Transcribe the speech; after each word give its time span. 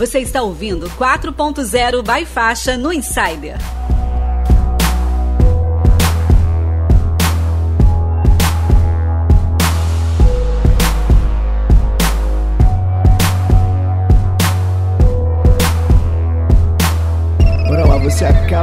Você 0.00 0.20
está 0.20 0.40
ouvindo 0.40 0.88
4.0 0.92 2.00
by 2.00 2.24
Faixa 2.24 2.74
no 2.74 2.90
Insider. 2.90 3.58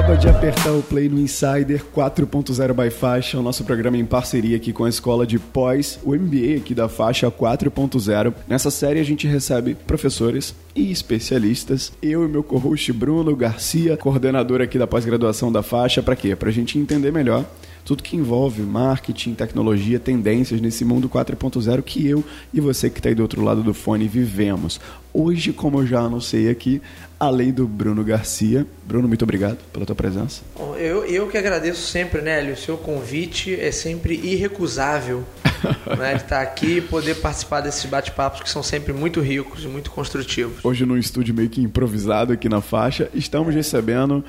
Acaba 0.07 0.21
de 0.21 0.29
apertar 0.29 0.71
o 0.71 0.81
play 0.81 1.09
no 1.09 1.19
Insider 1.19 1.83
4.0 1.93 2.73
by 2.73 2.89
Faixa, 2.89 3.37
o 3.37 3.41
nosso 3.43 3.65
programa 3.65 3.97
em 3.97 4.05
parceria 4.05 4.55
aqui 4.55 4.71
com 4.71 4.85
a 4.85 4.89
escola 4.89 5.27
de 5.27 5.37
pós, 5.37 5.99
o 6.01 6.15
MBA 6.15 6.59
aqui 6.59 6.73
da 6.73 6.87
Faixa 6.87 7.29
4.0. 7.29 8.33
Nessa 8.47 8.71
série 8.71 9.01
a 9.01 9.03
gente 9.03 9.27
recebe 9.27 9.75
professores 9.75 10.55
e 10.73 10.89
especialistas. 10.91 11.91
Eu 12.01 12.23
e 12.23 12.27
meu 12.29 12.41
co-host 12.41 12.93
Bruno 12.93 13.35
Garcia, 13.35 13.97
coordenador 13.97 14.61
aqui 14.61 14.79
da 14.79 14.87
pós-graduação 14.87 15.51
da 15.51 15.61
Faixa, 15.61 16.01
para 16.01 16.15
quê? 16.15 16.33
Para 16.37 16.47
a 16.47 16.53
gente 16.53 16.79
entender 16.79 17.11
melhor 17.11 17.43
tudo 17.87 18.03
que 18.03 18.17
envolve 18.17 18.61
marketing, 18.63 19.33
tecnologia, 19.33 19.97
tendências 19.97 20.59
nesse 20.59 20.83
mundo 20.83 21.07
4.0 21.07 21.81
que 21.81 22.05
eu 22.05 22.21
e 22.53 22.59
você 22.59 22.89
que 22.89 22.99
está 22.99 23.07
aí 23.07 23.15
do 23.15 23.21
outro 23.21 23.41
lado 23.41 23.63
do 23.63 23.73
fone 23.73 24.09
vivemos. 24.09 24.77
Hoje, 25.13 25.53
como 25.53 25.79
eu 25.79 25.87
já 25.87 26.01
anunciei 26.01 26.49
aqui, 26.49 26.81
além 27.19 27.51
do 27.51 27.67
Bruno 27.67 28.03
Garcia. 28.03 28.65
Bruno, 28.85 29.07
muito 29.07 29.23
obrigado 29.23 29.57
pela 29.73 29.85
tua 29.85 29.95
presença. 29.95 30.41
Eu, 30.77 31.05
eu 31.05 31.27
que 31.27 31.37
agradeço 31.37 31.81
sempre, 31.81 32.21
Nélio. 32.21 32.53
O 32.53 32.57
seu 32.57 32.77
convite 32.77 33.59
é 33.59 33.71
sempre 33.71 34.15
irrecusável 34.15 35.23
né, 35.97 36.15
de 36.15 36.23
estar 36.23 36.41
aqui 36.41 36.77
e 36.77 36.81
poder 36.81 37.15
participar 37.15 37.61
desses 37.61 37.85
bate-papos 37.85 38.41
que 38.41 38.49
são 38.49 38.61
sempre 38.61 38.93
muito 38.93 39.19
ricos 39.19 39.63
e 39.63 39.67
muito 39.67 39.91
construtivos. 39.91 40.63
Hoje, 40.63 40.85
num 40.85 40.97
estúdio 40.97 41.33
meio 41.33 41.49
que 41.49 41.61
improvisado 41.61 42.33
aqui 42.33 42.47
na 42.47 42.61
faixa, 42.61 43.09
estamos 43.13 43.53
recebendo 43.53 44.23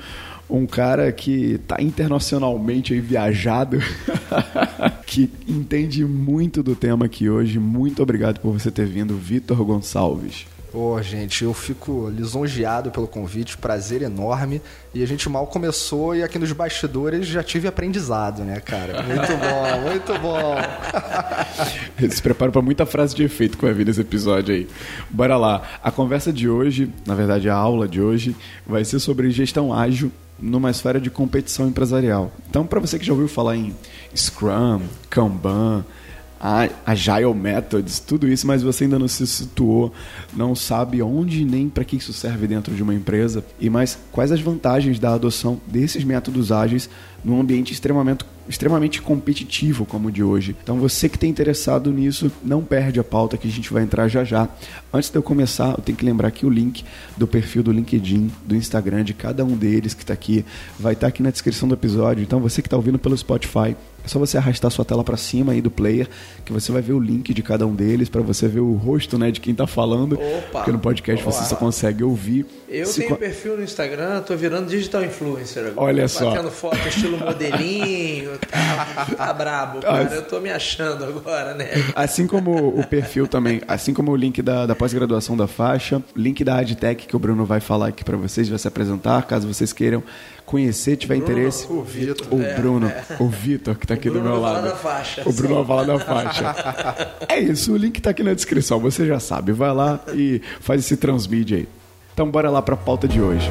um 0.49 0.65
cara 0.65 1.11
que 1.11 1.53
está 1.53 1.79
internacionalmente 1.79 2.93
aí 2.93 2.99
viajado, 2.99 3.77
que 5.05 5.29
entende 5.47 6.03
muito 6.03 6.63
do 6.63 6.75
tema 6.75 7.05
aqui 7.05 7.29
hoje. 7.29 7.59
Muito 7.59 8.01
obrigado 8.01 8.39
por 8.39 8.51
você 8.51 8.71
ter 8.71 8.87
vindo, 8.87 9.15
Vitor 9.15 9.63
Gonçalves. 9.63 10.47
Pô, 10.71 10.95
oh, 10.95 11.01
gente, 11.01 11.43
eu 11.43 11.51
fico 11.51 12.09
lisonjeado 12.09 12.91
pelo 12.91 13.07
convite, 13.07 13.57
prazer 13.57 14.03
enorme. 14.03 14.61
E 14.93 15.01
a 15.01 15.07
gente 15.07 15.27
mal 15.27 15.47
começou 15.47 16.15
e 16.15 16.21
aqui 16.21 16.37
nos 16.37 16.51
bastidores 16.51 17.25
já 17.25 17.41
tive 17.41 17.67
aprendizado, 17.67 18.43
né, 18.43 18.59
cara? 18.59 19.01
Muito 19.01 19.27
bom, 19.37 19.89
muito 19.89 20.19
bom. 20.19 20.55
Eles 21.99 22.15
se 22.15 22.21
preparam 22.21 22.51
para 22.51 22.61
muita 22.61 22.85
frase 22.85 23.15
de 23.15 23.23
efeito 23.23 23.57
que 23.57 23.65
vai 23.65 23.73
vir 23.73 23.87
nesse 23.87 24.01
episódio 24.01 24.53
aí. 24.53 24.67
Bora 25.09 25.37
lá. 25.37 25.63
A 25.83 25.89
conversa 25.89 26.31
de 26.31 26.47
hoje, 26.47 26.93
na 27.05 27.15
verdade 27.15 27.49
a 27.49 27.55
aula 27.55 27.87
de 27.87 27.99
hoje, 27.99 28.35
vai 28.65 28.85
ser 28.85 28.99
sobre 28.99 29.31
gestão 29.31 29.73
ágil 29.73 30.11
numa 30.39 30.69
esfera 30.69 31.01
de 31.01 31.09
competição 31.09 31.67
empresarial. 31.67 32.31
Então, 32.47 32.65
para 32.65 32.79
você 32.79 32.99
que 32.99 33.05
já 33.05 33.11
ouviu 33.11 33.27
falar 33.27 33.55
em 33.55 33.75
Scrum, 34.15 34.81
Kanban, 35.09 35.83
Agile 36.85 37.33
Methods, 37.33 37.99
tudo 37.99 38.27
isso, 38.27 38.47
mas 38.47 38.61
você 38.61 38.85
ainda 38.85 38.97
não 38.97 39.07
se 39.07 39.27
situou, 39.27 39.91
não 40.33 40.55
sabe 40.55 41.01
onde 41.01 41.43
nem 41.43 41.67
para 41.67 41.83
que 41.83 41.97
isso 41.97 42.13
serve 42.13 42.47
dentro 42.47 42.73
de 42.73 42.81
uma 42.81 42.95
empresa 42.95 43.43
e 43.59 43.69
mais 43.69 43.97
quais 44.11 44.31
as 44.31 44.39
vantagens 44.39 44.99
da 44.99 45.13
adoção 45.13 45.59
desses 45.67 46.03
métodos 46.03 46.51
ágeis 46.51 46.89
num 47.23 47.39
ambiente 47.39 47.73
extremamente, 47.73 48.25
extremamente 48.47 49.01
competitivo 49.01 49.85
como 49.85 50.07
o 50.07 50.11
de 50.11 50.23
hoje. 50.23 50.55
Então 50.63 50.79
você 50.79 51.09
que 51.09 51.17
está 51.17 51.27
interessado 51.27 51.91
nisso, 51.91 52.31
não 52.41 52.63
perde 52.63 52.99
a 52.99 53.03
pauta 53.03 53.37
que 53.37 53.47
a 53.47 53.51
gente 53.51 53.71
vai 53.73 53.83
entrar 53.83 54.07
já 54.07 54.23
já. 54.23 54.47
Antes 54.93 55.09
de 55.09 55.17
eu 55.17 55.23
começar, 55.23 55.71
eu 55.71 55.83
tenho 55.83 55.97
que 55.97 56.05
lembrar 56.05 56.31
que 56.31 56.45
o 56.45 56.49
link 56.49 56.85
do 57.17 57.27
perfil 57.27 57.63
do 57.63 57.71
LinkedIn, 57.71 58.31
do 58.45 58.55
Instagram 58.55 59.03
de 59.03 59.13
cada 59.13 59.43
um 59.43 59.57
deles 59.57 59.93
que 59.93 60.03
está 60.03 60.13
aqui, 60.13 60.45
vai 60.79 60.93
estar 60.93 61.07
tá 61.07 61.09
aqui 61.09 61.21
na 61.21 61.31
descrição 61.31 61.67
do 61.67 61.75
episódio. 61.75 62.23
Então 62.23 62.39
você 62.39 62.61
que 62.61 62.67
está 62.67 62.77
ouvindo 62.77 62.97
pelo 62.97 63.17
Spotify, 63.17 63.75
é 64.09 64.11
só 64.11 64.19
você 64.19 64.37
arrastar 64.37 64.71
sua 64.71 64.83
tela 64.83 65.03
para 65.03 65.15
cima 65.15 65.51
aí 65.51 65.61
do 65.61 65.69
player, 65.69 66.07
que 66.43 66.51
você 66.51 66.71
vai 66.71 66.81
ver 66.81 66.93
o 66.93 66.99
link 66.99 67.31
de 67.31 67.43
cada 67.43 67.67
um 67.67 67.75
deles 67.75 68.09
para 68.09 68.21
você 68.21 68.47
ver 68.47 68.59
o 68.59 68.73
rosto, 68.73 69.19
né, 69.19 69.29
de 69.29 69.39
quem 69.39 69.51
está 69.51 69.67
falando. 69.67 70.13
Opa, 70.13 70.49
porque 70.51 70.71
no 70.71 70.79
podcast 70.79 71.23
você 71.23 71.45
só 71.45 71.55
consegue 71.55 72.03
ouvir. 72.03 72.45
Eu 72.67 72.87
Se 72.87 73.01
tenho 73.01 73.11
co... 73.11 73.17
perfil 73.17 73.57
no 73.57 73.63
Instagram, 73.63 74.21
tô 74.21 74.35
virando 74.35 74.67
digital 74.67 75.05
influencer 75.05 75.67
agora. 75.67 75.87
Olha 75.87 76.07
só. 76.07 76.31
Batendo 76.31 76.49
foto 76.49 76.77
estilo 76.87 77.17
modelinho, 77.17 78.31
tá, 78.39 79.05
tá 79.15 79.33
brabo, 79.33 79.81
cara. 79.81 80.11
Eu 80.13 80.23
tô 80.23 80.39
me 80.39 80.49
achando 80.49 81.03
agora, 81.03 81.53
né? 81.53 81.67
Assim 81.95 82.25
como 82.25 82.79
o 82.79 82.85
perfil 82.87 83.27
também, 83.27 83.61
assim 83.67 83.93
como 83.93 84.11
o 84.11 84.15
link 84.15 84.41
da, 84.41 84.65
da 84.65 84.75
pós-graduação 84.75 85.37
da 85.37 85.47
faixa, 85.47 86.01
link 86.15 86.43
da 86.43 86.57
AdTech 86.57 87.05
que 87.05 87.15
o 87.15 87.19
Bruno 87.19 87.45
vai 87.45 87.59
falar 87.59 87.89
aqui 87.89 88.03
para 88.03 88.17
vocês, 88.17 88.49
vai 88.49 88.57
se 88.57 88.67
apresentar, 88.67 89.21
caso 89.23 89.47
vocês 89.47 89.71
queiram 89.71 90.03
conhecer, 90.49 90.97
tiver 90.97 91.17
Bruno, 91.17 91.31
interesse. 91.31 91.67
O 91.69 91.83
Vitor. 91.83 92.27
O 92.31 92.41
é, 92.41 92.55
Bruno, 92.55 92.87
é. 92.87 93.03
o 93.19 93.27
Vitor 93.27 93.75
que 93.75 93.85
está 93.85 93.93
aqui 93.93 94.09
do 94.09 94.19
meu 94.19 94.41
lado. 94.41 94.67
Da 94.67 94.75
faixa, 94.75 95.21
o 95.23 95.31
Bruno 95.31 95.63
da 95.85 95.99
faixa. 95.99 96.55
é 97.29 97.39
isso, 97.39 97.71
o 97.71 97.77
link 97.77 97.97
está 97.97 98.09
aqui 98.09 98.23
na 98.23 98.33
descrição, 98.33 98.79
você 98.79 99.05
já 99.05 99.19
sabe. 99.19 99.51
Vai 99.51 99.71
lá 99.71 99.99
e 100.11 100.41
faz 100.59 100.83
esse 100.83 100.97
transmídia 100.97 101.59
aí. 101.59 101.67
Então 102.13 102.29
bora 102.31 102.49
lá 102.49 102.63
para 102.63 102.73
a 102.73 102.77
pauta 102.77 103.07
de 103.07 103.21
hoje. 103.21 103.47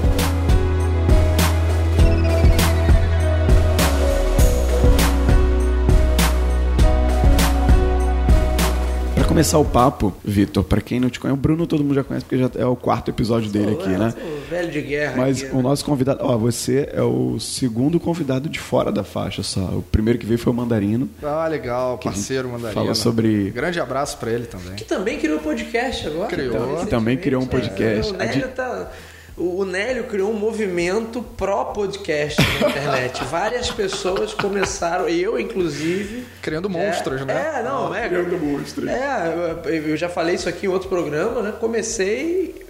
Começar 9.38 9.58
o 9.58 9.64
papo, 9.64 10.12
Vitor, 10.24 10.64
para 10.64 10.80
quem 10.80 10.98
não 10.98 11.08
te 11.08 11.20
conhece, 11.20 11.38
o 11.38 11.40
Bruno 11.40 11.64
todo 11.64 11.84
mundo 11.84 11.94
já 11.94 12.02
conhece 12.02 12.26
porque 12.26 12.38
já 12.38 12.50
é 12.56 12.66
o 12.66 12.74
quarto 12.74 13.08
episódio 13.08 13.48
dele 13.48 13.74
aqui, 13.74 13.90
né? 13.90 14.12
velho 14.50 14.68
de 14.68 14.80
guerra. 14.80 15.14
Mas 15.16 15.44
aqui, 15.44 15.52
o 15.52 15.58
né? 15.58 15.62
nosso 15.62 15.84
convidado, 15.84 16.18
ó, 16.22 16.36
você 16.36 16.88
é 16.92 17.02
o 17.02 17.38
segundo 17.38 18.00
convidado 18.00 18.48
de 18.48 18.58
fora 18.58 18.90
da 18.90 19.04
faixa 19.04 19.44
só. 19.44 19.60
O 19.60 19.82
primeiro 19.92 20.18
que 20.18 20.26
veio 20.26 20.40
foi 20.40 20.52
o 20.52 20.56
Mandarino. 20.56 21.08
Ah, 21.22 21.46
legal, 21.46 21.98
parceiro 21.98 22.48
Mandarino. 22.48 22.74
Falou 22.74 22.94
sobre. 22.96 23.50
Grande 23.50 23.78
abraço 23.78 24.18
para 24.18 24.32
ele 24.32 24.46
também. 24.46 24.74
Que 24.74 24.84
também 24.84 25.18
criou 25.20 25.38
podcast 25.38 26.08
agora. 26.08 26.28
Criou. 26.28 26.56
Então, 26.56 26.84
que 26.84 26.90
também 26.90 27.16
criou 27.16 27.40
um 27.40 27.46
podcast. 27.46 28.12
É, 28.12 28.14
o 28.14 28.18
Nélio 28.18 28.48
tá 28.48 28.90
o 29.38 29.64
Nélio 29.64 30.04
criou 30.04 30.30
um 30.30 30.36
movimento 30.36 31.22
pró-podcast 31.22 32.40
na 32.40 32.68
internet. 32.68 33.24
Várias 33.30 33.70
pessoas 33.70 34.34
começaram, 34.34 35.08
eu 35.08 35.38
inclusive. 35.38 36.24
Criando 36.42 36.68
monstros, 36.68 37.22
é, 37.22 37.24
né? 37.24 37.52
É, 37.56 37.62
não, 37.62 37.94
é. 37.94 38.08
Criando 38.08 38.38
monstros. 38.38 38.88
É, 38.88 39.60
eu 39.66 39.96
já 39.96 40.08
falei 40.08 40.34
isso 40.34 40.48
aqui 40.48 40.66
em 40.66 40.68
outro 40.68 40.88
programa, 40.88 41.42
né? 41.42 41.52
Comecei 41.58 42.66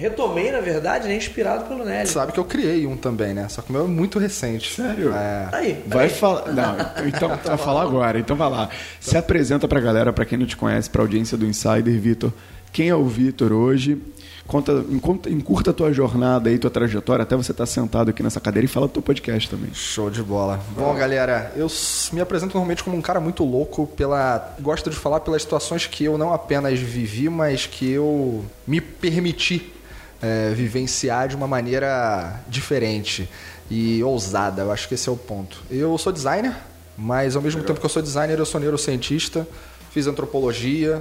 retomei, 0.00 0.50
na 0.50 0.60
verdade, 0.60 1.06
né, 1.06 1.14
inspirado 1.14 1.66
pelo 1.66 1.84
Nélio. 1.84 2.10
Sabe 2.10 2.32
que 2.32 2.40
eu 2.40 2.44
criei 2.44 2.86
um 2.86 2.96
também, 2.96 3.34
né? 3.34 3.46
Só 3.50 3.60
que 3.60 3.68
o 3.68 3.72
meu 3.72 3.84
é 3.84 3.88
muito 3.88 4.18
recente. 4.18 4.74
Sério? 4.74 5.12
É. 5.12 5.48
Aí, 5.52 5.84
vai 5.86 6.08
falar. 6.08 6.48
Não, 6.52 6.76
então 7.06 7.28
vai 7.28 7.58
falar 7.58 7.82
agora. 7.82 8.18
Então 8.18 8.34
vai 8.34 8.48
lá. 8.48 8.70
Se 8.98 9.18
apresenta 9.18 9.68
pra 9.68 9.78
galera, 9.78 10.10
pra 10.10 10.24
quem 10.24 10.38
não 10.38 10.46
te 10.46 10.56
conhece, 10.56 10.88
pra 10.88 11.02
audiência 11.02 11.36
do 11.36 11.44
Insider, 11.44 12.00
Vitor. 12.00 12.32
Quem 12.72 12.88
é 12.88 12.94
o 12.94 13.04
Vitor 13.04 13.52
hoje? 13.52 14.00
Conta, 14.50 14.84
encurta 15.28 15.70
a 15.70 15.72
tua 15.72 15.92
jornada 15.92 16.50
aí, 16.50 16.58
tua 16.58 16.70
trajetória, 16.70 17.22
até 17.22 17.36
você 17.36 17.52
estar 17.52 17.62
tá 17.62 17.66
sentado 17.66 18.10
aqui 18.10 18.20
nessa 18.20 18.40
cadeira 18.40 18.64
e 18.64 18.68
fala 18.68 18.88
do 18.88 18.92
teu 18.94 19.00
podcast 19.00 19.48
também. 19.48 19.72
Show 19.72 20.10
de 20.10 20.24
bola. 20.24 20.58
Bom, 20.76 20.92
galera, 20.96 21.52
eu 21.54 21.68
me 22.12 22.20
apresento 22.20 22.54
normalmente 22.54 22.82
como 22.82 22.96
um 22.96 23.00
cara 23.00 23.20
muito 23.20 23.44
louco 23.44 23.86
pela. 23.86 24.56
Gosto 24.58 24.90
de 24.90 24.96
falar 24.96 25.20
pelas 25.20 25.42
situações 25.42 25.86
que 25.86 26.04
eu 26.04 26.18
não 26.18 26.34
apenas 26.34 26.80
vivi, 26.80 27.28
mas 27.28 27.64
que 27.66 27.92
eu 27.92 28.44
me 28.66 28.80
permiti 28.80 29.72
é, 30.20 30.50
vivenciar 30.50 31.28
de 31.28 31.36
uma 31.36 31.46
maneira 31.46 32.40
diferente 32.48 33.28
e 33.70 34.02
ousada. 34.02 34.62
Eu 34.62 34.72
acho 34.72 34.88
que 34.88 34.94
esse 34.94 35.08
é 35.08 35.12
o 35.12 35.16
ponto. 35.16 35.62
Eu 35.70 35.96
sou 35.96 36.12
designer, 36.12 36.56
mas 36.98 37.36
ao 37.36 37.42
mesmo 37.42 37.60
Legal. 37.60 37.68
tempo 37.68 37.78
que 37.78 37.86
eu 37.86 37.90
sou 37.90 38.02
designer, 38.02 38.36
eu 38.36 38.44
sou 38.44 38.60
neurocientista, 38.60 39.46
fiz 39.92 40.08
antropologia, 40.08 41.00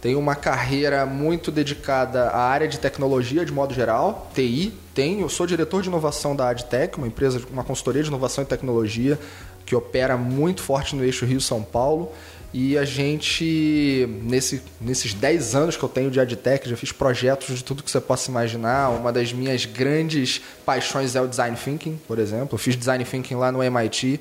tenho 0.00 0.18
uma 0.18 0.34
carreira 0.34 1.04
muito 1.04 1.50
dedicada 1.50 2.30
à 2.30 2.40
área 2.40 2.66
de 2.66 2.78
tecnologia 2.78 3.44
de 3.44 3.52
modo 3.52 3.74
geral, 3.74 4.30
TI. 4.34 4.72
Tenho, 4.94 5.28
sou 5.28 5.46
diretor 5.46 5.82
de 5.82 5.88
inovação 5.88 6.34
da 6.34 6.48
AdTech, 6.48 6.96
uma 6.96 7.06
empresa, 7.06 7.40
uma 7.50 7.62
consultoria 7.62 8.02
de 8.02 8.08
inovação 8.08 8.42
e 8.42 8.46
tecnologia 8.46 9.18
que 9.66 9.76
opera 9.76 10.16
muito 10.16 10.62
forte 10.62 10.96
no 10.96 11.04
eixo 11.04 11.24
Rio-São 11.26 11.62
Paulo. 11.62 12.10
E 12.52 12.76
a 12.76 12.84
gente, 12.84 14.08
nesse, 14.24 14.60
nesses 14.80 15.14
10 15.14 15.54
anos 15.54 15.76
que 15.76 15.82
eu 15.84 15.88
tenho 15.88 16.10
de 16.10 16.18
AdTech, 16.18 16.68
já 16.68 16.76
fiz 16.76 16.90
projetos 16.90 17.58
de 17.58 17.62
tudo 17.62 17.82
que 17.82 17.90
você 17.90 18.00
possa 18.00 18.28
imaginar. 18.28 18.88
Uma 18.88 19.12
das 19.12 19.32
minhas 19.32 19.64
grandes 19.66 20.40
paixões 20.66 21.14
é 21.14 21.20
o 21.20 21.28
Design 21.28 21.56
Thinking, 21.56 22.00
por 22.08 22.18
exemplo. 22.18 22.54
Eu 22.54 22.58
fiz 22.58 22.74
Design 22.74 23.04
Thinking 23.04 23.36
lá 23.36 23.52
no 23.52 23.62
MIT 23.62 24.20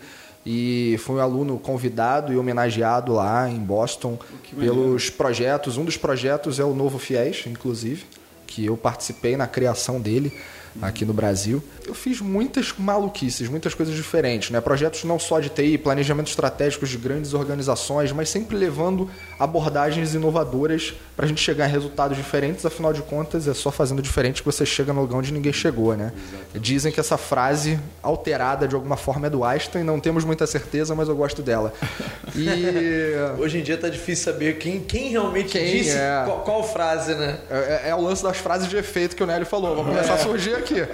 e 0.51 0.97
fui 0.97 1.17
um 1.17 1.19
aluno 1.19 1.59
convidado 1.59 2.33
e 2.33 2.37
homenageado 2.37 3.13
lá 3.13 3.47
em 3.47 3.59
Boston 3.59 4.17
pelos 4.57 5.07
projetos. 5.07 5.77
Um 5.77 5.85
dos 5.85 5.95
projetos 5.95 6.59
é 6.59 6.63
o 6.63 6.73
Novo 6.73 6.97
Fiéis, 6.97 7.43
inclusive, 7.45 8.07
que 8.49 8.65
eu 8.65 8.75
participei 8.75 9.37
na 9.37 9.45
criação 9.45 10.01
dele 10.01 10.33
aqui 10.81 11.05
no 11.05 11.13
Brasil. 11.13 11.63
Eu 11.85 11.93
fiz 11.93 12.21
muitas 12.21 12.73
maluquices, 12.77 13.49
muitas 13.49 13.73
coisas 13.73 13.95
diferentes, 13.95 14.51
né? 14.51 14.61
Projetos 14.61 15.03
não 15.03 15.17
só 15.17 15.39
de 15.39 15.49
TI, 15.49 15.77
planejamento 15.77 16.27
estratégicos 16.27 16.89
de 16.89 16.97
grandes 16.97 17.33
organizações, 17.33 18.11
mas 18.11 18.29
sempre 18.29 18.55
levando 18.55 19.09
abordagens 19.39 20.13
inovadoras 20.13 20.93
para 21.15 21.25
a 21.25 21.27
gente 21.27 21.41
chegar 21.41 21.67
em 21.67 21.71
resultados 21.71 22.15
diferentes. 22.15 22.65
Afinal 22.65 22.93
de 22.93 23.01
contas, 23.01 23.47
é 23.47 23.53
só 23.53 23.71
fazendo 23.71 24.01
diferente 24.01 24.41
que 24.41 24.45
você 24.45 24.65
chega 24.65 24.93
no 24.93 25.01
lugar 25.01 25.17
onde 25.17 25.33
ninguém 25.33 25.51
chegou, 25.51 25.95
né? 25.95 26.13
Dizem 26.53 26.91
que 26.91 26.99
essa 26.99 27.17
frase 27.17 27.79
alterada 28.03 28.67
de 28.67 28.75
alguma 28.75 28.97
forma 28.97 29.27
é 29.27 29.29
do 29.29 29.43
Einstein, 29.43 29.83
não 29.83 29.99
temos 29.99 30.23
muita 30.23 30.45
certeza, 30.45 30.93
mas 30.93 31.09
eu 31.09 31.15
gosto 31.15 31.41
dela. 31.41 31.73
E 32.35 32.47
hoje 33.39 33.57
em 33.57 33.63
dia 33.63 33.77
tá 33.77 33.89
difícil 33.89 34.31
saber 34.31 34.59
quem, 34.59 34.79
quem 34.79 35.09
realmente 35.09 35.49
quem 35.49 35.77
disse 35.77 35.97
é... 35.97 36.21
qual, 36.25 36.41
qual, 36.41 36.63
frase, 36.63 37.15
né? 37.15 37.39
É, 37.49 37.57
é, 37.57 37.89
é, 37.89 37.95
o 37.95 38.01
lance 38.01 38.21
das 38.21 38.37
frases 38.39 38.67
de 38.67 38.77
efeito 38.77 39.15
que 39.15 39.23
o 39.23 39.27
Nélio 39.27 39.45
falou. 39.45 39.75
Vamos 39.75 39.91
começar 39.91 40.15
a 40.15 40.17
surgir 40.17 40.55
aqui. 40.55 40.87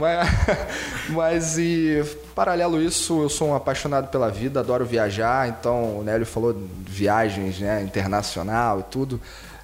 mas, 0.00 0.28
mas 1.10 1.58
e 1.58 2.04
paralelo 2.34 2.80
isso, 2.80 3.22
eu 3.22 3.28
sou 3.28 3.48
um 3.48 3.54
apaixonado 3.54 4.08
pela 4.08 4.30
vida, 4.30 4.60
adoro 4.60 4.84
viajar, 4.84 5.48
então 5.48 5.98
o 5.98 6.02
Nélio 6.04 6.26
falou 6.26 6.56
viagens, 6.86 7.58
né, 7.58 7.82
internacional 7.82 8.80
e 8.80 8.82
tudo. 8.84 9.20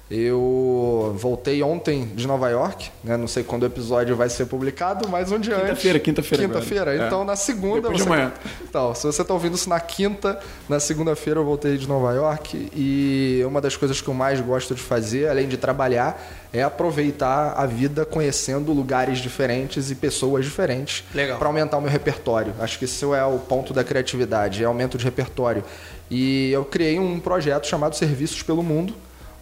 Eu 0.09 1.15
voltei 1.17 1.63
ontem 1.63 2.05
de 2.13 2.27
Nova 2.27 2.47
York, 2.49 2.91
né? 3.03 3.17
Não 3.17 3.27
sei 3.27 3.43
quando 3.43 3.63
o 3.63 3.65
episódio 3.65 4.15
vai 4.15 4.29
ser 4.29 4.45
publicado, 4.45 5.09
mas 5.09 5.31
um 5.31 5.39
dia 5.39 5.55
quinta-feira, 5.55 5.99
Quinta-feira, 5.99 6.43
quinta-feira. 6.45 7.07
Então 7.07 7.23
é. 7.23 7.25
na 7.25 7.35
segunda. 7.35 7.81
Depois 7.81 7.97
você... 7.97 8.03
de 8.03 8.09
manhã. 8.09 8.33
Então, 8.69 8.93
se 8.93 9.03
você 9.03 9.23
está 9.23 9.33
ouvindo 9.33 9.55
isso 9.55 9.67
na 9.67 9.79
quinta, 9.79 10.39
na 10.69 10.79
segunda-feira 10.79 11.39
eu 11.39 11.43
voltei 11.43 11.75
de 11.75 11.87
Nova 11.87 12.13
York 12.13 12.69
e 12.75 13.41
uma 13.47 13.59
das 13.59 13.75
coisas 13.75 13.99
que 13.99 14.07
eu 14.07 14.13
mais 14.13 14.39
gosto 14.41 14.75
de 14.75 14.81
fazer, 14.81 15.27
além 15.27 15.47
de 15.47 15.57
trabalhar, 15.57 16.21
é 16.53 16.61
aproveitar 16.61 17.53
a 17.57 17.65
vida 17.65 18.05
conhecendo 18.05 18.71
lugares 18.73 19.17
diferentes 19.17 19.89
e 19.89 19.95
pessoas 19.95 20.45
diferentes 20.45 21.03
para 21.39 21.47
aumentar 21.47 21.77
o 21.77 21.81
meu 21.81 21.89
repertório. 21.89 22.53
Acho 22.59 22.77
que 22.77 22.85
isso 22.85 23.15
é 23.15 23.25
o 23.25 23.39
ponto 23.39 23.73
da 23.73 23.83
criatividade, 23.83 24.61
é 24.61 24.67
aumento 24.67 24.99
de 24.99 25.03
repertório. 25.03 25.63
E 26.11 26.51
eu 26.51 26.63
criei 26.63 26.99
um 26.99 27.19
projeto 27.19 27.65
chamado 27.65 27.95
Serviços 27.95 28.43
pelo 28.43 28.61
Mundo 28.61 28.93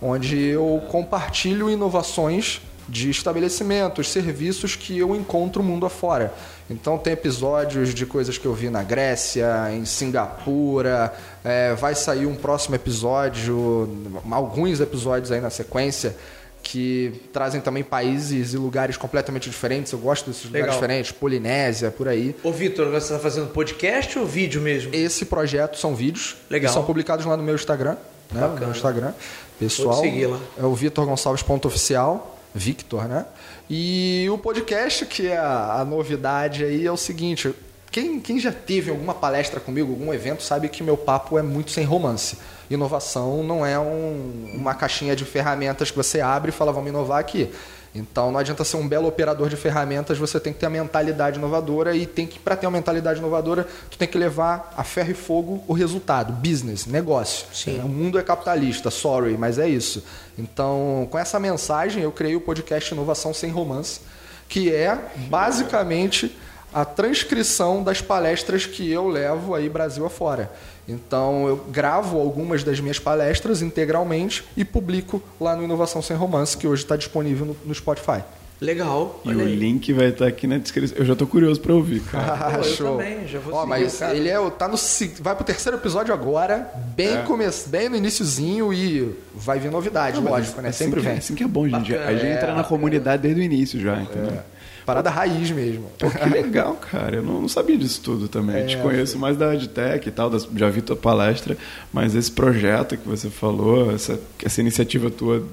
onde 0.03 0.37
eu 0.37 0.83
compartilho 0.89 1.69
inovações 1.69 2.61
de 2.87 3.09
estabelecimentos, 3.09 4.11
serviços 4.11 4.75
que 4.75 4.97
eu 4.99 5.15
encontro 5.15 5.63
mundo 5.63 5.85
afora. 5.85 6.33
Então 6.69 6.97
tem 6.97 7.13
episódios 7.13 7.93
de 7.93 8.05
coisas 8.05 8.37
que 8.37 8.45
eu 8.45 8.53
vi 8.53 8.69
na 8.69 8.83
Grécia, 8.83 9.71
em 9.71 9.85
Singapura, 9.85 11.13
é, 11.43 11.73
vai 11.75 11.95
sair 11.95 12.25
um 12.25 12.35
próximo 12.35 12.75
episódio, 12.75 13.89
alguns 14.29 14.81
episódios 14.81 15.31
aí 15.31 15.39
na 15.39 15.49
sequência 15.49 16.15
que 16.61 17.21
trazem 17.33 17.59
também 17.59 17.83
países 17.83 18.53
e 18.53 18.57
lugares 18.57 18.95
completamente 18.95 19.49
diferentes. 19.49 19.91
Eu 19.91 19.99
gosto 19.99 20.29
desses 20.29 20.45
Legal. 20.45 20.61
lugares 20.61 20.75
diferentes, 20.75 21.11
Polinésia, 21.11 21.91
por 21.91 22.07
aí. 22.07 22.35
Ô, 22.41 22.51
Vitor, 22.51 22.89
você 22.89 23.13
está 23.13 23.19
fazendo 23.19 23.47
podcast 23.47 24.17
ou 24.17 24.25
vídeo 24.25 24.61
mesmo? 24.61 24.93
Esse 24.93 25.25
projeto 25.25 25.77
são 25.77 25.93
vídeos. 25.93 26.37
Legal. 26.49 26.69
Que 26.69 26.73
são 26.73 26.85
publicados 26.85 27.25
lá 27.25 27.35
no 27.35 27.43
meu 27.43 27.55
Instagram. 27.55 27.97
Né? 28.31 28.47
No 28.61 28.71
Instagram 28.71 29.13
pessoal. 29.59 30.01
seguir 30.01 30.27
lá. 30.27 30.39
É 30.57 30.63
o 30.63 30.73
Vitor 30.73 31.05
Gonçalves 31.05 31.43
ponto 31.43 31.67
oficial, 31.67 32.37
Victor, 32.53 33.07
né? 33.07 33.25
E 33.69 34.27
o 34.31 34.37
podcast, 34.37 35.05
que 35.05 35.27
é 35.27 35.37
a, 35.37 35.81
a 35.81 35.85
novidade 35.85 36.63
aí, 36.63 36.85
é 36.85 36.91
o 36.91 36.97
seguinte. 36.97 37.53
Quem, 37.91 38.19
quem 38.19 38.39
já 38.39 38.51
teve 38.51 38.89
alguma 38.89 39.13
palestra 39.13 39.59
comigo, 39.59 39.91
algum 39.91 40.13
evento, 40.13 40.41
sabe 40.41 40.67
que 40.67 40.81
meu 40.81 40.97
papo 40.97 41.37
é 41.37 41.43
muito 41.43 41.71
sem 41.71 41.85
romance. 41.85 42.37
Inovação 42.69 43.43
não 43.43 43.63
é 43.63 43.77
um, 43.77 44.51
uma 44.55 44.73
caixinha 44.73 45.15
de 45.15 45.23
ferramentas 45.25 45.91
que 45.91 45.97
você 45.97 46.19
abre 46.19 46.49
e 46.49 46.51
fala, 46.51 46.71
vamos 46.71 46.89
inovar 46.89 47.19
aqui. 47.19 47.51
Então 47.95 48.31
não 48.31 48.39
adianta 48.39 48.63
ser 48.63 48.77
um 48.77 48.87
belo 48.87 49.07
operador 49.07 49.49
de 49.49 49.55
ferramentas, 49.55 50.17
você 50.17 50.39
tem 50.39 50.51
que 50.51 50.59
ter 50.59 50.65
a 50.65 50.69
mentalidade 50.69 51.37
inovadora 51.37 51.95
e 51.95 52.05
tem 52.05 52.25
que 52.25 52.39
para 52.39 52.55
ter 52.55 52.65
uma 52.65 52.71
mentalidade 52.71 53.19
inovadora, 53.19 53.67
tu 53.89 53.97
tem 53.97 54.07
que 54.07 54.17
levar 54.17 54.73
a 54.75 54.83
ferro 54.83 55.11
e 55.11 55.13
fogo 55.13 55.63
o 55.67 55.73
resultado, 55.73 56.33
business, 56.33 56.85
negócio. 56.87 57.45
Sim. 57.53 57.79
O 57.79 57.87
mundo 57.87 58.17
é 58.17 58.23
capitalista, 58.23 58.89
sorry, 58.89 59.37
mas 59.37 59.59
é 59.59 59.67
isso. 59.67 60.03
Então, 60.37 61.07
com 61.11 61.19
essa 61.19 61.39
mensagem, 61.39 62.01
eu 62.01 62.11
criei 62.11 62.35
o 62.35 62.41
podcast 62.41 62.93
Inovação 62.93 63.33
sem 63.33 63.51
Romance, 63.51 64.01
que 64.49 64.73
é 64.73 64.97
basicamente 65.29 66.35
a 66.73 66.85
transcrição 66.85 67.83
das 67.83 68.01
palestras 68.01 68.65
que 68.65 68.89
eu 68.89 69.07
levo 69.07 69.55
aí 69.55 69.69
Brasil 69.69 70.05
afora. 70.05 70.51
Então 70.87 71.47
eu 71.47 71.57
gravo 71.69 72.19
algumas 72.19 72.63
das 72.63 72.79
minhas 72.79 72.99
palestras 72.99 73.61
integralmente 73.61 74.43
e 74.57 74.65
publico 74.65 75.21
lá 75.39 75.55
no 75.55 75.63
Inovação 75.63 76.01
Sem 76.01 76.17
Romance, 76.17 76.57
que 76.57 76.67
hoje 76.67 76.83
está 76.83 76.95
disponível 76.95 77.45
no, 77.45 77.57
no 77.65 77.73
Spotify. 77.73 78.23
Legal. 78.63 79.19
E 79.25 79.35
o 79.35 79.41
aí. 79.41 79.55
link 79.55 79.91
vai 79.91 80.07
estar 80.07 80.23
tá 80.23 80.29
aqui 80.29 80.47
na 80.47 80.57
descrição. 80.57 80.97
Eu 80.97 81.03
já 81.03 81.13
estou 81.13 81.27
curioso 81.27 81.59
para 81.59 81.73
ouvir, 81.73 81.99
cara. 82.09 82.51
Pô, 82.51 82.57
eu 82.59 82.63
Show. 82.63 82.97
também, 82.97 83.27
já 83.27 83.39
vou 83.39 83.53
Ó, 83.53 83.65
mas 83.65 83.97
cara. 83.97 84.15
ele 84.15 84.29
é, 84.29 84.49
tá 84.51 84.69
no 84.69 84.77
vai 85.19 85.35
pro 85.35 85.43
terceiro 85.43 85.77
episódio 85.77 86.13
agora, 86.13 86.71
bem 86.95 87.17
é. 87.17 87.21
come, 87.23 87.45
bem 87.67 87.89
no 87.89 87.97
iníciozinho 87.97 88.73
e 88.73 89.13
vai 89.35 89.59
vir 89.59 89.69
novidade, 89.69 90.21
Não, 90.21 90.31
lógico, 90.31 90.61
né? 90.61 90.69
Assim 90.69 90.85
Sempre 90.85 91.01
vem. 91.01 91.13
É, 91.13 91.17
assim 91.17 91.35
que 91.35 91.43
é 91.43 91.47
bom, 91.47 91.67
gente. 91.67 91.93
A 91.93 92.13
gente 92.13 92.25
é, 92.25 92.33
entra 92.35 92.55
na 92.55 92.63
comunidade 92.63 93.23
desde 93.23 93.41
o 93.41 93.43
início 93.43 93.79
já, 93.81 94.01
entendeu? 94.01 94.31
É. 94.31 94.52
Parada 94.85 95.09
raiz 95.09 95.51
mesmo. 95.51 95.89
Pô, 95.97 96.09
que 96.09 96.29
legal, 96.29 96.75
cara. 96.75 97.17
Eu 97.17 97.23
não, 97.23 97.41
não 97.41 97.49
sabia 97.49 97.77
disso 97.77 98.01
tudo 98.01 98.27
também. 98.27 98.57
É, 98.57 98.65
Te 98.65 98.77
conheço 98.77 99.17
mais 99.17 99.37
da 99.37 99.53
EdTech 99.53 100.07
e 100.07 100.11
tal, 100.11 100.29
das, 100.29 100.47
já 100.55 100.69
vi 100.69 100.81
tua 100.81 100.95
palestra, 100.95 101.57
mas 101.91 102.15
esse 102.15 102.31
projeto 102.31 102.97
que 102.97 103.07
você 103.07 103.29
falou, 103.29 103.91
essa, 103.91 104.19
essa 104.43 104.61
iniciativa 104.61 105.09
tua 105.09 105.43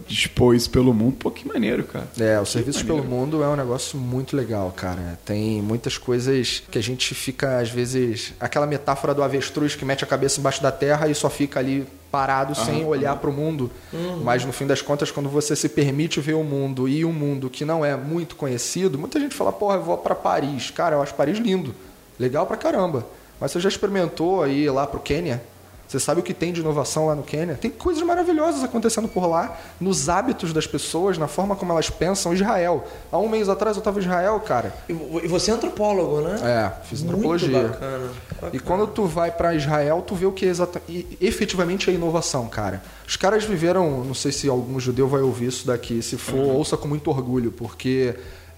isso 0.54 0.70
pelo 0.70 0.92
mundo, 0.92 1.16
pô, 1.18 1.30
que 1.30 1.46
maneiro, 1.46 1.84
cara. 1.84 2.08
É, 2.18 2.38
o 2.40 2.46
Serviços 2.46 2.82
pelo 2.82 3.04
Mundo 3.04 3.42
é 3.42 3.48
um 3.48 3.56
negócio 3.56 3.98
muito 3.98 4.36
legal, 4.36 4.72
cara. 4.72 5.18
Tem 5.24 5.62
muitas 5.62 5.96
coisas 5.98 6.62
que 6.70 6.78
a 6.78 6.82
gente 6.82 7.14
fica, 7.14 7.58
às 7.58 7.70
vezes, 7.70 8.32
aquela 8.40 8.66
metáfora 8.66 9.14
do 9.14 9.22
avestruz 9.22 9.74
que 9.74 9.84
mete 9.84 10.04
a 10.04 10.06
cabeça 10.06 10.40
embaixo 10.40 10.62
da 10.62 10.72
terra 10.72 11.08
e 11.08 11.14
só 11.14 11.28
fica 11.30 11.60
ali 11.60 11.86
parado 12.10 12.58
uhum. 12.58 12.64
sem 12.64 12.84
olhar 12.84 13.16
para 13.16 13.30
o 13.30 13.32
mundo. 13.32 13.70
Uhum. 13.92 14.20
Mas 14.22 14.44
no 14.44 14.52
fim 14.52 14.66
das 14.66 14.82
contas, 14.82 15.10
quando 15.10 15.28
você 15.28 15.54
se 15.54 15.68
permite 15.68 16.20
ver 16.20 16.34
o 16.34 16.44
mundo 16.44 16.88
e 16.88 17.04
um 17.04 17.12
mundo 17.12 17.48
que 17.48 17.64
não 17.64 17.84
é 17.84 17.96
muito 17.96 18.36
conhecido, 18.36 18.98
muita 18.98 19.20
gente 19.20 19.34
fala: 19.34 19.52
"Porra, 19.52 19.76
eu 19.76 19.82
vou 19.82 19.98
para 19.98 20.14
Paris". 20.14 20.70
Cara, 20.70 20.96
eu 20.96 21.02
acho 21.02 21.14
Paris 21.14 21.38
lindo. 21.38 21.74
Legal 22.18 22.46
pra 22.46 22.56
caramba. 22.56 23.06
Mas 23.40 23.52
você 23.52 23.60
já 23.60 23.68
experimentou 23.68 24.42
aí 24.42 24.64
ir 24.64 24.70
lá 24.70 24.86
pro 24.86 25.00
Quênia? 25.00 25.42
Você 25.90 25.98
sabe 25.98 26.20
o 26.20 26.22
que 26.22 26.32
tem 26.32 26.52
de 26.52 26.60
inovação 26.60 27.06
lá 27.06 27.16
no 27.16 27.25
Quênia? 27.25 27.56
Tem 27.56 27.69
coisas 27.69 28.00
maravilhosas 28.04 28.62
acontecendo 28.62 29.08
por 29.08 29.26
lá, 29.26 29.58
nos 29.81 30.08
hábitos 30.08 30.52
das 30.52 30.64
pessoas, 30.64 31.19
na 31.19 31.26
forma 31.26 31.56
como 31.56 31.72
elas 31.72 31.90
pensam. 31.90 32.32
Israel. 32.32 32.84
Há 33.10 33.19
um 33.19 33.28
mês 33.28 33.48
atrás 33.48 33.76
eu 33.76 33.81
estava 33.81 33.98
em 33.98 34.02
Israel, 34.02 34.38
cara. 34.38 34.72
E 34.88 35.26
você 35.26 35.50
é 35.50 35.54
antropólogo, 35.54 36.20
né? 36.20 36.38
É, 36.44 36.87
fiz 36.87 37.02
antropologia. 37.02 37.48
Muito 37.48 37.72
bacana, 37.72 38.10
bacana. 38.31 38.52
E 38.54 38.60
quando 38.60 38.87
tu 38.87 39.04
vai 39.06 39.32
para 39.32 39.52
Israel, 39.52 40.00
tu 40.06 40.14
vê 40.14 40.26
o 40.26 40.31
que 40.31 40.46
é 40.46 40.48
exatamente, 40.50 41.19
efetivamente 41.20 41.90
é 41.90 41.92
inovação, 41.92 42.46
cara. 42.46 42.81
Os 43.04 43.16
caras 43.16 43.42
viveram, 43.42 44.04
não 44.04 44.14
sei 44.14 44.31
se 44.31 44.48
algum 44.48 44.78
judeu 44.78 45.08
vai 45.08 45.22
ouvir 45.22 45.46
isso 45.46 45.66
daqui, 45.66 46.00
se 46.02 46.16
for, 46.16 46.37
uhum. 46.37 46.54
ouça 46.54 46.76
com 46.76 46.87
muito 46.87 47.11
orgulho, 47.11 47.50
porque 47.50 48.14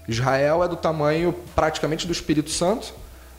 Israel 0.07 0.63
é 0.63 0.67
do 0.67 0.75
tamanho 0.75 1.33
praticamente 1.55 2.05
do 2.05 2.13
Espírito 2.13 2.51
Santo, 2.51 2.93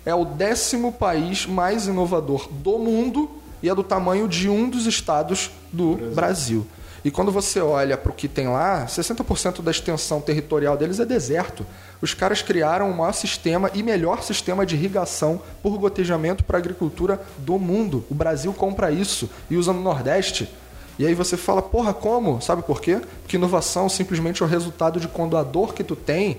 é 0.05 0.13
o 0.13 0.25
décimo 0.25 0.93
país 0.93 1.47
mais 1.47 1.87
inovador 1.87 2.49
do 2.51 2.77
mundo 2.77 3.44
e 3.65 3.69
é 3.71 3.75
do 3.75 3.83
tamanho 3.83 4.29
de 4.29 4.47
um 4.47 4.69
dos 4.69 4.85
estados 4.85 5.51
do 5.73 5.95
Brasil. 5.95 6.15
Brasil. 6.15 6.67
E 7.03 7.11
quando 7.11 7.33
você 7.33 7.61
olha 7.61 7.97
para 7.97 8.13
o 8.13 8.15
que 8.15 8.29
tem 8.29 8.47
lá, 8.47 8.85
60% 8.85 9.63
da 9.63 9.71
extensão 9.71 10.21
territorial 10.21 10.77
deles 10.77 11.01
é 11.01 11.07
deserto. 11.07 11.65
Os 12.03 12.13
caras 12.13 12.43
criaram 12.43 12.91
o 12.91 12.95
maior 12.95 13.13
sistema 13.13 13.71
e 13.73 13.83
melhor 13.83 14.23
sistema 14.23 14.67
de 14.67 14.75
irrigação 14.75 15.41
por 15.63 15.79
gotejamento 15.79 16.45
para 16.45 16.59
a 16.59 16.61
agricultura 16.61 17.23
do 17.39 17.59
mundo. 17.59 18.05
O 18.11 18.15
Brasil 18.15 18.53
compra 18.53 18.91
isso 18.91 19.31
e 19.49 19.57
usa 19.57 19.73
no 19.73 19.81
Nordeste. 19.81 20.47
E 20.99 21.07
aí 21.07 21.15
você 21.15 21.35
fala, 21.35 21.63
porra, 21.63 21.95
como? 21.95 22.43
Sabe 22.43 22.63
por 22.63 22.83
quê? 22.83 23.01
Porque 23.23 23.39
inovação 23.39 23.89
simplesmente 23.89 24.43
é 24.43 24.47
o 24.47 24.49
resultado 24.49 25.01
de 25.01 25.09
quando 25.09 25.39
a 25.39 25.43
dor 25.43 25.73
que 25.73 25.83
tu 25.83 25.97
tem 25.97 26.37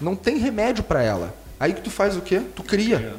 não 0.00 0.16
tem 0.16 0.38
remédio 0.38 0.84
para 0.84 1.02
ela. 1.02 1.34
Aí 1.60 1.74
que 1.74 1.82
tu 1.82 1.90
faz 1.90 2.16
o 2.16 2.22
quê? 2.22 2.40
Tu 2.56 2.62
cria. 2.62 3.14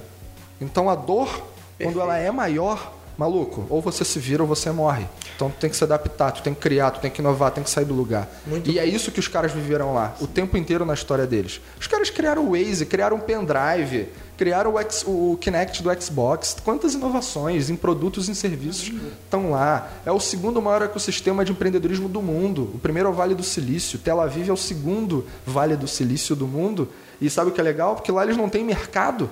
Então 0.60 0.90
a 0.90 0.96
dor, 0.96 1.48
quando 1.80 2.02
ela 2.02 2.18
é 2.18 2.32
maior, 2.32 3.03
maluco, 3.18 3.66
ou 3.70 3.82
você 3.82 4.04
se 4.04 4.20
vira 4.20 4.44
ou 4.44 4.48
você 4.48 4.72
morre. 4.72 5.06
Então 5.36 5.50
tu 5.50 5.58
tem 5.60 5.70
que 5.70 5.76
se 5.76 5.84
adaptar, 5.84 6.32
tu 6.32 6.42
tem 6.42 6.54
que 6.54 6.60
criar, 6.60 6.92
tu 6.92 7.00
tem 7.00 7.12
que 7.12 7.22
inovar, 7.22 7.52
tem 7.52 7.64
que 7.64 7.70
sair 7.70 7.86
do 7.86 7.94
lugar. 7.94 8.28
Muito 8.46 8.70
e 8.70 8.80
é 8.80 8.82
bom. 8.82 8.88
é 8.88 8.92
isso 8.92 9.12
que 9.12 9.20
os 9.20 9.28
caras 9.28 9.52
viveram 9.52 9.94
lá, 9.94 10.16
o 10.20 10.28
tempo 10.28 10.58
inteiro 10.58 10.86
na 10.86 10.94
história 10.94 11.26
deles. 11.26 11.62
Os 11.80 11.88
caras 11.88 12.10
criaram 12.10 12.48
o 12.48 12.52
Waze, 12.52 12.86
criaram 12.86 13.18
o 13.18 13.22
pendrive, 13.22 14.10
criaram 14.38 14.74
o, 14.74 14.80
X, 14.80 15.04
o 15.08 15.38
Kinect 15.40 15.82
do 15.84 16.02
Xbox. 16.02 16.58
Quantas 16.64 16.94
inovações 16.94 17.70
em 17.70 17.76
produtos 17.76 18.28
e 18.28 18.32
em 18.32 18.34
serviços 18.34 18.92
estão 19.24 19.52
lá? 19.52 19.90
É 20.06 20.12
o 20.12 20.20
segundo 20.20 20.62
maior 20.62 20.82
ecossistema 20.82 21.46
de 21.46 21.52
empreendedorismo 21.52 22.10
do 22.10 22.22
mundo. 22.22 22.72
O 22.74 22.80
primeiro 22.80 23.10
é 23.10 23.12
o 23.12 23.16
Vale 23.16 23.36
do 23.36 23.44
Silício. 23.44 24.00
Tel 24.00 24.20
Aviv 24.20 24.50
é 24.50 24.54
o 24.54 24.58
segundo 24.58 25.26
Vale 25.46 25.76
do 25.76 25.88
Silício 25.88 26.36
do 26.36 26.48
mundo. 26.48 26.90
E 27.22 27.30
sabe 27.30 27.52
o 27.52 27.54
que 27.54 27.62
é 27.62 27.64
legal? 27.64 27.96
Porque 27.96 28.12
lá 28.12 28.24
eles 28.24 28.36
não 28.36 28.50
têm 28.50 28.64
mercado. 28.64 29.30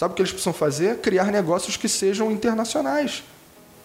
Sabe 0.00 0.12
o 0.12 0.14
que 0.14 0.22
eles 0.22 0.32
precisam 0.32 0.54
fazer? 0.54 0.96
Criar 1.00 1.26
negócios 1.26 1.76
que 1.76 1.86
sejam 1.86 2.32
internacionais. 2.32 3.22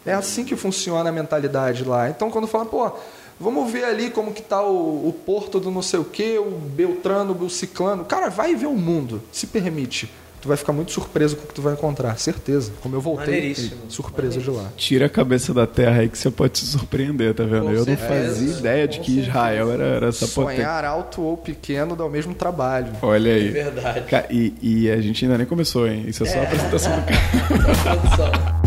É 0.05 0.13
assim 0.13 0.45
que 0.45 0.55
funciona 0.55 1.09
a 1.09 1.11
mentalidade 1.11 1.83
lá. 1.83 2.09
Então 2.09 2.31
quando 2.31 2.47
fala, 2.47 2.65
pô, 2.65 2.89
vamos 3.37 3.69
ver 3.69 3.83
ali 3.83 4.09
como 4.09 4.31
que 4.31 4.41
tá 4.41 4.63
o, 4.63 5.09
o 5.09 5.11
porto 5.11 5.59
do 5.59 5.69
não 5.69 5.81
sei 5.81 5.99
o 5.99 6.05
que, 6.05 6.37
o 6.37 6.51
Beltrano, 6.51 7.33
o 7.37 7.49
Ciclano. 7.49 8.05
Cara, 8.05 8.29
vai 8.29 8.55
ver 8.55 8.67
o 8.67 8.75
mundo, 8.75 9.21
se 9.29 9.45
permite 9.45 10.09
tu 10.45 10.47
vai 10.47 10.57
ficar 10.57 10.73
muito 10.73 10.91
surpreso 10.91 11.35
com 11.35 11.43
o 11.43 11.47
que 11.47 11.53
tu 11.55 11.61
vai 11.63 11.73
encontrar, 11.73 12.15
certeza. 12.19 12.71
Como 12.83 12.95
eu 12.95 13.01
voltei, 13.01 13.55
surpresa 13.89 14.39
de 14.39 14.51
lá. 14.51 14.71
Tira 14.77 15.07
a 15.07 15.09
cabeça 15.09 15.51
da 15.55 15.65
terra 15.65 16.01
aí 16.01 16.09
que 16.09 16.17
você 16.17 16.29
pode 16.29 16.59
se 16.59 16.67
surpreender, 16.67 17.33
tá 17.33 17.43
vendo? 17.43 17.65
Com 17.65 17.71
eu 17.71 17.83
certeza. 17.83 18.13
não 18.13 18.25
fazia 18.27 18.59
ideia 18.59 18.87
de 18.87 18.99
que 18.99 19.19
Israel 19.19 19.71
era, 19.71 19.83
era 19.83 20.07
essa 20.09 20.27
Sonhar 20.27 20.45
potência. 20.45 20.65
Sonhar 20.65 20.85
alto 20.85 21.21
ou 21.23 21.35
pequeno 21.35 21.95
dá 21.95 22.05
o 22.05 22.09
mesmo 22.09 22.35
trabalho. 22.35 22.91
Olha 23.01 23.33
aí. 23.33 23.47
É 23.47 23.51
verdade. 23.51 24.05
E, 24.29 24.53
e 24.61 24.91
a 24.91 25.01
gente 25.01 25.25
ainda 25.25 25.37
nem 25.37 25.47
começou, 25.47 25.87
hein? 25.87 26.05
Isso 26.07 26.23
é 26.23 26.27
só 26.27 26.37
é. 26.37 26.41
a 26.41 26.43
apresentação 26.43 26.91
do 26.99 27.05
cara. 27.05 28.64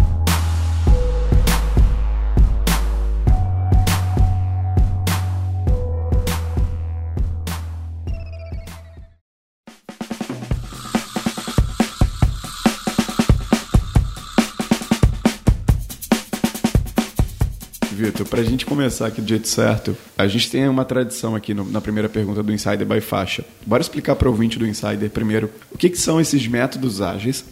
Para 18.25 18.41
a 18.41 18.45
gente 18.45 18.67
começar 18.67 19.07
aqui 19.07 19.21
do 19.21 19.29
jeito 19.29 19.49
certo, 19.49 19.97
a 20.17 20.27
gente 20.27 20.51
tem 20.51 20.69
uma 20.69 20.85
tradição 20.85 21.35
aqui 21.35 21.55
no, 21.55 21.65
na 21.65 21.81
primeira 21.81 22.09
pergunta 22.09 22.43
do 22.43 22.53
Insider 22.53 22.87
by 22.87 23.01
Faixa. 23.01 23.45
Bora 23.67 23.81
explicar 23.81 24.17
para 24.17 24.29
o 24.29 24.31
ouvinte 24.31 24.59
do 24.59 24.67
Insider 24.67 25.11
primeiro 25.11 25.51
o 25.71 25.79
que, 25.79 25.89
que 25.89 25.99
são 25.99 26.21
esses 26.21 26.47
métodos 26.47 27.01
ágeis. 27.01 27.45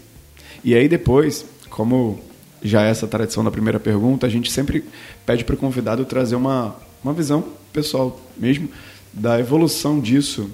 E 0.64 0.74
aí 0.74 0.88
depois, 0.88 1.44
como 1.70 2.20
já 2.62 2.82
é 2.82 2.90
essa 2.90 3.06
tradição 3.06 3.44
da 3.44 3.50
primeira 3.50 3.78
pergunta, 3.78 4.26
a 4.26 4.30
gente 4.30 4.50
sempre 4.50 4.84
pede 5.24 5.44
para 5.44 5.54
o 5.54 5.58
convidado 5.58 6.04
trazer 6.04 6.36
uma, 6.36 6.76
uma 7.02 7.12
visão 7.12 7.44
pessoal 7.72 8.20
mesmo 8.36 8.68
da 9.12 9.38
evolução 9.38 10.00
disso 10.00 10.50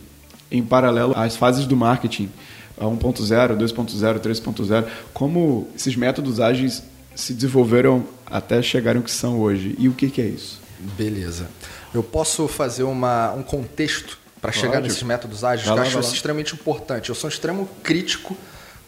em 0.51 0.63
paralelo 0.63 1.15
às 1.17 1.37
fases 1.37 1.67
do 1.67 1.77
marketing, 1.77 2.29
a 2.79 2.85
1.0, 2.85 3.57
2.0, 3.57 4.19
3.0, 4.19 4.87
como 5.13 5.69
esses 5.75 5.97
métodos 5.97 6.41
ágeis 6.41 6.83
se 7.15 7.33
desenvolveram 7.33 8.05
até 8.27 8.61
chegarem 8.63 9.01
o 9.01 9.05
que 9.05 9.11
são 9.11 9.41
hoje. 9.41 9.75
E 9.79 9.89
o 9.89 9.93
que, 9.93 10.09
que 10.09 10.21
é 10.21 10.27
isso? 10.27 10.61
Beleza. 10.97 11.49
Eu 11.95 12.03
posso 12.03 12.49
fazer 12.49 12.83
uma, 12.83 13.33
um 13.33 13.43
contexto 13.43 14.19
para 14.41 14.51
chegar 14.51 14.81
nesses 14.81 15.03
métodos 15.03 15.45
ágeis, 15.45 15.71
que 15.71 15.73
eu 15.73 15.83
acho 15.83 16.01
extremamente 16.01 16.55
importante. 16.55 17.11
Eu 17.11 17.15
sou 17.15 17.29
um 17.29 17.33
extremo 17.33 17.69
crítico 17.83 18.37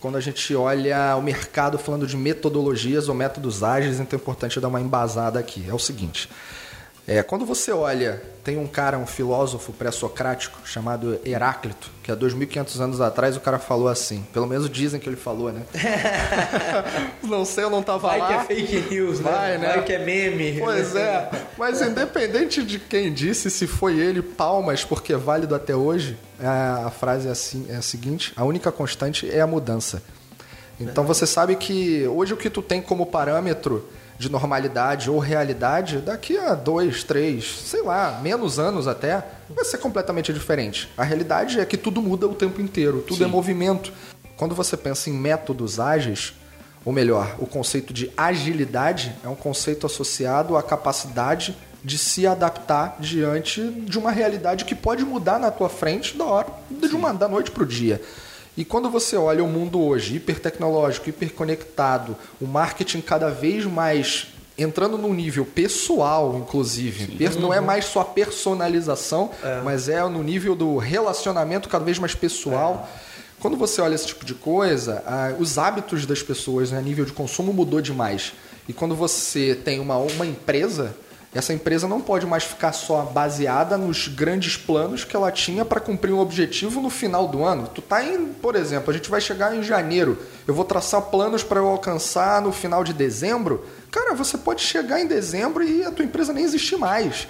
quando 0.00 0.16
a 0.16 0.21
gente 0.21 0.54
olha 0.54 1.16
o 1.16 1.23
mercado 1.23 1.78
falando 1.78 2.07
de 2.07 2.16
metodologias 2.16 3.09
ou 3.09 3.14
métodos 3.14 3.62
ágeis, 3.62 4.00
então 4.00 4.19
é 4.19 4.21
importante 4.21 4.61
dar 4.61 4.69
uma 4.69 4.81
embasada 4.81 5.38
aqui. 5.38 5.64
É 5.69 5.73
o 5.73 5.78
seguinte: 5.78 6.28
é, 7.06 7.23
quando 7.23 7.44
você 7.44 7.70
olha, 7.70 8.23
tem 8.42 8.56
um 8.56 8.66
cara, 8.66 8.96
um 8.96 9.06
filósofo 9.06 9.75
pré-socrático 9.75 10.58
chamado 10.64 11.20
Heráclito, 11.23 11.90
que 12.02 12.11
há 12.11 12.16
2.500 12.16 12.80
anos 12.80 13.00
atrás 13.00 13.37
o 13.37 13.40
cara 13.40 13.58
falou 13.58 13.88
assim. 13.88 14.26
Pelo 14.32 14.46
menos 14.46 14.70
dizem 14.70 14.99
que 14.99 15.06
ele 15.06 15.16
falou, 15.16 15.52
né? 15.52 15.62
não 17.23 17.44
sei, 17.44 17.64
eu 17.64 17.70
não 17.70 17.82
tava 17.82 18.08
Vai 18.08 18.18
lá. 18.18 18.28
Vai 18.28 18.46
que 18.46 18.52
é 18.52 18.56
fake 18.56 18.94
news, 18.94 19.20
né? 19.20 19.30
Vai, 19.30 19.58
né? 19.58 19.68
Vai 19.68 19.84
que 19.84 19.92
é 19.92 19.99
meme. 19.99 20.58
Pois 20.58 20.96
é. 20.96 21.30
Mas 21.58 21.80
independente 21.82 22.62
de 22.62 22.78
quem 22.78 23.12
disse, 23.12 23.50
se 23.50 23.66
foi 23.66 23.99
ele, 23.99 24.23
palmas, 24.23 24.82
porque 24.82 25.12
é 25.12 25.16
válido 25.16 25.54
até 25.54 25.76
hoje, 25.76 26.16
é, 26.40 26.46
a 26.46 26.90
frase 26.90 27.28
é, 27.28 27.32
assim, 27.32 27.66
é 27.68 27.76
a 27.76 27.82
seguinte, 27.82 28.32
a 28.34 28.44
única 28.44 28.73
constante 28.73 29.30
é 29.30 29.42
a 29.42 29.46
mudança. 29.46 30.02
Então 30.80 31.04
você 31.04 31.26
sabe 31.26 31.54
que 31.54 32.06
hoje 32.08 32.32
o 32.32 32.37
que 32.37 32.50
tu 32.50 32.61
tem 32.61 32.82
como 32.82 33.06
parâmetro 33.06 33.88
de 34.18 34.30
normalidade 34.30 35.11
ou 35.11 35.18
realidade, 35.18 35.99
daqui 35.99 36.37
a 36.37 36.54
dois, 36.54 37.02
três, 37.02 37.44
sei 37.66 37.83
lá, 37.83 38.21
menos 38.23 38.59
anos 38.59 38.87
até, 38.87 39.25
vai 39.50 39.64
ser 39.64 39.78
completamente 39.78 40.33
diferente. 40.33 40.88
A 40.97 41.04
realidade 41.04 41.61
é 41.61 41.64
que 41.64 41.76
tudo 41.76 42.00
muda 42.00 42.26
o 42.26 42.35
tempo 42.35 42.61
inteiro, 42.61 43.02
tudo 43.06 43.23
é 43.23 43.26
Sim. 43.26 43.30
é 43.30 43.33
movimento. 43.33 43.92
Quando 44.37 44.54
você 44.54 44.76
pensa 44.76 45.11
em 45.11 45.12
métodos 45.12 45.78
ágeis, 45.78 46.35
ou 46.85 46.92
melhor, 46.92 47.37
o 47.38 47.47
conceito 47.47 47.92
de 47.92 48.11
agilidade 48.16 49.14
é 49.25 49.28
um 49.28 49.35
conceito 49.35 49.87
associado 49.87 50.56
à 50.56 50.62
capacidade 50.62 51.56
de 51.83 51.99
se 51.99 52.26
adaptar 52.26 52.97
diante 52.99 53.62
de 53.62 53.99
uma 53.99 54.11
realidade 54.11 54.64
que 54.64 54.75
pode 54.75 55.04
mudar 55.04 55.38
na 55.38 55.50
tua 55.50 55.68
frente 55.68 56.16
da 56.16 56.25
hora, 56.25 56.49
de 56.71 56.94
uma, 56.94 57.12
da 57.12 57.28
noite 57.28 57.50
para 57.50 57.62
o 57.62 57.66
dia. 57.66 58.00
E 58.56 58.64
quando 58.64 58.88
você 58.88 59.16
olha 59.16 59.42
o 59.42 59.49
mundo 59.49 59.80
hoje, 59.80 60.16
hipertecnológico, 60.16 61.08
hiperconectado, 61.08 62.16
o 62.40 62.46
marketing 62.46 63.00
cada 63.00 63.28
vez 63.30 63.64
mais 63.64 64.28
entrando 64.56 64.96
num 64.96 65.12
nível 65.12 65.44
pessoal, 65.44 66.37
inclusive. 66.38 67.18
Sim. 67.18 67.40
Não 67.40 67.52
é 67.52 67.58
uhum. 67.58 67.66
mais 67.66 67.87
só 67.87 68.04
personalização, 68.04 69.30
é. 69.42 69.61
mas 69.62 69.88
é 69.88 70.02
no 70.04 70.23
nível 70.23 70.54
do 70.54 70.76
relacionamento 70.76 71.68
cada 71.68 71.84
vez 71.84 71.99
mais 71.99 72.14
pessoal. 72.14 72.88
É. 73.00 73.14
Quando 73.40 73.56
você 73.56 73.80
olha 73.80 73.94
esse 73.94 74.06
tipo 74.06 74.25
de 74.25 74.34
coisa, 74.34 75.02
os 75.38 75.58
hábitos 75.58 76.06
das 76.06 76.23
pessoas 76.23 76.70
né, 76.70 76.78
a 76.78 76.82
nível 76.82 77.04
de 77.04 77.12
consumo 77.12 77.52
mudou 77.52 77.80
demais. 77.80 78.32
E 78.66 78.73
quando 78.73 78.94
você 78.94 79.54
tem 79.54 79.80
uma, 79.80 79.99
uma 79.99 80.25
empresa, 80.25 80.96
essa 81.34 81.52
empresa 81.52 81.88
não 81.88 82.00
pode 82.00 82.24
mais 82.26 82.44
ficar 82.44 82.72
só 82.72 83.02
baseada 83.02 83.76
nos 83.76 84.06
grandes 84.06 84.56
planos 84.56 85.04
que 85.04 85.16
ela 85.16 85.32
tinha 85.32 85.64
para 85.64 85.80
cumprir 85.80 86.12
um 86.12 86.20
objetivo 86.20 86.80
no 86.80 86.88
final 86.88 87.26
do 87.26 87.44
ano. 87.44 87.66
Tu 87.66 87.82
tá 87.82 88.04
em, 88.04 88.26
por 88.26 88.54
exemplo, 88.54 88.90
a 88.90 88.94
gente 88.94 89.10
vai 89.10 89.20
chegar 89.20 89.54
em 89.54 89.62
janeiro, 89.62 90.16
eu 90.46 90.54
vou 90.54 90.64
traçar 90.64 91.02
planos 91.02 91.42
para 91.42 91.58
eu 91.58 91.66
alcançar 91.66 92.40
no 92.40 92.52
final 92.52 92.84
de 92.84 92.92
dezembro. 92.92 93.66
Cara, 93.90 94.14
você 94.14 94.38
pode 94.38 94.62
chegar 94.62 95.00
em 95.00 95.06
dezembro 95.06 95.64
e 95.64 95.84
a 95.84 95.90
tua 95.90 96.04
empresa 96.04 96.32
nem 96.32 96.44
existir 96.44 96.76
mais. 96.76 97.26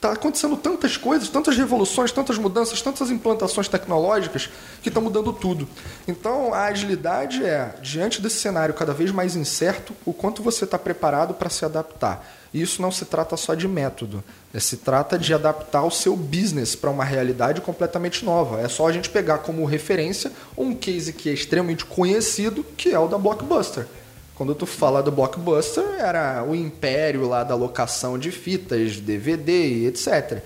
Tá 0.00 0.12
acontecendo 0.12 0.56
tantas 0.56 0.96
coisas, 0.96 1.28
tantas 1.28 1.56
revoluções, 1.56 2.12
tantas 2.12 2.36
mudanças, 2.36 2.82
tantas 2.82 3.10
implantações 3.10 3.68
tecnológicas 3.68 4.50
que 4.82 4.88
estão 4.88 5.02
mudando 5.02 5.32
tudo. 5.32 5.68
Então, 6.06 6.52
a 6.52 6.64
agilidade 6.64 7.44
é, 7.44 7.74
diante 7.80 8.20
desse 8.20 8.36
cenário 8.36 8.74
cada 8.74 8.92
vez 8.92 9.10
mais 9.10 9.36
incerto, 9.36 9.94
o 10.04 10.12
quanto 10.12 10.42
você 10.42 10.64
está 10.64 10.78
preparado 10.78 11.34
para 11.34 11.48
se 11.48 11.64
adaptar. 11.64 12.26
E 12.52 12.62
isso 12.62 12.80
não 12.80 12.92
se 12.92 13.04
trata 13.04 13.36
só 13.36 13.54
de 13.54 13.66
método, 13.66 14.22
é, 14.52 14.60
se 14.60 14.76
trata 14.76 15.18
de 15.18 15.34
adaptar 15.34 15.82
o 15.82 15.90
seu 15.90 16.16
business 16.16 16.76
para 16.76 16.90
uma 16.90 17.04
realidade 17.04 17.60
completamente 17.60 18.24
nova. 18.24 18.60
É 18.60 18.68
só 18.68 18.86
a 18.86 18.92
gente 18.92 19.10
pegar 19.10 19.38
como 19.38 19.64
referência 19.64 20.30
um 20.56 20.74
case 20.74 21.12
que 21.12 21.28
é 21.28 21.32
extremamente 21.32 21.84
conhecido, 21.84 22.64
que 22.76 22.90
é 22.90 22.98
o 22.98 23.08
da 23.08 23.18
Blockbuster. 23.18 23.86
Quando 24.34 24.54
tu 24.54 24.66
fala 24.66 25.02
do 25.02 25.12
Blockbuster, 25.12 25.84
era 25.98 26.44
o 26.44 26.54
império 26.54 27.28
lá 27.28 27.44
da 27.44 27.54
locação 27.54 28.18
de 28.18 28.32
fitas, 28.32 28.96
DVD 28.96 29.68
e 29.68 29.86
etc. 29.86 30.42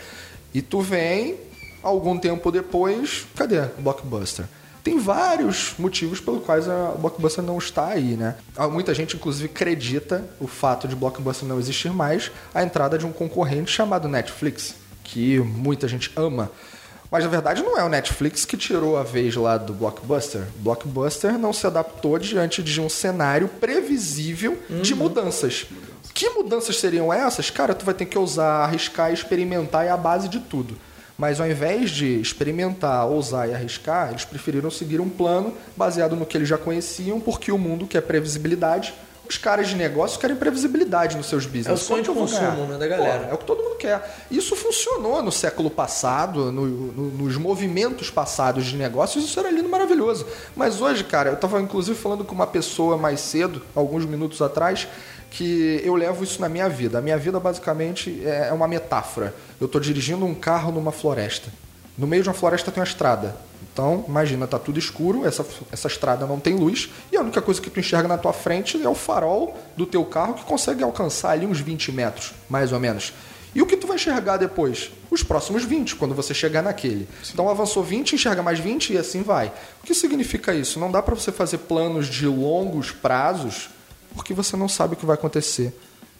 E 0.53 0.61
tu 0.61 0.81
vem, 0.81 1.37
algum 1.83 2.19
tempo 2.19 2.51
depois, 2.53 3.27
cadê 3.35 3.61
o 3.61 3.81
Blockbuster? 3.81 4.45
Tem 4.85 4.99
vários 4.99 5.75
motivos 5.79 6.21
pelos 6.21 6.45
quais 6.45 6.69
a 6.69 6.95
Blockbuster 6.99 7.43
não 7.43 7.59
está 7.59 7.89
aí, 7.89 8.17
né? 8.17 8.37
Muita 8.71 8.95
gente, 8.95 9.17
inclusive, 9.17 9.47
acredita 9.47 10.25
o 10.41 10.47
fato 10.47 10.87
de 10.87 10.95
Blockbuster 10.95 11.49
não 11.49 11.59
existir 11.59 11.91
mais, 11.91 12.31
a 12.55 12.63
entrada 12.63 12.97
de 12.97 13.05
um 13.05 13.13
concorrente 13.13 13.71
chamado 13.71 14.09
Netflix, 14.09 14.75
que 15.05 15.39
muita 15.41 15.89
gente 15.89 16.11
ama. 16.17 16.51
Mas 17.11 17.25
na 17.25 17.31
verdade 17.31 17.63
não 17.63 17.79
é 17.79 17.83
o 17.83 17.89
Netflix 17.89 18.45
que 18.45 18.57
tirou 18.57 18.97
a 18.97 19.03
vez 19.03 19.35
lá 19.35 19.57
do 19.57 19.73
Blockbuster. 19.73 20.43
Blockbuster 20.57 21.39
não 21.39 21.53
se 21.53 21.67
adaptou 21.67 22.19
diante 22.19 22.63
de 22.63 22.81
um 22.81 22.89
cenário 22.89 23.49
previsível 23.49 24.59
uhum. 24.69 24.83
de 24.83 24.95
mudanças. 24.95 25.67
Que 26.13 26.29
mudanças 26.31 26.77
seriam 26.77 27.13
essas? 27.13 27.49
Cara, 27.49 27.75
tu 27.75 27.85
vai 27.85 27.95
ter 27.95 28.05
que 28.05 28.19
ousar, 28.19 28.65
arriscar, 28.65 29.13
experimentar 29.13 29.87
e 29.87 29.89
a 29.89 29.97
base 29.97 30.29
de 30.29 30.41
tudo. 30.41 30.77
Mas 31.17 31.41
ao 31.41 31.49
invés 31.49 31.91
de 31.91 32.21
experimentar, 32.21 33.07
ousar 33.07 33.49
e 33.49 33.55
arriscar, 33.55 34.11
eles 34.11 34.25
preferiram 34.25 34.71
seguir 34.71 35.01
um 35.01 35.09
plano 35.09 35.53
baseado 35.77 36.15
no 36.15 36.25
que 36.25 36.37
eles 36.37 36.49
já 36.49 36.57
conheciam, 36.57 37.19
porque 37.19 37.51
o 37.51 37.59
mundo 37.59 37.87
quer 37.87 38.03
previsibilidade. 38.03 38.95
Os 39.29 39.37
caras 39.37 39.69
de 39.69 39.77
negócio 39.77 40.19
querem 40.19 40.35
previsibilidade 40.35 41.17
nos 41.17 41.27
seus 41.27 41.45
business. 41.45 41.67
É 41.67 41.73
o 41.73 41.77
sonho 41.77 42.03
de 42.03 42.09
consumo 42.09 42.65
né, 42.65 42.79
da 42.79 42.89
galera. 42.89 43.25
Pô, 43.25 43.31
é 43.31 43.35
o 43.35 43.39
que 43.39 43.45
todo 43.45 43.63
mundo 43.63 43.77
quer. 43.77 44.25
Isso 44.31 44.57
funcionou 44.57 45.23
no 45.23 45.31
século 45.31 45.69
passado, 45.69 46.51
no, 46.51 46.67
no, 46.67 47.11
nos 47.11 47.37
movimentos 47.37 48.11
passados 48.11 48.65
de 48.65 48.77
negócios, 48.77 49.25
isso 49.25 49.39
era 49.39 49.51
lindo 49.51 49.69
maravilhoso. 49.69 50.27
Mas 50.57 50.81
hoje, 50.81 51.05
cara, 51.05 51.29
eu 51.29 51.35
estava 51.35 51.61
inclusive 51.61 51.97
falando 51.99 52.25
com 52.25 52.35
uma 52.35 52.47
pessoa 52.47 52.97
mais 52.97 53.21
cedo, 53.21 53.61
alguns 53.75 54.07
minutos 54.07 54.41
atrás, 54.41 54.89
que 55.31 55.81
eu 55.85 55.95
levo 55.95 56.25
isso 56.25 56.41
na 56.41 56.49
minha 56.49 56.69
vida. 56.69 56.99
A 56.99 57.03
minha 57.03 57.19
vida 57.19 57.39
basicamente 57.39 58.23
é 58.25 58.51
uma 58.53 58.67
metáfora. 58.67 59.35
Eu 59.61 59.67
estou 59.67 59.81
dirigindo 59.81 60.25
um 60.25 60.35
carro 60.35 60.73
numa 60.73 60.91
floresta. 60.91 61.51
No 61.99 62.07
meio 62.07 62.23
de 62.23 62.29
uma 62.29 62.35
floresta 62.35 62.71
tem 62.71 62.81
uma 62.81 62.87
estrada. 62.87 63.37
Então, 63.73 64.05
imagina, 64.09 64.47
tá 64.47 64.59
tudo 64.59 64.79
escuro, 64.79 65.27
essa, 65.27 65.47
essa 65.71 65.87
estrada 65.87 66.27
não 66.27 66.41
tem 66.41 66.57
luz, 66.57 66.91
e 67.13 67.17
a 67.17 67.21
única 67.21 67.41
coisa 67.41 67.61
que 67.61 67.71
tu 67.71 67.79
enxerga 67.79 68.09
na 68.09 68.19
tua 68.19 68.33
frente 68.33 68.81
é 68.83 68.89
o 68.89 68.95
farol 68.95 69.57
do 69.77 69.87
teu 69.87 70.05
carro 70.05 70.35
que 70.35 70.45
consegue 70.45 70.83
alcançar 70.83 71.31
ali 71.31 71.47
uns 71.47 71.61
20 71.61 71.93
metros, 71.93 72.33
mais 72.49 72.73
ou 72.73 72.81
menos. 72.81 73.13
E 73.55 73.63
o 73.63 73.67
que 73.67 73.77
tu 73.77 73.87
vai 73.87 73.97
enxergar 73.97 74.37
depois? 74.37 74.91
Os 75.11 75.23
próximos 75.23 75.65
20, 75.65 75.97
quando 75.97 76.15
você 76.15 76.35
chegar 76.35 76.63
naquele. 76.63 77.09
Sim. 77.23 77.31
Então 77.33 77.49
avançou 77.49 77.83
20, 77.83 78.15
enxerga 78.15 78.43
mais 78.43 78.59
20 78.59 78.93
e 78.93 78.99
assim 78.99 79.23
vai. 79.23 79.53
O 79.83 79.87
que 79.87 79.95
significa 79.95 80.55
isso? 80.55 80.79
Não 80.79 80.91
dá 80.91 81.03
para 81.03 81.15
você 81.15 81.33
fazer 81.33 81.59
planos 81.59 82.07
de 82.07 82.27
longos 82.27 82.91
prazos 82.91 83.71
porque 84.15 84.35
você 84.35 84.57
não 84.57 84.69
sabe 84.69 84.95
o 84.95 84.97
que 84.97 85.07
vai 85.07 85.15
acontecer. 85.15 85.73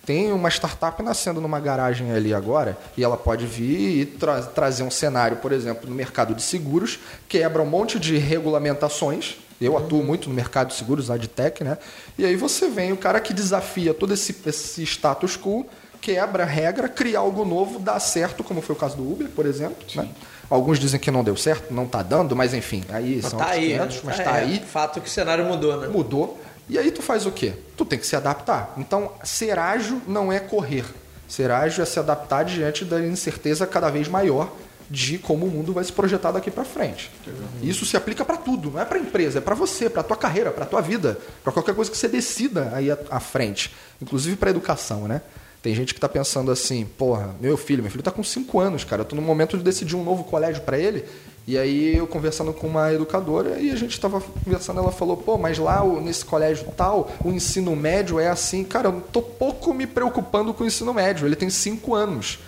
Tem 0.09 0.33
uma 0.33 0.49
startup 0.49 1.03
nascendo 1.03 1.39
numa 1.39 1.61
garagem 1.61 2.11
ali 2.13 2.33
agora 2.33 2.79
e 2.97 3.05
ela 3.05 3.15
pode 3.15 3.45
vir 3.45 4.01
e 4.01 4.07
tra 4.07 4.41
trazer 4.41 4.83
um 4.83 4.91
cenário, 4.91 5.37
por 5.37 5.53
exemplo, 5.53 5.87
no 5.87 5.95
mercado 5.95 6.35
de 6.35 6.41
seguros, 6.41 6.99
quebra 7.29 7.61
um 7.61 7.67
monte 7.67 7.99
de 7.99 8.17
regulamentações. 8.17 9.37
Eu 9.61 9.77
atuo 9.77 10.03
muito 10.03 10.31
no 10.31 10.35
mercado 10.35 10.69
de 10.69 10.77
seguros, 10.77 11.09
lá 11.09 11.19
de 11.19 11.29
tech, 11.29 11.63
né? 11.63 11.77
E 12.17 12.25
aí 12.25 12.37
você 12.37 12.71
vem, 12.71 12.91
o 12.91 12.97
cara 12.97 13.21
que 13.21 13.35
desafia 13.35 13.93
todo 13.93 14.15
esse, 14.15 14.35
esse 14.47 14.83
status 14.83 15.37
quo, 15.37 15.67
quebra 16.01 16.45
a 16.45 16.47
regra, 16.47 16.89
cria 16.89 17.19
algo 17.19 17.45
novo, 17.45 17.79
dá 17.79 18.01
certo, 18.01 18.43
como 18.43 18.63
foi 18.63 18.75
o 18.75 18.79
caso 18.79 18.97
do 18.97 19.03
Uber, 19.03 19.29
por 19.29 19.45
exemplo. 19.45 19.77
Né? 19.95 20.09
Alguns 20.49 20.79
dizem 20.79 20.99
que 20.99 21.11
não 21.11 21.23
deu 21.23 21.37
certo, 21.37 21.71
não 21.71 21.85
está 21.85 22.03
dando, 22.03 22.35
mas 22.35 22.55
enfim, 22.55 22.83
aí 22.89 23.21
mas 23.23 23.31
são 23.31 23.39
tá 23.39 23.49
aí, 23.49 23.73
500, 23.73 24.03
mas 24.05 24.21
é, 24.21 24.23
tá 24.23 24.33
aí. 24.33 24.59
Fato 24.61 25.03
que 25.03 25.09
o 25.09 25.11
cenário 25.11 25.45
mudou, 25.45 25.77
né? 25.79 25.89
Mudou. 25.89 26.41
E 26.69 26.79
aí 26.79 26.91
tu 26.91 27.03
faz 27.03 27.27
o 27.27 27.33
quê? 27.33 27.55
Tu 27.77 27.85
tem 27.85 27.99
que 27.99 28.07
se 28.07 28.15
adaptar. 28.15 28.75
Então, 28.77 29.13
ser 29.25 29.59
ágil 29.59 30.01
não 30.07 30.33
é 30.33 30.39
correr. 30.39 30.85
Ser 31.27 31.51
ágil 31.51 31.83
é 31.83 31.87
se 31.87 31.99
adaptar 31.99 32.45
diante 32.45 32.85
da 32.85 33.01
incerteza 33.01 33.67
cada 33.67 33.91
vez 33.91 34.09
maior 34.09 34.53
de 34.91 35.19
como 35.19 35.47
o 35.47 35.51
mundo 35.51 35.73
vai 35.73 35.85
se 35.85 35.93
projetar 35.93 36.33
daqui 36.33 36.51
para 36.51 36.65
frente. 36.65 37.11
Isso 37.63 37.85
se 37.85 37.97
aplica 37.97 38.25
para 38.25 38.39
tudo, 38.39 38.71
não 38.71 38.81
é 38.81 38.85
para 38.85 38.99
empresa, 38.99 39.39
é 39.39 39.41
para 39.41 39.55
você, 39.55 39.91
para 39.91 40.03
tua 40.03 40.17
carreira, 40.17 40.51
para 40.51 40.65
tua 40.65 40.81
vida, 40.81 41.19
para 41.45 41.53
qualquer 41.53 41.75
coisa 41.75 41.91
que 41.91 41.97
você 41.97 42.09
decida 42.09 42.71
aí 42.75 42.89
à, 42.91 43.21
frente, 43.21 43.75
inclusive 44.01 44.37
para 44.37 44.51
educação, 44.51 45.07
né? 45.07 45.21
Tem 45.69 45.75
gente 45.75 45.93
que 45.93 45.99
está 45.99 46.09
pensando 46.09 46.51
assim, 46.51 46.87
porra, 46.97 47.37
meu 47.39 47.55
filho, 47.55 47.83
meu 47.83 47.91
filho 47.91 48.01
está 48.01 48.11
com 48.11 48.25
5 48.25 48.59
anos, 48.59 48.85
cara, 48.85 49.03
eu 49.03 49.05
tô 49.05 49.15
no 49.15 49.21
momento 49.21 49.59
de 49.59 49.63
decidir 49.63 49.97
um 49.97 50.03
novo 50.03 50.25
colégio 50.25 50.63
para 50.63 50.79
ele, 50.79 51.05
e 51.47 51.59
aí 51.59 51.95
eu 51.95 52.07
conversando 52.07 52.55
com 52.55 52.67
uma 52.67 52.91
educadora 52.91 53.61
e 53.61 53.71
a 53.71 53.77
gente 53.77 53.91
estava 53.91 54.19
conversando, 54.19 54.81
ela 54.81 54.91
falou, 54.91 55.19
pô, 55.19 55.37
mas 55.37 55.59
lá 55.59 55.85
nesse 56.01 56.25
colégio 56.25 56.65
tal, 56.75 57.11
o 57.23 57.29
ensino 57.29 57.77
médio 57.77 58.19
é 58.19 58.29
assim. 58.29 58.65
Cara, 58.65 58.89
eu 58.89 59.03
tô 59.13 59.21
pouco 59.21 59.75
me 59.75 59.87
preocupando 59.87 60.55
com 60.55 60.65
o 60.65 60.67
ensino 60.67 60.95
médio, 60.95 61.27
ele 61.27 61.37
tem 61.37 61.51
cinco 61.51 61.95
anos. 61.95 62.39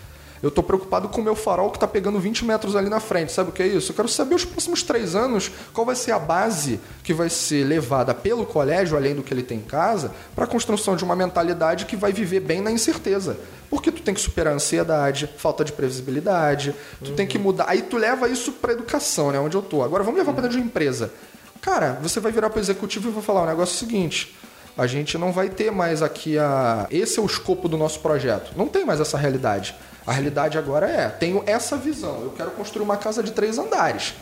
Eu 0.42 0.48
estou 0.48 0.64
preocupado 0.64 1.08
com 1.08 1.20
o 1.20 1.24
meu 1.24 1.34
farol 1.36 1.70
que 1.70 1.76
está 1.76 1.86
pegando 1.86 2.18
20 2.18 2.44
metros 2.46 2.74
ali 2.74 2.88
na 2.88 2.98
frente. 2.98 3.30
Sabe 3.30 3.50
o 3.50 3.52
que 3.52 3.62
é 3.62 3.66
isso? 3.66 3.92
Eu 3.92 3.96
quero 3.96 4.08
saber 4.08 4.34
os 4.34 4.44
próximos 4.44 4.82
três 4.82 5.14
anos 5.14 5.50
qual 5.72 5.84
vai 5.84 5.94
ser 5.94 6.12
a 6.12 6.18
base 6.18 6.80
que 7.02 7.12
vai 7.12 7.28
ser 7.28 7.64
levada 7.64 8.14
pelo 8.14 8.46
colégio, 8.46 8.96
além 8.96 9.14
do 9.14 9.22
que 9.22 9.34
ele 9.34 9.42
tem 9.42 9.58
em 9.58 9.62
casa, 9.62 10.12
para 10.34 10.44
a 10.44 10.48
construção 10.48 10.96
de 10.96 11.04
uma 11.04 11.14
mentalidade 11.14 11.84
que 11.84 11.94
vai 11.94 12.12
viver 12.12 12.40
bem 12.40 12.60
na 12.62 12.70
incerteza. 12.70 13.36
Porque 13.68 13.92
tu 13.92 14.02
tem 14.02 14.14
que 14.14 14.20
superar 14.20 14.52
a 14.52 14.56
ansiedade, 14.56 15.28
falta 15.36 15.64
de 15.64 15.72
previsibilidade, 15.72 16.74
tu 17.04 17.10
uhum. 17.10 17.16
tem 17.16 17.26
que 17.26 17.38
mudar. 17.38 17.66
Aí 17.68 17.82
tu 17.82 17.96
leva 17.96 18.28
isso 18.28 18.52
para 18.52 18.72
educação, 18.72 19.30
né? 19.30 19.38
Onde 19.38 19.56
eu 19.56 19.62
tô. 19.62 19.82
Agora 19.82 20.02
vamos 20.02 20.18
levar 20.18 20.32
para 20.32 20.42
dentro 20.42 20.56
de 20.56 20.62
uma 20.62 20.66
empresa. 20.66 21.12
Cara, 21.60 21.98
você 22.02 22.18
vai 22.18 22.32
virar 22.32 22.48
para 22.48 22.58
o 22.58 22.62
executivo 22.62 23.10
e 23.10 23.12
vai 23.12 23.22
falar 23.22 23.42
o 23.42 23.44
um 23.44 23.46
negócio 23.46 23.78
seguinte: 23.78 24.34
a 24.76 24.86
gente 24.86 25.18
não 25.18 25.30
vai 25.30 25.50
ter 25.50 25.70
mais 25.70 26.02
aqui 26.02 26.38
a. 26.38 26.86
Esse 26.90 27.18
é 27.18 27.22
o 27.22 27.26
escopo 27.26 27.68
do 27.68 27.76
nosso 27.76 28.00
projeto. 28.00 28.52
Não 28.56 28.66
tem 28.66 28.84
mais 28.84 28.98
essa 28.98 29.18
realidade. 29.18 29.74
A 30.06 30.12
realidade 30.12 30.58
agora 30.58 30.88
é: 30.88 31.08
tenho 31.08 31.42
essa 31.46 31.76
visão, 31.76 32.22
eu 32.22 32.30
quero 32.30 32.50
construir 32.52 32.84
uma 32.84 32.96
casa 32.96 33.22
de 33.22 33.32
três 33.32 33.58
andares. 33.58 34.14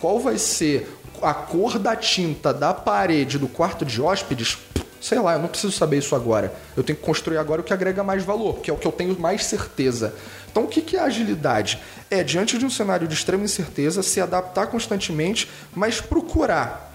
Qual 0.00 0.20
vai 0.20 0.38
ser 0.38 0.98
a 1.22 1.32
cor 1.32 1.78
da 1.78 1.96
tinta 1.96 2.52
da 2.52 2.74
parede 2.74 3.38
do 3.38 3.48
quarto 3.48 3.84
de 3.84 4.00
hóspedes? 4.00 4.58
Sei 5.00 5.18
lá, 5.18 5.34
eu 5.34 5.38
não 5.38 5.48
preciso 5.48 5.72
saber 5.72 5.98
isso 5.98 6.14
agora. 6.14 6.52
Eu 6.76 6.82
tenho 6.82 6.98
que 6.98 7.04
construir 7.04 7.36
agora 7.36 7.60
o 7.60 7.64
que 7.64 7.72
agrega 7.72 8.02
mais 8.02 8.24
valor, 8.24 8.60
que 8.60 8.70
é 8.70 8.72
o 8.74 8.76
que 8.76 8.86
eu 8.86 8.92
tenho 8.92 9.18
mais 9.20 9.44
certeza. 9.44 10.14
Então, 10.50 10.64
o 10.64 10.68
que 10.68 10.96
é 10.96 11.00
agilidade? 11.00 11.78
É, 12.10 12.22
diante 12.22 12.56
de 12.56 12.64
um 12.64 12.70
cenário 12.70 13.06
de 13.06 13.12
extrema 13.12 13.44
incerteza, 13.44 14.02
se 14.02 14.20
adaptar 14.20 14.68
constantemente, 14.68 15.50
mas 15.74 16.00
procurar, 16.00 16.94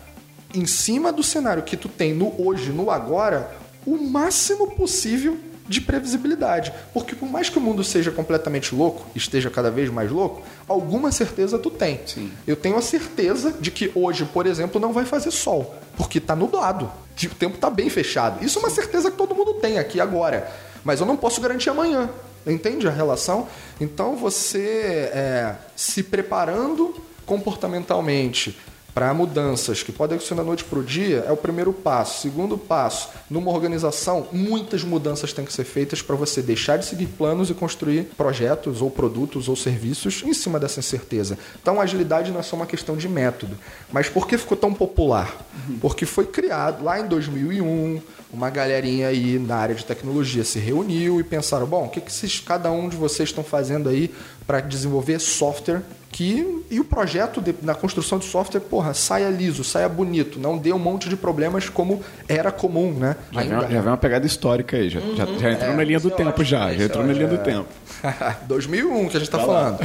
em 0.53 0.65
cima 0.65 1.12
do 1.12 1.21
cenário 1.21 1.62
que 1.62 1.77
tu 1.77 1.88
tem 1.88 2.13
no 2.13 2.33
hoje, 2.43 2.71
no 2.71 2.89
agora, 2.89 3.51
o 3.86 3.98
máximo 3.98 4.71
possível 4.71 5.38
de 5.69 5.79
previsibilidade. 5.79 6.73
Porque 6.91 7.15
por 7.15 7.29
mais 7.29 7.47
que 7.47 7.59
o 7.59 7.61
mundo 7.61 7.83
seja 7.83 8.11
completamente 8.11 8.73
louco, 8.73 9.05
esteja 9.15 9.49
cada 9.49 9.69
vez 9.69 9.89
mais 9.89 10.11
louco, 10.11 10.41
alguma 10.67 11.11
certeza 11.11 11.59
tu 11.59 11.69
tem. 11.69 12.01
Sim. 12.05 12.31
Eu 12.45 12.55
tenho 12.55 12.75
a 12.75 12.81
certeza 12.81 13.53
de 13.59 13.69
que 13.69 13.91
hoje, 13.93 14.25
por 14.25 14.47
exemplo, 14.47 14.81
não 14.81 14.91
vai 14.91 15.05
fazer 15.05 15.31
sol, 15.31 15.75
porque 15.95 16.17
está 16.17 16.35
nublado. 16.35 16.91
O 17.23 17.35
tempo 17.35 17.55
está 17.55 17.69
bem 17.69 17.89
fechado. 17.89 18.43
Isso 18.43 18.57
é 18.57 18.61
uma 18.61 18.69
certeza 18.69 19.11
que 19.11 19.17
todo 19.17 19.35
mundo 19.35 19.55
tem 19.55 19.77
aqui 19.77 20.01
agora. 20.01 20.49
Mas 20.83 20.99
eu 20.99 21.05
não 21.05 21.17
posso 21.17 21.39
garantir 21.39 21.69
amanhã. 21.69 22.09
Entende 22.47 22.88
a 22.88 22.91
relação? 22.91 23.47
Então 23.79 24.15
você 24.15 25.11
é, 25.13 25.55
se 25.75 26.01
preparando 26.01 26.95
comportamentalmente 27.25 28.58
para 28.99 29.13
mudanças 29.13 29.81
que 29.81 29.93
podem 29.93 30.17
acontecer 30.17 30.35
da 30.35 30.43
noite 30.43 30.65
para 30.65 30.77
o 30.77 30.83
dia 30.83 31.23
é 31.25 31.31
o 31.31 31.38
primeiro 31.38 31.71
passo. 31.71 32.21
Segundo 32.21 32.57
passo, 32.57 33.07
numa 33.29 33.49
organização, 33.49 34.27
muitas 34.29 34.83
mudanças 34.83 35.31
têm 35.31 35.45
que 35.45 35.53
ser 35.53 35.63
feitas 35.63 36.01
para 36.01 36.17
você 36.17 36.41
deixar 36.41 36.75
de 36.75 36.83
seguir 36.83 37.05
planos 37.05 37.49
e 37.49 37.53
construir 37.53 38.09
projetos 38.17 38.81
ou 38.81 38.91
produtos 38.91 39.47
ou 39.47 39.55
serviços 39.55 40.21
em 40.25 40.33
cima 40.33 40.59
dessa 40.59 40.81
incerteza. 40.81 41.38
Então, 41.62 41.79
agilidade 41.79 42.29
não 42.29 42.41
é 42.41 42.43
só 42.43 42.57
uma 42.57 42.65
questão 42.65 42.97
de 42.97 43.07
método. 43.07 43.57
Mas 43.89 44.09
por 44.09 44.27
que 44.27 44.38
ficou 44.38 44.57
tão 44.57 44.73
popular? 44.73 45.33
Porque 45.79 46.05
foi 46.05 46.25
criado 46.25 46.83
lá 46.83 46.99
em 46.99 47.07
2001, 47.07 48.01
uma 48.33 48.49
galerinha 48.49 49.07
aí 49.07 49.39
na 49.39 49.55
área 49.55 49.75
de 49.75 49.85
tecnologia 49.85 50.43
se 50.43 50.59
reuniu 50.59 51.21
e 51.21 51.23
pensaram: 51.23 51.65
bom, 51.65 51.85
o 51.85 51.89
que, 51.89 52.01
que 52.01 52.41
cada 52.41 52.69
um 52.69 52.89
de 52.89 52.97
vocês 52.97 53.29
estão 53.29 53.45
fazendo 53.45 53.88
aí 53.88 54.13
para 54.45 54.59
desenvolver 54.59 55.19
software 55.19 55.83
que 56.12 56.65
e 56.69 56.80
o 56.80 56.84
projeto 56.84 57.41
de, 57.41 57.54
na 57.62 57.76
construção 57.76 58.17
de 58.17 58.26
software, 58.26 58.62
porra, 58.62 58.93
saia 58.93 59.30
liso, 59.30 59.63
saia 59.63 59.88
bonito, 59.88 60.39
não 60.39 60.58
dê 60.58 60.74
um 60.74 60.80
monte 60.80 61.08
de 61.08 61.15
problemas 61.15 61.69
como 61.69 62.02
era 62.28 62.52
comum, 62.52 62.91
né? 62.91 63.15
Já, 63.32 63.41
Ainda... 63.41 63.60
vem, 63.62 63.72
já 63.72 63.82
vem 63.82 63.91
uma 63.91 63.98
pegada 63.98 64.26
histórica 64.26 64.78
aí, 64.78 64.89
já, 64.89 65.00
uhum. 65.00 65.15
já, 65.15 65.26
já 65.26 65.52
entrou 65.52 65.72
é, 65.72 65.76
na 65.76 65.84
linha 65.84 66.00
do 66.00 66.12
tempo 66.12 66.43
já, 66.43 66.74
já 66.74 66.86
entrou 66.86 67.06
na 67.06 67.13
linha 67.13 67.28
do 67.28 67.38
tempo. 67.38 67.67
2001 68.48 69.10
que 69.10 69.17
a 69.17 69.19
gente 69.19 69.30
está 69.30 69.39
falando. 69.39 69.80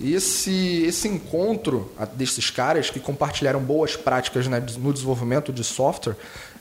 Esse, 0.00 0.84
esse 0.86 1.08
encontro 1.08 1.90
desses 2.14 2.50
caras 2.50 2.90
que 2.90 3.00
compartilharam 3.00 3.60
boas 3.60 3.96
práticas 3.96 4.46
né, 4.46 4.62
no 4.78 4.92
desenvolvimento 4.92 5.52
de 5.52 5.64
software 5.64 6.16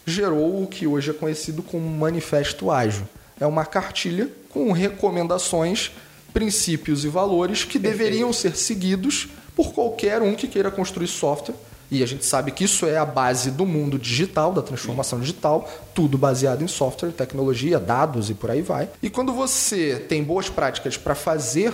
gerou 0.05 0.63
o 0.63 0.67
que 0.67 0.87
hoje 0.87 1.09
é 1.09 1.13
conhecido 1.13 1.61
como 1.61 1.85
Manifesto 1.85 2.71
Ágil. 2.71 3.07
É 3.39 3.45
uma 3.45 3.65
cartilha 3.65 4.29
com 4.49 4.71
recomendações 4.71 5.91
princípios 6.35 7.05
e 7.05 7.07
valores 7.07 7.63
que 7.63 7.79
deveriam 7.79 8.33
ser 8.33 8.57
seguidos 8.57 9.29
por 9.55 9.71
qualquer 9.71 10.21
um 10.21 10.35
que 10.35 10.49
queira 10.49 10.69
construir 10.69 11.07
software. 11.07 11.55
E 11.89 12.03
a 12.03 12.05
gente 12.05 12.25
sabe 12.25 12.51
que 12.51 12.65
isso 12.65 12.85
é 12.85 12.97
a 12.97 13.05
base 13.05 13.51
do 13.51 13.65
mundo 13.65 13.97
digital, 13.97 14.51
da 14.51 14.61
transformação 14.61 15.21
digital, 15.21 15.71
tudo 15.93 16.17
baseado 16.17 16.61
em 16.61 16.67
software, 16.67 17.11
tecnologia, 17.11 17.79
dados 17.79 18.29
e 18.29 18.33
por 18.33 18.51
aí 18.51 18.61
vai. 18.61 18.89
E 19.01 19.09
quando 19.09 19.31
você 19.31 19.95
tem 20.09 20.21
boas 20.25 20.49
práticas 20.49 20.97
para 20.97 21.15
fazer 21.15 21.73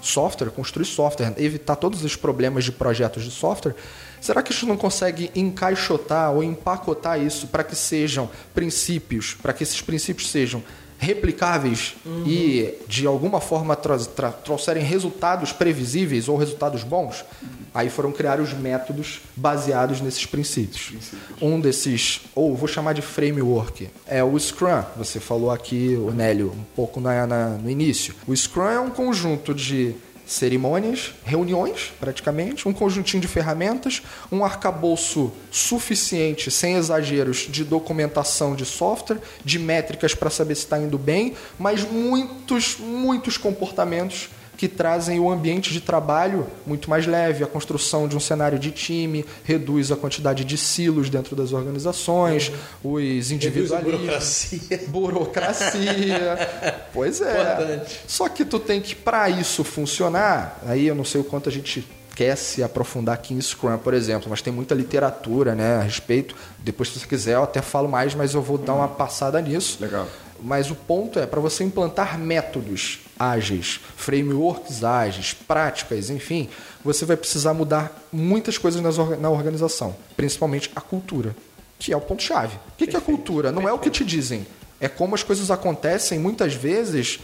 software, 0.00 0.48
construir 0.52 0.86
software, 0.86 1.34
evitar 1.36 1.76
todos 1.76 2.02
os 2.02 2.16
problemas 2.16 2.64
de 2.64 2.72
projetos 2.72 3.24
de 3.24 3.30
software, 3.30 3.74
será 4.22 4.42
que 4.42 4.52
a 4.52 4.54
gente 4.54 4.64
não 4.64 4.76
consegue 4.78 5.30
encaixotar 5.34 6.32
ou 6.32 6.42
empacotar 6.42 7.20
isso 7.20 7.48
para 7.48 7.62
que 7.62 7.76
sejam 7.76 8.30
princípios, 8.54 9.34
para 9.34 9.52
que 9.52 9.62
esses 9.62 9.82
princípios 9.82 10.30
sejam 10.30 10.62
replicáveis 10.98 11.94
uhum. 12.04 12.24
e 12.26 12.74
de 12.88 13.06
alguma 13.06 13.40
forma 13.40 13.76
trouxerem 13.76 14.82
resultados 14.82 15.52
previsíveis 15.52 16.28
ou 16.28 16.36
resultados 16.36 16.82
bons, 16.82 17.24
aí 17.72 17.88
foram 17.88 18.10
criar 18.10 18.40
os 18.40 18.52
métodos 18.52 19.20
baseados 19.36 20.00
nesses 20.00 20.26
princípios. 20.26 20.86
princípios. 20.86 21.40
Um 21.40 21.60
desses, 21.60 22.22
ou 22.34 22.56
vou 22.56 22.66
chamar 22.66 22.94
de 22.94 23.02
framework, 23.02 23.88
é 24.06 24.22
o 24.24 24.36
Scrum. 24.38 24.82
Você 24.96 25.20
falou 25.20 25.50
aqui, 25.50 25.96
o 25.96 26.10
Nélio, 26.10 26.50
um 26.50 26.64
pouco 26.74 27.00
na, 27.00 27.26
na, 27.26 27.48
no 27.50 27.70
início. 27.70 28.14
O 28.26 28.36
Scrum 28.36 28.68
é 28.68 28.80
um 28.80 28.90
conjunto 28.90 29.54
de 29.54 29.94
cerimônias, 30.28 31.14
reuniões, 31.24 31.90
praticamente, 31.98 32.68
um 32.68 32.72
conjuntinho 32.72 33.20
de 33.20 33.26
ferramentas, 33.26 34.02
um 34.30 34.44
arcabouço 34.44 35.32
suficiente, 35.50 36.50
sem 36.50 36.74
exageros, 36.74 37.46
de 37.48 37.64
documentação 37.64 38.54
de 38.54 38.66
software, 38.66 39.18
de 39.42 39.58
métricas 39.58 40.14
para 40.14 40.28
saber 40.28 40.54
se 40.54 40.64
está 40.64 40.78
indo 40.78 40.98
bem, 40.98 41.34
mas 41.58 41.82
muitos, 41.82 42.76
muitos 42.78 43.38
comportamentos 43.38 44.28
que 44.58 44.66
trazem 44.66 45.20
o 45.20 45.30
ambiente 45.30 45.72
de 45.72 45.80
trabalho 45.80 46.44
muito 46.66 46.90
mais 46.90 47.06
leve, 47.06 47.44
a 47.44 47.46
construção 47.46 48.08
de 48.08 48.16
um 48.16 48.20
cenário 48.20 48.58
de 48.58 48.72
time, 48.72 49.24
reduz 49.44 49.92
a 49.92 49.96
quantidade 49.96 50.44
de 50.44 50.58
silos 50.58 51.08
dentro 51.08 51.36
das 51.36 51.52
organizações, 51.52 52.50
uhum. 52.82 52.94
os 52.94 53.30
individualismos. 53.30 54.00
Burocracia. 54.00 54.84
Burocracia. 54.88 56.50
pois 56.92 57.20
é. 57.20 57.52
Importante. 57.52 58.00
Só 58.08 58.28
que 58.28 58.44
tu 58.44 58.58
tem 58.58 58.80
que, 58.80 58.96
para 58.96 59.30
isso 59.30 59.62
funcionar, 59.62 60.60
aí 60.66 60.88
eu 60.88 60.94
não 60.94 61.04
sei 61.04 61.20
o 61.20 61.24
quanto 61.24 61.48
a 61.48 61.52
gente 61.52 61.86
quer 62.16 62.36
se 62.36 62.64
aprofundar 62.64 63.14
aqui 63.14 63.32
em 63.32 63.40
Scrum, 63.40 63.78
por 63.78 63.94
exemplo, 63.94 64.28
mas 64.28 64.42
tem 64.42 64.52
muita 64.52 64.74
literatura 64.74 65.54
né, 65.54 65.76
a 65.76 65.82
respeito. 65.82 66.34
Depois, 66.58 66.88
se 66.88 66.98
você 66.98 67.06
quiser, 67.06 67.34
eu 67.34 67.44
até 67.44 67.62
falo 67.62 67.88
mais, 67.88 68.12
mas 68.12 68.34
eu 68.34 68.42
vou 68.42 68.58
dar 68.58 68.74
uma 68.74 68.88
passada 68.88 69.40
nisso. 69.40 69.78
Legal. 69.80 70.08
Mas 70.40 70.70
o 70.70 70.74
ponto 70.74 71.18
é 71.18 71.26
para 71.26 71.40
você 71.40 71.64
implantar 71.64 72.18
métodos 72.18 73.00
ágeis, 73.18 73.80
frameworks 73.96 74.84
ágeis, 74.84 75.34
práticas, 75.34 76.10
enfim, 76.10 76.48
você 76.84 77.04
vai 77.04 77.16
precisar 77.16 77.52
mudar 77.54 78.06
muitas 78.12 78.56
coisas 78.56 78.80
na 79.18 79.30
organização, 79.30 79.96
principalmente 80.16 80.70
a 80.76 80.80
cultura, 80.80 81.34
que 81.78 81.92
é 81.92 81.96
o 81.96 82.00
ponto-chave. 82.00 82.56
O 82.56 82.76
que, 82.76 82.94
é 82.94 82.98
a 82.98 83.00
cultura? 83.00 83.50
Não 83.50 83.68
é 83.68 83.72
o 83.72 83.78
que 83.78 83.90
te 83.90 84.04
dizem. 84.04 84.46
É 84.80 84.88
como 84.88 85.14
as 85.14 85.24
coisas 85.24 85.50
acontecem 85.50 86.18
muitas 86.18 86.54
vezes 86.54 87.18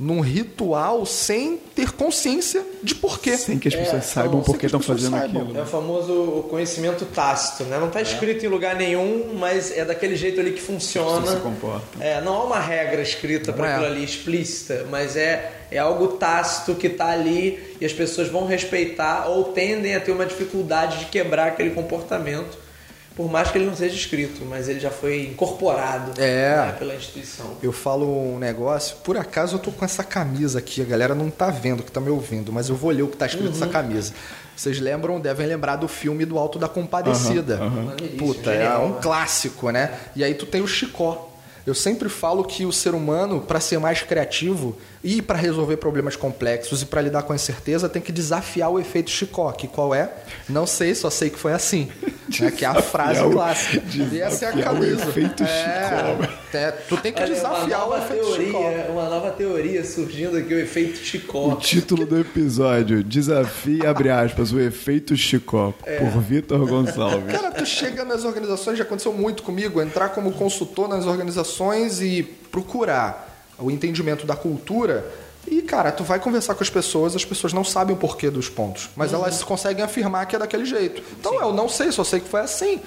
num 0.00 0.20
ritual 0.20 1.04
sem 1.04 1.58
ter 1.74 1.92
consciência 1.92 2.64
de 2.82 2.94
porquê. 2.94 3.36
Sem 3.36 3.58
que 3.58 3.68
as 3.68 3.74
É, 3.74 3.76
pessoas 3.78 4.04
são- 4.06 4.22
saibam 4.22 4.40
por 4.40 4.56
que 4.56 4.64
estão 4.64 4.80
fazendo 4.80 5.10
saibam. 5.18 5.42
aquilo. 5.42 5.58
É 5.58 5.62
o 5.62 5.66
famoso 5.66 6.46
conhecimento 6.48 7.04
tácito, 7.04 7.64
né? 7.64 7.78
Não 7.78 7.88
está 7.88 8.00
escrito 8.00 8.44
em 8.44 8.48
lugar 8.48 8.74
nenhum, 8.76 9.34
mas 9.38 9.70
é 9.76 9.84
daquele 9.84 10.16
jeito 10.16 10.40
ali 10.40 10.52
que 10.52 10.60
funciona. 10.62 11.20
Você 11.20 11.36
se 11.36 11.40
comporta. 11.42 12.02
É, 12.02 12.20
não 12.22 12.32
há 12.34 12.44
uma 12.44 12.58
regra 12.58 13.02
escrita 13.02 13.52
para 13.52 13.68
é. 13.68 13.72
aquilo 13.74 13.86
ali 13.86 14.02
explícita, 14.02 14.86
mas 14.90 15.16
é, 15.16 15.52
é 15.70 15.76
algo 15.78 16.08
tácito 16.08 16.74
que 16.74 16.86
está 16.86 17.10
ali 17.10 17.76
e 17.78 17.84
as 17.84 17.92
pessoas 17.92 18.28
vão 18.28 18.46
respeitar 18.46 19.26
ou 19.28 19.44
tendem 19.52 19.94
a 19.94 20.00
ter 20.00 20.12
uma 20.12 20.24
dificuldade 20.24 20.98
de 21.00 21.04
quebrar 21.06 21.48
aquele 21.48 21.70
comportamento, 21.70 22.56
por 23.16 23.30
mais 23.30 23.50
que 23.50 23.58
ele 23.58 23.66
não 23.66 23.76
seja 23.76 23.94
escrito, 23.94 24.44
mas 24.44 24.68
ele 24.68 24.80
já 24.80 24.90
foi 24.90 25.26
incorporado 25.26 26.12
É. 26.20 26.56
né, 26.66 26.72
pela 26.78 26.94
instituição. 26.94 27.56
Eu 27.62 27.72
falo 27.72 28.06
um 28.06 28.38
negócio, 28.38 28.96
por 29.04 29.16
acaso 29.16 29.56
eu 29.56 29.58
tô 29.58 29.70
com 29.72 29.84
essa 29.84 30.02
camisa 30.04 30.58
aqui, 30.58 30.80
a 30.80 30.84
galera 30.84 31.14
não 31.14 31.28
tá 31.30 31.50
vendo 31.50 31.82
que 31.82 31.90
tá 31.92 32.00
me 32.00 32.10
ouvindo, 32.10 32.52
mas 32.52 32.68
eu 32.68 32.76
vou 32.76 32.90
ler 32.90 33.02
o 33.02 33.08
que 33.08 33.16
tá 33.16 33.26
escrito 33.26 33.50
nessa 33.50 33.66
camisa. 33.66 34.12
Vocês 34.56 34.78
lembram, 34.78 35.18
devem 35.20 35.46
lembrar 35.46 35.76
do 35.76 35.88
filme 35.88 36.24
do 36.24 36.38
Alto 36.38 36.58
da 36.58 36.68
Compadecida. 36.68 37.56
Maneiríssimo, 37.58 38.18
Puta, 38.34 38.52
é 38.52 38.76
um 38.76 38.94
clássico, 39.00 39.70
né? 39.70 39.92
E 40.14 40.22
aí 40.22 40.34
tu 40.34 40.44
tem 40.46 40.60
o 40.60 40.66
Chicó. 40.66 41.28
Eu 41.66 41.74
sempre 41.74 42.08
falo 42.08 42.42
que 42.44 42.64
o 42.64 42.72
ser 42.72 42.94
humano, 42.94 43.40
para 43.42 43.60
ser 43.60 43.78
mais 43.78 44.02
criativo 44.02 44.76
e 45.02 45.22
para 45.22 45.38
resolver 45.38 45.78
problemas 45.78 46.14
complexos 46.14 46.82
e 46.82 46.86
para 46.86 47.00
lidar 47.00 47.22
com 47.22 47.32
a 47.32 47.36
incerteza, 47.36 47.88
tem 47.88 48.02
que 48.02 48.12
desafiar 48.12 48.70
o 48.70 48.78
efeito 48.78 49.10
Chicó, 49.10 49.50
que 49.52 49.66
qual 49.66 49.94
é? 49.94 50.10
Não 50.48 50.66
sei, 50.66 50.94
só 50.94 51.08
sei 51.08 51.30
que 51.30 51.38
foi 51.38 51.52
assim. 51.54 51.88
né? 52.38 52.50
Que 52.50 52.64
é 52.64 52.68
a 52.68 52.74
frase 52.82 53.14
Desafiar 53.14 53.28
o- 53.28 53.32
clássica. 53.32 53.82
E 54.12 54.20
essa 54.20 54.44
é 54.44 54.48
a 54.48 54.50
desafiar 54.52 54.74
o 54.74 54.78
camisa. 54.78 55.08
efeito 55.08 55.42
é, 55.42 56.28
é, 56.52 56.70
tu 56.70 56.96
tem 56.98 57.12
que 57.12 57.22
Olha, 57.22 57.32
desafiar 57.34 57.86
uma 57.86 57.86
o 57.86 57.90
nova 57.90 58.04
efeito 58.04 58.24
teoria, 58.26 58.46
Chicó. 58.46 58.92
uma 58.92 59.08
nova 59.08 59.30
teoria 59.30 59.84
surgindo 59.84 60.36
aqui, 60.36 60.52
o 60.54 60.58
efeito 60.60 61.00
O 61.00 61.04
Chicó. 61.04 61.54
título 61.56 62.04
do 62.06 62.18
episódio: 62.20 63.02
Desafie, 63.02 63.86
abre 63.86 64.10
aspas, 64.10 64.52
o 64.52 64.60
efeito 64.60 65.16
Chicó, 65.16 65.72
por 65.98 66.20
Vitor 66.20 66.66
Gonçalves. 66.66 67.32
Cara, 67.32 67.50
tu 67.50 67.64
chega 67.64 68.04
nas 68.04 68.24
organizações, 68.24 68.76
já 68.76 68.84
aconteceu 68.84 69.12
muito 69.12 69.42
comigo, 69.42 69.80
entrar 69.80 70.10
como 70.10 70.30
consultor 70.32 70.88
nas 70.88 71.06
organizações 71.06 72.00
e 72.02 72.22
procurar 72.50 73.29
o 73.60 73.70
entendimento 73.70 74.26
da 74.26 74.36
cultura. 74.36 75.10
E, 75.46 75.62
cara, 75.62 75.90
tu 75.90 76.04
vai 76.04 76.20
conversar 76.20 76.54
com 76.54 76.62
as 76.62 76.70
pessoas, 76.70 77.16
as 77.16 77.24
pessoas 77.24 77.52
não 77.52 77.64
sabem 77.64 77.94
o 77.94 77.98
porquê 77.98 78.30
dos 78.30 78.48
pontos, 78.48 78.90
mas 78.94 79.12
elas 79.12 79.42
conseguem 79.42 79.82
afirmar 79.82 80.26
que 80.26 80.36
é 80.36 80.38
daquele 80.38 80.66
jeito. 80.66 81.02
Então 81.18 81.40
eu 81.40 81.52
não 81.52 81.68
sei, 81.68 81.90
só 81.90 82.04
sei 82.04 82.20
que 82.20 82.28
foi 82.28 82.40
assim. 82.40 82.80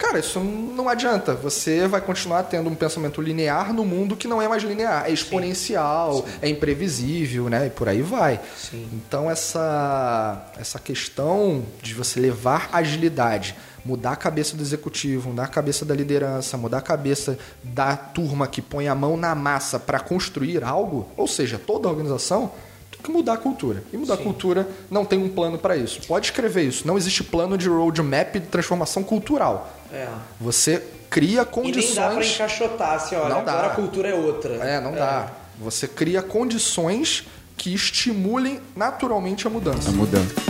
Cara, 0.00 0.18
isso 0.18 0.40
não 0.40 0.88
adianta. 0.88 1.34
Você 1.34 1.86
vai 1.86 2.00
continuar 2.00 2.44
tendo 2.44 2.70
um 2.70 2.74
pensamento 2.74 3.20
linear 3.20 3.70
no 3.74 3.84
mundo 3.84 4.16
que 4.16 4.26
não 4.26 4.40
é 4.40 4.48
mais 4.48 4.62
linear. 4.62 5.04
É 5.06 5.10
exponencial, 5.10 6.24
é 6.40 6.48
imprevisível, 6.48 7.50
né? 7.50 7.66
E 7.66 7.70
por 7.70 7.86
aí 7.86 8.00
vai. 8.00 8.40
Sim. 8.56 8.88
Então 8.94 9.30
essa, 9.30 10.50
essa 10.58 10.78
questão 10.78 11.62
de 11.82 11.92
você 11.92 12.18
levar 12.18 12.70
agilidade, 12.72 13.54
mudar 13.84 14.12
a 14.12 14.16
cabeça 14.16 14.56
do 14.56 14.62
executivo, 14.62 15.28
mudar 15.28 15.44
a 15.44 15.48
cabeça 15.48 15.84
da 15.84 15.94
liderança, 15.94 16.56
mudar 16.56 16.78
a 16.78 16.82
cabeça 16.82 17.38
da 17.62 17.94
turma 17.94 18.48
que 18.48 18.62
põe 18.62 18.88
a 18.88 18.94
mão 18.94 19.18
na 19.18 19.34
massa 19.34 19.78
para 19.78 20.00
construir 20.00 20.64
algo, 20.64 21.08
ou 21.14 21.28
seja, 21.28 21.58
toda 21.58 21.86
a 21.86 21.90
organização, 21.90 22.50
tem 22.90 23.00
que 23.02 23.10
mudar 23.10 23.34
a 23.34 23.36
cultura. 23.36 23.82
E 23.92 23.96
mudar 23.96 24.14
a 24.14 24.16
cultura 24.18 24.68
não 24.90 25.04
tem 25.04 25.18
um 25.22 25.28
plano 25.28 25.58
para 25.58 25.76
isso. 25.76 26.00
Pode 26.06 26.26
escrever 26.26 26.62
isso. 26.64 26.86
Não 26.86 26.96
existe 26.98 27.22
plano 27.24 27.56
de 27.56 27.68
roadmap 27.68 28.34
de 28.34 28.40
transformação 28.46 29.02
cultural. 29.02 29.72
É. 29.92 30.06
Você 30.40 30.82
cria 31.08 31.42
E 31.42 31.44
condições. 31.46 31.96
nem 31.96 32.08
dá 32.08 32.10
pra 32.14 32.24
encaixotar 32.26 32.92
assim, 32.94 33.16
olha, 33.16 33.34
Não 33.34 33.44
dá. 33.44 33.52
agora 33.52 33.66
a 33.68 33.70
cultura 33.76 34.08
é 34.08 34.14
outra. 34.14 34.54
É, 34.54 34.80
não 34.80 34.92
dá. 34.92 35.30
Você 35.58 35.86
cria 35.88 36.22
condições 36.22 37.24
que 37.56 37.74
estimulem 37.74 38.60
naturalmente 38.74 39.46
a 39.46 39.50
mudança. 39.50 39.90
Tá 39.90 39.96
mudando. 39.96 40.49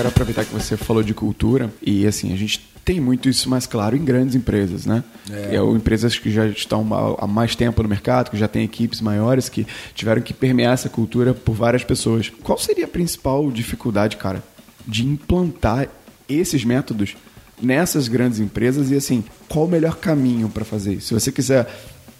Quero 0.00 0.08
aproveitar 0.08 0.46
que 0.46 0.54
você 0.54 0.78
falou 0.78 1.02
de 1.02 1.12
cultura 1.12 1.70
e 1.82 2.06
assim, 2.06 2.32
a 2.32 2.36
gente 2.36 2.66
tem 2.82 2.98
muito 2.98 3.28
isso 3.28 3.50
mais 3.50 3.66
claro 3.66 3.94
em 3.94 4.02
grandes 4.02 4.34
empresas, 4.34 4.86
né? 4.86 5.04
É. 5.30 5.60
ou 5.60 5.76
empresas 5.76 6.18
que 6.18 6.30
já 6.30 6.46
estão 6.46 6.88
há 7.18 7.26
mais 7.26 7.54
tempo 7.54 7.82
no 7.82 7.88
mercado, 7.88 8.30
que 8.30 8.38
já 8.38 8.48
têm 8.48 8.64
equipes 8.64 9.02
maiores, 9.02 9.50
que 9.50 9.66
tiveram 9.94 10.22
que 10.22 10.32
permear 10.32 10.72
essa 10.72 10.88
cultura 10.88 11.34
por 11.34 11.54
várias 11.54 11.84
pessoas. 11.84 12.32
Qual 12.42 12.56
seria 12.56 12.86
a 12.86 12.88
principal 12.88 13.50
dificuldade, 13.50 14.16
cara, 14.16 14.42
de 14.86 15.04
implantar 15.04 15.86
esses 16.26 16.64
métodos 16.64 17.14
nessas 17.60 18.08
grandes 18.08 18.40
empresas 18.40 18.90
e 18.90 18.94
assim, 18.94 19.22
qual 19.50 19.66
o 19.66 19.68
melhor 19.68 19.96
caminho 19.96 20.48
para 20.48 20.64
fazer 20.64 20.94
isso? 20.94 21.08
Se 21.08 21.14
você 21.14 21.30
quiser 21.30 21.68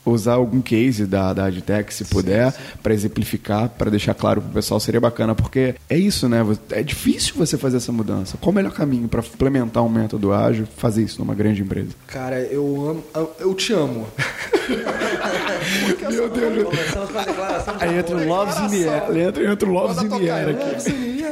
usar 0.04 0.34
algum 0.34 0.60
case 0.60 1.04
da, 1.06 1.32
da 1.32 1.44
Adtech, 1.46 1.92
se 1.92 2.04
puder, 2.06 2.52
para 2.82 2.92
exemplificar, 2.94 3.68
para 3.68 3.90
deixar 3.90 4.14
claro 4.14 4.40
pro 4.40 4.50
pessoal, 4.50 4.80
seria 4.80 5.00
bacana, 5.00 5.34
porque 5.34 5.74
é 5.88 5.96
isso, 5.96 6.28
né? 6.28 6.44
É 6.70 6.82
difícil 6.82 7.34
você 7.36 7.56
fazer 7.58 7.76
essa 7.76 7.92
mudança. 7.92 8.36
Qual 8.40 8.50
o 8.50 8.54
melhor 8.54 8.72
caminho 8.72 9.08
para 9.08 9.20
implementar 9.20 9.84
um 9.84 9.88
método 9.88 10.32
ágil, 10.32 10.66
fazer 10.76 11.02
isso 11.02 11.18
numa 11.20 11.34
grande 11.34 11.62
empresa? 11.62 11.90
Cara, 12.06 12.40
eu 12.40 12.64
amo, 12.90 13.04
eu, 13.38 13.54
te 13.54 13.72
amo. 13.72 14.06
Meu 16.10 16.28
Deus, 16.30 16.64
Começamos 16.64 17.10
com 17.10 17.18
a 17.18 17.22
declaração 17.24 17.76
de 17.76 17.84
Aí 17.84 17.98
entra 17.98 18.16
o. 18.16 18.26
Loves 18.26 18.56
in 18.60 18.68
the 18.82 18.88
Air, 18.88 19.28
entra, 19.28 19.52
entra 19.52 19.68
o 19.68 19.72
Loves 19.72 19.98
in 20.02 20.08
Manda 20.08 20.18
the 20.18 20.26
tocar, 20.26 20.38
Air 20.38 20.56
aqui. 20.56 21.24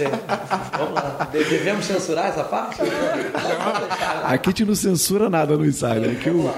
É, 0.00 0.78
Vamos 0.78 0.94
lá. 0.94 1.28
De- 1.32 1.44
Devemos 1.44 1.84
censurar 1.86 2.26
essa 2.28 2.44
parte? 2.44 2.78
Vamos. 2.78 3.88
Aqui 4.24 4.48
a 4.48 4.50
gente 4.50 4.64
não 4.64 4.74
censura 4.74 5.28
nada 5.30 5.56
no 5.56 5.64
Insider, 5.64 6.10
aqui 6.12 6.30
o 6.30 6.50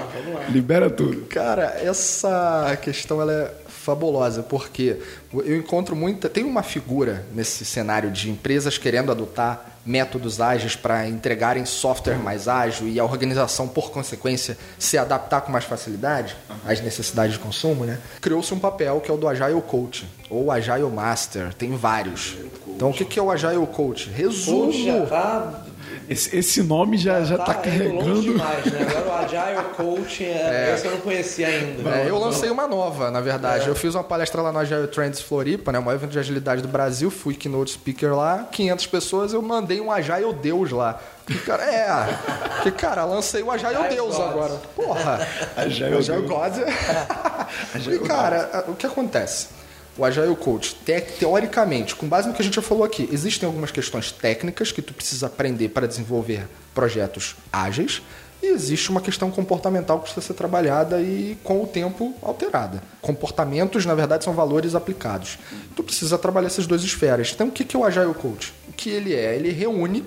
libera 0.49 0.89
tudo. 0.89 1.20
Cara, 1.29 1.77
essa 1.81 2.77
questão 2.81 3.21
ela 3.21 3.33
é 3.33 3.53
fabulosa, 3.67 4.43
porque 4.43 4.97
eu 5.33 5.57
encontro 5.57 5.95
muita. 5.95 6.29
Tem 6.29 6.43
uma 6.43 6.63
figura 6.63 7.25
nesse 7.33 7.65
cenário 7.65 8.11
de 8.11 8.29
empresas 8.29 8.77
querendo 8.77 9.11
adotar 9.11 9.71
métodos 9.85 10.39
ágeis 10.39 10.75
para 10.75 11.07
entregarem 11.07 11.65
software 11.65 12.17
mais 12.17 12.47
ágil 12.47 12.87
e 12.87 12.99
a 12.99 13.03
organização, 13.03 13.67
por 13.67 13.91
consequência, 13.91 14.57
se 14.77 14.97
adaptar 14.97 15.41
com 15.41 15.51
mais 15.51 15.65
facilidade 15.65 16.35
às 16.65 16.79
necessidades 16.81 17.33
de 17.33 17.39
consumo, 17.39 17.85
né? 17.85 17.97
Criou-se 18.21 18.53
um 18.53 18.59
papel 18.59 19.01
que 19.01 19.09
é 19.09 19.13
o 19.13 19.17
do 19.17 19.27
Agile 19.27 19.61
Coach 19.61 20.07
ou 20.29 20.51
Agile 20.51 20.83
Master, 20.83 21.53
tem 21.53 21.75
vários. 21.75 22.35
Então, 22.67 22.91
o 22.91 22.93
que 22.93 23.19
é 23.19 23.21
o 23.21 23.31
Agile 23.31 23.65
Coach? 23.67 24.09
Resumo. 24.09 24.65
Coach 24.65 24.85
já 24.85 25.05
tá, 25.05 25.65
Esse, 26.09 26.35
esse 26.35 26.63
nome 26.63 26.97
já, 26.97 27.23
já 27.23 27.37
tá, 27.37 27.53
longe 27.53 27.61
carregando. 27.61 28.21
demais, 28.21 28.65
né? 28.65 28.87
Agora 28.89 29.07
o 29.07 29.25
Agile 29.25 29.65
Coaching, 29.75 30.23
é, 30.25 30.73
esse 30.75 30.85
eu 30.85 30.91
não 30.91 30.99
conhecia 30.99 31.47
ainda. 31.47 31.89
É, 31.89 32.09
eu 32.09 32.17
lancei 32.17 32.49
uma 32.49 32.67
nova, 32.67 33.09
na 33.09 33.21
verdade. 33.21 33.67
Eu 33.67 33.75
fiz 33.75 33.95
uma 33.95 34.03
palestra 34.03 34.41
lá 34.41 34.51
no 34.51 34.59
Agile 34.59 34.87
Trends 34.87 35.21
Floripa, 35.21 35.71
né, 35.71 35.79
o 35.79 35.83
maior 35.83 35.95
evento 35.95 36.11
de 36.11 36.19
agilidade 36.19 36.61
do 36.61 36.67
Brasil. 36.67 37.09
Fui 37.09 37.33
keynote 37.33 37.71
speaker 37.71 38.15
lá, 38.15 38.47
500 38.51 38.87
pessoas. 38.87 39.33
Eu 39.33 39.41
mandei 39.41 39.79
um 39.79 39.91
Agile 39.91 40.33
Deus 40.33 40.71
lá. 40.71 40.99
E, 41.29 41.35
cara, 41.35 41.63
é, 41.63 42.61
que 42.63 42.71
cara, 42.71 43.05
lancei 43.05 43.41
o 43.41 43.51
Agile, 43.51 43.75
Agile 43.75 43.95
Deus 43.95 44.15
God. 44.15 44.29
agora. 44.29 44.61
Porra, 44.75 45.27
Agile 45.55 45.95
Agile 45.97 46.27
Deus. 46.27 46.29
God. 46.29 46.53
e, 47.87 47.99
cara, 47.99 48.65
o 48.67 48.75
que 48.75 48.85
acontece? 48.85 49.60
O 50.01 50.05
Agile 50.05 50.35
Coach, 50.35 50.75
te- 50.83 50.99
teoricamente, 51.19 51.95
com 51.95 52.07
base 52.07 52.27
no 52.27 52.33
que 52.33 52.41
a 52.41 52.43
gente 52.43 52.55
já 52.55 52.61
falou 52.63 52.83
aqui, 52.83 53.07
existem 53.11 53.45
algumas 53.45 53.69
questões 53.69 54.11
técnicas 54.11 54.71
que 54.71 54.81
tu 54.81 54.95
precisa 54.95 55.27
aprender 55.27 55.69
para 55.69 55.87
desenvolver 55.87 56.47
projetos 56.73 57.35
ágeis 57.53 58.01
e 58.41 58.47
existe 58.47 58.89
uma 58.89 58.99
questão 58.99 59.29
comportamental 59.29 59.99
que 59.99 60.05
precisa 60.05 60.25
ser 60.25 60.33
trabalhada 60.33 60.99
e 60.99 61.37
com 61.43 61.61
o 61.61 61.67
tempo 61.67 62.15
alterada. 62.23 62.81
Comportamentos, 62.99 63.85
na 63.85 63.93
verdade, 63.93 64.23
são 64.23 64.33
valores 64.33 64.73
aplicados. 64.73 65.37
Tu 65.75 65.83
precisa 65.83 66.17
trabalhar 66.17 66.47
essas 66.47 66.65
duas 66.65 66.81
esferas. 66.81 67.31
Então, 67.35 67.49
o 67.49 67.51
que 67.51 67.75
é 67.75 67.79
o 67.79 67.85
Agile 67.85 68.15
Coach? 68.15 68.55
O 68.69 68.73
que 68.73 68.89
ele 68.89 69.13
é? 69.13 69.35
Ele 69.35 69.51
reúne 69.51 70.03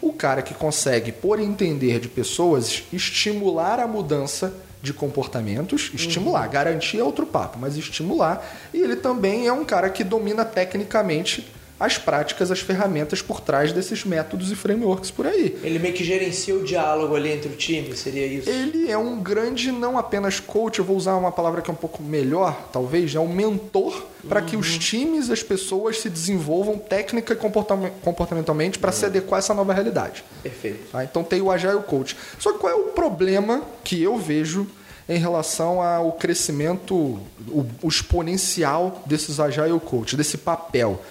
o 0.00 0.10
cara 0.10 0.40
que 0.40 0.54
consegue, 0.54 1.12
por 1.12 1.38
entender 1.38 2.00
de 2.00 2.08
pessoas, 2.08 2.82
estimular 2.90 3.78
a 3.78 3.86
mudança 3.86 4.54
de 4.84 4.92
comportamentos, 4.92 5.90
estimular, 5.94 6.46
garantir 6.46 6.98
é 6.98 7.02
outro 7.02 7.24
papo, 7.24 7.58
mas 7.58 7.74
estimular. 7.78 8.46
E 8.72 8.82
ele 8.82 8.96
também 8.96 9.46
é 9.46 9.52
um 9.52 9.64
cara 9.64 9.88
que 9.88 10.04
domina 10.04 10.44
tecnicamente 10.44 11.50
as 11.78 11.98
práticas, 11.98 12.50
as 12.52 12.60
ferramentas 12.60 13.20
por 13.20 13.40
trás 13.40 13.72
desses 13.72 14.04
métodos 14.04 14.50
e 14.52 14.54
frameworks 14.54 15.10
por 15.10 15.26
aí. 15.26 15.58
Ele 15.62 15.78
meio 15.80 15.92
que 15.92 16.04
gerencia 16.04 16.54
o 16.54 16.62
diálogo 16.62 17.16
ali 17.16 17.32
entre 17.32 17.48
o 17.48 17.56
time, 17.56 17.96
seria 17.96 18.26
isso? 18.26 18.48
Ele 18.48 18.90
é 18.90 18.96
um 18.96 19.20
grande, 19.20 19.72
não 19.72 19.98
apenas 19.98 20.38
coach, 20.38 20.78
eu 20.78 20.84
vou 20.84 20.96
usar 20.96 21.16
uma 21.16 21.32
palavra 21.32 21.60
que 21.60 21.68
é 21.68 21.72
um 21.72 21.76
pouco 21.76 22.02
melhor, 22.02 22.68
talvez, 22.72 23.14
é 23.14 23.20
um 23.20 23.28
mentor 23.28 24.06
para 24.28 24.40
que 24.40 24.56
os 24.56 24.78
times, 24.78 25.28
as 25.30 25.42
pessoas 25.42 25.98
se 26.00 26.08
desenvolvam 26.08 26.78
técnica 26.78 27.32
e 27.32 27.36
comportame- 27.36 27.90
comportamentalmente 28.02 28.78
para 28.78 28.92
se 28.92 29.04
adequar 29.04 29.36
a 29.36 29.40
essa 29.40 29.52
nova 29.52 29.74
realidade. 29.74 30.24
Perfeito. 30.42 30.90
Tá? 30.92 31.02
Então 31.04 31.24
tem 31.24 31.42
o 31.42 31.50
Agile 31.50 31.82
Coach. 31.82 32.16
Só 32.38 32.52
que 32.52 32.58
qual 32.58 32.72
é 32.72 32.76
o 32.76 32.84
problema 32.84 33.62
que 33.82 34.00
eu 34.00 34.16
vejo 34.16 34.66
em 35.08 35.18
relação 35.18 35.82
ao 35.82 36.12
crescimento, 36.12 36.94
o, 36.94 37.66
o 37.82 37.88
exponencial 37.88 39.02
desses 39.04 39.38
Agile 39.40 39.78
Coach, 39.80 40.16
desse 40.16 40.38
papel? 40.38 41.02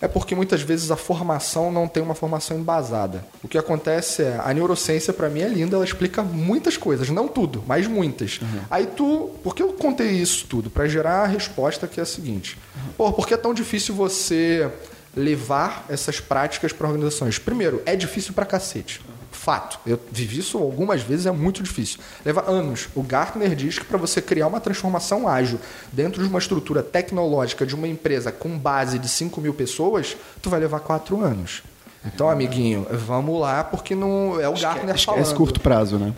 É 0.00 0.08
porque 0.08 0.34
muitas 0.34 0.62
vezes 0.62 0.90
a 0.90 0.96
formação 0.96 1.70
não 1.70 1.86
tem 1.86 2.02
uma 2.02 2.14
formação 2.14 2.58
embasada. 2.58 3.24
O 3.42 3.48
que 3.48 3.58
acontece 3.58 4.22
é, 4.22 4.40
a 4.42 4.52
neurociência 4.54 5.12
para 5.12 5.28
mim 5.28 5.40
é 5.40 5.48
linda, 5.48 5.76
ela 5.76 5.84
explica 5.84 6.22
muitas 6.22 6.76
coisas, 6.76 7.10
não 7.10 7.28
tudo, 7.28 7.62
mas 7.66 7.86
muitas. 7.86 8.40
Uhum. 8.40 8.60
Aí 8.70 8.86
tu, 8.86 9.30
por 9.42 9.54
que 9.54 9.62
eu 9.62 9.72
contei 9.74 10.10
isso 10.10 10.46
tudo? 10.46 10.70
Para 10.70 10.88
gerar 10.88 11.24
a 11.24 11.26
resposta 11.26 11.86
que 11.86 12.00
é 12.00 12.02
a 12.02 12.06
seguinte: 12.06 12.56
uhum. 12.74 12.92
Pô, 12.96 13.12
por 13.12 13.26
que 13.26 13.34
é 13.34 13.36
tão 13.36 13.52
difícil 13.52 13.94
você 13.94 14.70
levar 15.14 15.84
essas 15.88 16.18
práticas 16.18 16.72
para 16.72 16.86
organizações? 16.86 17.38
Primeiro, 17.38 17.82
é 17.84 17.94
difícil 17.94 18.32
para 18.32 18.46
cacete. 18.46 19.02
Fato. 19.40 19.80
Eu 19.86 19.98
vivi 20.12 20.40
isso 20.40 20.58
algumas 20.58 21.00
vezes, 21.00 21.24
é 21.24 21.30
muito 21.30 21.62
difícil. 21.62 21.98
Leva 22.26 22.44
anos. 22.46 22.90
O 22.94 23.02
Gartner 23.02 23.54
diz 23.54 23.78
que 23.78 23.86
para 23.86 23.96
você 23.96 24.20
criar 24.20 24.46
uma 24.46 24.60
transformação 24.60 25.26
ágil 25.26 25.58
dentro 25.90 26.22
de 26.22 26.28
uma 26.28 26.38
estrutura 26.38 26.82
tecnológica 26.82 27.64
de 27.64 27.74
uma 27.74 27.88
empresa 27.88 28.30
com 28.30 28.58
base 28.58 28.98
de 28.98 29.08
5 29.08 29.40
mil 29.40 29.54
pessoas, 29.54 30.14
tu 30.42 30.50
vai 30.50 30.60
levar 30.60 30.80
quatro 30.80 31.24
anos. 31.24 31.62
Então, 32.04 32.28
amiguinho, 32.28 32.86
vamos 32.90 33.40
lá, 33.40 33.64
porque 33.64 33.94
não 33.94 34.38
é 34.38 34.46
o 34.46 34.52
Gartner 34.52 34.94
esquece, 34.94 35.06
falando. 35.06 35.22
Esquece 35.22 35.34
curto 35.34 35.58
prazo, 35.58 35.96
né? 35.96 36.12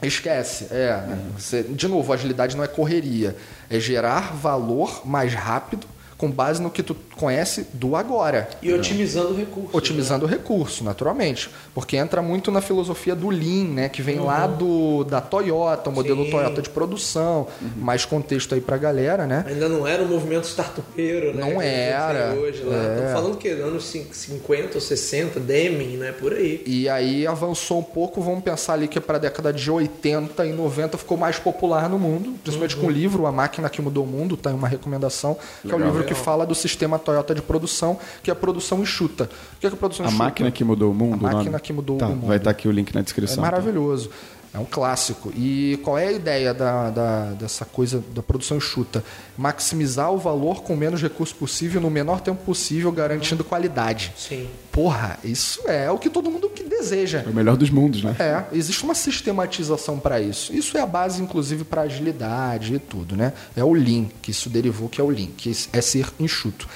Esquece, 0.00 0.68
é. 0.70 1.02
Você, 1.36 1.64
de 1.64 1.88
novo, 1.88 2.12
agilidade 2.12 2.56
não 2.56 2.62
é 2.62 2.68
correria. 2.68 3.36
É 3.68 3.80
gerar 3.80 4.32
valor 4.32 5.04
mais 5.04 5.34
rápido 5.34 5.88
com 6.20 6.30
base 6.30 6.60
no 6.60 6.70
que 6.70 6.82
tu 6.82 6.94
conhece 7.16 7.66
do 7.72 7.96
agora. 7.96 8.46
E 8.60 8.70
otimizando 8.70 9.30
o 9.30 9.34
recurso. 9.34 9.70
Otimizando 9.72 10.26
né? 10.26 10.30
o 10.30 10.36
recurso, 10.36 10.84
naturalmente. 10.84 11.48
Porque 11.74 11.96
entra 11.96 12.20
muito 12.20 12.50
na 12.50 12.60
filosofia 12.60 13.16
do 13.16 13.30
Lean, 13.30 13.64
né? 13.64 13.88
Que 13.88 14.02
vem 14.02 14.18
uhum. 14.18 14.26
lá 14.26 14.46
do, 14.46 15.02
da 15.04 15.22
Toyota, 15.22 15.88
o 15.88 15.92
modelo 15.94 16.26
Sim. 16.26 16.30
Toyota 16.30 16.60
de 16.60 16.68
produção. 16.68 17.46
Uhum. 17.62 17.70
Mais 17.78 18.04
contexto 18.04 18.54
aí 18.54 18.60
pra 18.60 18.76
galera, 18.76 19.26
né? 19.26 19.46
Ainda 19.48 19.66
não 19.66 19.86
era 19.86 20.02
um 20.02 20.08
movimento 20.08 20.44
startupeiro, 20.44 21.34
né? 21.34 21.40
Não 21.40 21.62
era. 21.62 22.34
Hoje, 22.34 22.64
lá. 22.64 22.76
É. 22.76 23.12
falando 23.14 23.38
que 23.38 23.48
anos 23.48 23.84
50 24.12 24.74
ou 24.74 24.80
60, 24.80 25.40
Deming, 25.40 25.96
né? 25.96 26.12
Por 26.12 26.34
aí. 26.34 26.62
E 26.66 26.86
aí 26.86 27.26
avançou 27.26 27.78
um 27.78 27.82
pouco, 27.82 28.20
vamos 28.20 28.44
pensar 28.44 28.74
ali 28.74 28.88
que 28.88 29.00
para 29.00 29.16
a 29.16 29.20
década 29.20 29.54
de 29.54 29.70
80 29.70 30.44
e 30.44 30.52
90 30.52 30.98
ficou 30.98 31.16
mais 31.16 31.38
popular 31.38 31.88
no 31.88 31.98
mundo, 31.98 32.34
principalmente 32.42 32.76
uhum. 32.76 32.82
com 32.82 32.86
o 32.88 32.90
livro 32.90 33.24
A 33.24 33.32
Máquina 33.32 33.70
que 33.70 33.80
Mudou 33.80 34.04
o 34.04 34.06
Mundo, 34.06 34.36
tá 34.36 34.50
em 34.50 34.54
uma 34.54 34.68
recomendação, 34.68 35.38
que 35.62 35.68
Legal. 35.68 35.80
é 35.80 35.82
o 35.82 35.86
livro 35.86 36.09
que 36.09 36.09
fala 36.14 36.46
do 36.46 36.54
sistema 36.54 36.98
Toyota 36.98 37.34
de 37.34 37.42
produção, 37.42 37.98
que 38.22 38.30
é 38.30 38.32
a 38.32 38.36
produção 38.36 38.80
enxuta. 38.80 39.24
O 39.56 39.60
que 39.60 39.66
é, 39.66 39.70
que 39.70 39.74
a 39.74 39.78
produção 39.78 40.04
a 40.04 40.08
enxuta? 40.08 40.24
máquina 40.24 40.50
que 40.50 40.64
mudou 40.64 40.90
o 40.90 40.94
mundo? 40.94 41.26
A 41.26 41.32
máquina 41.32 41.60
que 41.60 41.72
mudou 41.72 41.98
tá, 41.98 42.06
o 42.06 42.10
mundo. 42.10 42.26
Vai 42.26 42.36
estar 42.36 42.50
aqui 42.50 42.68
o 42.68 42.70
link 42.70 42.94
na 42.94 43.02
descrição. 43.02 43.42
É 43.42 43.46
maravilhoso. 43.46 44.08
Tá? 44.08 44.39
É 44.52 44.58
um 44.58 44.64
clássico. 44.64 45.32
E 45.36 45.78
qual 45.84 45.96
é 45.96 46.08
a 46.08 46.12
ideia 46.12 46.52
da, 46.52 46.90
da, 46.90 47.24
dessa 47.32 47.64
coisa 47.64 48.02
da 48.12 48.20
produção 48.20 48.56
enxuta? 48.56 49.04
Maximizar 49.38 50.12
o 50.12 50.18
valor 50.18 50.62
com 50.62 50.74
menos 50.74 51.00
recurso 51.00 51.36
possível, 51.36 51.80
no 51.80 51.88
menor 51.88 52.20
tempo 52.20 52.44
possível, 52.44 52.90
garantindo 52.90 53.44
qualidade. 53.44 54.12
Sim. 54.16 54.48
Porra, 54.72 55.18
isso 55.22 55.62
é 55.68 55.88
o 55.90 55.98
que 55.98 56.10
todo 56.10 56.28
mundo 56.30 56.50
que 56.50 56.64
deseja. 56.64 57.22
É 57.24 57.28
o 57.28 57.34
melhor 57.34 57.56
dos 57.56 57.70
mundos, 57.70 58.02
né? 58.02 58.16
É, 58.18 58.44
existe 58.52 58.82
uma 58.82 58.94
sistematização 58.94 60.00
para 60.00 60.20
isso. 60.20 60.52
Isso 60.52 60.76
é 60.76 60.80
a 60.80 60.86
base, 60.86 61.22
inclusive, 61.22 61.62
para 61.62 61.82
agilidade 61.82 62.74
e 62.74 62.78
tudo, 62.80 63.16
né? 63.16 63.32
É 63.56 63.62
o 63.62 63.72
Lean, 63.72 64.06
que 64.20 64.32
isso 64.32 64.50
derivou, 64.50 64.88
que 64.88 65.00
é 65.00 65.04
o 65.04 65.10
Lean, 65.10 65.28
que 65.36 65.56
é 65.72 65.80
ser 65.80 66.06
enxuto. 66.18 66.68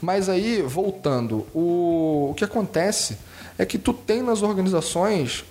Mas 0.00 0.28
aí, 0.28 0.62
voltando, 0.62 1.46
o, 1.54 2.30
o 2.30 2.34
que 2.34 2.42
acontece 2.42 3.16
é 3.56 3.64
que 3.64 3.78
tu 3.78 3.92
tem 3.92 4.20
nas 4.22 4.42
organizações 4.42 5.44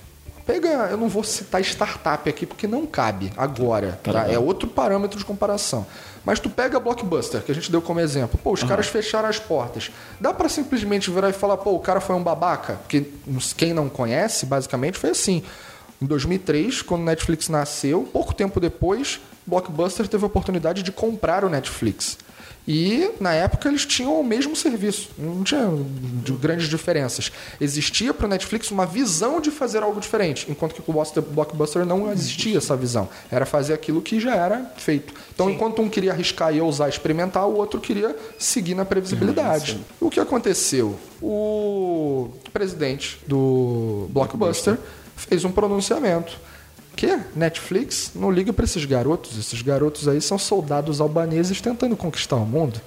Pega, 0.49 0.87
eu 0.89 0.97
não 0.97 1.07
vou 1.07 1.23
citar 1.23 1.61
startup 1.61 2.27
aqui 2.27 2.43
porque 2.43 2.65
não 2.65 2.83
cabe 2.83 3.31
agora, 3.37 3.99
tá? 4.01 4.13
tá? 4.13 4.31
É 4.31 4.39
outro 4.39 4.67
parâmetro 4.67 5.19
de 5.19 5.23
comparação. 5.23 5.85
Mas 6.25 6.39
tu 6.39 6.49
pega 6.49 6.77
a 6.77 6.79
Blockbuster, 6.79 7.43
que 7.43 7.51
a 7.51 7.55
gente 7.55 7.71
deu 7.71 7.83
como 7.83 7.99
exemplo. 7.99 8.39
Pô, 8.43 8.53
os 8.53 8.63
uhum. 8.63 8.67
caras 8.67 8.87
fecharam 8.87 9.29
as 9.29 9.37
portas. 9.37 9.91
Dá 10.19 10.33
para 10.33 10.49
simplesmente 10.49 11.11
virar 11.11 11.29
e 11.29 11.33
falar, 11.33 11.57
pô, 11.57 11.75
o 11.75 11.79
cara 11.79 12.01
foi 12.01 12.15
um 12.15 12.23
babaca? 12.23 12.79
Porque 12.81 13.05
quem 13.55 13.73
não 13.73 13.87
conhece, 13.87 14.47
basicamente, 14.47 14.97
foi 14.97 15.11
assim. 15.11 15.43
Em 16.01 16.07
2003, 16.07 16.81
quando 16.81 17.01
o 17.01 17.05
Netflix 17.05 17.47
nasceu, 17.47 18.09
pouco 18.11 18.33
tempo 18.33 18.59
depois, 18.59 19.19
Blockbuster 19.45 20.07
teve 20.07 20.23
a 20.23 20.27
oportunidade 20.27 20.81
de 20.81 20.91
comprar 20.91 21.45
o 21.45 21.49
Netflix. 21.49 22.17
E 22.71 23.09
na 23.19 23.33
época 23.33 23.67
eles 23.67 23.83
tinham 23.83 24.19
o 24.19 24.23
mesmo 24.23 24.55
serviço, 24.55 25.09
não 25.17 25.43
tinha 25.43 25.67
grandes 26.39 26.69
diferenças. 26.69 27.31
Existia 27.59 28.13
para 28.13 28.27
o 28.27 28.29
Netflix 28.29 28.69
uma 28.69 28.85
visão 28.85 29.41
de 29.41 29.49
fazer 29.49 29.81
algo 29.81 29.99
diferente, 29.99 30.45
enquanto 30.47 30.75
que 30.75 30.81
com 30.83 30.91
o 30.91 31.21
Blockbuster 31.31 31.83
não 31.83 32.11
existia 32.11 32.59
essa 32.59 32.77
visão. 32.77 33.09
Era 33.31 33.43
fazer 33.43 33.73
aquilo 33.73 34.03
que 34.03 34.19
já 34.19 34.35
era 34.35 34.71
feito. 34.77 35.15
Então, 35.33 35.47
sim. 35.47 35.53
enquanto 35.53 35.81
um 35.81 35.89
queria 35.89 36.11
arriscar 36.11 36.55
e 36.55 36.61
ousar 36.61 36.87
experimentar, 36.87 37.47
o 37.47 37.55
outro 37.55 37.81
queria 37.81 38.15
seguir 38.37 38.75
na 38.75 38.85
previsibilidade. 38.85 39.71
Sim, 39.71 39.85
o 39.99 40.11
que 40.11 40.19
aconteceu? 40.19 40.95
O 41.19 42.29
presidente 42.53 43.19
do 43.25 44.05
Blockbuster 44.11 44.77
fez 45.15 45.43
um 45.43 45.51
pronunciamento 45.51 46.37
que 46.99 47.17
Netflix 47.33 48.11
não 48.13 48.29
liga 48.29 48.51
para 48.51 48.65
esses 48.65 48.83
garotos. 48.83 49.39
Esses 49.39 49.61
garotos 49.61 50.05
aí 50.05 50.19
são 50.19 50.37
soldados 50.37 50.99
albaneses 50.99 51.61
tentando 51.61 51.95
conquistar 51.95 52.35
o 52.35 52.45
mundo. 52.45 52.81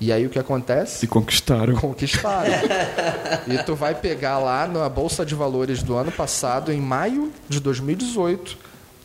E 0.00 0.10
aí 0.10 0.24
o 0.24 0.30
que 0.30 0.38
acontece? 0.38 1.04
E 1.04 1.08
conquistaram. 1.08 1.74
Conquistaram. 1.74 2.50
e 3.46 3.62
tu 3.64 3.74
vai 3.74 3.94
pegar 3.94 4.38
lá 4.38 4.66
na 4.66 4.88
Bolsa 4.88 5.26
de 5.26 5.34
Valores 5.34 5.82
do 5.82 5.94
ano 5.94 6.10
passado, 6.10 6.72
em 6.72 6.80
maio 6.80 7.30
de 7.46 7.60
2018, 7.60 8.56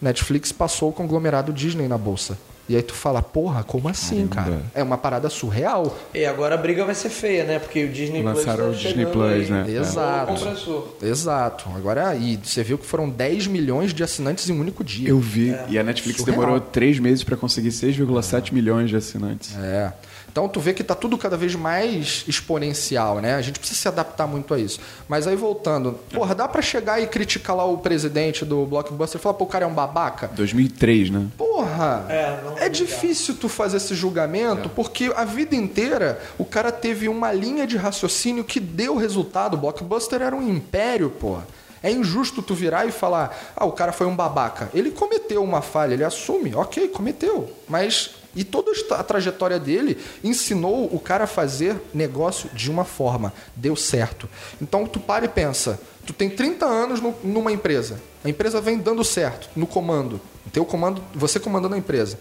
Netflix 0.02 0.54
passou 0.54 0.90
o 0.90 0.94
conglomerado 0.94 1.52
Disney 1.52 1.90
na 1.90 1.98
bolsa. 1.98 2.38
E 2.70 2.76
aí 2.76 2.84
tu 2.84 2.94
fala, 2.94 3.20
porra, 3.24 3.64
como 3.64 3.90
assim, 3.90 4.28
Caramba. 4.28 4.58
cara? 4.58 4.66
É 4.76 4.84
uma 4.84 4.98
parada 4.98 5.28
surreal. 5.28 5.98
E 6.14 6.24
agora 6.24 6.54
a 6.54 6.58
briga 6.58 6.86
vai 6.86 6.94
ser 6.94 7.10
feia, 7.10 7.44
né? 7.44 7.58
Porque 7.58 7.84
o 7.84 7.90
Disney 7.90 8.22
Lançaram 8.22 8.36
Plus. 8.36 8.46
Lançaram 8.46 8.64
tá 8.64 8.70
o 8.70 8.80
Disney 8.80 9.06
Plus, 9.08 9.50
né? 9.50 9.66
Exato. 9.68 10.98
É. 11.02 11.08
Exato. 11.08 11.70
Agora, 11.76 12.16
e 12.16 12.40
você 12.42 12.64
viu 12.64 12.78
que 12.78 12.86
foram 12.86 13.10
10 13.10 13.48
milhões 13.48 13.92
de 13.92 14.04
assinantes 14.04 14.48
em 14.48 14.54
um 14.54 14.60
único 14.60 14.84
dia. 14.84 15.10
Eu 15.10 15.20
vi. 15.20 15.50
É. 15.50 15.66
E 15.70 15.80
a 15.80 15.84
Netflix 15.84 16.20
surreal. 16.20 16.40
demorou 16.40 16.62
3 16.62 17.00
meses 17.00 17.24
para 17.24 17.36
conseguir 17.36 17.70
6,7 17.70 18.52
é. 18.52 18.54
milhões 18.54 18.90
de 18.92 18.96
assinantes. 18.96 19.58
É. 19.58 19.92
Então 20.32 20.48
tu 20.48 20.60
vê 20.60 20.74
que 20.74 20.82
está 20.82 20.96
tudo 20.96 21.18
cada 21.18 21.36
vez 21.36 21.56
mais 21.56 22.24
exponencial, 22.28 23.20
né? 23.20 23.36
A 23.36 23.42
gente 23.42 23.60
precisa 23.60 23.80
se 23.80 23.88
adaptar 23.88 24.28
muito 24.28 24.54
a 24.54 24.60
isso. 24.60 24.80
Mas 25.08 25.28
aí 25.28 25.36
voltando, 25.36 26.00
porra, 26.14 26.36
dá 26.36 26.48
para 26.48 26.62
chegar 26.62 27.02
e 27.02 27.08
criticar 27.08 27.56
lá 27.56 27.66
o 27.66 27.78
presidente 27.78 28.46
do 28.46 28.66
Blockbuster 28.66 29.20
e 29.20 29.22
falar, 29.22 29.36
pô, 29.36 29.46
o 29.46 29.48
cara 29.48 29.66
é 29.66 29.68
um 29.68 29.74
babaca? 29.74 30.30
2003, 30.30 31.10
né? 31.10 31.28
Porra! 31.38 32.06
É, 32.10 32.66
é 32.66 32.70
difícil 32.70 33.36
tu 33.36 33.50
fazer 33.50 33.78
esse 33.78 33.96
julgamento 33.96 34.68
é. 34.68 34.72
porque 34.76 35.12
a 35.16 35.26
vida 35.26 35.56
inteira 35.56 36.22
o 36.38 36.46
cara 36.46 36.72
teve 36.72 37.10
uma 37.10 37.32
linha 37.32 37.66
de 37.66 37.78
raciocínio 37.78 38.44
que 38.44 38.60
deu 38.60 38.96
resultado. 38.96 39.56
O 39.56 39.58
Blockbuster 39.58 40.22
era 40.22 40.36
um 40.36 40.48
império, 40.48 41.10
porra. 41.10 41.46
É 41.82 41.90
injusto 41.90 42.42
tu 42.42 42.54
virar 42.54 42.86
e 42.86 42.92
falar, 42.92 43.54
ah, 43.56 43.66
o 43.66 43.72
cara 43.72 43.92
foi 43.92 44.06
um 44.06 44.16
babaca. 44.16 44.70
Ele 44.74 44.92
cometeu 44.92 45.44
uma 45.44 45.62
falha, 45.62 45.94
ele 45.94 46.04
assume, 46.04 46.54
ok, 46.54 46.90
cometeu. 46.90 47.50
Mas 47.68 48.12
e 48.36 48.44
toda 48.44 48.72
a 48.96 49.04
trajetória 49.04 49.60
dele 49.60 49.98
ensinou 50.24 50.86
o 50.94 51.00
cara 51.00 51.24
a 51.24 51.28
fazer 51.28 51.76
negócio 51.94 52.50
de 52.54 52.70
uma 52.70 52.86
forma. 52.86 53.34
Deu 53.56 53.76
certo. 53.76 54.30
Então 54.62 54.86
tu 54.86 55.00
para 55.00 55.26
e 55.26 55.28
pensa. 55.28 55.80
Tu 56.06 56.14
tem 56.14 56.30
30 56.30 56.66
anos 56.66 57.02
no, 57.02 57.16
numa 57.24 57.52
empresa. 57.52 58.00
A 58.24 58.30
empresa 58.30 58.62
vem 58.62 58.78
dando 58.78 59.04
certo 59.04 59.50
no 59.56 59.66
comando. 59.66 60.22
Teu 60.54 60.66
comando, 60.66 61.04
você 61.14 61.40
comandando 61.40 61.76
a 61.76 61.78
empresa. 61.78 62.20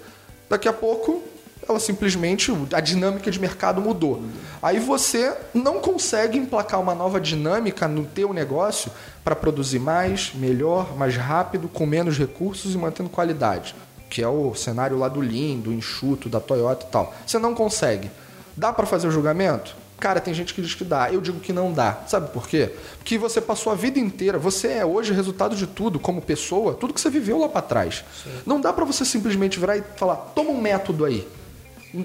Daqui 0.48 0.68
a 0.68 0.72
pouco, 0.72 1.22
ela 1.68 1.78
simplesmente 1.78 2.50
a 2.72 2.80
dinâmica 2.80 3.30
de 3.30 3.38
mercado 3.38 3.80
mudou. 3.80 4.22
Aí 4.62 4.78
você 4.78 5.34
não 5.52 5.80
consegue 5.80 6.38
emplacar 6.38 6.80
uma 6.80 6.94
nova 6.94 7.20
dinâmica 7.20 7.86
no 7.86 8.04
teu 8.04 8.32
negócio 8.32 8.90
para 9.22 9.36
produzir 9.36 9.78
mais, 9.78 10.32
melhor, 10.34 10.96
mais 10.96 11.16
rápido, 11.16 11.68
com 11.68 11.84
menos 11.84 12.16
recursos 12.16 12.74
e 12.74 12.78
mantendo 12.78 13.10
qualidade 13.10 13.74
que 14.08 14.22
é 14.22 14.28
o 14.28 14.54
cenário 14.54 14.98
lá 14.98 15.08
do 15.08 15.20
Lean, 15.20 15.58
do 15.58 15.72
enxuto, 15.72 16.28
da 16.28 16.40
Toyota 16.40 16.86
e 16.86 16.90
tal. 16.90 17.14
Você 17.26 17.38
não 17.38 17.54
consegue. 17.54 18.10
Dá 18.56 18.72
para 18.72 18.86
fazer 18.86 19.06
o 19.08 19.10
julgamento? 19.10 19.76
Cara, 20.00 20.20
tem 20.20 20.32
gente 20.32 20.54
que 20.54 20.62
diz 20.62 20.74
que 20.74 20.84
dá. 20.84 21.12
Eu 21.12 21.20
digo 21.20 21.40
que 21.40 21.52
não 21.52 21.72
dá. 21.72 21.98
Sabe 22.06 22.30
por 22.30 22.48
quê? 22.48 22.70
Porque 22.98 23.18
você 23.18 23.40
passou 23.40 23.72
a 23.72 23.76
vida 23.76 23.98
inteira, 23.98 24.38
você 24.38 24.68
é 24.68 24.86
hoje 24.86 25.12
resultado 25.12 25.56
de 25.56 25.66
tudo 25.66 25.98
como 25.98 26.22
pessoa, 26.22 26.74
tudo 26.74 26.94
que 26.94 27.00
você 27.00 27.10
viveu 27.10 27.38
lá 27.38 27.48
para 27.48 27.62
trás. 27.62 28.04
Sim. 28.22 28.30
Não 28.46 28.60
dá 28.60 28.72
para 28.72 28.84
você 28.84 29.04
simplesmente 29.04 29.58
virar 29.58 29.76
e 29.76 29.82
falar: 29.96 30.16
"Toma 30.16 30.50
um 30.50 30.60
método 30.60 31.04
aí". 31.04 31.26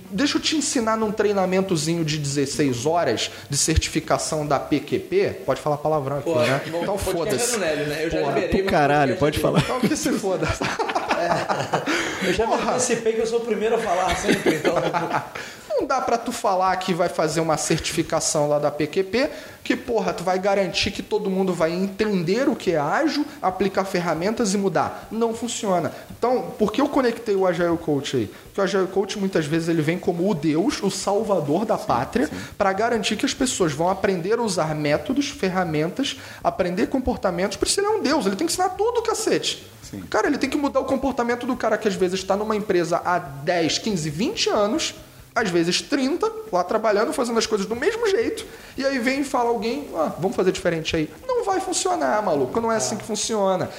Deixa 0.10 0.38
eu 0.38 0.42
te 0.42 0.56
ensinar 0.56 0.96
num 0.96 1.12
treinamentozinho 1.12 2.06
de 2.06 2.18
16 2.18 2.86
horas 2.86 3.30
de 3.50 3.58
certificação 3.58 4.48
da 4.48 4.58
PQP. 4.58 5.42
Pode 5.46 5.60
falar 5.60 5.78
palavrão 5.78 6.20
aqui, 6.20 6.32
Pô, 6.32 6.39
né? 6.39 6.62
Bom, 6.72 6.84
então 6.84 6.98
foda-se. 6.98 7.58
Né? 7.58 8.06
Eu 8.06 8.10
já 8.10 8.20
Porra, 8.22 8.39
liberei. 8.39 8.63
caralho, 8.63 9.18
pode 9.18 9.39
falar. 9.39 9.60
Então 9.60 9.82
que 9.82 9.96
se 9.96 10.12
foda. 10.13 10.48
É. 11.24 12.28
Eu 12.28 12.34
já 12.34 12.46
Porra. 12.46 12.64
me 12.64 12.70
antecipei 12.72 13.14
que 13.14 13.22
eu 13.22 13.28
sou 13.28 13.40
o 13.40 13.46
primeiro 13.46 13.76
a 13.76 13.80
falar 13.80 14.16
sempre, 14.16 14.56
então. 14.56 14.76
Não 14.76 15.84
Não 15.84 15.88
dá 15.88 16.00
para 16.00 16.18
tu 16.18 16.32
falar 16.32 16.76
que 16.78 16.94
vai 16.94 17.10
fazer 17.10 17.42
uma 17.42 17.58
certificação 17.58 18.48
lá 18.48 18.60
da 18.60 18.70
PQP, 18.70 19.30
que 19.64 19.76
porra, 19.76 20.14
tu 20.14 20.24
vai 20.24 20.38
garantir 20.38 20.92
que 20.92 21.02
todo 21.02 21.30
mundo 21.30 21.52
vai 21.52 21.74
entender 21.74 22.48
o 22.48 22.56
que 22.56 22.72
é 22.72 22.78
ágil, 22.78 23.26
aplicar 23.42 23.84
ferramentas 23.84 24.54
e 24.54 24.58
mudar. 24.58 25.08
Não 25.12 25.34
funciona. 25.34 25.92
Então, 26.18 26.54
por 26.58 26.72
que 26.72 26.80
eu 26.80 26.88
conectei 26.88 27.36
o 27.36 27.46
Agile 27.48 27.78
Coach 27.78 28.16
aí? 28.16 28.32
Porque 28.46 28.62
o 28.62 28.64
Agile 28.64 28.88
Coach 28.88 29.18
muitas 29.18 29.46
vezes 29.46 29.68
ele 29.68 29.82
vem 29.82 29.98
como 29.98 30.30
o 30.30 30.34
Deus, 30.34 30.82
o 30.82 30.90
salvador 30.90 31.66
da 31.66 31.78
pátria, 31.78 32.30
para 32.58 32.72
garantir 32.72 33.18
que 33.18 33.26
as 33.26 33.34
pessoas 33.34 33.74
vão 33.74 33.90
aprender 33.90 34.40
a 34.40 34.42
usar 34.42 34.74
métodos, 34.76 35.30
ferramentas, 35.30 36.18
aprender 36.44 36.88
comportamentos, 36.88 37.58
por 37.58 37.68
isso 37.68 37.80
ele 37.80 37.88
é 37.88 37.90
um 37.90 38.02
Deus, 38.02 38.26
ele 38.26 38.36
tem 38.36 38.48
que 38.48 38.54
ensinar 38.54 38.70
tudo, 38.70 39.02
cacete. 39.02 39.66
Cara, 40.10 40.27
ele 40.27 40.38
tem 40.38 40.49
que 40.49 40.58
mudar 40.58 40.79
o 40.79 40.86
comportamento 40.86 41.45
do 41.45 41.56
cara 41.56 41.77
que 41.77 41.88
às 41.88 41.95
vezes 41.95 42.19
está 42.19 42.36
numa 42.36 42.56
empresa 42.56 43.01
há 43.03 43.19
10, 43.19 43.79
15, 43.79 44.10
20 44.10 44.49
anos, 44.49 44.95
às 45.36 45.49
vezes 45.49 45.82
30, 45.82 46.32
lá 46.51 46.63
trabalhando, 46.63 47.12
fazendo 47.12 47.39
as 47.39 47.45
coisas 47.45 47.65
do 47.67 47.75
mesmo 47.75 48.08
jeito, 48.08 48.45
e 48.77 48.86
aí 48.86 48.99
vem 48.99 49.21
e 49.21 49.23
fala 49.23 49.49
alguém, 49.49 49.88
ah, 49.95 50.13
vamos 50.19 50.36
fazer 50.36 50.51
diferente 50.51 50.95
aí. 50.95 51.10
Não 51.27 51.43
vai 51.43 51.60
funcionar, 51.60 52.21
maluco, 52.21 52.60
não 52.62 52.71
é 52.71 52.75
assim 52.75 52.95
que 52.95 53.03
funciona. 53.03 53.69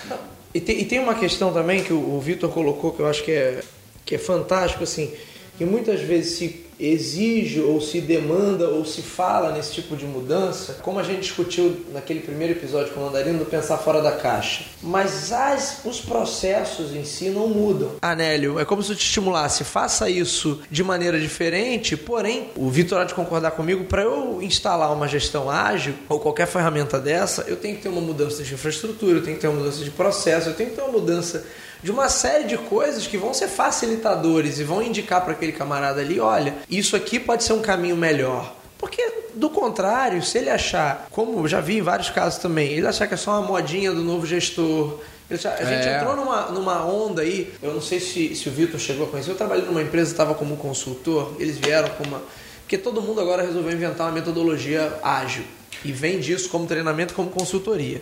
E 0.53 0.61
tem, 0.61 0.81
e 0.81 0.85
tem 0.85 0.99
uma 0.99 1.15
questão 1.15 1.53
também 1.53 1.83
que 1.83 1.93
o, 1.93 2.17
o 2.17 2.21
Vitor 2.21 2.51
colocou 2.51 2.93
que 2.93 3.01
eu 3.01 3.07
acho 3.07 3.23
que 3.25 3.33
é, 3.33 3.63
que 4.05 4.15
é 4.15 4.19
fantástico, 4.19 4.85
assim, 4.85 5.13
que 5.57 5.65
muitas 5.65 6.01
vezes 6.01 6.39
se 6.39 6.64
exige 6.79 7.61
ou 7.61 7.81
se 7.81 8.01
demanda 8.01 8.69
ou 8.69 8.85
se 8.85 9.03
fala 9.03 9.53
nesse 9.53 9.73
tipo 9.73 9.97
de 9.97 10.05
mudança, 10.05 10.79
como 10.83 10.99
a 10.99 11.03
gente 11.03 11.21
discutiu 11.21 11.85
naquele 11.93 12.21
primeiro 12.21 12.55
episódio 12.55 12.93
com 12.93 13.01
o 13.01 13.05
Mandarino 13.05 13.39
do 13.39 13.45
pensar 13.45 13.79
fora 13.79 14.03
da 14.03 14.13
caixa. 14.13 14.65
Mas 14.83 15.33
as, 15.33 15.81
os 15.85 16.01
processos 16.01 16.95
em 16.95 17.05
si 17.05 17.31
não 17.31 17.49
mudam. 17.49 17.93
Anélio, 18.03 18.59
é 18.59 18.65
como 18.65 18.83
se 18.83 18.93
eu 18.93 18.97
te 18.97 19.05
estimulasse, 19.05 19.65
faça 19.65 20.09
isso 20.09 20.61
de 20.71 20.83
maneira 20.83 21.19
diferente, 21.19 21.97
porém, 21.97 22.51
o 22.57 22.69
Vitor 22.71 23.01
há 23.01 23.05
de 23.05 23.15
concordar 23.15 23.53
comigo, 23.53 23.85
para 23.85 24.03
eu 24.03 24.43
instalar 24.43 24.93
uma 24.93 25.09
gestão 25.09 25.51
ágil 25.51 25.95
ou 26.09 26.21
qualquer 26.21 26.47
ferramenta 26.47 26.99
dessa, 26.99 27.43
eu 27.49 27.57
tenho 27.57 27.77
que 27.77 27.83
ter 27.83 27.89
uma 27.89 28.01
mudança 28.01 28.43
de 28.43 28.55
infraestrutura, 28.55 29.19
eu 29.19 29.23
tenho 29.23 29.37
que 29.37 29.43
ter 29.43 29.49
uma 29.49 29.59
mudança 29.59 29.85
de 29.85 29.91
processo, 29.91 30.49
eu 30.49 30.55
tenho 30.55 30.71
que 30.71 30.77
ter 30.77 30.83
uma 30.83 30.93
mudança 30.93 31.45
de 31.85 31.91
uma 31.91 32.09
série 32.09 32.45
de 32.45 32.57
coisas 32.57 33.07
que 33.07 33.19
vão 33.19 33.35
ser 33.35 33.47
facilitadores 33.47 34.59
e 34.59 34.65
vão 34.65 34.83
indicar 34.83 35.21
para 35.23 35.35
aquele 35.35 35.53
camarada 35.53 36.01
ali, 36.01 36.19
olha, 36.19 36.55
isso 36.71 36.97
aqui 36.97 37.21
pode 37.21 37.45
ser 37.45 37.53
um 37.53 37.61
caminho 37.61 37.95
melhor. 37.95 38.55
Porque, 38.79 39.07
do 39.35 39.51
contrário, 39.51 40.23
se 40.23 40.39
ele 40.39 40.49
achar, 40.49 41.07
como 41.11 41.41
eu 41.41 41.47
já 41.47 41.61
vi 41.61 41.77
em 41.77 41.83
vários 41.83 42.09
casos 42.09 42.39
também, 42.39 42.71
ele 42.73 42.87
achar 42.87 43.07
que 43.07 43.13
é 43.13 43.17
só 43.19 43.33
uma 43.33 43.47
modinha 43.47 43.93
do 43.93 44.01
novo 44.03 44.25
gestor. 44.27 44.99
A 45.31 45.35
gente 45.37 45.47
É. 45.89 45.99
entrou 45.99 46.17
numa, 46.17 46.47
numa 46.47 46.83
onda 46.87 47.21
aí, 47.21 47.53
eu 47.63 47.75
não 47.75 47.83
sei 47.83 48.01
se, 48.01 48.35
se 48.35 48.49
o 48.49 48.53
Vitor 48.53 48.81
chegou 48.81 49.07
a 49.07 49.11
conhecer, 49.11 49.31
eu 49.31 49.35
trabalhei 49.37 49.67
numa 49.67 49.83
empresa, 49.83 50.11
estava 50.11 50.35
como 50.35 50.57
consultor, 50.57 51.35
eles 51.39 51.59
vieram 51.59 51.91
com 51.91 52.05
uma. 52.05 52.23
Porque 52.63 52.79
todo 52.79 53.03
mundo 53.03 53.21
agora 53.21 53.43
resolveu 53.43 53.73
inventar 53.73 54.07
uma 54.07 54.13
metodologia 54.15 54.91
ágil. 55.03 55.45
E 55.85 55.93
vem 55.93 56.21
disso 56.21 56.49
como 56.49 56.67
treinamento, 56.67 57.15
como 57.15 57.31
consultoria. 57.31 58.01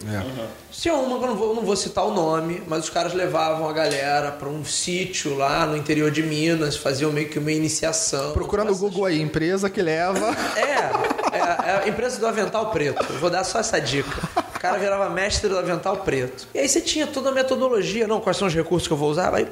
Se 0.71 0.89
é 0.89 0.93
uma, 0.93 1.19
que 1.19 1.25
eu 1.25 1.29
não 1.29 1.37
vou, 1.37 1.49
eu 1.51 1.55
não 1.55 1.63
vou 1.63 1.77
citar 1.77 2.05
o 2.05 2.13
nome, 2.13 2.63
mas 2.67 2.85
os 2.85 2.91
caras 2.91 3.13
levavam 3.13 3.69
a 3.69 3.73
galera 3.73 4.33
para 4.33 4.49
um 4.49 4.65
sítio 4.65 5.37
lá 5.37 5.67
no 5.67 5.77
interior 5.77 6.11
de 6.11 6.23
Minas, 6.23 6.77
faziam 6.77 7.13
meio 7.13 7.29
que 7.29 7.39
uma 7.39 7.53
iniciação. 7.53 8.33
Procurando 8.33 8.73
o 8.73 8.77
Google 8.77 9.07
aí, 9.07 9.21
empresa 9.21 9.69
que 9.69 9.83
leva. 9.83 10.35
É, 10.57 11.37
é, 11.37 11.71
é 11.71 11.83
a 11.85 11.89
empresa 11.89 12.19
do 12.19 12.27
avental 12.27 12.71
preto. 12.71 13.05
Eu 13.11 13.19
vou 13.19 13.31
dar 13.31 13.45
só 13.45 13.59
essa 13.59 13.81
dica. 13.81 14.17
O 14.55 14.59
cara 14.59 14.79
virava 14.79 15.11
mestre 15.11 15.49
do 15.49 15.59
avental 15.59 15.99
preto. 15.99 16.47
E 16.55 16.59
aí 16.59 16.69
você 16.69 16.81
tinha 16.81 17.07
toda 17.07 17.31
a 17.31 17.33
metodologia, 17.33 18.07
não, 18.07 18.21
quais 18.21 18.37
são 18.37 18.49
os 18.49 18.55
recursos 18.55 18.87
que 18.87 18.93
eu 18.93 18.97
vou 18.97 19.11
usar? 19.11 19.35
Aí, 19.35 19.49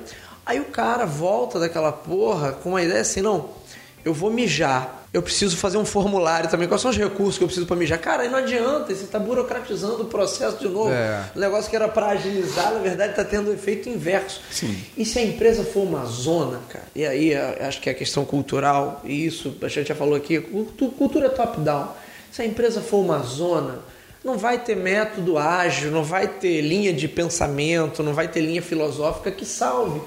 aí 0.46 0.60
o 0.60 0.66
cara 0.66 1.04
volta 1.04 1.58
daquela 1.58 1.92
porra 1.92 2.52
com 2.52 2.70
uma 2.70 2.82
ideia 2.82 3.00
assim, 3.00 3.20
não, 3.20 3.50
eu 4.04 4.14
vou 4.14 4.30
mijar. 4.30 4.99
Eu 5.12 5.22
preciso 5.22 5.56
fazer 5.56 5.76
um 5.76 5.84
formulário 5.84 6.48
também. 6.48 6.68
Quais 6.68 6.80
são 6.80 6.90
os 6.90 6.96
recursos 6.96 7.36
que 7.36 7.42
eu 7.42 7.48
preciso 7.48 7.66
para 7.66 7.74
mijar? 7.74 7.98
Cara, 7.98 8.22
aí 8.22 8.28
não 8.28 8.38
adianta, 8.38 8.94
você 8.94 9.02
está 9.04 9.18
burocratizando 9.18 10.02
o 10.02 10.04
processo 10.04 10.58
de 10.58 10.68
novo. 10.68 10.90
É. 10.92 11.24
O 11.34 11.38
negócio 11.40 11.68
que 11.68 11.74
era 11.74 11.88
para 11.88 12.10
agilizar, 12.10 12.72
na 12.72 12.78
verdade, 12.78 13.10
está 13.10 13.24
tendo 13.24 13.50
o 13.50 13.52
efeito 13.52 13.88
inverso. 13.88 14.40
Sim. 14.52 14.80
E 14.96 15.04
se 15.04 15.18
a 15.18 15.22
empresa 15.24 15.64
for 15.64 15.80
uma 15.82 16.04
zona, 16.06 16.60
cara, 16.68 16.84
e 16.94 17.04
aí 17.04 17.34
acho 17.34 17.80
que 17.80 17.88
é 17.88 17.92
a 17.92 17.94
questão 17.94 18.24
cultural, 18.24 19.00
e 19.04 19.26
isso 19.26 19.56
a 19.62 19.66
gente 19.68 19.88
já 19.88 19.96
falou 19.96 20.14
aqui, 20.14 20.40
cultu- 20.40 20.90
cultura 20.90 21.28
top-down. 21.28 21.88
Se 22.30 22.42
a 22.42 22.46
empresa 22.46 22.80
for 22.80 22.98
uma 22.98 23.18
zona, 23.18 23.80
não 24.22 24.38
vai 24.38 24.58
ter 24.58 24.76
método 24.76 25.36
ágil, 25.38 25.90
não 25.90 26.04
vai 26.04 26.28
ter 26.28 26.60
linha 26.60 26.92
de 26.92 27.08
pensamento, 27.08 28.00
não 28.04 28.14
vai 28.14 28.28
ter 28.28 28.42
linha 28.42 28.62
filosófica 28.62 29.32
que 29.32 29.44
salve. 29.44 30.00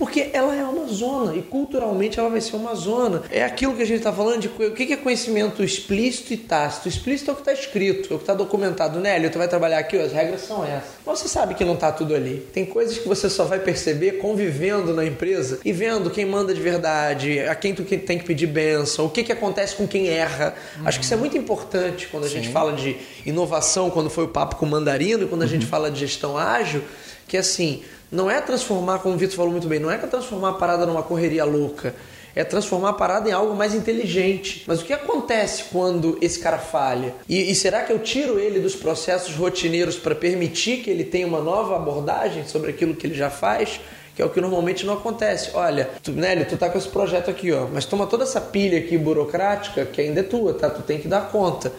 Porque 0.00 0.30
ela 0.32 0.56
é 0.56 0.64
uma 0.64 0.86
zona 0.86 1.36
e 1.36 1.42
culturalmente 1.42 2.18
ela 2.18 2.30
vai 2.30 2.40
ser 2.40 2.56
uma 2.56 2.74
zona. 2.74 3.22
É 3.30 3.44
aquilo 3.44 3.76
que 3.76 3.82
a 3.82 3.84
gente 3.84 3.98
está 3.98 4.10
falando 4.10 4.40
de 4.40 4.48
o 4.48 4.72
que 4.72 4.90
é 4.90 4.96
conhecimento 4.96 5.62
explícito 5.62 6.32
e 6.32 6.38
tácito. 6.38 6.88
Explícito 6.88 7.30
é 7.30 7.34
o 7.34 7.36
que 7.36 7.42
está 7.42 7.52
escrito, 7.52 8.10
é 8.10 8.14
o 8.14 8.16
que 8.16 8.22
está 8.22 8.32
documentado. 8.32 8.98
Nélio, 8.98 9.30
tu 9.30 9.36
vai 9.36 9.46
trabalhar 9.46 9.78
aqui, 9.78 9.98
ó, 9.98 10.00
as 10.00 10.10
regras 10.10 10.40
são 10.40 10.64
essas. 10.64 10.92
Mas 11.04 11.18
você 11.18 11.28
sabe 11.28 11.54
que 11.54 11.66
não 11.66 11.74
está 11.74 11.92
tudo 11.92 12.14
ali. 12.14 12.46
Tem 12.50 12.64
coisas 12.64 12.96
que 12.96 13.06
você 13.06 13.28
só 13.28 13.44
vai 13.44 13.58
perceber 13.58 14.12
convivendo 14.12 14.94
na 14.94 15.04
empresa 15.04 15.60
e 15.62 15.70
vendo 15.70 16.08
quem 16.08 16.24
manda 16.24 16.54
de 16.54 16.62
verdade, 16.62 17.38
a 17.40 17.54
quem 17.54 17.74
tu 17.74 17.84
tem 17.84 18.18
que 18.18 18.24
pedir 18.24 18.46
benção, 18.46 19.04
o 19.04 19.10
que, 19.10 19.22
que 19.22 19.32
acontece 19.32 19.76
com 19.76 19.86
quem 19.86 20.08
erra. 20.08 20.54
Acho 20.82 20.98
que 20.98 21.04
isso 21.04 21.12
é 21.12 21.18
muito 21.18 21.36
importante 21.36 22.08
quando 22.10 22.24
a 22.24 22.28
gente 22.28 22.48
fala 22.48 22.72
de 22.72 22.96
inovação, 23.26 23.90
quando 23.90 24.08
foi 24.08 24.24
o 24.24 24.28
papo 24.28 24.56
com 24.56 24.64
o 24.64 24.70
mandarino, 24.70 25.24
e 25.24 25.26
quando 25.26 25.42
a 25.42 25.46
gente 25.46 25.66
fala 25.66 25.90
de 25.90 26.00
gestão 26.00 26.38
ágil, 26.38 26.82
que 27.30 27.36
assim, 27.36 27.84
não 28.10 28.28
é 28.28 28.40
transformar, 28.40 28.98
como 28.98 29.14
o 29.14 29.16
Vitor 29.16 29.36
falou 29.36 29.52
muito 29.52 29.68
bem, 29.68 29.78
não 29.78 29.88
é 29.88 29.94
é 29.94 29.98
transformar 29.98 30.48
a 30.48 30.54
parada 30.54 30.84
numa 30.84 31.00
correria 31.00 31.44
louca. 31.44 31.94
É 32.34 32.42
transformar 32.42 32.88
a 32.88 32.92
parada 32.92 33.28
em 33.28 33.32
algo 33.32 33.54
mais 33.54 33.72
inteligente. 33.72 34.64
Mas 34.66 34.80
o 34.80 34.84
que 34.84 34.92
acontece 34.92 35.64
quando 35.70 36.18
esse 36.20 36.40
cara 36.40 36.58
falha? 36.58 37.14
E, 37.28 37.52
e 37.52 37.54
será 37.54 37.82
que 37.82 37.92
eu 37.92 38.00
tiro 38.00 38.40
ele 38.40 38.58
dos 38.58 38.74
processos 38.74 39.36
rotineiros 39.36 39.96
para 39.96 40.12
permitir 40.12 40.78
que 40.78 40.90
ele 40.90 41.04
tenha 41.04 41.24
uma 41.24 41.40
nova 41.40 41.76
abordagem 41.76 42.44
sobre 42.48 42.70
aquilo 42.70 42.96
que 42.96 43.06
ele 43.06 43.14
já 43.14 43.30
faz? 43.30 43.80
Que 44.16 44.22
é 44.22 44.24
o 44.24 44.30
que 44.30 44.40
normalmente 44.40 44.84
não 44.84 44.94
acontece. 44.94 45.50
Olha, 45.54 45.88
tu, 46.02 46.10
Nélio, 46.10 46.46
tu 46.46 46.56
tá 46.56 46.68
com 46.68 46.78
esse 46.78 46.88
projeto 46.88 47.30
aqui, 47.30 47.52
ó, 47.52 47.68
mas 47.72 47.84
toma 47.84 48.08
toda 48.08 48.24
essa 48.24 48.40
pilha 48.40 48.78
aqui 48.78 48.98
burocrática 48.98 49.86
que 49.86 50.00
ainda 50.00 50.18
é 50.18 50.24
tua, 50.24 50.52
tá? 50.52 50.68
Tu 50.68 50.82
tem 50.82 50.98
que 50.98 51.06
dar 51.06 51.30
conta. 51.30 51.72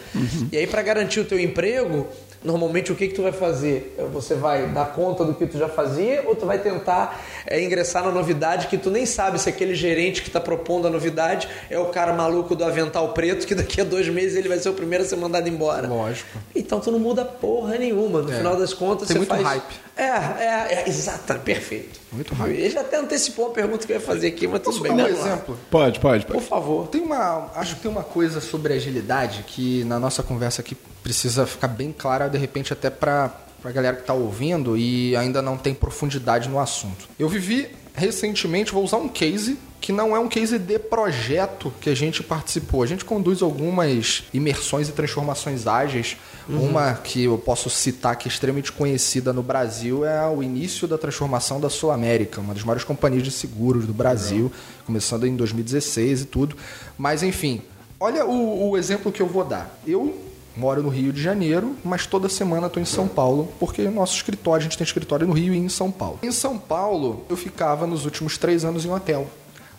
E 0.49 0.57
aí, 0.57 0.65
para 0.65 0.81
garantir 0.81 1.19
o 1.19 1.25
teu 1.25 1.39
emprego, 1.39 2.07
Normalmente 2.43 2.91
o 2.91 2.95
que, 2.95 3.08
que 3.08 3.13
tu 3.13 3.21
vai 3.21 3.32
fazer? 3.32 3.95
Você 4.13 4.34
vai 4.34 4.65
dar 4.67 4.93
conta 4.93 5.23
do 5.23 5.34
que 5.36 5.45
tu 5.45 5.60
já 5.60 5.69
fazia 5.69 6.23
ou 6.25 6.36
tu 6.36 6.45
vai 6.47 6.58
tentar 6.58 7.21
é, 7.45 7.62
ingressar 7.63 8.04
na 8.04 8.12
novidade 8.12 8.65
que 8.67 8.80
tu 8.80 8.89
nem 8.89 9.06
sabe 9.06 9.38
se 9.39 9.47
aquele 9.47 9.75
gerente 9.75 10.23
que 10.23 10.27
está 10.30 10.39
propondo 10.39 10.88
a 10.88 10.89
novidade 10.89 11.47
é 11.69 11.77
o 11.77 11.86
cara 11.86 12.13
maluco 12.13 12.56
do 12.56 12.63
avental 12.65 13.10
preto 13.13 13.45
que 13.45 13.54
daqui 13.54 13.80
a 13.80 13.84
dois 13.84 14.08
meses 14.10 14.36
ele 14.36 14.49
vai 14.49 14.58
ser 14.58 14.69
o 14.69 14.73
primeiro 14.73 15.04
a 15.04 15.08
ser 15.08 15.17
mandado 15.17 15.47
embora. 15.47 15.88
Lógico. 15.88 16.30
Então 16.56 16.80
tu 16.80 16.91
não 16.91 16.97
muda 16.97 17.23
porra 17.23 17.77
nenhuma. 17.77 18.21
No 18.23 18.32
É. 18.32 18.38
final 18.38 18.56
das 18.56 18.73
contas 18.73 19.08
Tem 19.08 19.17
você 19.17 19.19
muito 19.19 19.30
faz... 19.30 19.43
hype. 19.43 19.80
É, 20.01 20.43
é, 20.43 20.73
é, 20.73 20.89
exato, 20.89 21.37
perfeito. 21.39 21.99
Muito 22.11 22.33
hype. 22.33 22.57
Ele 22.57 22.69
já 22.71 22.81
até 22.81 22.97
antecipou 22.97 23.47
a 23.47 23.49
pergunta 23.51 23.85
que 23.85 23.93
eu 23.93 23.97
ia 23.97 24.01
fazer 24.01 24.27
aqui, 24.29 24.47
mas 24.47 24.61
tudo 24.61 24.73
Posso 24.79 24.81
bem. 24.83 24.95
dar 24.95 25.03
um 25.03 25.13
lá. 25.13 25.27
exemplo? 25.27 25.57
Pode, 25.69 25.99
pode, 25.99 26.25
Por 26.25 26.33
pode. 26.35 26.47
favor. 26.47 26.87
Tem 26.87 27.01
uma, 27.01 27.51
acho 27.55 27.75
que 27.75 27.81
tem 27.81 27.91
uma 27.91 28.03
coisa 28.03 28.41
sobre 28.41 28.73
agilidade 28.73 29.43
que 29.47 29.83
na 29.83 29.99
nossa 29.99 30.23
conversa 30.23 30.61
aqui 30.61 30.75
precisa 31.03 31.45
ficar 31.45 31.67
bem 31.67 31.93
clara, 31.95 32.27
de 32.27 32.37
repente 32.37 32.73
até 32.73 32.89
para 32.89 33.31
a 33.63 33.71
galera 33.71 33.95
que 33.95 34.01
está 34.01 34.13
ouvindo 34.13 34.75
e 34.75 35.15
ainda 35.15 35.39
não 35.39 35.55
tem 35.55 35.73
profundidade 35.73 36.49
no 36.49 36.59
assunto. 36.59 37.07
Eu 37.19 37.29
vivi 37.29 37.69
recentemente, 37.93 38.71
vou 38.71 38.83
usar 38.83 38.97
um 38.97 39.07
case 39.07 39.57
que 39.81 39.91
não 39.91 40.15
é 40.15 40.19
um 40.19 40.27
case 40.27 40.59
de 40.59 40.77
projeto 40.77 41.73
que 41.81 41.89
a 41.89 41.95
gente 41.95 42.21
participou. 42.21 42.83
A 42.83 42.85
gente 42.85 43.03
conduz 43.03 43.41
algumas 43.41 44.23
imersões 44.31 44.87
e 44.87 44.91
transformações 44.91 45.65
ágeis. 45.65 46.17
Uma 46.47 46.93
que 46.93 47.23
eu 47.23 47.37
posso 47.37 47.69
citar 47.69 48.15
que 48.15 48.27
é 48.27 48.31
extremamente 48.31 48.71
conhecida 48.71 49.33
no 49.33 49.41
Brasil 49.41 50.05
é 50.05 50.27
o 50.29 50.43
início 50.43 50.87
da 50.87 50.97
transformação 50.97 51.59
da 51.59 51.69
Sul 51.69 51.89
América, 51.89 52.41
uma 52.41 52.53
das 52.53 52.63
maiores 52.63 52.83
companhias 52.83 53.23
de 53.23 53.31
seguros 53.31 53.87
do 53.87 53.93
Brasil, 53.93 54.51
começando 54.85 55.25
em 55.25 55.35
2016 55.35 56.21
e 56.21 56.25
tudo. 56.25 56.55
Mas 56.97 57.23
enfim, 57.23 57.61
olha 57.99 58.25
o, 58.25 58.69
o 58.69 58.77
exemplo 58.77 59.11
que 59.11 59.21
eu 59.21 59.27
vou 59.27 59.43
dar. 59.43 59.79
Eu 59.87 60.15
moro 60.55 60.83
no 60.83 60.89
Rio 60.89 61.11
de 61.13 61.21
Janeiro, 61.21 61.75
mas 61.83 62.05
toda 62.05 62.27
semana 62.29 62.67
estou 62.67 62.81
em 62.81 62.85
São 62.85 63.07
Paulo, 63.07 63.51
porque 63.59 63.81
o 63.83 63.91
nosso 63.91 64.15
escritório, 64.15 64.59
a 64.59 64.63
gente 64.63 64.77
tem 64.77 64.85
escritório 64.85 65.25
no 65.25 65.33
Rio 65.33 65.53
e 65.53 65.57
em 65.57 65.69
São 65.69 65.89
Paulo. 65.89 66.19
Em 66.21 66.31
São 66.31 66.57
Paulo, 66.57 67.23
eu 67.29 67.37
ficava 67.37 67.87
nos 67.87 68.05
últimos 68.05 68.37
três 68.37 68.65
anos 68.65 68.85
em 68.85 68.89
um 68.89 68.93
hotel. 68.93 69.27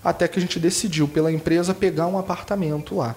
Até 0.04 0.26
que 0.26 0.38
a 0.38 0.42
gente 0.42 0.58
decidiu, 0.58 1.06
pela 1.06 1.30
empresa, 1.30 1.72
pegar 1.72 2.06
um 2.06 2.18
apartamento 2.18 2.96
lá. 2.96 3.14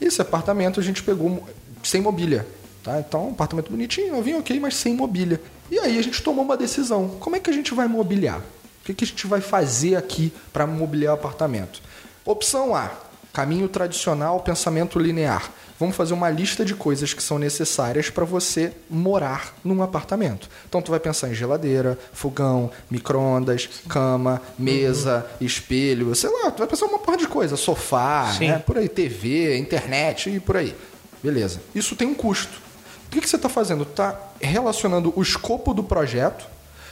Esse 0.00 0.20
apartamento 0.22 0.80
a 0.80 0.82
gente 0.82 1.02
pegou 1.02 1.46
sem 1.82 2.00
mobília. 2.00 2.46
Tá? 2.82 2.98
Então, 2.98 3.28
um 3.28 3.30
apartamento 3.30 3.70
bonitinho, 3.70 4.16
novinho, 4.16 4.38
ok, 4.38 4.58
mas 4.58 4.74
sem 4.74 4.94
mobília. 4.94 5.40
E 5.70 5.78
aí 5.78 5.98
a 5.98 6.02
gente 6.02 6.22
tomou 6.22 6.44
uma 6.44 6.56
decisão. 6.56 7.08
Como 7.20 7.36
é 7.36 7.40
que 7.40 7.48
a 7.48 7.52
gente 7.52 7.72
vai 7.74 7.86
mobiliar? 7.86 8.38
O 8.38 8.84
que, 8.84 8.94
que 8.94 9.04
a 9.04 9.06
gente 9.06 9.26
vai 9.26 9.40
fazer 9.40 9.94
aqui 9.94 10.32
para 10.52 10.66
mobiliar 10.66 11.14
o 11.14 11.18
apartamento? 11.18 11.80
Opção 12.24 12.74
A. 12.74 12.90
Caminho 13.32 13.68
tradicional, 13.68 14.40
pensamento 14.40 14.98
linear. 14.98 15.50
Vamos 15.82 15.96
fazer 15.96 16.14
uma 16.14 16.30
lista 16.30 16.64
de 16.64 16.76
coisas 16.76 17.12
que 17.12 17.20
são 17.20 17.40
necessárias 17.40 18.08
para 18.08 18.24
você 18.24 18.72
morar 18.88 19.52
num 19.64 19.82
apartamento. 19.82 20.48
Então 20.68 20.80
tu 20.80 20.92
vai 20.92 21.00
pensar 21.00 21.28
em 21.28 21.34
geladeira, 21.34 21.98
fogão, 22.12 22.70
micro-ondas, 22.88 23.68
cama, 23.88 24.40
mesa, 24.56 25.26
espelho, 25.40 26.14
sei 26.14 26.30
lá, 26.30 26.52
tu 26.52 26.58
vai 26.58 26.68
pensar 26.68 26.86
uma 26.86 27.00
porra 27.00 27.16
de 27.16 27.26
coisa, 27.26 27.56
sofá, 27.56 28.32
Sim. 28.38 28.46
né? 28.46 28.58
por 28.60 28.78
aí, 28.78 28.88
TV, 28.88 29.58
internet 29.58 30.30
e 30.30 30.38
por 30.38 30.56
aí. 30.56 30.72
Beleza. 31.20 31.60
Isso 31.74 31.96
tem 31.96 32.06
um 32.06 32.14
custo. 32.14 32.60
O 33.08 33.10
que, 33.10 33.20
que 33.20 33.28
você 33.28 33.34
está 33.34 33.48
fazendo? 33.48 33.82
Está 33.82 34.16
relacionando 34.40 35.12
o 35.16 35.20
escopo 35.20 35.74
do 35.74 35.82
projeto. 35.82 36.46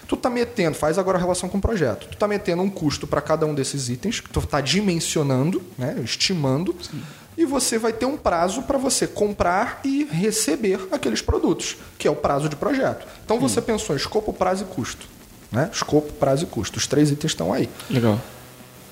Tu 0.09 0.17
está 0.17 0.29
metendo, 0.29 0.77
faz 0.77 0.99
agora 0.99 1.17
a 1.17 1.21
relação 1.21 1.49
com 1.49 1.59
o 1.59 1.61
projeto. 1.61 2.09
Tu 2.09 2.15
está 2.15 2.27
metendo 2.27 2.61
um 2.61 2.69
custo 2.69 3.07
para 3.07 3.21
cada 3.21 3.47
um 3.47 3.55
desses 3.55 3.89
itens, 3.89 4.19
que 4.19 4.29
tu 4.29 4.41
está 4.41 4.61
dimensionando, 4.61 5.63
né, 5.79 5.95
estimando, 6.03 6.75
e 7.41 7.47
você 7.47 7.79
vai 7.79 7.91
ter 7.91 8.05
um 8.05 8.19
prazo 8.19 8.61
para 8.65 8.77
você 8.77 9.07
comprar 9.07 9.81
e 9.83 10.05
receber 10.05 10.79
aqueles 10.93 11.23
produtos, 11.23 11.79
que 11.97 12.07
é 12.07 12.11
o 12.11 12.15
prazo 12.15 12.51
de 12.51 12.55
projeto. 12.55 13.07
Então 13.25 13.41
você 13.41 13.63
pensou 13.63 13.97
em 13.97 13.99
escopo, 13.99 14.31
prazo 14.31 14.65
e 14.65 14.75
custo. 14.75 15.07
Né? 15.51 15.71
Escopo, 15.73 16.13
prazo 16.13 16.45
e 16.45 16.47
custo. 16.47 16.77
Os 16.77 16.87
três 16.87 17.11
itens 17.11 17.33
estão 17.33 17.51
aí. 17.51 17.67
Legal. 17.89 18.21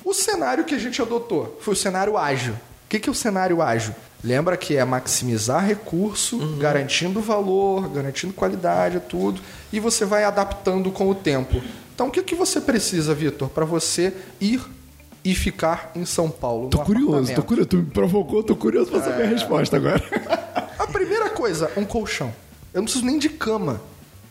O 0.03 0.15
cenário 0.15 0.65
que 0.65 0.75
a 0.75 0.79
gente 0.79 1.01
adotou 1.03 1.59
foi 1.61 1.75
o 1.75 1.77
cenário 1.77 2.17
ágil. 2.17 2.55
O 2.55 2.89
que, 2.89 2.99
que 2.99 3.11
é 3.11 3.13
o 3.13 3.15
cenário 3.15 3.61
ágil? 3.61 3.95
Lembra 4.25 4.57
que 4.57 4.75
é 4.75 4.83
maximizar 4.83 5.67
recurso, 5.67 6.39
garantindo 6.57 7.21
valor, 7.21 7.87
garantindo 7.91 8.33
qualidade, 8.33 8.99
tudo, 9.11 9.43
e 9.71 9.79
você 9.79 10.07
vai 10.07 10.25
adaptando 10.25 10.91
com 10.91 11.07
o 11.11 11.15
tempo. 11.15 11.63
Então, 11.95 12.09
o 12.09 12.11
que, 12.11 12.23
que 12.23 12.35
você 12.35 12.63
precisa, 12.63 13.15
Vitor, 13.15 13.51
para 13.51 13.67
você 13.67 14.15
ir 14.41 14.63
e 15.25 15.35
ficar 15.35 15.91
em 15.95 16.05
São 16.05 16.31
Paulo? 16.31 16.69
Tô 16.69 16.79
curioso, 16.79 17.35
tô 17.35 17.43
curioso. 17.43 17.69
Tu 17.69 17.77
me 17.77 17.85
provocou, 17.87 18.43
tô 18.43 18.57
curioso 18.57 18.91
pra 18.91 19.03
saber 19.03 19.25
a 19.25 19.27
resposta 19.27 19.77
agora. 19.77 20.03
A 20.79 20.87
primeira 20.87 21.31
coisa, 21.31 21.71
um 21.77 21.85
colchão. 21.85 22.33
Eu 22.73 22.79
não 22.81 22.85
preciso 22.85 23.05
nem 23.05 23.19
de 23.19 23.29
cama. 23.29 23.81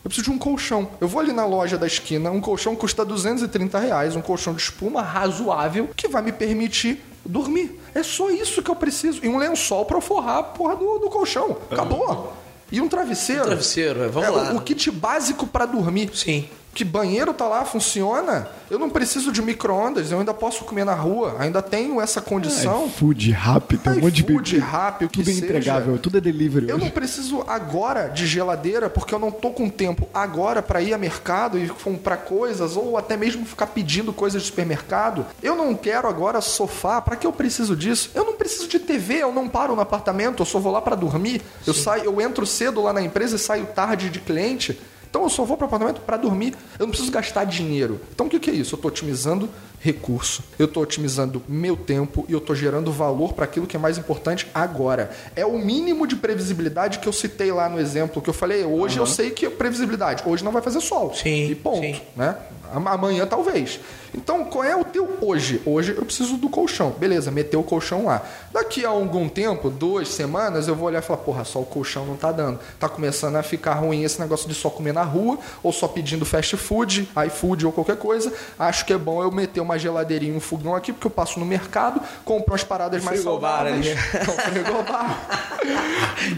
Eu 0.04 0.08
preciso 0.10 0.30
de 0.30 0.36
um 0.36 0.38
colchão. 0.38 0.88
Eu 1.00 1.08
vou 1.08 1.20
ali 1.20 1.32
na 1.32 1.44
loja 1.44 1.76
da 1.76 1.86
esquina, 1.86 2.30
um 2.30 2.40
colchão 2.40 2.74
custa 2.74 3.04
230 3.04 3.78
reais, 3.78 4.16
um 4.16 4.20
colchão 4.22 4.54
de 4.54 4.62
espuma 4.62 5.02
razoável 5.02 5.90
que 5.96 6.08
vai 6.08 6.22
me 6.22 6.32
permitir 6.32 7.02
dormir. 7.24 7.78
É 7.94 8.02
só 8.02 8.30
isso 8.30 8.62
que 8.62 8.70
eu 8.70 8.76
preciso. 8.76 9.20
E 9.22 9.28
um 9.28 9.36
lençol 9.36 9.84
pra 9.84 9.96
eu 9.96 10.00
forrar 10.00 10.38
a 10.38 10.42
porra 10.42 10.76
do, 10.76 10.98
do 10.98 11.10
colchão. 11.10 11.56
Acabou. 11.70 12.32
E 12.70 12.80
um 12.80 12.88
travesseiro. 12.88 13.44
Travesseiro, 13.44 14.02
é, 14.04 14.08
vamos 14.08 14.28
É, 14.28 14.30
lá. 14.30 14.52
O, 14.52 14.56
o 14.56 14.60
kit 14.62 14.90
básico 14.90 15.46
pra 15.46 15.66
dormir. 15.66 16.10
Sim. 16.14 16.48
Que 16.78 16.84
banheiro 16.84 17.34
tá 17.34 17.44
lá, 17.48 17.64
funciona. 17.64 18.46
Eu 18.70 18.78
não 18.78 18.88
preciso 18.88 19.32
de 19.32 19.42
micro-ondas, 19.42 20.12
eu 20.12 20.20
ainda 20.20 20.32
posso 20.32 20.62
comer 20.64 20.84
na 20.84 20.94
rua, 20.94 21.34
ainda 21.40 21.60
tenho 21.60 22.00
essa 22.00 22.20
condição. 22.20 22.88
Food 22.88 23.32
rápido, 23.32 23.90
um 23.90 23.94
monte 24.00 24.22
de 24.22 24.22
iFood, 24.22 24.52
bebida. 24.52 24.70
Rappi, 24.70 25.04
o 25.04 25.08
que 25.08 25.18
Tudo 25.18 25.28
é 25.28 25.32
seja. 25.32 25.44
entregável, 25.44 25.98
tudo 25.98 26.18
é 26.18 26.20
delivery. 26.20 26.68
Eu 26.68 26.76
hoje. 26.76 26.84
não 26.84 26.92
preciso 26.92 27.42
agora 27.48 28.06
de 28.06 28.28
geladeira 28.28 28.88
porque 28.88 29.12
eu 29.12 29.18
não 29.18 29.32
tô 29.32 29.50
com 29.50 29.68
tempo 29.68 30.08
agora 30.14 30.62
para 30.62 30.80
ir 30.80 30.94
a 30.94 30.98
mercado 30.98 31.58
e 31.58 31.66
comprar 31.66 32.18
coisas 32.18 32.76
ou 32.76 32.96
até 32.96 33.16
mesmo 33.16 33.44
ficar 33.44 33.66
pedindo 33.66 34.12
coisas 34.12 34.42
de 34.42 34.46
supermercado. 34.46 35.26
Eu 35.42 35.56
não 35.56 35.74
quero 35.74 36.06
agora 36.06 36.40
sofá. 36.40 37.00
Para 37.00 37.16
que 37.16 37.26
eu 37.26 37.32
preciso 37.32 37.74
disso? 37.74 38.12
Eu 38.14 38.24
não 38.24 38.34
preciso 38.34 38.68
de 38.68 38.78
TV. 38.78 39.14
Eu 39.14 39.32
não 39.32 39.48
paro 39.48 39.74
no 39.74 39.82
apartamento. 39.82 40.42
Eu 40.42 40.46
só 40.46 40.60
vou 40.60 40.70
lá 40.70 40.80
para 40.80 40.94
dormir. 40.94 41.42
Eu 41.66 41.74
saio, 41.74 42.04
eu 42.04 42.20
entro 42.20 42.46
cedo 42.46 42.80
lá 42.80 42.92
na 42.92 43.02
empresa 43.02 43.34
e 43.34 43.38
saio 43.40 43.66
tarde 43.66 44.10
de 44.10 44.20
cliente. 44.20 44.78
Então 45.10 45.22
eu 45.22 45.28
só 45.30 45.44
vou 45.44 45.56
para 45.56 45.64
o 45.64 45.68
apartamento 45.68 46.00
para 46.00 46.16
dormir. 46.16 46.54
Eu 46.78 46.86
não 46.86 46.90
preciso 46.90 47.10
gastar 47.10 47.44
dinheiro. 47.44 48.00
Então 48.14 48.26
o 48.26 48.30
que, 48.30 48.38
que 48.38 48.50
é 48.50 48.54
isso? 48.54 48.74
Eu 48.74 48.76
estou 48.76 48.90
otimizando 48.90 49.48
recurso. 49.80 50.42
Eu 50.58 50.66
estou 50.66 50.82
otimizando 50.82 51.42
meu 51.48 51.76
tempo 51.76 52.24
e 52.28 52.32
eu 52.32 52.38
estou 52.38 52.54
gerando 52.54 52.90
valor 52.92 53.32
para 53.32 53.44
aquilo 53.44 53.66
que 53.66 53.76
é 53.76 53.78
mais 53.78 53.96
importante 53.96 54.46
agora. 54.52 55.10
É 55.36 55.46
o 55.46 55.56
mínimo 55.58 56.06
de 56.06 56.16
previsibilidade 56.16 56.98
que 56.98 57.08
eu 57.08 57.12
citei 57.12 57.52
lá 57.52 57.68
no 57.68 57.78
exemplo 57.80 58.20
que 58.20 58.28
eu 58.28 58.34
falei. 58.34 58.64
Hoje 58.64 58.98
eu 58.98 59.06
sei 59.06 59.30
que 59.30 59.46
é 59.46 59.50
previsibilidade. 59.50 60.22
Hoje 60.26 60.44
não 60.44 60.52
vai 60.52 60.62
fazer 60.62 60.80
sol. 60.80 61.14
Sim, 61.14 61.50
E 61.50 61.54
ponto. 61.54 61.80
sim. 61.80 62.00
Né? 62.16 62.34
Am- 62.74 62.88
Amanhã 62.88 63.26
talvez. 63.26 63.80
Então, 64.14 64.44
qual 64.44 64.64
é 64.64 64.74
o 64.74 64.84
teu 64.84 65.18
hoje? 65.20 65.60
Hoje 65.66 65.94
eu 65.96 66.04
preciso 66.04 66.36
do 66.38 66.48
colchão. 66.48 66.90
Beleza, 66.90 67.30
meteu 67.30 67.60
o 67.60 67.62
colchão 67.62 68.06
lá. 68.06 68.22
Daqui 68.50 68.84
a 68.84 68.88
algum 68.88 69.28
tempo, 69.28 69.68
duas 69.68 70.08
semanas, 70.08 70.66
eu 70.66 70.74
vou 70.74 70.86
olhar 70.88 71.00
e 71.00 71.02
falar, 71.02 71.18
porra, 71.20 71.44
só 71.44 71.60
o 71.60 71.66
colchão 71.66 72.06
não 72.06 72.16
tá 72.16 72.32
dando. 72.32 72.58
Tá 72.80 72.88
começando 72.88 73.36
a 73.36 73.42
ficar 73.42 73.74
ruim 73.74 74.04
esse 74.04 74.18
negócio 74.18 74.48
de 74.48 74.54
só 74.54 74.70
comer 74.70 74.92
na 74.94 75.02
rua, 75.02 75.38
ou 75.62 75.72
só 75.72 75.86
pedindo 75.86 76.24
fast 76.24 76.56
food, 76.56 77.08
iFood 77.26 77.66
ou 77.66 77.72
qualquer 77.72 77.96
coisa. 77.96 78.32
Acho 78.58 78.84
que 78.86 78.92
é 78.94 78.98
bom 78.98 79.22
eu 79.22 79.30
meter 79.30 79.60
uma 79.60 79.78
geladeirinha, 79.78 80.34
um 80.34 80.40
fogão 80.40 80.74
aqui, 80.74 80.92
porque 80.92 81.06
eu 81.06 81.10
passo 81.10 81.38
no 81.38 81.44
mercado, 81.46 82.00
compro 82.24 82.52
umas 82.52 82.64
paradas 82.64 83.04
mais 83.04 83.18
Frigobar 83.20 83.56
saudáveis. 83.66 83.86
ali. 84.14 84.26
Não, 84.26 84.34
frigobar. 84.34 85.20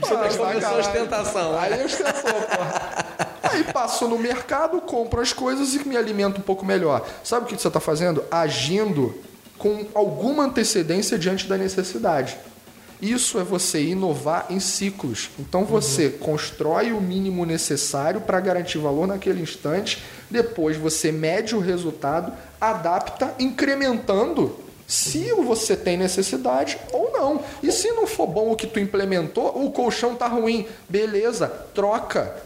Você 0.01 0.14
Ah, 0.14 0.16
começou 0.18 0.47
a 0.47 0.78
ostentação. 0.78 1.59
Aí 1.59 1.85
ostentou, 1.85 2.12
porra. 2.33 3.07
Aí 3.43 3.64
passo 3.64 4.07
no 4.07 4.16
mercado, 4.18 4.81
compro 4.81 5.20
as 5.20 5.33
coisas 5.33 5.74
e 5.74 5.89
me 5.89 5.97
alimento 5.97 6.20
um 6.29 6.43
pouco 6.43 6.64
melhor. 6.64 7.07
Sabe 7.25 7.45
o 7.45 7.49
que 7.49 7.61
você 7.61 7.68
está 7.68 7.81
fazendo? 7.81 8.25
Agindo 8.31 9.14
com 9.59 9.87
alguma 9.95 10.45
antecedência 10.45 11.18
diante 11.18 11.47
da 11.47 11.57
necessidade. 11.59 12.37
Isso 13.01 13.39
é 13.39 13.45
você 13.45 13.83
inovar 13.83 14.47
em 14.51 14.61
ciclos. 14.61 15.31
Então 15.39 15.64
você 15.64 16.11
constrói 16.11 16.93
o 16.93 17.01
mínimo 17.01 17.47
necessário 17.47 18.21
para 18.21 18.41
garantir 18.41 18.79
valor 18.79 19.07
naquele 19.07 19.41
instante, 19.41 20.03
depois 20.31 20.77
você 20.77 21.11
mede 21.11 21.57
o 21.57 21.61
resultado, 21.61 22.33
adapta, 22.61 23.35
incrementando 23.39 24.55
se 24.87 25.33
você 25.33 25.77
tem 25.77 25.97
necessidade 25.97 26.77
ou 26.93 27.12
não. 27.12 27.43
E 27.62 27.71
se 27.71 27.91
não 27.93 28.07
for 28.07 28.27
bom 28.27 28.51
o 28.51 28.57
que 28.57 28.66
tu 28.66 28.81
implementou, 28.81 29.64
o 29.64 29.71
colchão 29.71 30.14
tá 30.14 30.27
ruim, 30.27 30.66
beleza, 30.89 31.49
troca. 31.73 32.37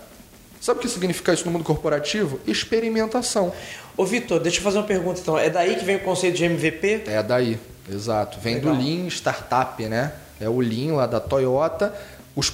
Sabe 0.64 0.78
o 0.78 0.82
que 0.82 0.88
significa 0.88 1.30
isso 1.30 1.44
no 1.44 1.50
mundo 1.50 1.62
corporativo? 1.62 2.40
Experimentação. 2.46 3.52
Ô, 3.98 4.06
Vitor, 4.06 4.40
deixa 4.40 4.60
eu 4.60 4.62
fazer 4.62 4.78
uma 4.78 4.86
pergunta 4.86 5.20
então. 5.20 5.38
É 5.38 5.50
daí 5.50 5.76
que 5.76 5.84
vem 5.84 5.96
o 5.96 6.00
conceito 6.00 6.38
de 6.38 6.44
MVP? 6.46 7.02
É 7.04 7.22
daí, 7.22 7.58
exato. 7.86 8.38
Vem 8.40 8.54
Legal. 8.54 8.74
do 8.74 8.82
Lean 8.82 9.06
Startup, 9.08 9.82
né? 9.86 10.14
É 10.40 10.48
o 10.48 10.60
Lean 10.60 10.94
lá 10.94 11.06
da 11.06 11.20
Toyota. 11.20 11.94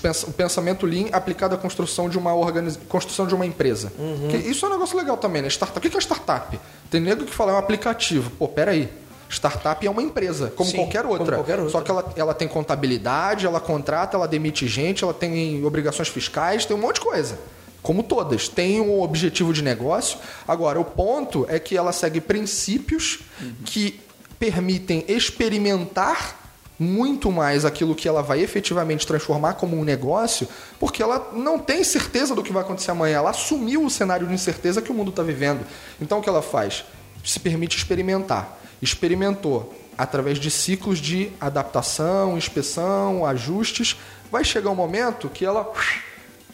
Pens- 0.03 0.25
o 0.25 0.33
pensamento 0.33 0.87
Lean 0.87 1.07
aplicado 1.13 1.55
à 1.55 1.59
construção 1.59 2.09
de 2.09 2.19
uma 2.19 2.35
organiz... 2.35 2.77
construção 2.89 3.29
de 3.29 3.35
uma 3.35 3.47
empresa. 3.47 3.93
Que 4.29 4.39
isso 4.39 4.67
é 4.67 4.69
um 4.69 4.73
negócio 4.73 4.99
legal 4.99 5.17
também, 5.17 5.41
né? 5.41 5.47
Startup. 5.49 5.79
O 5.79 5.89
que 5.89 5.97
é 5.97 6.01
startup? 6.01 6.59
Tem 6.91 7.01
nego 7.01 7.25
que 7.25 7.33
fala 7.33 7.53
é 7.53 7.55
um 7.55 7.59
aplicativo. 7.59 8.29
Pô, 8.33 8.49
peraí. 8.49 8.89
Startup 9.29 9.87
é 9.87 9.89
uma 9.89 10.03
empresa, 10.03 10.53
como 10.57 10.69
Sim, 10.69 10.79
qualquer 10.79 11.03
como 11.03 11.13
outra. 11.15 11.37
qualquer 11.37 11.61
outra. 11.61 11.71
Só 11.71 11.81
que 11.81 11.89
ela, 11.93 12.13
ela 12.17 12.35
tem 12.35 12.49
contabilidade, 12.49 13.47
ela 13.47 13.61
contrata, 13.61 14.17
ela 14.17 14.27
demite 14.27 14.67
gente, 14.67 15.05
ela 15.05 15.15
tem 15.15 15.65
obrigações 15.65 16.09
fiscais, 16.09 16.67
tem 16.67 16.77
um 16.77 16.81
monte 16.81 16.97
de 16.97 17.03
coisa. 17.03 17.39
Como 17.83 18.03
todas, 18.03 18.49
tem 18.49 18.81
um 18.81 19.01
objetivo 19.01 19.53
de 19.53 19.63
negócio. 19.63 20.19
Agora, 20.47 20.79
o 20.79 20.85
ponto 20.85 21.47
é 21.49 21.59
que 21.59 21.77
ela 21.77 21.93
segue 21.93 22.21
princípios 22.21 23.21
que 23.65 24.01
permitem 24.39 25.05
experimentar 25.09 26.39
muito 26.79 27.31
mais 27.31 27.67
aquilo 27.67 27.95
que 27.95 28.09
ela 28.09 28.23
vai 28.23 28.41
efetivamente 28.41 29.07
transformar 29.07 29.53
como 29.55 29.79
um 29.79 29.85
negócio, 29.85 30.49
porque 30.79 31.03
ela 31.03 31.31
não 31.35 31.59
tem 31.59 31.85
certeza 31.85 32.35
do 32.35 32.43
que 32.43 32.53
vai 32.53 32.63
acontecer 32.63 32.91
amanhã. 32.91 33.19
Ela 33.19 33.31
assumiu 33.31 33.85
o 33.85 33.91
cenário 33.91 34.27
de 34.27 34.33
incerteza 34.33 34.81
que 34.81 34.91
o 34.91 34.95
mundo 34.95 35.11
está 35.11 35.23
vivendo. 35.23 35.61
Então, 36.01 36.19
o 36.19 36.23
que 36.23 36.29
ela 36.29 36.41
faz? 36.41 36.85
Se 37.23 37.39
permite 37.39 37.77
experimentar. 37.77 38.59
Experimentou 38.81 39.75
através 39.99 40.39
de 40.39 40.51
ciclos 40.51 40.99
de 40.99 41.31
adaptação, 41.39 42.39
inspeção, 42.39 43.27
ajustes. 43.27 43.97
Vai 44.33 44.43
chegar 44.43 44.71
um 44.71 44.75
momento 44.75 45.29
que 45.29 45.45
ela 45.45 45.71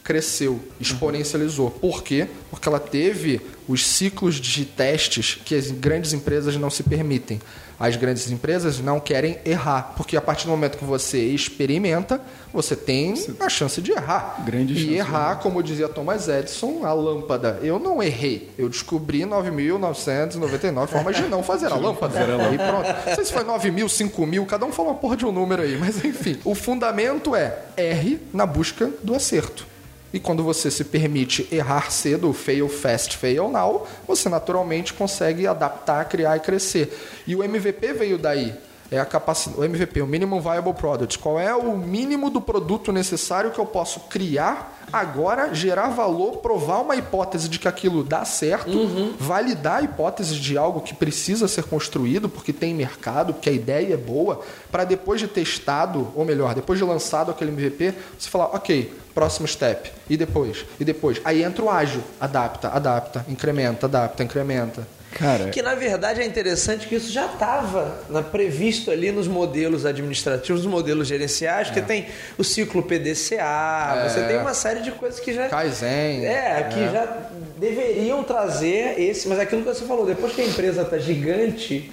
cresceu, 0.07 0.61
exponencializou. 0.81 1.69
Por 1.69 2.05
quê? 2.05 2.29
Porque 2.49 2.69
ela 2.69 2.79
teve 2.79 3.41
os 3.67 3.85
ciclos 3.85 4.37
de 4.37 4.65
testes 4.65 5.37
que 5.45 5.53
as 5.53 5.73
grandes 5.73 6.13
empresas 6.13 6.57
não 6.57 6.71
se 6.71 6.85
permitem. 6.85 7.41
As 7.79 7.95
grandes 7.97 8.31
empresas 8.31 8.79
não 8.79 8.99
querem 8.99 9.39
errar, 9.45 9.93
porque 9.97 10.17
a 10.17 10.21
partir 10.21 10.47
do 10.47 10.51
momento 10.51 10.79
que 10.79 10.85
você 10.85 11.19
experimenta, 11.27 12.23
você 12.51 12.75
tem 12.75 13.13
a 13.39 13.49
chance 13.51 13.83
de 13.83 13.93
errar. 13.93 14.43
Grande 14.47 14.73
e 14.73 14.77
chance 14.77 14.89
de 14.89 14.95
errar, 14.95 15.41
como 15.41 15.63
dizia 15.63 15.89
Thomas 15.89 16.27
Edison, 16.27 16.87
a 16.87 16.93
lâmpada. 16.95 17.59
Eu 17.63 17.79
não 17.79 18.03
errei, 18.03 18.51
eu 18.57 18.71
descobri 18.71 19.23
9.999 19.23 20.87
formas 20.87 21.17
de 21.17 21.23
não 21.25 21.43
fazer 21.43 21.67
a 21.67 21.75
lâmpada. 21.75 22.19
E 22.55 22.57
pronto. 22.57 23.09
Não 23.09 23.15
sei 23.15 23.25
se 23.25 23.33
foi 23.33 23.45
9 23.45 23.71
mil, 23.71 23.89
5 23.89 24.27
mil, 24.27 24.47
cada 24.47 24.65
um 24.65 24.73
falou 24.73 24.93
uma 24.93 24.99
porra 24.99 25.17
de 25.17 25.27
um 25.27 25.33
número 25.33 25.63
aí, 25.63 25.77
mas 25.77 26.03
enfim. 26.03 26.39
O 26.45 26.55
fundamento 26.55 27.35
é 27.35 27.59
erre 27.77 28.21
na 28.33 28.47
busca 28.47 28.91
do 29.03 29.15
acerto. 29.15 29.76
E 30.17 30.19
quando 30.19 30.43
você 30.43 30.71
se 30.71 30.83
permite 30.83 31.47
errar 31.53 31.93
cedo, 31.93 32.33
fail 32.33 32.71
fast, 32.71 33.19
fail 33.19 33.51
now, 33.51 33.87
você 34.09 34.31
naturalmente 34.31 34.95
consegue 34.95 35.47
adaptar, 35.47 36.09
criar 36.09 36.39
e 36.39 36.41
crescer. 36.41 36.91
E 37.27 37.37
o 37.37 37.45
MVP 37.45 37.93
veio 37.93 38.17
daí. 38.17 38.55
É 38.91 38.99
a 38.99 39.05
capacidade, 39.05 39.61
o 39.61 39.65
MVP, 39.65 40.01
o 40.03 40.07
Minimum 40.07 40.41
Viable 40.41 40.75
Product. 40.75 41.19
Qual 41.19 41.39
é 41.41 41.55
o 41.55 41.77
mínimo 41.77 42.31
do 42.31 42.41
produto 42.41 42.93
necessário 42.93 43.51
que 43.51 43.59
eu 43.59 43.67
posso 43.67 44.01
criar 44.01 44.75
agora, 44.93 45.53
gerar 45.53 45.89
valor, 45.89 46.37
provar 46.37 46.79
uma 46.81 46.95
hipótese 46.95 47.49
de 47.49 47.59
que 47.59 47.67
aquilo 47.67 48.05
dá 48.05 48.25
certo, 48.25 48.71
Uhum. 48.71 49.15
validar 49.19 49.79
a 49.79 49.83
hipótese 49.83 50.37
de 50.37 50.57
algo 50.57 50.81
que 50.81 50.95
precisa 50.95 51.49
ser 51.49 51.65
construído 51.65 52.29
porque 52.29 52.53
tem 52.53 52.73
mercado, 52.73 53.35
porque 53.35 53.51
a 53.51 53.53
ideia 53.53 53.95
é 53.95 53.97
boa, 53.97 54.41
para 54.71 54.85
depois 54.85 55.21
de 55.21 55.27
testado, 55.27 56.09
ou 56.15 56.25
melhor, 56.25 56.55
depois 56.55 56.79
de 56.79 56.85
lançado 56.85 57.33
aquele 57.33 57.51
MVP, 57.51 57.95
você 58.17 58.31
falar, 58.31 58.47
ok, 58.55 58.93
próximo 59.13 59.49
step, 59.49 59.91
e 60.09 60.17
depois, 60.17 60.65
e 60.79 60.85
depois. 60.85 61.21
Aí 61.25 61.43
entra 61.43 61.65
o 61.65 61.71
ágil, 61.71 62.03
adapta, 62.21 62.69
adapta, 62.69 63.27
incrementa, 63.29 63.87
adapta, 63.87 64.23
incrementa. 64.23 64.87
Cara, 65.19 65.49
Que 65.49 65.63
na 65.63 65.75
verdade 65.75 66.21
é 66.21 66.25
interessante 66.27 66.87
que 66.87 66.95
isso 66.95 67.11
já 67.11 67.27
estava 67.27 67.97
previsto 68.31 68.91
ali 68.91 69.11
nos 69.11 69.27
modelos 69.27 69.87
administrativos, 69.87 70.63
nos 70.65 70.71
modelos 70.71 71.09
gerenciais, 71.09 71.69
É. 71.69 71.73
que 71.73 71.81
tem 71.81 72.07
o 72.37 72.45
ciclo 72.45 72.83
PDCA, 72.83 74.09
você 74.09 74.23
tem 74.27 74.39
uma 74.39 74.53
série 74.55 74.81
de 74.81 74.91
coisas 74.93 75.19
que 75.19 75.33
já. 75.33 75.49
Kaizen. 75.49 76.25
É, 76.27 76.69
que 76.73 76.81
já 76.93 77.29
deveriam 77.59 78.23
trazer 78.23 79.01
esse, 79.01 79.27
mas 79.29 79.39
aquilo 79.39 79.63
que 79.63 79.69
você 79.69 79.85
falou, 79.87 80.05
depois 80.05 80.35
que 80.35 80.43
a 80.43 80.45
empresa 80.47 80.83
está 80.83 80.99
gigante 80.99 81.91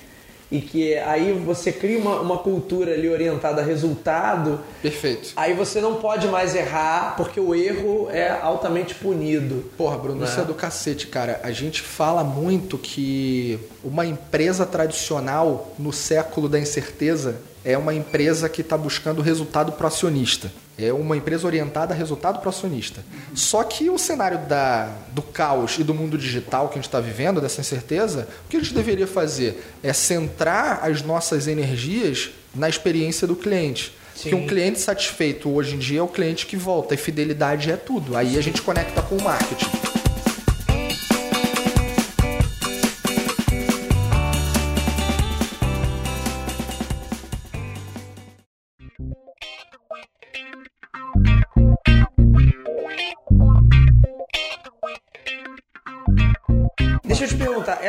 e 0.51 0.61
que 0.61 0.95
aí 0.99 1.31
você 1.33 1.71
cria 1.71 1.97
uma, 1.97 2.21
uma 2.21 2.37
cultura 2.37 2.93
ali 2.93 3.09
orientada 3.09 3.61
a 3.61 3.65
resultado, 3.65 4.59
Perfeito. 4.81 5.31
aí 5.35 5.53
você 5.53 5.81
não 5.81 5.95
pode 5.95 6.27
mais 6.27 6.55
errar, 6.55 7.15
porque 7.17 7.39
o 7.39 7.55
erro 7.55 8.09
é 8.11 8.29
altamente 8.29 8.95
punido. 8.95 9.65
Porra, 9.77 9.97
Bruno, 9.97 10.23
isso 10.23 10.39
é 10.39 10.43
do 10.43 10.53
cacete, 10.53 11.07
cara. 11.07 11.39
A 11.43 11.51
gente 11.51 11.81
fala 11.81 12.23
muito 12.23 12.77
que 12.77 13.59
uma 13.83 14.05
empresa 14.05 14.65
tradicional 14.65 15.73
no 15.79 15.91
século 15.91 16.47
da 16.47 16.59
incerteza 16.59 17.37
é 17.65 17.77
uma 17.77 17.93
empresa 17.93 18.49
que 18.49 18.61
está 18.61 18.77
buscando 18.77 19.21
resultado 19.21 19.71
pro 19.71 19.87
acionista. 19.87 20.51
É 20.77 20.91
uma 20.91 21.15
empresa 21.15 21.45
orientada 21.45 21.93
a 21.93 21.97
resultado 21.97 22.39
pro 22.39 22.49
acionista. 22.49 23.03
Só 23.35 23.63
que 23.63 23.89
o 23.89 23.97
cenário 23.97 24.39
da, 24.47 24.91
do 25.11 25.21
caos 25.21 25.77
e 25.77 25.83
do 25.83 25.93
mundo 25.93 26.17
digital 26.17 26.67
que 26.67 26.73
a 26.73 26.77
gente 26.77 26.85
está 26.85 26.99
vivendo, 26.99 27.39
dessa 27.39 27.61
incerteza, 27.61 28.27
o 28.45 28.49
que 28.49 28.57
a 28.57 28.59
gente 28.59 28.73
deveria 28.73 29.05
fazer 29.05 29.63
é 29.83 29.93
centrar 29.93 30.83
as 30.83 31.01
nossas 31.03 31.47
energias 31.47 32.31
na 32.55 32.67
experiência 32.67 33.27
do 33.27 33.35
cliente. 33.35 33.93
Sim. 34.15 34.29
Que 34.29 34.35
um 34.35 34.47
cliente 34.47 34.79
satisfeito 34.79 35.49
hoje 35.49 35.75
em 35.75 35.79
dia 35.79 35.99
é 35.99 36.03
o 36.03 36.07
cliente 36.07 36.45
que 36.45 36.55
volta 36.55 36.93
e 36.93 36.97
fidelidade 36.97 37.71
é 37.71 37.75
tudo. 37.75 38.15
Aí 38.15 38.37
a 38.37 38.41
gente 38.41 38.61
conecta 38.61 39.01
com 39.01 39.17
o 39.17 39.23
marketing. 39.23 39.82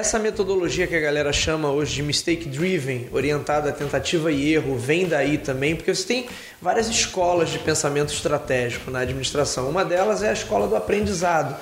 Essa 0.05 0.19
metodologia 0.19 0.87
que 0.87 0.95
a 0.95 1.01
galera 1.01 1.33
chama 1.33 1.71
hoje 1.71 1.95
de 1.95 2.03
mistake 2.03 2.47
driven, 2.47 3.09
orientada 3.11 3.71
a 3.71 3.73
tentativa 3.73 4.31
e 4.31 4.53
erro, 4.53 4.77
vem 4.77 5.09
daí 5.09 5.39
também? 5.39 5.75
Porque 5.75 5.95
você 5.95 6.07
tem 6.07 6.27
várias 6.61 6.89
escolas 6.91 7.49
de 7.49 7.59
pensamento 7.59 8.13
estratégico 8.13 8.91
na 8.91 8.99
administração. 8.99 9.67
Uma 9.67 9.83
delas 9.83 10.23
é 10.23 10.29
a 10.29 10.33
escola 10.35 10.69
do 10.69 10.77
aprendizado, 10.77 11.57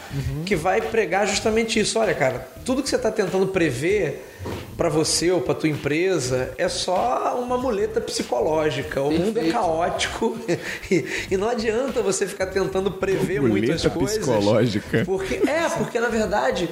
que 0.44 0.56
vai 0.56 0.80
pregar 0.80 1.24
justamente 1.28 1.78
isso. 1.78 2.00
Olha, 2.00 2.14
cara, 2.14 2.48
tudo 2.64 2.82
que 2.82 2.88
você 2.88 2.96
está 2.96 3.12
tentando 3.12 3.46
prever 3.46 4.31
para 4.76 4.88
você 4.88 5.30
ou 5.30 5.40
para 5.40 5.54
tua 5.54 5.68
empresa 5.68 6.52
é 6.56 6.68
só 6.68 7.40
uma 7.40 7.56
muleta 7.56 8.00
psicológica. 8.00 9.00
O 9.00 9.10
mundo 9.10 9.38
é 9.38 9.42
Perfeito. 9.42 9.52
caótico 9.52 10.38
e, 10.90 11.04
e 11.30 11.36
não 11.36 11.48
adianta 11.48 12.02
você 12.02 12.26
ficar 12.26 12.46
tentando 12.46 12.90
prever 12.90 13.40
muitas 13.40 13.84
Muleta 13.84 13.90
coisas. 13.90 14.18
psicológica. 14.18 15.04
Porque, 15.04 15.34
é, 15.48 15.68
porque 15.76 16.00
na 16.00 16.08
verdade 16.08 16.68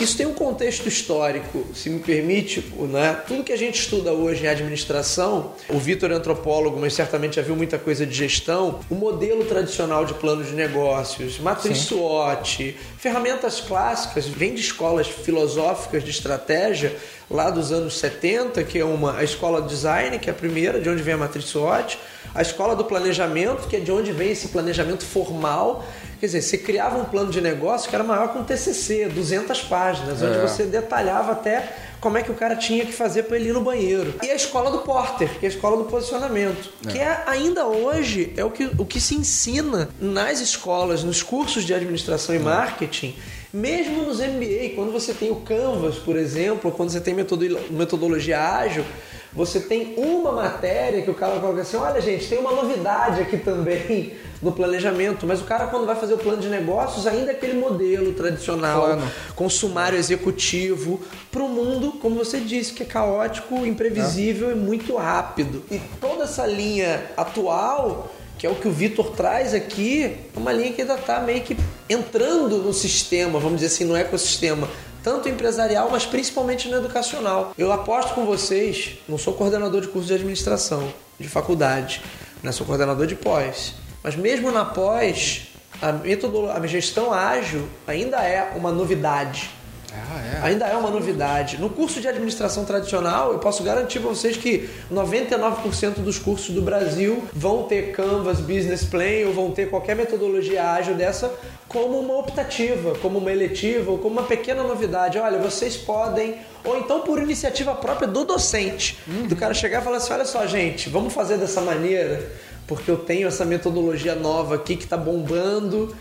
isso 0.00 0.16
tem 0.16 0.26
um 0.26 0.34
contexto 0.34 0.86
histórico, 0.86 1.66
se 1.74 1.90
me 1.90 1.98
permite, 1.98 2.64
né? 2.88 3.20
Tudo 3.26 3.42
que 3.42 3.52
a 3.52 3.56
gente 3.56 3.80
estuda 3.80 4.12
hoje 4.12 4.44
em 4.44 4.46
administração, 4.46 5.54
o 5.68 5.78
Vitor 5.78 6.12
é 6.12 6.14
antropólogo, 6.14 6.78
mas 6.78 6.92
certamente 6.92 7.36
já 7.36 7.42
viu 7.42 7.56
muita 7.56 7.78
coisa 7.78 8.06
de 8.06 8.14
gestão, 8.14 8.80
o 8.88 8.94
modelo 8.94 9.44
tradicional 9.44 10.04
de 10.04 10.14
plano 10.14 10.44
de 10.44 10.52
negócios, 10.52 11.40
matriz 11.40 11.78
SWOT, 11.78 12.76
ferramentas 12.98 13.60
clássicas, 13.60 14.26
vem 14.26 14.54
de 14.54 14.60
escolas 14.60 15.06
filosóficas 15.06 16.02
de 16.02 16.10
estratégia 16.10 16.96
lá 17.30 17.48
dos 17.48 17.70
anos 17.70 17.96
70, 17.98 18.62
que 18.64 18.78
é 18.78 18.84
uma 18.84 19.18
a 19.18 19.24
escola 19.24 19.62
de 19.62 19.68
design, 19.68 20.18
que 20.18 20.28
é 20.28 20.32
a 20.32 20.36
primeira, 20.36 20.80
de 20.80 20.88
onde 20.90 21.02
vem 21.02 21.14
a 21.14 21.16
matriz 21.16 21.44
SWOT, 21.46 21.98
a 22.34 22.42
escola 22.42 22.74
do 22.74 22.84
planejamento, 22.84 23.68
que 23.68 23.76
é 23.76 23.80
de 23.80 23.92
onde 23.92 24.10
vem 24.12 24.32
esse 24.32 24.48
planejamento 24.48 25.04
formal. 25.04 25.84
Quer 26.18 26.26
dizer, 26.26 26.42
você 26.42 26.58
criava 26.58 26.98
um 26.98 27.04
plano 27.04 27.30
de 27.30 27.40
negócio 27.40 27.88
que 27.88 27.94
era 27.94 28.02
maior 28.02 28.32
que 28.32 28.38
um 28.38 28.44
TCC, 28.44 29.06
200 29.08 29.62
páginas, 29.62 30.20
onde 30.20 30.36
É. 30.36 30.40
você 30.40 30.64
detalhava 30.64 31.32
até 31.32 31.72
como 32.00 32.16
é 32.18 32.22
que 32.22 32.30
o 32.30 32.34
cara 32.34 32.54
tinha 32.56 32.84
que 32.86 32.92
fazer 32.92 33.24
para 33.24 33.36
ele 33.36 33.48
ir 33.48 33.52
no 33.52 33.60
banheiro. 33.60 34.14
E 34.22 34.30
a 34.30 34.34
escola 34.34 34.70
do 34.70 34.78
Porter, 34.78 35.28
que 35.38 35.46
é 35.46 35.48
a 35.48 35.52
escola 35.52 35.76
do 35.76 35.84
posicionamento, 35.84 36.70
que 36.90 36.98
é, 36.98 37.22
ainda 37.26 37.66
hoje 37.66 38.32
é 38.36 38.44
o 38.44 38.50
que, 38.50 38.70
o 38.78 38.84
que 38.84 39.00
se 39.00 39.14
ensina 39.14 39.88
nas 40.00 40.40
escolas, 40.40 41.02
nos 41.02 41.22
cursos 41.22 41.64
de 41.64 41.74
administração 41.74 42.34
e 42.34 42.38
marketing, 42.38 43.14
mesmo 43.52 44.02
nos 44.02 44.18
MBA, 44.20 44.74
quando 44.74 44.92
você 44.92 45.12
tem 45.14 45.30
o 45.30 45.36
Canvas, 45.36 45.96
por 45.96 46.16
exemplo, 46.16 46.70
quando 46.70 46.90
você 46.90 47.00
tem 47.00 47.14
metodo- 47.14 47.58
metodologia 47.70 48.38
ágil, 48.40 48.84
você 49.32 49.60
tem 49.60 49.94
uma 49.96 50.32
matéria 50.32 51.02
que 51.02 51.10
o 51.10 51.14
cara 51.14 51.38
coloca 51.38 51.60
assim: 51.60 51.76
olha, 51.76 52.00
gente, 52.00 52.26
tem 52.26 52.38
uma 52.38 52.52
novidade 52.52 53.20
aqui 53.20 53.36
também 53.36 54.14
no 54.40 54.52
planejamento, 54.52 55.26
mas 55.26 55.40
o 55.40 55.44
cara, 55.44 55.66
quando 55.66 55.86
vai 55.86 55.96
fazer 55.96 56.14
o 56.14 56.18
plano 56.18 56.40
de 56.40 56.48
negócios, 56.48 57.06
ainda 57.06 57.32
é 57.32 57.34
aquele 57.34 57.58
modelo 57.58 58.12
tradicional, 58.12 58.98
com 59.34 59.48
sumário 59.48 59.98
executivo, 59.98 61.00
para 61.30 61.42
o 61.42 61.48
mundo, 61.48 61.92
como 62.00 62.16
você 62.16 62.40
disse, 62.40 62.72
que 62.72 62.82
é 62.82 62.86
caótico, 62.86 63.66
imprevisível 63.66 64.50
e 64.50 64.54
muito 64.54 64.96
rápido. 64.96 65.62
E 65.70 65.80
toda 66.00 66.24
essa 66.24 66.46
linha 66.46 67.04
atual, 67.16 68.14
que 68.38 68.46
é 68.46 68.50
o 68.50 68.54
que 68.54 68.68
o 68.68 68.72
Vitor 68.72 69.10
traz 69.10 69.52
aqui, 69.52 70.04
é 70.04 70.38
uma 70.38 70.52
linha 70.52 70.72
que 70.72 70.82
ainda 70.82 70.94
está 70.94 71.20
meio 71.20 71.42
que 71.42 71.56
entrando 71.90 72.58
no 72.58 72.72
sistema, 72.72 73.40
vamos 73.40 73.60
dizer 73.60 73.66
assim, 73.66 73.84
no 73.84 73.96
ecossistema. 73.96 74.68
Tanto 75.08 75.26
empresarial, 75.26 75.88
mas 75.90 76.04
principalmente 76.04 76.68
no 76.68 76.76
educacional. 76.76 77.54
Eu 77.56 77.72
aposto 77.72 78.12
com 78.14 78.26
vocês, 78.26 78.98
não 79.08 79.16
sou 79.16 79.32
coordenador 79.32 79.80
de 79.80 79.88
curso 79.88 80.06
de 80.08 80.12
administração, 80.12 80.92
de 81.18 81.26
faculdade, 81.26 82.02
né? 82.42 82.52
sou 82.52 82.66
coordenador 82.66 83.06
de 83.06 83.14
pós. 83.14 83.72
Mas 84.04 84.14
mesmo 84.14 84.52
na 84.52 84.66
pós, 84.66 85.48
a, 85.80 85.92
metodolo- 85.92 86.50
a 86.50 86.66
gestão 86.66 87.10
ágil 87.10 87.66
ainda 87.86 88.18
é 88.22 88.52
uma 88.54 88.70
novidade. 88.70 89.48
Ah, 89.92 90.44
Ainda 90.44 90.66
é 90.66 90.76
uma 90.76 90.90
novidade. 90.90 91.58
No 91.58 91.70
curso 91.70 92.00
de 92.00 92.08
administração 92.08 92.64
tradicional, 92.64 93.32
eu 93.32 93.38
posso 93.38 93.62
garantir 93.62 94.00
para 94.00 94.10
vocês 94.10 94.36
que 94.36 94.68
99% 94.92 96.00
dos 96.00 96.18
cursos 96.18 96.54
do 96.54 96.60
Brasil 96.60 97.24
vão 97.32 97.62
ter 97.64 97.92
Canvas, 97.92 98.38
Business 98.38 98.84
Plan 98.84 99.26
ou 99.26 99.32
vão 99.32 99.50
ter 99.50 99.70
qualquer 99.70 99.96
metodologia 99.96 100.72
ágil 100.72 100.94
dessa 100.94 101.32
como 101.66 101.98
uma 101.98 102.18
optativa, 102.18 102.94
como 102.96 103.18
uma 103.18 103.32
eletiva 103.32 103.90
ou 103.90 103.98
como 103.98 104.18
uma 104.18 104.26
pequena 104.26 104.62
novidade. 104.62 105.18
Olha, 105.18 105.38
vocês 105.38 105.76
podem, 105.76 106.36
ou 106.64 106.78
então 106.78 107.00
por 107.00 107.18
iniciativa 107.18 107.74
própria 107.74 108.06
do 108.08 108.24
docente, 108.24 108.98
do 109.28 109.36
cara 109.36 109.54
chegar 109.54 109.80
e 109.80 109.84
falar 109.84 109.96
assim: 109.96 110.12
olha 110.12 110.24
só, 110.24 110.46
gente, 110.46 110.88
vamos 110.88 111.12
fazer 111.12 111.38
dessa 111.38 111.60
maneira, 111.60 112.30
porque 112.66 112.90
eu 112.90 112.96
tenho 112.96 113.26
essa 113.28 113.44
metodologia 113.44 114.14
nova 114.14 114.54
aqui 114.56 114.76
que 114.76 114.84
está 114.84 114.96
bombando. 114.96 115.94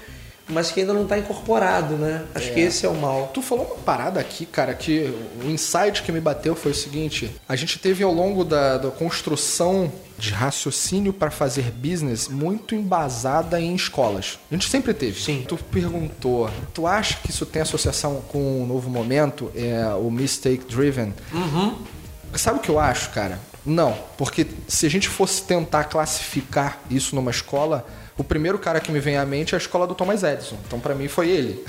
Mas 0.50 0.72
que 0.72 0.80
ainda 0.80 0.93
não 0.93 1.04
está 1.04 1.18
incorporado, 1.18 1.95
né? 1.95 2.24
Acho 2.34 2.54
que 2.54 2.60
esse 2.60 2.86
é 2.86 2.89
o 2.89 2.95
mal. 2.95 3.30
Tu 3.34 3.41
falou 3.41 3.66
uma 3.66 3.76
parada 3.76 4.20
aqui, 4.20 4.45
cara, 4.45 4.74
que 4.74 5.14
o 5.43 5.50
insight 5.50 6.02
que 6.04 6.12
me 6.12 6.22
bateu 6.22 6.56
foi 6.56 6.72
o 6.72 6.76
seguinte: 6.76 7.30
a 7.48 7.56
gente 7.56 7.78
teve 7.80 8.04
ao 8.04 8.14
longo 8.14 8.43
da, 8.45 8.78
da 8.78 8.89
construção 8.89 9.91
de 10.18 10.32
raciocínio 10.32 11.14
para 11.14 11.30
fazer 11.30 11.72
business 11.72 12.28
muito 12.28 12.74
embasada 12.74 13.60
em 13.60 13.76
escolas. 13.76 14.39
A 14.50 14.56
gente 14.56 14.70
sempre 14.70 14.93
teve. 14.93 15.22
Sim. 15.22 15.45
Tu 15.48 15.58
perguntou, 15.58 16.50
tu 16.74 16.88
acha 16.88 17.18
que 17.22 17.30
isso 17.30 17.45
tem 17.45 17.62
associação 17.62 18.22
com 18.30 18.64
o 18.64 18.66
novo 18.66 18.89
momento, 18.89 19.52
é, 19.56 19.86
o 19.95 20.10
mistake 20.10 20.66
driven? 20.66 21.14
Sabe 22.34 22.60
o 22.60 22.62
que 22.62 22.70
eu 22.70 22.80
acho, 22.80 23.12
cara? 23.12 23.39
Não, 23.66 23.98
porque 24.18 24.48
se 24.68 24.86
a 24.86 24.89
gente 24.89 25.10
fosse 25.10 25.43
tentar 25.43 25.86
classificar 25.86 26.80
isso 26.89 27.14
numa 27.16 27.32
escola, 27.32 27.86
o 28.18 28.24
primeiro 28.24 28.57
cara 28.57 28.80
que 28.80 28.91
me 28.91 28.99
vem 28.99 29.18
à 29.18 29.26
mente 29.26 29.53
é 29.53 29.57
a 29.57 29.59
escola 29.59 29.86
do 29.86 29.93
Thomas 29.93 30.24
Edison. 30.24 30.57
Então, 30.65 30.80
pra 30.80 30.95
mim, 30.95 31.07
foi 31.07 31.30
ele. 31.30 31.63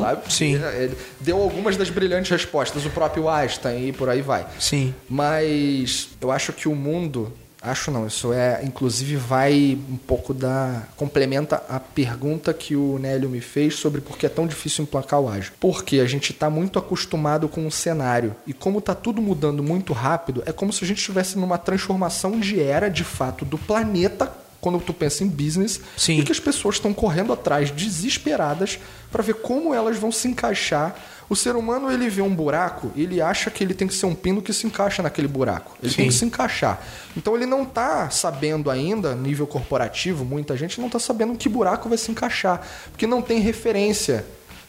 Sabe? 0.00 0.32
sim. 0.32 0.54
Ele, 0.54 0.84
ele 0.84 0.98
deu 1.20 1.40
algumas 1.40 1.76
das 1.76 1.90
brilhantes 1.90 2.30
respostas, 2.30 2.84
o 2.84 2.90
próprio 2.90 3.28
Einstein 3.28 3.88
e 3.88 3.92
por 3.92 4.08
aí 4.08 4.20
vai. 4.20 4.46
Sim. 4.58 4.94
Mas 5.08 6.08
eu 6.20 6.30
acho 6.30 6.52
que 6.52 6.68
o 6.68 6.74
mundo, 6.74 7.32
Acho 7.64 7.90
não, 7.90 8.06
isso 8.06 8.30
é, 8.30 8.60
inclusive 8.62 9.16
vai 9.16 9.78
um 9.88 9.96
pouco 9.96 10.34
da 10.34 10.82
complementa 10.96 11.62
a 11.66 11.80
pergunta 11.80 12.52
que 12.52 12.76
o 12.76 12.98
Nélio 12.98 13.30
me 13.30 13.40
fez 13.40 13.76
sobre 13.76 14.02
por 14.02 14.18
que 14.18 14.26
é 14.26 14.28
tão 14.28 14.46
difícil 14.46 14.82
emplacar 14.82 15.18
o 15.18 15.30
ágil. 15.30 15.54
Porque 15.58 15.98
a 16.00 16.04
gente 16.04 16.30
está 16.30 16.50
muito 16.50 16.78
acostumado 16.78 17.48
com 17.48 17.66
o 17.66 17.70
cenário 17.70 18.36
e 18.46 18.52
como 18.52 18.80
está 18.80 18.94
tudo 18.94 19.22
mudando 19.22 19.62
muito 19.62 19.94
rápido, 19.94 20.42
é 20.44 20.52
como 20.52 20.74
se 20.74 20.84
a 20.84 20.86
gente 20.86 20.98
estivesse 20.98 21.38
numa 21.38 21.56
transformação 21.56 22.38
de 22.38 22.60
era, 22.60 22.90
de 22.90 23.02
fato, 23.02 23.46
do 23.46 23.56
planeta 23.56 24.30
quando 24.64 24.80
tu 24.80 24.94
pensa 24.94 25.22
em 25.22 25.28
business 25.28 25.78
Sim. 25.94 26.20
e 26.20 26.22
que 26.24 26.32
as 26.32 26.40
pessoas 26.40 26.76
estão 26.76 26.94
correndo 26.94 27.34
atrás 27.34 27.70
desesperadas 27.70 28.78
para 29.12 29.22
ver 29.22 29.34
como 29.34 29.74
elas 29.74 29.98
vão 29.98 30.10
se 30.10 30.26
encaixar. 30.26 30.96
O 31.28 31.36
ser 31.36 31.54
humano 31.54 31.92
ele 31.92 32.08
vê 32.08 32.22
um 32.22 32.34
buraco, 32.34 32.90
ele 32.96 33.20
acha 33.20 33.50
que 33.50 33.62
ele 33.62 33.74
tem 33.74 33.86
que 33.86 33.92
ser 33.92 34.06
um 34.06 34.14
pino 34.14 34.40
que 34.40 34.54
se 34.54 34.66
encaixa 34.66 35.02
naquele 35.02 35.28
buraco. 35.28 35.76
Ele 35.82 35.92
tem 35.94 36.06
Sim. 36.06 36.10
que 36.10 36.14
se 36.14 36.24
encaixar. 36.24 36.80
Então 37.14 37.36
ele 37.36 37.44
não 37.44 37.64
está 37.64 38.08
sabendo 38.08 38.70
ainda, 38.70 39.14
nível 39.14 39.46
corporativo, 39.46 40.24
muita 40.24 40.56
gente 40.56 40.80
não 40.80 40.86
está 40.86 40.98
sabendo 40.98 41.36
que 41.36 41.46
buraco 41.46 41.86
vai 41.86 41.98
se 41.98 42.10
encaixar, 42.10 42.66
porque 42.90 43.06
não 43.06 43.20
tem 43.20 43.40
referência. 43.40 44.24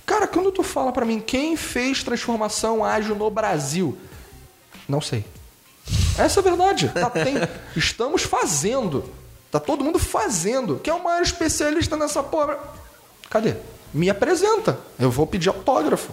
Cara, 0.06 0.28
quando 0.28 0.52
tu 0.52 0.62
fala 0.62 0.92
para 0.92 1.06
mim 1.06 1.22
quem 1.22 1.56
fez 1.56 2.04
transformação 2.04 2.84
ágil 2.84 3.16
no 3.16 3.30
Brasil, 3.32 3.98
não 4.90 5.00
sei. 5.00 5.24
Essa 6.18 6.40
é 6.40 6.42
a 6.42 6.44
verdade. 6.44 6.90
Tá, 6.90 7.10
tem- 7.10 7.36
estamos 7.78 8.24
fazendo. 8.24 9.10
Tá 9.52 9.60
todo 9.60 9.84
mundo 9.84 10.00
fazendo. 10.00 10.80
Quem 10.84 10.92
é 10.92 10.96
o 10.96 11.04
maior 11.04 11.22
especialista 11.22 11.96
nessa 11.96 12.22
porra? 12.22 12.58
Cadê? 13.30 13.56
Me 13.94 14.10
apresenta. 14.10 14.78
Eu 15.00 15.10
vou 15.10 15.26
pedir 15.26 15.50
autógrafo. 15.50 16.12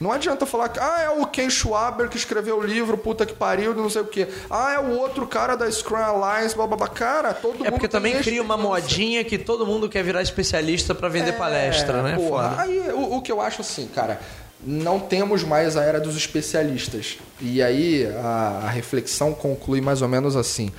Não 0.00 0.12
adianta 0.12 0.44
falar 0.44 0.68
que 0.68 0.78
ah, 0.78 1.02
é 1.02 1.10
o 1.10 1.26
Ken 1.26 1.48
Schwaber 1.48 2.08
que 2.08 2.16
escreveu 2.16 2.58
o 2.58 2.62
livro, 2.62 2.98
puta 2.98 3.24
que 3.24 3.32
pariu, 3.32 3.74
não 3.74 3.88
sei 3.88 4.02
o 4.02 4.06
quê. 4.06 4.28
Ah, 4.50 4.72
é 4.74 4.78
o 4.78 4.90
outro 4.90 5.26
cara 5.26 5.56
da 5.56 5.70
Scrum 5.70 5.96
Alliance, 5.96 6.54
blá. 6.54 6.66
Cara, 6.88 7.32
todo 7.32 7.54
mundo. 7.54 7.66
É 7.66 7.70
porque 7.70 7.88
também 7.88 8.20
cria 8.20 8.42
uma 8.42 8.56
modinha 8.56 9.24
que 9.24 9.38
todo 9.38 9.66
mundo 9.66 9.88
quer 9.88 10.02
virar 10.04 10.20
especialista 10.20 10.94
pra 10.94 11.08
vender 11.08 11.32
palestra, 11.32 12.02
né? 12.02 12.12
É, 12.12 12.16
porra. 12.16 12.56
Aí 12.58 12.78
o, 12.90 13.16
o 13.16 13.22
que 13.22 13.32
eu 13.32 13.40
acho 13.40 13.62
assim, 13.62 13.86
cara, 13.86 14.20
não 14.62 15.00
temos 15.00 15.42
mais 15.42 15.76
a 15.76 15.82
era 15.82 15.98
dos 15.98 16.16
especialistas. 16.16 17.18
E 17.40 17.62
aí 17.62 18.06
a, 18.22 18.64
a 18.64 18.68
reflexão 18.68 19.32
conclui 19.32 19.80
mais 19.80 20.02
ou 20.02 20.08
menos 20.08 20.36
assim. 20.36 20.70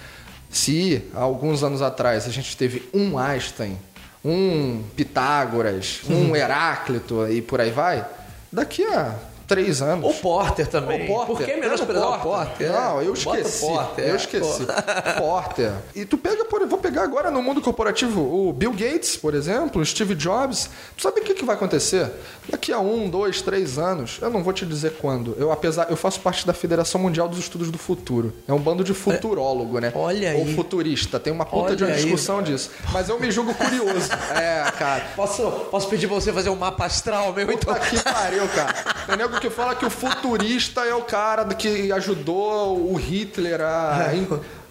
Se 0.57 1.03
há 1.13 1.21
alguns 1.21 1.63
anos 1.63 1.83
atrás 1.83 2.25
a 2.25 2.31
gente 2.31 2.57
teve 2.57 2.89
um 2.91 3.17
Einstein, 3.17 3.77
um 4.25 4.83
Pitágoras, 4.95 6.01
um 6.09 6.33
Heráclito 6.35 7.27
e 7.27 7.43
por 7.43 7.61
aí 7.61 7.69
vai, 7.69 8.03
daqui 8.51 8.83
a 8.83 9.15
três 9.47 9.81
anos. 9.81 10.09
O 10.09 10.13
Porter 10.21 10.67
também. 10.67 11.03
O 11.03 11.07
Porter. 11.07 11.35
Por 11.37 11.45
que 11.45 11.55
menosprezar 11.55 12.19
o 12.19 12.19
Porter? 12.19 12.71
Não, 12.71 13.01
eu 13.01 13.13
esqueci. 13.13 13.65
Porter, 13.65 14.05
eu 14.05 14.15
esqueci. 14.15 14.65
pô. 14.65 14.73
Porter. 15.17 15.71
E 15.95 16.05
tu 16.05 16.17
pega, 16.17 16.45
por, 16.45 16.65
vou 16.67 16.77
pegar 16.77 17.03
agora 17.03 17.31
no 17.31 17.41
mundo 17.41 17.61
corporativo 17.61 18.21
o 18.21 18.51
Bill 18.53 18.71
Gates, 18.71 19.15
por 19.15 19.33
exemplo, 19.33 19.81
o 19.81 19.85
Steve 19.85 20.15
Jobs. 20.15 20.69
Tu 20.95 21.03
sabe 21.03 21.21
o 21.21 21.23
que, 21.23 21.33
que 21.33 21.45
vai 21.45 21.55
acontecer? 21.55 22.11
Daqui 22.49 22.71
a 22.71 22.79
um, 22.79 23.09
dois, 23.09 23.41
três 23.41 23.77
anos, 23.77 24.19
eu 24.21 24.29
não 24.29 24.43
vou 24.43 24.53
te 24.53 24.65
dizer 24.65 24.97
quando. 25.01 25.35
Eu, 25.39 25.51
apesar, 25.51 25.87
eu 25.89 25.95
faço 25.95 26.19
parte 26.19 26.45
da 26.45 26.53
Federação 26.53 26.99
Mundial 27.01 27.27
dos 27.27 27.39
Estudos 27.39 27.71
do 27.71 27.77
Futuro. 27.77 28.33
É 28.47 28.53
um 28.53 28.59
bando 28.59 28.83
de 28.83 28.93
futurólogo, 28.93 29.79
né? 29.79 29.91
Olha 29.95 30.35
Ou 30.35 30.43
aí. 30.43 30.55
futurista. 30.55 31.19
Tem 31.19 31.31
uma 31.31 31.45
puta 31.45 31.67
Olha 31.67 31.75
de 31.75 31.83
uma 31.83 31.93
aí. 31.93 32.01
discussão 32.01 32.41
disso. 32.41 32.71
Mas 32.91 33.09
eu 33.09 33.19
me 33.19 33.31
julgo 33.31 33.53
curioso. 33.53 34.09
é, 34.35 34.69
cara. 34.71 35.05
Posso, 35.15 35.43
posso 35.71 35.87
pedir 35.87 36.07
pra 36.07 36.15
você 36.15 36.33
fazer 36.33 36.49
um 36.49 36.55
mapa 36.55 36.85
astral 36.85 37.33
meu, 37.33 37.51
então? 37.51 37.73
Puta 37.73 37.79
que 37.79 38.03
pariu, 38.03 38.47
cara. 38.49 38.73
Tem 39.07 39.17
nego 39.17 39.36
que 39.39 39.49
fala 39.49 39.75
que 39.75 39.85
o 39.85 39.89
futurista 39.89 40.81
é 40.81 40.93
o 40.93 41.01
cara 41.01 41.45
que 41.53 41.91
ajudou 41.91 42.91
o 42.91 42.95
Hitler 42.95 43.61
a. 43.61 44.11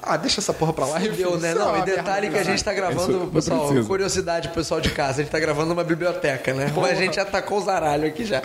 Ah, 0.02 0.16
deixa 0.16 0.40
essa 0.40 0.52
porra 0.52 0.72
pra 0.72 0.86
lá. 0.86 0.98
Deu, 0.98 1.38
né? 1.38 1.50
É 1.50 1.54
Não, 1.54 1.78
e 1.78 1.82
detalhe 1.82 2.30
que 2.30 2.38
a 2.38 2.44
gente 2.44 2.62
tá 2.62 2.72
gravando, 2.72 3.24
Isso 3.24 3.26
pessoal, 3.32 3.66
precisa. 3.66 3.88
curiosidade 3.88 4.48
pro 4.48 4.58
pessoal 4.58 4.80
de 4.80 4.90
casa, 4.90 5.20
a 5.20 5.24
gente 5.24 5.32
tá 5.32 5.40
gravando 5.40 5.72
uma 5.72 5.82
biblioteca, 5.82 6.54
né? 6.54 6.72
Mas 6.76 6.92
a 6.92 6.94
gente 6.94 7.18
atacou 7.18 7.58
os 7.58 7.66
aralhos 7.68 8.10
aqui 8.10 8.24
já. 8.24 8.40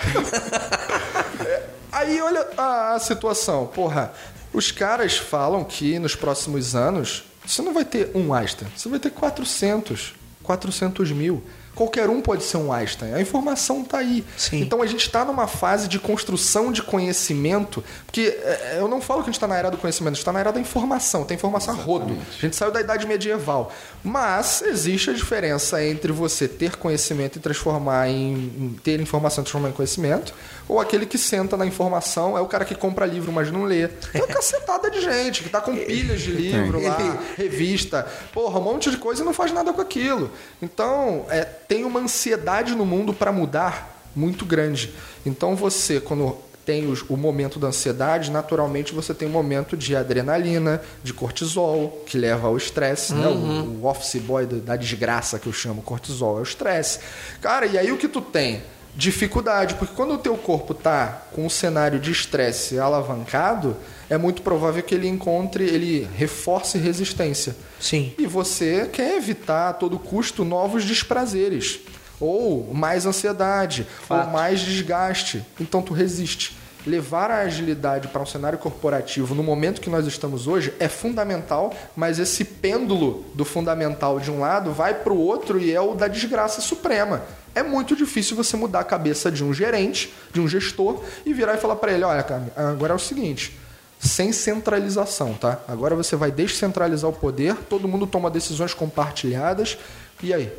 Aí 1.92 2.20
olha 2.22 2.48
a, 2.58 2.96
a 2.96 3.00
situação. 3.00 3.68
Porra, 3.68 4.12
os 4.54 4.72
caras 4.72 5.18
falam 5.18 5.64
que 5.64 6.00
nos 6.00 6.16
próximos 6.16 6.76
anos 6.76 7.26
você 7.46 7.62
não 7.62 7.74
vai 7.74 7.86
ter 7.86 8.12
um 8.16 8.34
Einstein, 8.34 8.68
você 8.76 8.88
vai 8.90 9.00
ter 9.00 9.12
400, 9.12 10.14
400 10.44 11.12
mil. 11.12 11.44
Qualquer 11.76 12.10
um 12.10 12.22
pode 12.22 12.44
ser 12.44 12.58
um 12.58 12.72
Einstein. 12.72 13.14
A 13.14 13.22
informação 13.22 13.84
tá 13.84 14.00
aí. 14.00 14.26
Sim. 14.38 14.62
Então 14.62 14.82
a 14.82 14.86
gente 14.86 15.06
está 15.06 15.24
numa 15.24 15.48
fase 15.48 15.88
de 15.88 16.00
construção 16.00 16.72
de 16.72 16.84
conhecimento, 16.84 17.84
porque 18.06 18.38
é, 18.44 18.78
eu 18.80 18.88
não 18.88 19.02
falo 19.02 19.22
que 19.24 19.30
a 19.30 19.32
gente 19.32 19.38
está 19.38 19.48
na 19.48 19.56
era 19.56 19.72
do 19.72 19.78
conhecimento, 19.78 20.14
a 20.14 20.16
gente 20.16 20.22
está 20.22 20.34
na 20.34 20.40
era 20.40 20.52
da 20.52 20.60
informação. 20.60 21.24
Tem 21.24 21.36
informação 21.36 21.74
a 21.74 21.78
rodo. 21.78 22.18
A 22.38 22.42
gente 22.42 22.56
saiu 22.56 22.72
da 22.72 22.82
idade 22.82 23.08
medieval. 23.08 23.72
Mas 24.04 24.62
existe 24.62 25.10
a 25.10 25.14
diferença 25.14 25.84
entre 25.84 26.12
você 26.12 26.48
ter 26.48 26.76
conhecimento 26.76 27.38
e 27.38 27.42
transformar 27.42 28.10
em, 28.10 28.34
em 28.34 28.80
ter 28.84 29.00
informação 29.00 29.42
e 29.42 29.46
transformar 29.46 29.70
em 29.70 29.74
conhecimento, 29.74 30.34
ou 30.68 30.80
aquele 30.80 31.06
que 31.06 31.18
senta 31.18 31.56
na 31.58 31.66
informação, 31.66 32.38
é 32.38 32.42
o 32.42 32.46
cara 32.48 32.64
que 32.66 32.74
compra 32.76 33.06
livro, 33.06 33.32
mas 33.32 33.52
não 33.52 33.64
lê. 33.64 33.88
Tem 33.88 34.22
uma 34.22 34.28
cacetada 34.28 34.90
de 34.90 35.02
gente 35.02 35.44
que 35.44 35.50
tá 35.50 35.60
com 35.62 35.76
pilhas 35.76 36.22
de 36.22 36.32
livro 36.32 36.80
lá, 36.82 36.96
revista, 37.38 38.08
porra, 38.34 38.60
um 38.60 38.64
monte 38.64 38.90
de 38.90 38.98
coisa 38.98 39.22
e 39.22 39.26
não 39.26 39.34
faz 39.34 39.52
nada 39.52 39.74
com 39.74 39.82
aquilo. 39.82 40.32
Então, 40.62 41.26
é, 41.30 41.44
tem 41.44 41.84
uma 41.86 42.00
ansiedade 42.00 42.76
no 42.76 42.86
mundo 42.86 43.14
para 43.14 43.32
mudar 43.32 44.02
muito 44.16 44.46
grande. 44.46 44.94
Então, 45.26 45.56
você, 45.56 46.00
quando 46.00 46.38
tem 46.66 46.88
os- 46.90 47.04
o 47.10 47.18
momento 47.18 47.58
da 47.58 47.68
ansiedade, 47.70 48.30
naturalmente 48.30 48.94
você 48.94 49.14
tem 49.16 49.28
um 49.28 49.32
momento 49.32 49.76
de 49.76 49.96
adrenalina, 49.96 50.80
de 51.04 51.12
cortisol, 51.12 52.04
que 52.06 52.18
leva 52.20 52.48
ao 52.48 52.56
estresse, 52.56 53.14
né? 53.16 53.28
O, 53.28 53.82
o 53.82 53.88
office 53.88 54.22
boy 54.22 54.46
da, 54.46 54.58
da 54.58 54.76
desgraça 54.76 55.40
que 55.40 55.48
eu 55.48 55.54
chamo 55.54 55.82
cortisol 55.82 56.38
é 56.38 56.42
o 56.42 56.44
estresse. 56.44 57.00
Cara, 57.42 57.66
e 57.66 57.78
aí 57.80 57.92
o 57.92 57.98
que 57.98 58.08
tu 58.08 58.22
tem? 58.22 58.62
Dificuldade, 58.96 59.76
porque 59.76 59.96
quando 59.96 60.14
o 60.14 60.18
teu 60.18 60.36
corpo 60.38 60.74
tá 60.74 61.24
com 61.32 61.46
um 61.46 61.50
cenário 61.50 62.00
de 62.00 62.12
estresse 62.12 62.78
alavancado, 62.78 63.78
é 64.10 64.18
muito 64.18 64.42
provável 64.42 64.84
que 64.84 64.94
ele 64.94 65.08
encontre, 65.08 65.64
ele 65.64 66.08
reforce 66.18 66.78
resistência. 66.78 67.56
Sim. 67.80 68.14
E 68.18 68.28
você 68.28 68.90
quer 68.92 69.16
evitar 69.16 69.70
a 69.70 69.74
todo 69.74 69.98
custo 69.98 70.44
novos 70.44 70.84
desprazeres, 70.84 71.80
ou 72.20 72.74
mais 72.74 73.06
ansiedade, 73.06 73.88
Fato. 74.08 74.28
ou 74.28 74.34
mais 74.34 74.60
desgaste. 74.60 75.44
Então 75.60 75.82
tu 75.82 75.94
resiste. 75.94 76.58
Levar 76.86 77.30
a 77.30 77.42
agilidade 77.42 78.08
para 78.08 78.22
um 78.22 78.26
cenário 78.26 78.58
corporativo 78.58 79.36
no 79.36 79.44
momento 79.44 79.80
que 79.80 79.90
nós 79.90 80.08
estamos 80.08 80.48
hoje 80.48 80.74
é 80.80 80.88
fundamental, 80.88 81.74
mas 81.96 82.18
esse 82.18 82.44
pêndulo 82.44 83.24
do 83.36 83.46
fundamental 83.46 84.20
de 84.20 84.32
um 84.32 84.40
lado 84.40 84.72
vai 84.72 84.96
para 84.96 85.14
o 85.14 85.20
outro 85.20 85.60
e 85.60 85.72
é 85.72 85.80
o 85.80 85.94
da 85.94 86.08
desgraça 86.08 86.60
suprema. 86.60 87.22
É 87.54 87.62
muito 87.62 87.96
difícil 87.96 88.36
você 88.36 88.58
mudar 88.58 88.80
a 88.80 88.84
cabeça 88.84 89.32
de 89.32 89.44
um 89.44 89.54
gerente, 89.54 90.12
de 90.34 90.42
um 90.42 90.48
gestor 90.48 91.04
e 91.26 91.34
virar 91.34 91.56
e 91.56 91.58
falar 91.58 91.76
para 91.76 91.92
ele: 91.92 92.04
olha, 92.04 92.24
cara, 92.24 92.52
agora 92.56 92.94
é 92.94 92.96
o 92.96 93.00
seguinte, 93.00 93.58
sem 94.00 94.32
centralização, 94.32 95.34
tá? 95.36 95.60
Agora 95.68 95.96
você 95.96 96.16
vai 96.16 96.32
descentralizar 96.32 97.10
o 97.10 97.14
poder, 97.14 97.56
todo 97.70 97.88
mundo 97.88 98.08
toma 98.08 98.32
decisões 98.32 98.74
compartilhadas. 98.74 99.78
E 100.24 100.34
aí? 100.34 100.52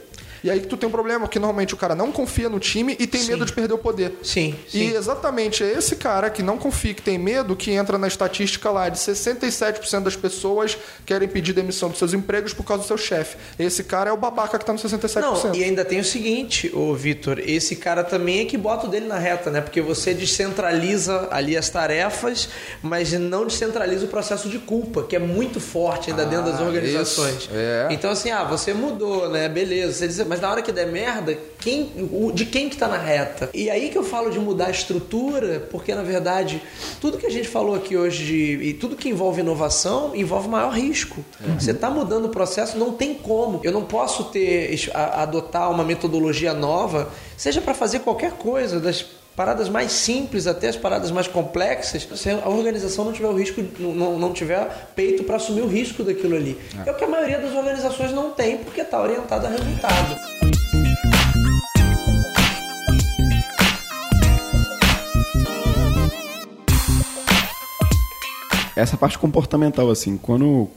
E 0.45 0.51
aí 0.51 0.61
que 0.61 0.67
tu 0.67 0.77
tem 0.77 0.89
um 0.89 0.93
problema, 0.93 1.29
que 1.29 1.39
normalmente 1.39 1.73
o 1.75 1.77
cara 1.77 1.95
não 1.95 2.11
confia 2.11 2.49
no 2.49 2.59
time 2.59 2.97
e 2.99 3.07
tem 3.07 3.21
Sim. 3.21 3.29
medo 3.33 3.45
de 3.45 3.53
perder 3.53 3.75
o 3.75 3.79
poder. 3.79 4.13
Sim, 4.23 4.55
E 4.69 4.71
sim. 4.91 4.97
exatamente 4.97 5.63
é 5.63 5.73
esse 5.79 5.97
cara 5.97 6.29
que 6.31 6.43
não 6.43 6.59
confia, 6.59 6.93
que 6.95 7.03
tem 7.03 7.19
medo, 7.19 7.55
que 7.55 7.71
entra 7.71 7.97
na 7.97 8.09
estatística 8.09 8.71
lá 8.71 8.89
de 8.89 8.99
67% 8.99 10.01
das 10.03 10.17
pessoas 10.17 10.77
querem 11.07 11.29
pedir 11.29 11.53
demissão 11.53 11.89
dos 11.91 11.99
seus 11.99 12.13
empregos 12.13 12.53
por 12.53 12.65
causa 12.65 12.83
do 12.83 12.87
seu 12.87 12.99
chefe. 12.99 13.37
Esse 13.59 13.85
cara 13.85 14.11
é 14.11 14.13
o 14.13 14.17
babaca 14.17 14.59
que 14.59 14.65
tá 14.65 14.73
no 14.73 14.79
67%. 14.79 15.21
Não, 15.21 15.55
e 15.55 15.63
ainda 15.65 15.85
tem 15.85 16.01
o 16.01 16.05
seguinte, 16.05 16.71
ô 16.75 16.95
Vitor, 16.95 17.39
esse 17.39 17.77
cara 17.77 18.03
também 18.03 18.41
é 18.41 18.45
que 18.45 18.57
bota 18.59 18.87
o 18.87 18.91
dele 18.91 19.07
na 19.07 19.19
reta, 19.19 19.51
né? 19.51 19.61
Porque 19.61 19.81
você 19.81 20.13
descentraliza 20.13 21.29
ali 21.31 21.57
as 21.57 21.69
tarefas, 21.69 22.49
mas 22.83 23.13
não 23.13 23.47
descentraliza 23.47 24.05
o 24.05 24.09
processo 24.09 24.49
de 24.49 24.59
culpa, 24.59 25.03
que 25.05 25.17
é 25.17 25.19
muito 25.19 25.61
forte 25.61 26.11
ainda 26.11 26.25
dentro 26.25 26.47
das 26.51 26.61
Ah, 26.61 26.65
organizações. 26.65 27.49
é. 27.53 27.89
Então, 27.91 28.11
assim, 28.11 28.31
ah, 28.31 28.45
você 28.45 28.73
mudou, 28.75 29.29
né? 29.31 29.49
Beleza. 29.49 29.93
Você 29.95 30.09
diz, 30.09 30.21
mas 30.33 30.41
na 30.41 30.51
hora 30.51 30.63
que 30.63 30.73
der 30.73 30.87
merda, 30.87 31.39
quem, 31.59 31.93
de 32.33 32.47
quem 32.47 32.71
que 32.71 32.79
tá 32.79 32.89
na 32.89 32.97
reta? 32.97 33.51
E 33.53 33.69
aí 33.69 33.91
que 33.91 33.99
eu 33.99 34.03
falo 34.03 34.31
de 34.31 34.39
mudar 34.39 34.69
a 34.69 34.71
estrutura, 34.71 35.69
porque 35.71 35.95
na 35.95 36.03
verdade, 36.03 36.63
tudo 37.03 37.19
que 37.19 37.27
a 37.27 37.31
gente 37.31 37.47
falou 37.47 37.75
aqui 37.75 37.99
hoje 37.99 38.25
de, 38.25 38.65
e 38.69 38.73
tudo 38.73 38.97
que 38.97 39.11
envolve 39.11 39.43
inovação 39.43 40.17
envolve 40.17 40.49
maior 40.49 40.73
risco. 40.73 41.23
Você 41.59 41.75
tá 41.75 41.91
mudando 41.91 42.25
o 42.25 42.29
processo, 42.31 42.79
não 42.79 42.93
tem 42.93 43.13
como. 43.13 43.61
Eu 43.63 43.73
não 43.73 43.85
posso 43.85 44.25
ter 44.25 44.91
adotar 44.95 45.71
uma 45.71 45.85
metodologia 45.85 46.55
nova, 46.55 47.11
seja 47.37 47.61
para 47.61 47.75
fazer 47.75 47.99
qualquer 47.99 48.33
coisa, 48.33 48.81
das 48.81 49.05
paradas 49.37 49.69
mais 49.69 49.93
simples 49.93 50.47
até 50.47 50.69
as 50.69 50.77
paradas 50.77 51.11
mais 51.11 51.27
complexas, 51.27 52.07
se 52.15 52.31
a 52.31 52.49
organização 52.49 53.05
não 53.05 53.13
tiver 53.13 53.29
o 53.29 53.37
risco, 53.37 53.63
não, 53.79 54.19
não- 54.19 54.33
tiver 54.33 54.67
peito 54.95 55.25
para 55.25 55.37
assumir 55.37 55.63
o 55.63 55.69
risco 55.69 56.03
daquilo 56.03 56.37
ali. 56.37 56.59
É. 56.87 56.91
o 56.91 56.95
que 56.95 57.05
a 57.05 57.09
maioria 57.09 57.39
das 57.39 57.55
organizações 57.55 58.13
não 58.13 58.31
tem, 58.31 58.59
porque 58.59 58.81
está 58.81 59.01
orientada 59.01 59.47
a 59.49 59.51
resultado. 59.51 60.17
Essa 68.75 68.97
parte 68.97 69.19
comportamental, 69.19 69.91
assim, 69.91 70.17
quando 70.17 70.69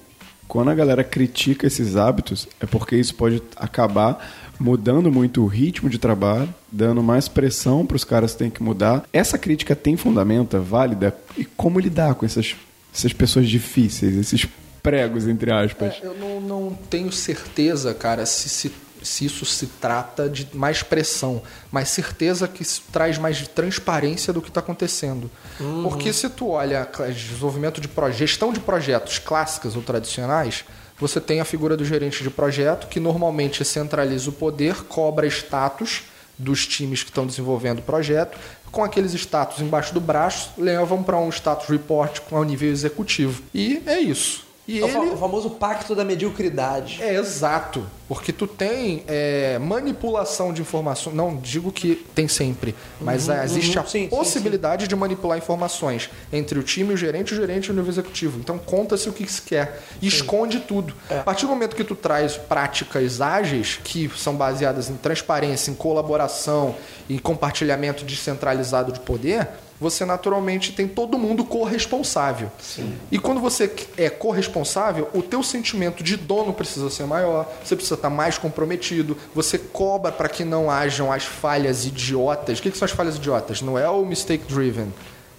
quando 0.48 0.70
a 0.70 0.76
galera 0.76 1.04
critica 1.04 1.66
esses 1.66 1.96
hábitos, 1.96 2.48
é 2.60 2.66
porque 2.68 2.96
isso 2.96 3.16
pode 3.16 3.42
acabar 3.56 4.45
mudando 4.60 5.12
muito 5.12 5.44
o 5.44 5.48
ritmo 5.48 5.90
de 5.90 5.98
trabalho, 5.98 6.54
dando 6.72 7.02
mais 7.04 7.28
pressão 7.28 7.86
para 7.86 7.96
os 7.96 8.04
caras 8.04 8.34
que 8.34 8.40
têm 8.40 8.50
que 8.50 8.64
mudar. 8.64 9.04
Essa 9.12 9.38
crítica 9.38 9.76
tem 9.76 9.98
fundamento, 9.98 10.56
é 10.56 10.60
válida? 10.60 11.16
E 11.38 11.46
como 11.46 11.80
lidar 11.80 12.16
com 12.16 12.26
essas, 12.26 12.56
essas 12.94 13.14
pessoas 13.14 13.48
difíceis, 13.48 14.16
esses 14.16 14.48
pregos, 14.82 15.28
entre 15.28 15.52
aspas? 15.52 15.96
É, 16.02 16.06
eu 16.06 16.16
não, 16.16 16.42
não 16.42 16.78
tenho 16.90 17.12
certeza, 17.12 17.94
cara, 17.94 18.26
se 18.26 18.50
se 18.50 18.72
se 19.06 19.26
isso 19.26 19.46
se 19.46 19.68
trata 19.68 20.28
de 20.28 20.48
mais 20.54 20.82
pressão, 20.84 21.42
mas 21.72 21.90
certeza 21.90 22.48
que 22.48 22.64
isso 22.64 22.82
traz 22.92 23.18
mais 23.18 23.48
transparência 23.48 24.34
do 24.34 24.42
que 24.42 24.50
está 24.50 24.60
acontecendo. 24.60 25.30
Uhum. 25.60 25.84
Porque 25.84 26.12
se 26.12 26.28
tu 26.30 26.50
olha 26.50 26.90
desenvolvimento 27.08 27.80
de 27.80 27.88
projetos, 27.88 28.20
gestão 28.20 28.52
de 28.52 28.60
projetos 28.60 29.20
clássicas 29.20 29.76
ou 29.76 29.82
tradicionais, 29.82 30.66
você 30.98 31.20
tem 31.20 31.42
a 31.42 31.46
figura 31.46 31.76
do 31.76 31.84
gerente 31.84 32.24
de 32.24 32.30
projeto 32.30 32.88
que 32.88 33.00
normalmente 33.00 33.64
centraliza 33.66 34.30
o 34.30 34.34
poder, 34.34 34.84
cobra 34.84 35.28
status 35.28 36.04
dos 36.38 36.66
times 36.66 37.04
que 37.04 37.10
estão 37.10 37.26
desenvolvendo 37.26 37.80
o 37.80 37.84
projeto, 37.84 38.38
com 38.72 38.84
aqueles 38.84 39.14
status 39.14 39.62
embaixo 39.62 39.94
do 39.94 40.02
braço, 40.02 40.52
levam 40.58 41.02
para 41.02 41.18
um 41.18 41.30
status 41.30 41.68
report 41.68 42.20
com 42.22 42.36
o 42.38 42.44
nível 42.44 42.70
executivo. 42.70 43.42
E 43.54 43.82
é 43.86 44.00
isso. 44.00 44.45
E 44.68 44.82
é 44.82 44.88
ele... 44.88 45.12
o 45.12 45.18
famoso 45.18 45.52
pacto 45.52 45.94
da 45.94 46.04
mediocridade. 46.04 47.02
É 47.02 47.16
exato, 47.16 47.86
porque 48.08 48.34
tu 48.34 48.48
tem 48.48 49.04
é, 49.08 49.60
manipulação 49.60 50.52
de 50.52 50.62
informações. 50.62 51.16
Não 51.16 51.36
digo 51.36 51.72
que 51.72 51.96
tem 52.16 52.28
sempre, 52.28 52.74
mas 53.00 53.28
uhum, 53.28 53.44
existe 53.44 53.78
uhum, 53.78 53.84
a 53.84 53.88
sim, 53.88 54.08
possibilidade 54.08 54.84
sim, 54.84 54.86
sim. 54.86 54.90
de 54.90 54.96
manipular 54.96 55.38
informações 55.38 56.10
entre 56.34 56.58
o 56.58 56.64
time, 56.64 56.94
o 56.94 56.98
gerente, 56.98 57.34
o 57.34 57.36
gerente 57.36 57.68
e 57.68 57.72
o 57.72 57.74
nível 57.76 57.92
executivo. 57.92 58.40
Então 58.40 58.58
conta-se 58.58 59.08
o 59.08 59.14
que 59.14 59.32
se 59.32 59.42
quer 59.42 59.82
e 60.02 60.08
esconde 60.08 60.60
tudo. 60.62 60.96
É. 61.10 61.20
A 61.20 61.24
partir 61.24 61.46
do 61.46 61.50
momento 61.50 61.76
que 61.76 61.84
tu 61.84 61.96
traz 61.96 62.36
práticas 62.36 63.22
ágeis 63.22 63.80
que 63.84 64.10
são 64.18 64.36
baseadas 64.36 64.90
em 64.90 64.96
transparência, 64.96 65.70
em 65.70 65.76
colaboração, 65.76 66.76
em 67.08 67.20
compartilhamento 67.20 68.04
descentralizado 68.04 68.92
de 68.92 69.00
poder, 69.00 69.48
você 69.80 70.06
naturalmente 70.06 70.72
tem 70.72 70.88
todo 70.88 71.18
mundo 71.18 71.44
corresponsável. 71.44 72.52
Sim. 72.60 72.96
E 73.12 73.20
quando 73.20 73.42
você 73.42 73.72
é 73.98 74.10
corresponsável, 74.10 75.10
o 75.14 75.22
teu 75.22 75.44
sentimento 75.44 76.04
de 76.04 76.16
dono 76.16 76.54
precisa 76.54 76.90
ser 76.90 77.06
maior, 77.06 77.52
você 77.64 77.76
precisa 77.76 77.96
estar 77.96 78.10
mais 78.10 78.38
comprometido, 78.38 79.18
você 79.34 79.58
cobra 79.58 80.12
para 80.12 80.30
que 80.30 80.46
não 80.46 80.72
hajam 80.72 81.12
as 81.12 81.26
falhas 81.26 81.86
idiotas. 81.86 82.60
O 82.60 82.62
que, 82.62 82.72
que 82.72 82.78
são 82.78 82.86
as 82.86 82.92
falhas 82.92 83.18
idiotas? 83.18 83.62
Não 83.62 83.78
é 83.78 83.90
o 83.90 84.06
mistake 84.06 84.46
driven. 84.52 84.94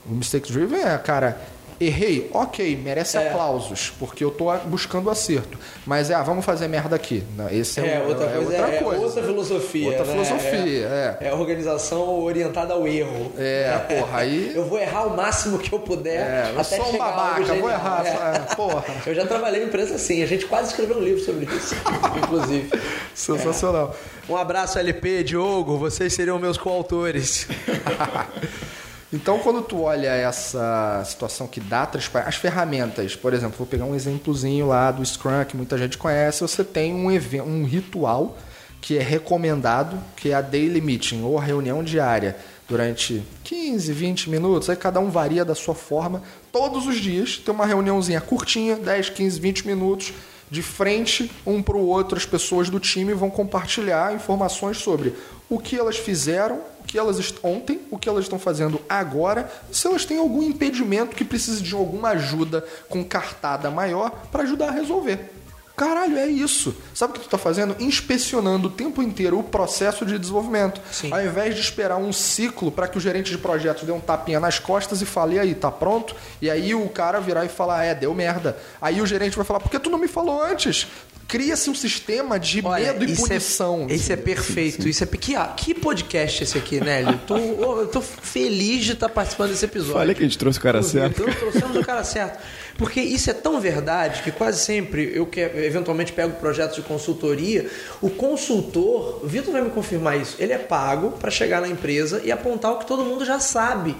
O 0.08 0.14
mistake 0.14 0.52
driven 0.52 0.80
é, 0.80 0.96
cara, 0.98 1.40
Errei, 1.78 2.30
ok, 2.32 2.74
merece 2.82 3.18
é. 3.18 3.28
aplausos, 3.28 3.92
porque 3.98 4.24
eu 4.24 4.30
tô 4.30 4.50
buscando 4.64 5.10
acerto. 5.10 5.58
Mas 5.84 6.10
é, 6.10 6.14
ah, 6.14 6.22
vamos 6.22 6.42
fazer 6.42 6.68
merda 6.68 6.96
aqui. 6.96 7.22
Esse 7.50 7.80
é, 7.80 7.96
é 7.96 8.00
outra, 8.00 8.24
é 8.24 8.32
coisa, 8.36 8.50
outra 8.50 8.74
é, 8.74 8.82
coisa. 8.82 9.02
outra 9.02 9.22
filosofia. 9.22 9.88
Outra 9.88 10.04
né? 10.04 10.12
filosofia, 10.12 10.86
é, 10.86 11.18
é. 11.20 11.28
É 11.28 11.34
organização 11.34 12.18
orientada 12.22 12.72
ao 12.72 12.88
erro. 12.88 13.30
É, 13.36 13.78
porra, 13.88 14.20
aí. 14.20 14.52
eu 14.56 14.64
vou 14.64 14.78
errar 14.78 15.06
o 15.06 15.14
máximo 15.14 15.58
que 15.58 15.70
eu 15.70 15.78
puder. 15.78 16.16
É, 16.16 16.52
eu 16.54 16.60
até 16.60 16.76
sou 16.76 16.94
um 16.94 16.96
babaca, 16.96 17.54
vou 17.54 17.70
errar. 17.70 18.06
É. 18.06 18.54
Porra. 18.54 18.84
Eu 19.06 19.14
já 19.14 19.26
trabalhei 19.26 19.62
em 19.62 19.66
empresa 19.66 19.96
assim, 19.96 20.22
a 20.22 20.26
gente 20.26 20.46
quase 20.46 20.70
escreveu 20.70 20.96
um 20.96 21.02
livro 21.02 21.22
sobre 21.22 21.44
isso, 21.44 21.74
inclusive. 22.24 22.70
Sensacional. 23.14 23.94
Um 24.28 24.36
abraço, 24.36 24.78
LP, 24.78 25.22
Diogo, 25.24 25.76
vocês 25.76 26.14
seriam 26.14 26.38
meus 26.38 26.56
coautores. 26.56 27.46
Então, 29.16 29.38
quando 29.38 29.62
tu 29.62 29.80
olha 29.80 30.10
essa 30.10 31.02
situação 31.06 31.46
que 31.46 31.58
dá 31.58 31.88
as 32.26 32.36
ferramentas, 32.36 33.16
por 33.16 33.32
exemplo, 33.32 33.56
vou 33.56 33.66
pegar 33.66 33.86
um 33.86 33.94
exemplozinho 33.94 34.66
lá 34.66 34.90
do 34.90 35.04
Scrum 35.04 35.42
que 35.48 35.56
muita 35.56 35.78
gente 35.78 35.96
conhece, 35.96 36.42
você 36.42 36.62
tem 36.62 36.92
um 36.92 37.10
evento, 37.10 37.48
um 37.48 37.64
ritual 37.64 38.36
que 38.78 38.98
é 38.98 39.02
recomendado, 39.02 39.98
que 40.16 40.32
é 40.32 40.34
a 40.34 40.42
daily 40.42 40.82
meeting 40.82 41.22
ou 41.22 41.38
a 41.38 41.42
reunião 41.42 41.82
diária 41.82 42.36
durante 42.68 43.22
15, 43.42 43.90
20 43.90 44.28
minutos, 44.28 44.68
aí 44.68 44.76
cada 44.76 45.00
um 45.00 45.08
varia 45.08 45.46
da 45.46 45.54
sua 45.54 45.74
forma. 45.74 46.22
Todos 46.52 46.86
os 46.86 46.96
dias 46.96 47.38
tem 47.38 47.54
uma 47.54 47.64
reuniãozinha 47.64 48.20
curtinha, 48.20 48.76
10, 48.76 49.08
15, 49.08 49.40
20 49.40 49.66
minutos, 49.66 50.12
de 50.50 50.62
frente 50.62 51.30
um 51.46 51.62
para 51.62 51.76
o 51.76 51.86
outro, 51.86 52.18
as 52.18 52.26
pessoas 52.26 52.68
do 52.68 52.78
time 52.78 53.14
vão 53.14 53.30
compartilhar 53.30 54.14
informações 54.14 54.76
sobre 54.76 55.14
o 55.48 55.58
que 55.58 55.78
elas 55.78 55.96
fizeram, 55.96 56.60
que 56.96 57.00
elas 57.00 57.34
ontem, 57.42 57.78
o 57.90 57.98
que 57.98 58.08
elas 58.08 58.24
estão 58.24 58.38
fazendo 58.38 58.80
agora, 58.88 59.52
se 59.70 59.86
elas 59.86 60.06
têm 60.06 60.16
algum 60.16 60.42
impedimento 60.42 61.14
que 61.14 61.26
precise 61.26 61.62
de 61.62 61.74
alguma 61.74 62.08
ajuda 62.10 62.64
com 62.88 63.04
cartada 63.04 63.70
maior 63.70 64.10
para 64.32 64.44
ajudar 64.44 64.68
a 64.68 64.70
resolver. 64.70 65.30
Caralho, 65.76 66.16
é 66.16 66.26
isso. 66.26 66.74
Sabe 66.94 67.10
o 67.10 67.14
que 67.14 67.20
tu 67.20 67.26
está 67.26 67.36
fazendo? 67.36 67.76
Inspecionando 67.78 68.68
o 68.68 68.70
tempo 68.70 69.02
inteiro 69.02 69.38
o 69.38 69.42
processo 69.42 70.06
de 70.06 70.18
desenvolvimento. 70.18 70.80
Sim. 70.90 71.12
Ao 71.12 71.22
invés 71.22 71.54
de 71.54 71.60
esperar 71.60 71.98
um 71.98 72.14
ciclo 72.14 72.72
para 72.72 72.88
que 72.88 72.96
o 72.96 73.00
gerente 73.00 73.30
de 73.30 73.36
projetos 73.36 73.82
dê 73.82 73.92
um 73.92 74.00
tapinha 74.00 74.40
nas 74.40 74.58
costas 74.58 75.02
e 75.02 75.04
fale, 75.04 75.36
e 75.36 75.38
aí, 75.38 75.54
tá 75.54 75.70
pronto? 75.70 76.16
E 76.40 76.48
aí 76.48 76.74
o 76.74 76.88
cara 76.88 77.20
virar 77.20 77.44
e 77.44 77.50
falar, 77.50 77.84
é, 77.84 77.94
deu 77.94 78.14
merda. 78.14 78.56
Aí 78.80 79.02
o 79.02 79.06
gerente 79.06 79.36
vai 79.36 79.44
falar, 79.44 79.60
por 79.60 79.70
que 79.70 79.78
tu 79.78 79.90
não 79.90 79.98
me 79.98 80.08
falou 80.08 80.42
antes? 80.42 80.86
Cria-se 81.26 81.68
um 81.68 81.74
sistema 81.74 82.38
de 82.38 82.64
Olha, 82.64 82.92
medo 82.92 83.04
e 83.04 83.12
isso 83.12 83.24
é 83.24 83.28
punição. 83.28 83.86
É, 83.88 83.94
isso 83.94 84.12
é 84.12 84.16
perfeito. 84.16 84.76
Sim, 84.76 84.82
sim. 84.82 84.88
Isso 84.88 85.04
é 85.04 85.06
que, 85.06 85.34
que 85.56 85.74
podcast 85.74 86.42
esse 86.42 86.56
aqui, 86.56 86.80
Nélio? 86.80 87.12
Eu 87.12 87.18
tô, 87.18 87.36
eu 87.36 87.86
tô 87.88 88.00
feliz 88.00 88.84
de 88.84 88.92
estar 88.92 89.08
participando 89.08 89.50
desse 89.50 89.64
episódio. 89.64 89.98
Olha 89.98 90.14
que 90.14 90.20
a 90.20 90.26
gente 90.26 90.38
trouxe 90.38 90.58
o 90.58 90.62
cara 90.62 90.82
certo. 90.82 91.22
Então, 91.22 91.34
trouxemos 91.34 91.76
o 91.76 91.84
cara 91.84 92.04
certo. 92.04 92.38
Porque 92.78 93.00
isso 93.00 93.30
é 93.30 93.34
tão 93.34 93.60
verdade 93.60 94.22
que 94.22 94.30
quase 94.30 94.60
sempre 94.60 95.12
eu 95.14 95.26
que 95.26 95.40
eventualmente 95.40 96.12
pego 96.12 96.34
projetos 96.34 96.76
de 96.76 96.82
consultoria, 96.82 97.68
o 98.00 98.10
consultor, 98.10 99.24
o 99.24 99.26
Vitor 99.26 99.52
vai 99.52 99.62
me 99.62 99.70
confirmar 99.70 100.20
isso, 100.20 100.36
ele 100.38 100.52
é 100.52 100.58
pago 100.58 101.12
para 101.12 101.30
chegar 101.30 101.60
na 101.60 101.68
empresa 101.68 102.20
e 102.24 102.30
apontar 102.30 102.72
o 102.72 102.78
que 102.78 102.86
todo 102.86 103.04
mundo 103.04 103.24
já 103.24 103.40
sabe. 103.40 103.96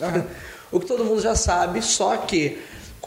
Uhum. 0.00 0.24
O 0.70 0.78
que 0.78 0.84
todo 0.84 1.02
mundo 1.02 1.22
já 1.22 1.34
sabe, 1.34 1.80
só 1.80 2.14
que 2.18 2.58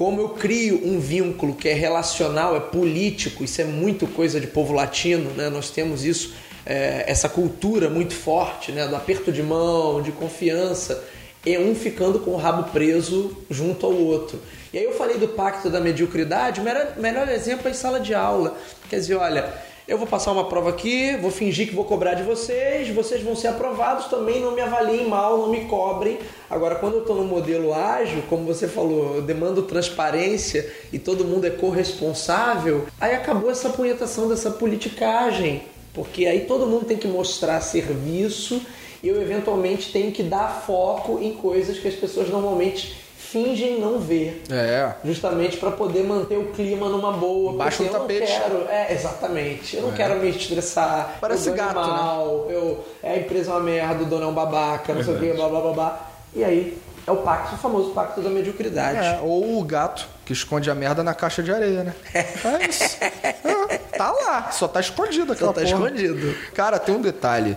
como 0.01 0.19
eu 0.19 0.29
crio 0.29 0.81
um 0.83 0.99
vínculo 0.99 1.53
que 1.53 1.69
é 1.69 1.73
relacional, 1.73 2.55
é 2.55 2.59
político, 2.59 3.43
isso 3.43 3.61
é 3.61 3.65
muito 3.65 4.07
coisa 4.07 4.41
de 4.41 4.47
povo 4.47 4.73
latino, 4.73 5.29
né? 5.37 5.47
Nós 5.47 5.69
temos 5.69 6.03
isso, 6.03 6.33
é, 6.65 7.03
essa 7.05 7.29
cultura 7.29 7.87
muito 7.87 8.15
forte, 8.15 8.71
né? 8.71 8.87
Do 8.87 8.95
aperto 8.95 9.31
de 9.31 9.43
mão, 9.43 10.01
de 10.01 10.11
confiança, 10.11 11.03
e 11.45 11.55
um 11.55 11.75
ficando 11.75 12.17
com 12.17 12.31
o 12.31 12.35
rabo 12.35 12.71
preso 12.71 13.37
junto 13.47 13.85
ao 13.85 13.93
outro. 13.93 14.39
E 14.73 14.79
aí 14.79 14.85
eu 14.85 14.93
falei 14.93 15.19
do 15.19 15.27
pacto 15.27 15.69
da 15.69 15.79
mediocridade, 15.79 16.61
melhor, 16.61 16.93
melhor 16.97 17.29
exemplo 17.29 17.67
é 17.67 17.69
em 17.69 17.75
sala 17.75 17.99
de 17.99 18.15
aula. 18.15 18.57
Quer 18.89 18.95
dizer, 18.95 19.13
olha, 19.17 19.53
eu 19.91 19.97
vou 19.97 20.07
passar 20.07 20.31
uma 20.31 20.45
prova 20.45 20.69
aqui, 20.69 21.17
vou 21.17 21.29
fingir 21.29 21.67
que 21.67 21.75
vou 21.75 21.83
cobrar 21.83 22.13
de 22.13 22.23
vocês, 22.23 22.87
vocês 22.87 23.21
vão 23.21 23.35
ser 23.35 23.49
aprovados 23.49 24.05
também, 24.05 24.39
não 24.39 24.55
me 24.55 24.61
avaliem 24.61 25.05
mal, 25.05 25.37
não 25.37 25.49
me 25.49 25.65
cobrem. 25.65 26.17
Agora, 26.49 26.75
quando 26.75 26.93
eu 26.93 27.01
estou 27.01 27.17
no 27.17 27.25
modelo 27.25 27.73
ágil, 27.73 28.23
como 28.29 28.45
você 28.45 28.69
falou, 28.69 29.17
eu 29.17 29.21
demando 29.21 29.63
transparência 29.63 30.71
e 30.93 30.97
todo 30.97 31.25
mundo 31.25 31.45
é 31.45 31.49
corresponsável, 31.49 32.87
aí 33.01 33.13
acabou 33.13 33.51
essa 33.51 33.69
punhetação 33.69 34.29
dessa 34.29 34.49
politicagem, 34.49 35.63
porque 35.93 36.25
aí 36.25 36.45
todo 36.45 36.65
mundo 36.65 36.85
tem 36.85 36.95
que 36.95 37.07
mostrar 37.09 37.59
serviço 37.59 38.61
e 39.03 39.09
eu 39.09 39.21
eventualmente 39.21 39.91
tenho 39.91 40.13
que 40.13 40.23
dar 40.23 40.63
foco 40.65 41.19
em 41.21 41.33
coisas 41.33 41.77
que 41.77 41.89
as 41.89 41.95
pessoas 41.95 42.29
normalmente 42.29 42.95
fingem 43.21 43.79
não 43.79 43.99
ver. 43.99 44.43
É. 44.49 44.93
Justamente 45.05 45.57
para 45.57 45.71
poder 45.71 46.03
manter 46.03 46.37
o 46.37 46.47
clima 46.47 46.89
numa 46.89 47.13
boa. 47.13 47.53
Baixa 47.53 47.83
o 47.83 47.89
tapete. 47.89 48.27
Quero, 48.27 48.67
é, 48.67 48.93
exatamente. 48.93 49.77
Eu 49.77 49.83
não 49.83 49.93
é. 49.93 49.95
quero 49.95 50.19
me 50.19 50.29
estressar. 50.29 51.17
Parece 51.21 51.49
eu 51.49 51.55
gato, 51.55 51.75
mal, 51.75 52.45
né? 52.47 52.55
Eu, 52.55 52.85
é, 53.01 53.11
a 53.13 53.17
empresa 53.17 53.51
é 53.51 53.53
uma 53.53 53.61
merda, 53.61 54.03
o 54.03 54.05
dono 54.05 54.23
é 54.23 54.27
um 54.27 54.33
babaca, 54.33 54.93
não 54.93 55.03
sei 55.03 55.15
o 55.15 55.19
que, 55.19 55.33
blá 55.33 55.47
blá 55.47 55.61
blá 55.61 55.73
blá. 55.73 56.11
E 56.33 56.43
aí 56.43 56.77
é 57.05 57.11
o 57.11 57.17
pacto, 57.17 57.55
o 57.55 57.57
famoso 57.57 57.91
pacto 57.91 58.21
da 58.21 58.29
mediocridade. 58.29 58.97
É, 58.97 59.19
ou 59.21 59.59
o 59.59 59.63
gato 59.63 60.07
que 60.25 60.33
esconde 60.33 60.69
a 60.69 60.75
merda 60.75 61.03
na 61.03 61.13
caixa 61.13 61.41
de 61.41 61.51
areia, 61.51 61.83
né? 61.83 61.95
É 62.13 62.67
isso. 62.67 62.97
É, 63.01 63.77
tá 63.97 64.11
lá, 64.11 64.51
só 64.51 64.67
tá 64.67 64.79
escondido 64.79 65.33
aquela 65.33 65.53
Só 65.53 65.61
tá 65.61 65.61
porra. 65.61 65.73
escondido. 65.73 66.35
Cara, 66.53 66.79
tem 66.79 66.95
um 66.95 67.01
detalhe. 67.01 67.55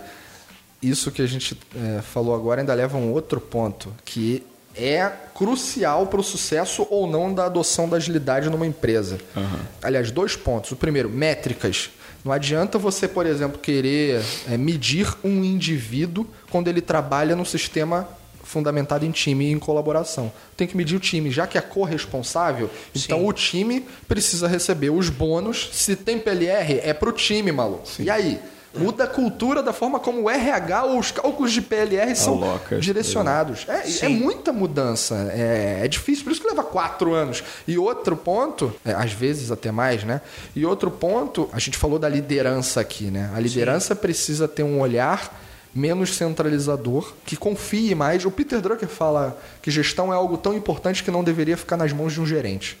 Isso 0.81 1.11
que 1.11 1.21
a 1.21 1.27
gente 1.27 1.59
é, 1.75 2.01
falou 2.01 2.35
agora 2.35 2.61
ainda 2.61 2.73
leva 2.73 2.97
a 2.97 3.01
um 3.01 3.11
outro 3.11 3.41
ponto, 3.41 3.93
que 4.05 4.45
é 4.77 5.11
crucial 5.33 6.07
para 6.07 6.19
o 6.19 6.23
sucesso 6.23 6.87
ou 6.89 7.07
não 7.07 7.33
da 7.33 7.45
adoção 7.45 7.87
da 7.87 7.97
agilidade 7.97 8.49
numa 8.49 8.65
empresa. 8.65 9.17
Uhum. 9.35 9.59
Aliás, 9.81 10.11
dois 10.11 10.35
pontos. 10.35 10.71
O 10.71 10.75
primeiro, 10.75 11.09
métricas. 11.09 11.89
Não 12.23 12.31
adianta 12.31 12.79
você, 12.79 13.07
por 13.07 13.25
exemplo, 13.25 13.59
querer 13.59 14.21
é, 14.49 14.57
medir 14.57 15.13
um 15.23 15.43
indivíduo 15.43 16.25
quando 16.49 16.67
ele 16.67 16.81
trabalha 16.81 17.35
no 17.35 17.45
sistema 17.45 18.07
fundamentado 18.43 19.05
em 19.05 19.11
time 19.11 19.45
e 19.45 19.51
em 19.51 19.59
colaboração. 19.59 20.31
Tem 20.55 20.67
que 20.67 20.77
medir 20.77 20.95
o 20.95 20.99
time, 20.99 21.31
já 21.31 21.45
que 21.45 21.57
é 21.57 21.61
corresponsável, 21.61 22.69
então 22.95 23.19
Sim. 23.19 23.27
o 23.27 23.33
time 23.33 23.85
precisa 24.07 24.47
receber 24.47 24.91
os 24.91 25.09
bônus. 25.09 25.69
Se 25.73 25.95
tem 25.95 26.19
PLR, 26.19 26.79
é 26.83 26.93
para 26.93 27.09
o 27.09 27.11
time, 27.11 27.51
maluco. 27.51 27.87
Sim. 27.87 28.03
E 28.03 28.09
aí? 28.09 28.39
Muda 28.77 29.05
a 29.05 29.07
cultura 29.07 29.63
da 29.63 29.73
forma 29.73 29.99
como 29.99 30.23
o 30.23 30.29
RH 30.29 30.83
ou 30.83 30.99
os 30.99 31.11
cálculos 31.11 31.51
de 31.51 31.61
PLR 31.61 32.15
são 32.15 32.43
Aloca, 32.43 32.79
direcionados. 32.79 33.65
É, 33.67 33.79
é 33.79 33.83
Sim. 33.83 34.09
muita 34.09 34.51
mudança. 34.51 35.31
É, 35.33 35.81
é 35.83 35.87
difícil, 35.87 36.23
por 36.23 36.31
isso 36.31 36.41
que 36.41 36.47
leva 36.47 36.63
quatro 36.63 37.13
anos. 37.13 37.43
E 37.67 37.77
outro 37.77 38.15
ponto, 38.15 38.73
é, 38.83 38.93
às 38.93 39.11
vezes 39.11 39.51
até 39.51 39.71
mais, 39.71 40.03
né? 40.03 40.21
E 40.55 40.65
outro 40.65 40.91
ponto, 40.91 41.49
a 41.51 41.59
gente 41.59 41.77
falou 41.77 41.97
da 41.97 42.09
liderança 42.09 42.81
aqui, 42.81 43.05
né? 43.05 43.31
A 43.35 43.39
liderança 43.39 43.95
precisa 43.95 44.47
ter 44.47 44.63
um 44.63 44.79
olhar 44.79 45.41
menos 45.75 46.15
centralizador, 46.15 47.13
que 47.25 47.35
confie 47.35 47.93
mais. 47.93 48.23
O 48.23 48.31
Peter 48.31 48.61
Drucker 48.61 48.87
fala 48.87 49.37
que 49.61 49.69
gestão 49.69 50.13
é 50.13 50.15
algo 50.15 50.37
tão 50.37 50.53
importante 50.53 51.03
que 51.03 51.11
não 51.11 51.23
deveria 51.23 51.57
ficar 51.57 51.75
nas 51.75 51.91
mãos 51.91 52.13
de 52.13 52.21
um 52.21 52.25
gerente. 52.25 52.77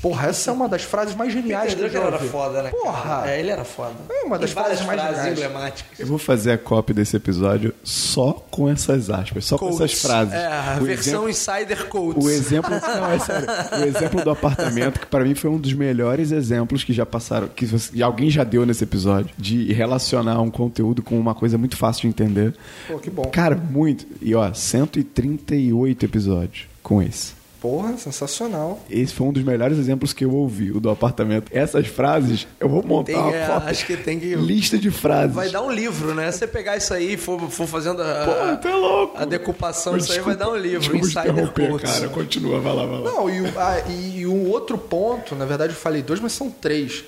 Porra, 0.00 0.28
essa 0.28 0.50
é 0.50 0.52
uma 0.54 0.68
das 0.68 0.82
frases 0.84 1.14
mais 1.16 1.32
geniais 1.32 1.74
Peter 1.74 1.90
que 1.90 1.96
eu 1.96 2.00
já 2.00 2.06
era 2.06 2.16
ouvi. 2.16 2.28
foda, 2.28 2.62
né? 2.62 2.70
Porra! 2.70 3.24
É, 3.26 3.40
ele 3.40 3.50
era 3.50 3.64
foda. 3.64 3.94
É 4.08 4.24
uma 4.24 4.38
das 4.38 4.52
frases 4.52 4.80
mais 4.86 5.00
frases 5.00 5.32
emblemáticas. 5.32 5.98
Eu 5.98 6.06
vou 6.06 6.18
fazer 6.18 6.52
a 6.52 6.58
cópia 6.58 6.94
desse 6.94 7.16
episódio 7.16 7.74
só 7.82 8.32
com 8.50 8.68
essas 8.68 9.10
aspas, 9.10 9.44
só 9.44 9.58
com 9.58 9.68
essas 9.70 9.94
frases. 9.94 10.34
É, 10.34 10.46
a 10.46 10.78
O 10.80 10.84
versão 10.84 11.28
Insider 11.28 11.86
Codes. 11.88 12.24
O 12.24 12.30
exemplo, 12.30 12.70
não, 12.78 13.10
é 13.10 13.18
sério. 13.18 13.48
O 13.80 13.84
exemplo 13.84 14.22
do 14.22 14.30
apartamento, 14.30 15.00
que 15.00 15.06
para 15.06 15.24
mim 15.24 15.34
foi 15.34 15.50
um 15.50 15.58
dos 15.58 15.72
melhores 15.72 16.30
exemplos 16.30 16.84
que 16.84 16.92
já 16.92 17.04
passaram, 17.04 17.48
que 17.48 17.66
você- 17.66 18.00
alguém 18.00 18.30
já 18.30 18.44
deu 18.44 18.64
nesse 18.64 18.84
episódio, 18.84 19.30
de 19.36 19.72
relacionar 19.72 20.40
um 20.40 20.50
conteúdo 20.50 21.02
com 21.02 21.18
uma 21.18 21.34
coisa 21.34 21.58
muito 21.58 21.76
fácil 21.76 22.02
de 22.02 22.08
entender. 22.08 22.54
Pô, 22.86 22.98
que 22.98 23.10
bom. 23.10 23.22
Cara, 23.24 23.56
muito. 23.56 24.06
E 24.22 24.32
ó, 24.34 24.52
138 24.52 26.04
episódios 26.04 26.66
com 26.82 27.02
esse. 27.02 27.37
Porra, 27.60 27.96
sensacional. 27.98 28.78
Esse 28.88 29.12
foi 29.12 29.26
um 29.26 29.32
dos 29.32 29.42
melhores 29.42 29.76
exemplos 29.78 30.12
que 30.12 30.24
eu 30.24 30.32
ouvi, 30.32 30.70
o 30.70 30.78
do 30.78 30.88
apartamento. 30.90 31.50
Essas 31.52 31.88
frases, 31.88 32.46
eu 32.60 32.68
vou 32.68 32.84
montar 32.84 33.06
Tem, 33.12 33.16
uma 33.16 33.34
é, 33.34 33.46
cópia. 33.46 33.70
acho 33.70 33.84
que 33.86 33.96
tem 33.96 34.20
que- 34.20 34.36
Lista 34.36 34.78
de 34.78 34.90
frases. 34.92 35.34
Vai 35.34 35.50
dar 35.50 35.62
um 35.62 35.70
livro, 35.72 36.14
né? 36.14 36.30
Se 36.30 36.38
você 36.38 36.46
pegar 36.46 36.76
isso 36.76 36.94
aí 36.94 37.14
e 37.14 37.16
for, 37.16 37.40
for 37.50 37.66
fazendo 37.66 38.00
a, 38.00 38.24
Pô, 38.24 38.56
tá 38.68 38.76
louco. 38.76 39.18
a 39.18 39.24
decupação 39.24 39.98
disso 39.98 40.12
aí, 40.12 40.20
vai 40.20 40.36
dar 40.36 40.48
um 40.50 40.56
livro. 40.56 40.96
Insider 40.96 41.50
Codes. 41.52 41.90
cara. 41.90 42.08
Continua, 42.10 42.60
vai 42.60 42.74
lá, 42.74 42.86
vai 42.86 43.00
lá. 43.00 43.10
Não, 43.10 43.28
e, 43.28 43.40
o- 43.40 43.52
ah, 43.58 43.80
e 43.90 44.24
um 44.26 44.48
outro 44.50 44.78
ponto, 44.78 45.34
na 45.34 45.44
verdade 45.44 45.72
eu 45.72 45.76
falei 45.78 46.00
dois, 46.00 46.20
mas 46.20 46.32
são 46.32 46.48
três. 46.50 47.04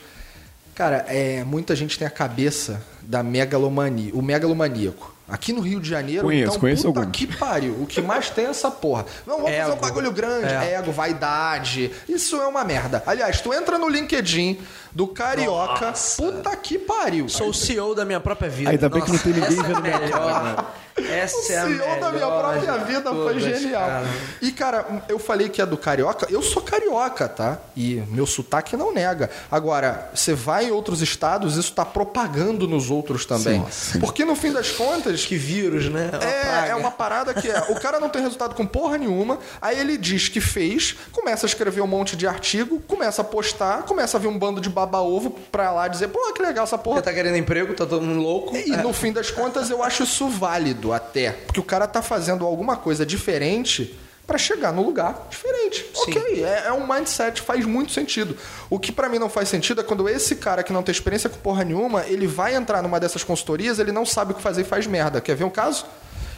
Cara, 0.74 1.04
é, 1.08 1.44
muita 1.44 1.76
gente 1.76 1.96
tem 1.98 2.08
a 2.08 2.10
cabeça 2.10 2.82
da 3.02 3.22
megalomania, 3.22 4.10
o 4.14 4.22
megalomaníaco. 4.22 5.14
Aqui 5.30 5.52
no 5.52 5.60
Rio 5.60 5.80
de 5.80 5.88
Janeiro, 5.88 6.22
Conheço, 6.24 6.48
então, 6.50 6.60
conheço 6.60 6.82
puta 6.84 7.00
alguns. 7.00 7.16
que 7.16 7.26
pariu. 7.26 7.72
O 7.80 7.86
que 7.86 8.00
mais 8.02 8.30
tem 8.30 8.46
é 8.46 8.48
essa 8.48 8.70
porra. 8.70 9.06
Não, 9.26 9.36
vamos 9.36 9.50
fazer 9.50 9.62
Ego. 9.62 9.72
um 9.72 9.80
bagulho 9.80 10.12
grande. 10.12 10.52
É. 10.52 10.74
Ego, 10.74 10.92
vaidade. 10.92 11.90
Isso 12.08 12.36
é 12.36 12.46
uma 12.46 12.64
merda. 12.64 13.02
Aliás, 13.06 13.40
tu 13.40 13.52
entra 13.54 13.78
no 13.78 13.88
LinkedIn 13.88 14.58
do 14.92 15.06
Carioca, 15.06 15.86
Nossa. 15.86 16.22
puta 16.22 16.56
que 16.56 16.78
pariu. 16.78 17.28
Sou 17.28 17.50
o 17.50 17.54
CEO 17.54 17.94
da 17.94 18.04
minha 18.04 18.20
própria 18.20 18.48
vida. 18.50 18.70
Ainda 18.70 18.88
bem 18.88 19.02
que 19.02 19.10
não 19.12 19.18
tem 19.18 19.32
ninguém 19.32 19.58
essa 19.58 19.60
é 19.60 19.64
a 19.64 19.66
vendo 19.68 19.82
minha 19.82 19.98
cara, 19.98 20.42
melhor. 20.42 20.72
Essa 21.00 21.36
O 21.36 21.52
é 21.52 21.58
a 21.58 21.66
CEO 21.66 22.00
da 22.00 22.12
minha 22.12 22.26
própria 22.26 22.76
vida 22.78 23.10
foi 23.14 23.40
genial. 23.40 23.80
cara. 23.88 24.06
E, 24.42 24.52
cara, 24.52 25.02
eu 25.08 25.18
falei 25.18 25.48
que 25.48 25.62
é 25.62 25.66
do 25.66 25.76
carioca. 25.76 26.26
Eu 26.28 26.42
sou 26.42 26.60
carioca, 26.62 27.26
tá? 27.28 27.58
E 27.76 28.02
meu 28.08 28.26
sotaque 28.26 28.76
não 28.76 28.92
nega. 28.92 29.30
Agora, 29.50 30.10
você 30.14 30.34
vai 30.34 30.66
em 30.66 30.70
outros 30.70 31.00
estados, 31.00 31.56
isso 31.56 31.72
tá 31.72 31.84
propagando 31.86 32.66
nos 32.68 32.90
outros 32.90 33.24
também. 33.24 33.64
Sim. 33.70 34.00
Porque 34.00 34.24
no 34.24 34.34
fim 34.34 34.52
das 34.52 34.70
contas. 34.72 35.24
Que 35.24 35.36
vírus, 35.36 35.88
né? 35.88 36.10
Uma 36.12 36.24
É, 36.24 36.40
praga. 36.42 36.66
é 36.68 36.74
uma 36.74 36.90
parada 36.90 37.32
que 37.34 37.48
é. 37.48 37.60
O 37.70 37.80
cara 37.80 37.98
não 38.00 38.08
tem 38.08 38.20
resultado 38.22 38.54
com 38.54 38.66
porra 38.66 38.98
nenhuma, 38.98 39.38
aí 39.62 39.78
ele 39.78 39.96
diz 39.96 40.28
que 40.28 40.40
fez, 40.40 40.96
começa 41.12 41.46
a 41.46 41.48
escrever 41.48 41.80
um 41.80 41.86
monte 41.86 42.16
de 42.16 42.26
artigo, 42.26 42.80
começa 42.80 43.22
a 43.22 43.24
postar, 43.24 43.84
começa 43.84 44.16
a 44.16 44.20
vir 44.20 44.26
um 44.28 44.38
bando 44.38 44.60
de 44.60 44.68
baba-ovo 44.86 45.30
pra 45.52 45.70
lá 45.72 45.88
dizer, 45.88 46.08
pô, 46.08 46.32
que 46.32 46.42
legal 46.42 46.64
essa 46.64 46.78
porra. 46.78 46.96
Porque 46.96 47.10
tá 47.10 47.14
querendo 47.14 47.36
emprego, 47.36 47.74
tá 47.74 47.86
todo 47.86 48.02
mundo 48.02 48.20
louco. 48.20 48.56
E 48.56 48.72
É. 48.72 48.76
no 48.78 48.92
fim 48.92 49.12
das 49.12 49.30
contas 49.30 49.70
eu 49.70 49.82
acho 49.82 50.02
isso 50.04 50.28
válido 50.28 50.92
até. 50.92 51.32
Porque 51.32 51.60
o 51.60 51.64
cara 51.64 51.86
tá 51.86 52.02
fazendo 52.02 52.44
alguma 52.46 52.76
coisa 52.76 53.04
diferente 53.06 53.98
pra 54.26 54.38
chegar 54.38 54.72
no 54.72 54.82
lugar 54.84 55.26
diferente. 55.28 55.84
Sim. 55.92 56.10
Ok, 56.12 56.44
é, 56.44 56.64
é 56.68 56.72
um 56.72 56.86
mindset, 56.86 57.40
faz 57.42 57.64
muito 57.66 57.90
sentido. 57.92 58.36
O 58.68 58.78
que 58.78 58.92
pra 58.92 59.08
mim 59.08 59.18
não 59.18 59.28
faz 59.28 59.48
sentido 59.48 59.80
é 59.80 59.84
quando 59.84 60.08
esse 60.08 60.36
cara 60.36 60.62
que 60.62 60.72
não 60.72 60.82
tem 60.84 60.92
experiência 60.92 61.28
com 61.28 61.36
porra 61.38 61.64
nenhuma, 61.64 62.04
ele 62.06 62.26
vai 62.28 62.54
entrar 62.54 62.80
numa 62.82 63.00
dessas 63.00 63.24
consultorias, 63.24 63.78
ele 63.80 63.90
não 63.90 64.06
sabe 64.06 64.30
o 64.32 64.34
que 64.36 64.42
fazer 64.42 64.60
e 64.60 64.64
faz 64.64 64.86
merda. 64.86 65.20
Quer 65.20 65.34
ver 65.34 65.44
um 65.44 65.50
caso? 65.50 65.84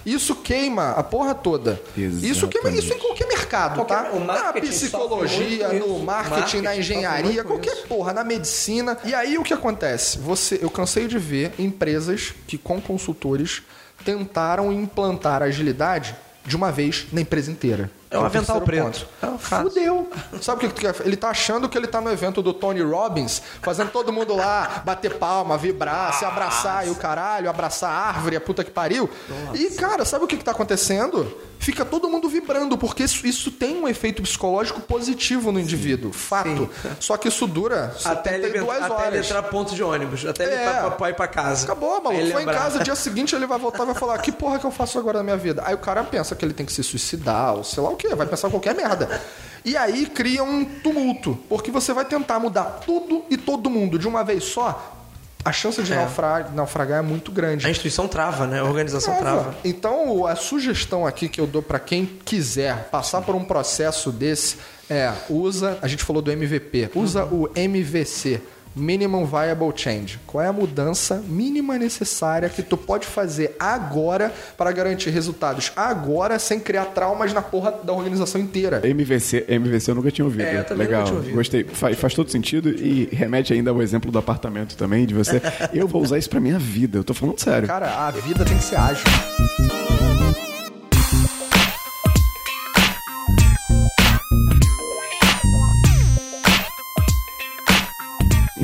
Isso 0.05 0.34
queima 0.36 0.90
a 0.92 1.03
porra 1.03 1.34
toda. 1.34 1.80
Isso 1.96 2.48
queima 2.48 2.68
Exatamente. 2.70 2.78
isso 2.84 2.94
em 2.94 2.98
qualquer 2.98 3.28
mercado, 3.28 3.74
Qualquer- 3.76 4.11
tá? 4.11 4.18
na 4.18 4.53
psicologia, 4.55 5.68
no 5.74 5.98
marketing, 6.00 6.30
Marketing 6.40 6.61
na 6.62 6.76
engenharia, 6.76 7.44
qualquer 7.44 7.72
isso. 7.74 7.86
porra, 7.86 8.12
na 8.12 8.24
medicina. 8.24 8.98
E 9.05 9.14
aí 9.14 9.38
o 9.38 9.42
que 9.42 9.55
acontece? 9.55 10.18
Você, 10.18 10.59
eu 10.61 10.68
cansei 10.70 11.07
de 11.07 11.18
ver 11.18 11.53
empresas 11.59 12.34
que 12.46 12.59
com 12.59 12.80
consultores 12.80 13.62
tentaram 14.05 14.72
implantar 14.72 15.42
agilidade 15.42 16.14
de 16.44 16.57
uma 16.57 16.72
vez 16.72 17.07
na 17.12 17.20
empresa 17.20 17.50
inteira. 17.50 17.90
É 18.12 18.18
um 18.18 18.24
avental 18.24 18.60
preto. 18.60 18.84
ponto. 18.84 19.06
É 19.22 19.26
um 19.26 19.38
fato. 19.38 19.70
Fudeu. 19.70 20.10
Sabe 20.40 20.58
o 20.58 20.60
que 20.60 20.68
que 20.68 20.74
tu 20.74 20.80
quer? 20.92 21.06
Ele 21.06 21.16
tá 21.16 21.30
achando 21.30 21.68
que 21.68 21.76
ele 21.78 21.86
tá 21.86 22.00
no 22.00 22.10
evento 22.10 22.42
do 22.42 22.52
Tony 22.52 22.82
Robbins, 22.82 23.42
fazendo 23.62 23.90
todo 23.90 24.12
mundo 24.12 24.36
lá 24.36 24.82
bater 24.84 25.14
palma, 25.14 25.56
vibrar, 25.56 26.12
se 26.14 26.24
abraçar 26.24 26.86
e 26.86 26.90
o 26.90 26.94
caralho, 26.94 27.48
abraçar 27.48 27.90
a 27.90 28.08
árvore, 28.08 28.36
a 28.36 28.40
puta 28.40 28.62
que 28.62 28.70
pariu. 28.70 29.08
E, 29.54 29.70
cara, 29.70 30.04
sabe 30.04 30.24
o 30.24 30.28
que, 30.28 30.36
que 30.36 30.44
tá 30.44 30.50
acontecendo? 30.50 31.32
Fica 31.62 31.84
todo 31.84 32.08
mundo 32.08 32.28
vibrando, 32.28 32.76
porque 32.76 33.04
isso, 33.04 33.24
isso 33.24 33.50
tem 33.52 33.76
um 33.80 33.86
efeito 33.86 34.20
psicológico 34.20 34.80
positivo 34.80 35.52
no 35.52 35.60
indivíduo. 35.60 36.12
Fato. 36.12 36.68
Só 36.98 37.16
que 37.16 37.28
isso 37.28 37.46
dura 37.46 37.94
Até 38.04 38.34
ele, 38.34 38.46
72 38.48 38.82
até 38.82 38.84
ele 38.86 38.94
horas. 39.06 39.26
entrar 39.26 39.42
ponto 39.44 39.72
de 39.72 39.82
ônibus. 39.82 40.26
Até 40.26 40.42
ele 40.44 40.54
É. 40.54 40.70
pra, 40.80 40.90
pra 40.90 41.10
ir 41.10 41.14
pra 41.14 41.28
casa. 41.28 41.64
Acabou, 41.64 42.02
maluco. 42.02 42.32
Foi 42.32 42.42
em 42.42 42.46
casa, 42.46 42.80
dia 42.80 42.94
seguinte 42.96 43.34
ele 43.36 43.46
vai 43.46 43.58
voltar 43.58 43.84
e 43.84 43.86
vai 43.86 43.94
falar: 43.94 44.18
que 44.18 44.32
porra 44.32 44.58
que 44.58 44.64
eu 44.66 44.72
faço 44.72 44.98
agora 44.98 45.18
na 45.18 45.24
minha 45.24 45.36
vida? 45.36 45.62
Aí 45.64 45.72
o 45.74 45.78
cara 45.78 46.02
pensa 46.02 46.34
que 46.34 46.44
ele 46.44 46.52
tem 46.52 46.66
que 46.66 46.72
se 46.72 46.82
suicidar, 46.82 47.54
ou 47.54 47.62
sei 47.62 47.80
lá 47.80 47.90
o 47.90 47.96
quê, 47.96 48.12
vai 48.14 48.26
pensar 48.26 48.50
qualquer 48.50 48.74
merda. 48.74 49.20
E 49.64 49.76
aí 49.76 50.06
cria 50.06 50.42
um 50.42 50.64
tumulto, 50.64 51.38
porque 51.48 51.70
você 51.70 51.92
vai 51.92 52.04
tentar 52.04 52.40
mudar 52.40 52.80
tudo 52.84 53.24
e 53.30 53.36
todo 53.36 53.70
mundo 53.70 53.96
de 54.00 54.08
uma 54.08 54.24
vez 54.24 54.42
só. 54.42 55.01
A 55.45 55.51
chance 55.53 55.82
de 55.82 55.93
É. 55.93 55.97
naufra- 55.97 56.51
naufragar 56.55 56.99
é 57.01 57.03
muito 57.03 57.32
grande. 57.32 57.66
A 57.66 57.70
instituição 57.70 58.07
trava, 58.07 58.47
né? 58.47 58.61
A 58.61 58.64
organização 58.64 59.16
Trava. 59.16 59.40
trava. 59.43 59.57
Então, 59.64 60.24
a 60.26 60.36
sugestão 60.36 61.07
aqui 61.07 61.28
que 61.28 61.40
eu 61.40 61.47
dou 61.47 61.62
pra 61.62 61.78
quem 61.80 62.07
quiser 62.24 62.88
passar 62.90 63.22
por 63.22 63.34
um 63.34 63.45
processo 63.45 64.12
desse 64.12 64.57
é 64.88 65.12
usa, 65.28 65.78
a 65.82 65.88
gente 65.88 66.05
falou 66.05 66.22
do 66.22 66.30
MVP, 66.30 66.90
usa 66.95 67.24
o 67.24 67.49
MVC, 67.57 68.40
Minimum 68.74 69.26
Viable 69.26 69.72
Change. 69.74 70.18
Qual 70.26 70.42
é 70.42 70.48
a 70.48 70.52
mudança 70.52 71.22
mínima 71.26 71.78
necessária 71.78 72.48
que 72.48 72.62
tu 72.62 72.76
pode 72.76 73.06
fazer 73.06 73.54
agora 73.58 74.32
para 74.56 74.72
garantir 74.72 75.10
resultados 75.10 75.72
agora 75.76 76.38
sem 76.38 76.58
criar 76.58 76.86
traumas 76.86 77.32
na 77.32 77.42
porra 77.42 77.72
da 77.82 77.92
organização 77.92 78.40
inteira? 78.40 78.80
MVC, 78.84 79.44
MVC 79.48 79.90
eu 79.90 79.94
nunca 79.94 80.10
tinha 80.10 80.24
ouvido. 80.24 80.42
É, 80.42 80.66
eu 80.68 80.76
Legal, 80.76 81.00
nunca 81.00 81.04
tinha 81.04 81.18
ouvido. 81.18 81.34
gostei. 81.34 81.64
Faz, 81.64 81.98
faz 81.98 82.14
todo 82.14 82.30
sentido 82.30 82.70
e 82.70 83.08
remete 83.12 83.52
ainda 83.52 83.70
ao 83.70 83.82
exemplo 83.82 84.10
do 84.10 84.18
apartamento 84.18 84.76
também, 84.76 85.06
de 85.06 85.14
você. 85.14 85.40
eu 85.72 85.86
vou 85.86 86.02
usar 86.02 86.18
isso 86.18 86.30
pra 86.30 86.40
minha 86.40 86.58
vida, 86.58 86.98
eu 86.98 87.04
tô 87.04 87.14
falando 87.14 87.38
sério. 87.38 87.68
Cara, 87.68 88.06
a 88.06 88.10
vida 88.10 88.44
tem 88.44 88.56
que 88.56 88.64
ser 88.64 88.76
ágil. 88.76 89.04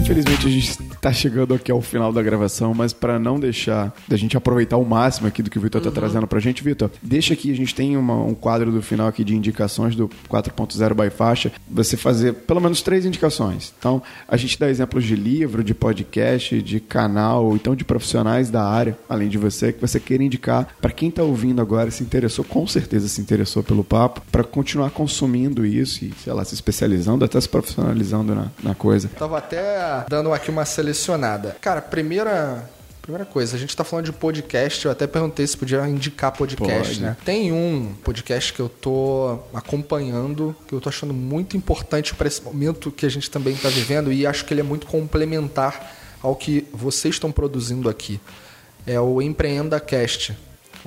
Infelizmente 0.09 0.47
a 0.47 0.51
gente 0.51 0.88
está 0.99 1.13
chegando 1.13 1.55
aqui 1.55 1.71
ao 1.73 1.81
final 1.81 2.13
da 2.13 2.23
gravação, 2.23 2.75
mas 2.75 2.93
para 2.93 3.19
não 3.19 3.39
deixar 3.41 3.95
da 4.07 4.17
gente 4.17 4.37
aproveitar 4.37 4.77
o 4.77 4.85
máximo 4.85 5.27
aqui 5.29 5.43
do 5.43 5.51
que 5.51 5.59
o 5.59 5.61
Vitor 5.61 5.81
Uhum. 5.81 5.89
está 5.89 6.01
trazendo 6.01 6.27
pra 6.27 6.41
gente, 6.41 6.63
Vitor, 6.63 6.91
deixa 7.03 7.33
aqui, 7.35 7.51
a 7.53 7.57
gente 7.57 7.75
tem 7.75 7.97
uma- 7.97 8.23
um 8.23 8.35
quadro 8.35 8.71
do 8.71 8.83
final 8.83 9.07
aqui 9.09 9.23
de 9.25 9.35
indicações 9.35 9.95
do 9.97 10.09
4.0 10.29 10.95
by 10.95 11.11
faixa, 11.11 11.51
você 11.71 11.97
fazer 11.97 12.33
pelo 12.35 12.61
menos 12.61 12.83
três 12.83 13.07
indicações. 13.07 13.73
Então, 13.79 14.03
a 14.29 14.37
gente 14.37 14.59
dá 14.59 14.69
exemplos 14.69 15.05
de 15.05 15.15
livro, 15.17 15.63
de 15.65 15.73
podcast, 15.75 16.61
de 16.63 16.81
canal, 16.81 17.45
ou 17.47 17.55
então 17.55 17.75
de 17.75 17.85
profissionais 17.85 18.51
da 18.51 18.65
área, 18.65 18.99
além 19.09 19.29
de 19.29 19.39
você, 19.39 19.73
que 19.73 19.81
você 19.81 19.99
queira 20.01 20.23
indicar 20.25 20.69
para 20.81 20.91
quem 20.91 21.09
está 21.09 21.23
ouvindo 21.23 21.61
agora, 21.63 21.91
se 21.91 22.03
interessou, 22.03 22.45
com 22.45 22.67
certeza 22.67 23.09
se 23.09 23.21
interessou 23.21 23.63
pelo 23.63 23.85
papo, 23.85 24.21
para 24.31 24.43
continuar 24.45 24.91
consumindo 24.91 25.65
isso 25.65 26.05
e, 26.05 26.13
sei 26.23 26.33
lá, 26.33 26.45
se 26.45 26.55
especializando, 26.55 27.25
até 27.25 27.41
se 27.41 27.49
profissionalizando 27.49 28.35
na, 28.35 28.47
na 28.63 28.75
coisa. 28.75 29.09
Tava 29.19 29.39
até 29.39 30.05
dando 30.09 30.33
aqui 30.33 30.51
uma 30.51 30.65
selecionada. 30.89 31.57
Cara, 31.61 31.81
primeira. 31.81 32.69
Primeira 33.03 33.25
coisa, 33.25 33.57
a 33.57 33.59
gente 33.59 33.75
tá 33.75 33.85
falando 33.85 34.05
de 34.05 34.13
podcast, 34.13 34.85
eu 34.85 34.93
até 34.93 35.07
perguntei 35.07 35.47
se 35.47 35.57
podia 35.57 35.89
indicar 35.89 36.31
podcast, 36.31 36.89
Pode. 36.89 37.01
né? 37.01 37.17
Tem 37.25 37.51
um 37.51 37.95
podcast 38.05 38.53
que 38.53 38.61
eu 38.61 38.69
tô 38.69 39.39
acompanhando, 39.55 40.55
que 40.67 40.75
eu 40.75 40.81
tô 40.81 40.91
achando 40.91 41.15
muito 41.15 41.57
importante 41.57 42.15
para 42.15 42.29
esse 42.29 42.43
momento 42.43 42.91
que 42.91 43.07
a 43.07 43.09
gente 43.09 43.31
também 43.31 43.57
tá 43.57 43.71
vivendo 43.71 44.13
e 44.13 44.27
acho 44.27 44.45
que 44.45 44.53
ele 44.53 44.61
é 44.61 44.65
muito 44.65 44.87
complementar 44.87 45.97
ao 46.23 46.37
que 46.37 46.67
vocês 46.71 47.15
estão 47.15 47.33
produzindo 47.33 47.89
aqui. 47.89 48.21
É 48.87 49.01
o 49.01 49.23
Empreenda 49.23 49.81
Cast. 49.81 50.37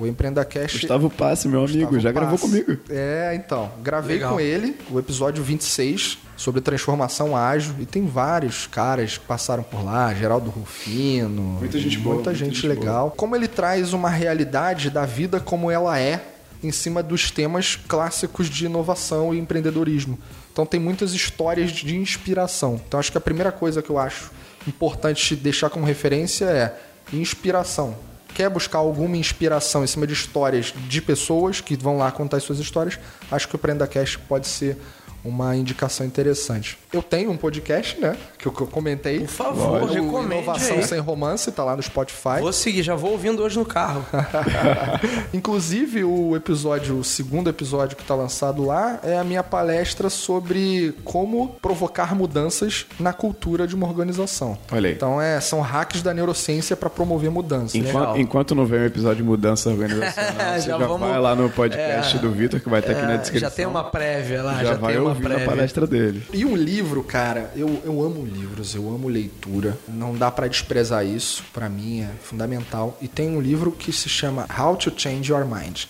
O 0.02 0.06
Empreenda 0.06 0.44
Cash. 0.44 0.72
Gustavo 0.72 1.08
Passe, 1.08 1.46
meu 1.46 1.60
amigo, 1.60 1.78
Gustavo 1.78 2.00
já 2.00 2.10
gravou 2.10 2.36
Passe. 2.36 2.50
comigo. 2.50 2.82
É, 2.90 3.32
então. 3.36 3.70
Gravei 3.80 4.16
Legal. 4.16 4.34
com 4.34 4.40
ele 4.40 4.76
o 4.90 4.98
episódio 4.98 5.44
26 5.44 6.18
sobre 6.36 6.60
transformação 6.60 7.36
ágil. 7.36 7.74
E 7.78 7.86
tem 7.86 8.04
vários 8.04 8.66
caras 8.66 9.16
que 9.16 9.24
passaram 9.24 9.62
por 9.62 9.84
lá, 9.84 10.12
Geraldo 10.12 10.50
Rufino. 10.50 11.40
Muita 11.40 11.78
gente 11.78 11.98
boa, 11.98 12.16
Muita 12.16 12.34
gente 12.34 12.56
gente 12.56 12.66
legal. 12.66 13.12
Como 13.16 13.36
ele 13.36 13.46
traz 13.46 13.92
uma 13.92 14.10
realidade 14.10 14.90
da 14.90 15.06
vida 15.06 15.38
como 15.38 15.70
ela 15.70 15.96
é 15.98 16.20
em 16.64 16.72
cima 16.72 17.00
dos 17.00 17.30
temas 17.30 17.76
clássicos 17.76 18.50
de 18.50 18.66
inovação 18.66 19.32
e 19.32 19.38
empreendedorismo. 19.38 20.18
Então 20.52 20.66
tem 20.66 20.80
muitas 20.80 21.12
histórias 21.12 21.70
de 21.70 21.96
inspiração. 21.96 22.80
Então 22.86 22.98
acho 22.98 23.12
que 23.12 23.18
a 23.18 23.20
primeira 23.20 23.52
coisa 23.52 23.80
que 23.80 23.90
eu 23.90 23.98
acho 23.98 24.32
importante 24.66 25.36
deixar 25.36 25.70
como 25.70 25.86
referência 25.86 26.46
é 26.46 26.76
inspiração. 27.12 27.96
Quer 28.34 28.48
buscar 28.48 28.78
alguma 28.78 29.16
inspiração 29.16 29.84
em 29.84 29.86
cima 29.86 30.06
de 30.06 30.14
histórias 30.14 30.72
de 30.88 31.02
pessoas 31.02 31.60
que 31.60 31.76
vão 31.76 31.98
lá 31.98 32.10
contar 32.10 32.38
as 32.38 32.42
suas 32.42 32.58
histórias? 32.58 32.98
Acho 33.30 33.48
que 33.48 33.56
o 33.56 33.58
Prenda 33.58 33.86
Cash 33.86 34.16
pode 34.16 34.46
ser 34.46 34.78
uma 35.24 35.54
indicação 35.56 36.06
interessante. 36.06 36.78
Eu 36.92 37.02
tenho 37.02 37.30
um 37.30 37.36
podcast, 37.36 37.98
né? 38.00 38.16
Que 38.38 38.46
eu, 38.46 38.52
que 38.52 38.60
eu 38.60 38.66
comentei. 38.66 39.20
Por 39.20 39.28
favor, 39.28 39.82
O 39.82 39.86
recomende 39.86 40.34
Inovação 40.42 40.76
aí. 40.76 40.82
Sem 40.82 40.98
Romance, 40.98 41.50
tá 41.52 41.62
lá 41.64 41.76
no 41.76 41.82
Spotify. 41.82 42.40
Vou 42.40 42.52
seguir, 42.52 42.82
já 42.82 42.94
vou 42.94 43.12
ouvindo 43.12 43.42
hoje 43.42 43.58
no 43.58 43.64
carro. 43.64 44.04
Inclusive, 45.32 46.04
o 46.04 46.36
episódio, 46.36 46.98
o 46.98 47.04
segundo 47.04 47.48
episódio 47.50 47.96
que 47.96 48.02
está 48.02 48.14
lançado 48.14 48.64
lá, 48.64 48.98
é 49.02 49.16
a 49.18 49.24
minha 49.24 49.42
palestra 49.42 50.10
sobre 50.10 50.94
como 51.04 51.48
provocar 51.60 52.14
mudanças 52.14 52.86
na 52.98 53.12
cultura 53.12 53.66
de 53.66 53.74
uma 53.74 53.86
organização. 53.86 54.58
Olha 54.70 54.88
aí. 54.88 54.94
Então, 54.94 55.20
é, 55.20 55.40
são 55.40 55.60
hacks 55.60 56.02
da 56.02 56.12
neurociência 56.12 56.76
para 56.76 56.90
promover 56.90 57.30
mudanças. 57.30 57.74
Enquanto, 57.74 58.18
enquanto 58.18 58.54
não 58.54 58.64
vem 58.66 58.80
o 58.80 58.84
episódio 58.86 59.16
de 59.18 59.22
mudança 59.22 59.70
organizacional, 59.70 60.32
você 60.54 60.60
já, 60.68 60.78
Já 60.78 60.78
vamos- 60.78 61.08
vai 61.08 61.18
lá 61.20 61.34
no 61.34 61.48
podcast 61.50 62.16
É, 62.16 62.18
do 62.18 62.30
Vitor, 62.30 62.60
que 62.60 62.68
vai 62.68 62.80
estar 62.80 62.92
aqui 62.92 63.02
na 63.02 63.12
É, 63.14 63.18
descrição. 63.18 63.48
já 63.48 63.54
tem 63.54 63.66
uma 63.66 63.84
prévia 63.84 64.42
lá, 64.42 64.54
já, 64.54 64.64
já, 64.64 64.74
vai 64.74 64.92
tem 64.94 65.00
uma 65.02 65.11
ouvir 65.12 65.24
prévia. 65.24 65.44
a 65.44 65.48
palestra 65.48 65.86
dele. 65.86 66.22
E 66.32 66.44
um 66.44 66.56
livro, 66.56 67.02
cara, 67.02 67.52
eu, 67.56 67.80
eu 67.84 68.02
amo 68.02 68.24
livros, 68.24 68.74
eu 68.74 68.88
amo 68.88 69.08
leitura. 69.08 69.78
Não 69.88 70.14
dá 70.14 70.30
para 70.30 70.48
desprezar 70.48 71.04
isso, 71.04 71.44
para 71.52 71.68
mim 71.68 72.00
é 72.00 72.10
fundamental. 72.22 72.96
E 73.00 73.08
tem 73.08 73.30
um 73.30 73.40
livro 73.40 73.72
que 73.72 73.92
se 73.92 74.08
chama 74.08 74.46
How 74.58 74.76
to 74.76 74.92
Change 74.96 75.30
Your 75.30 75.46
Mind. 75.46 75.84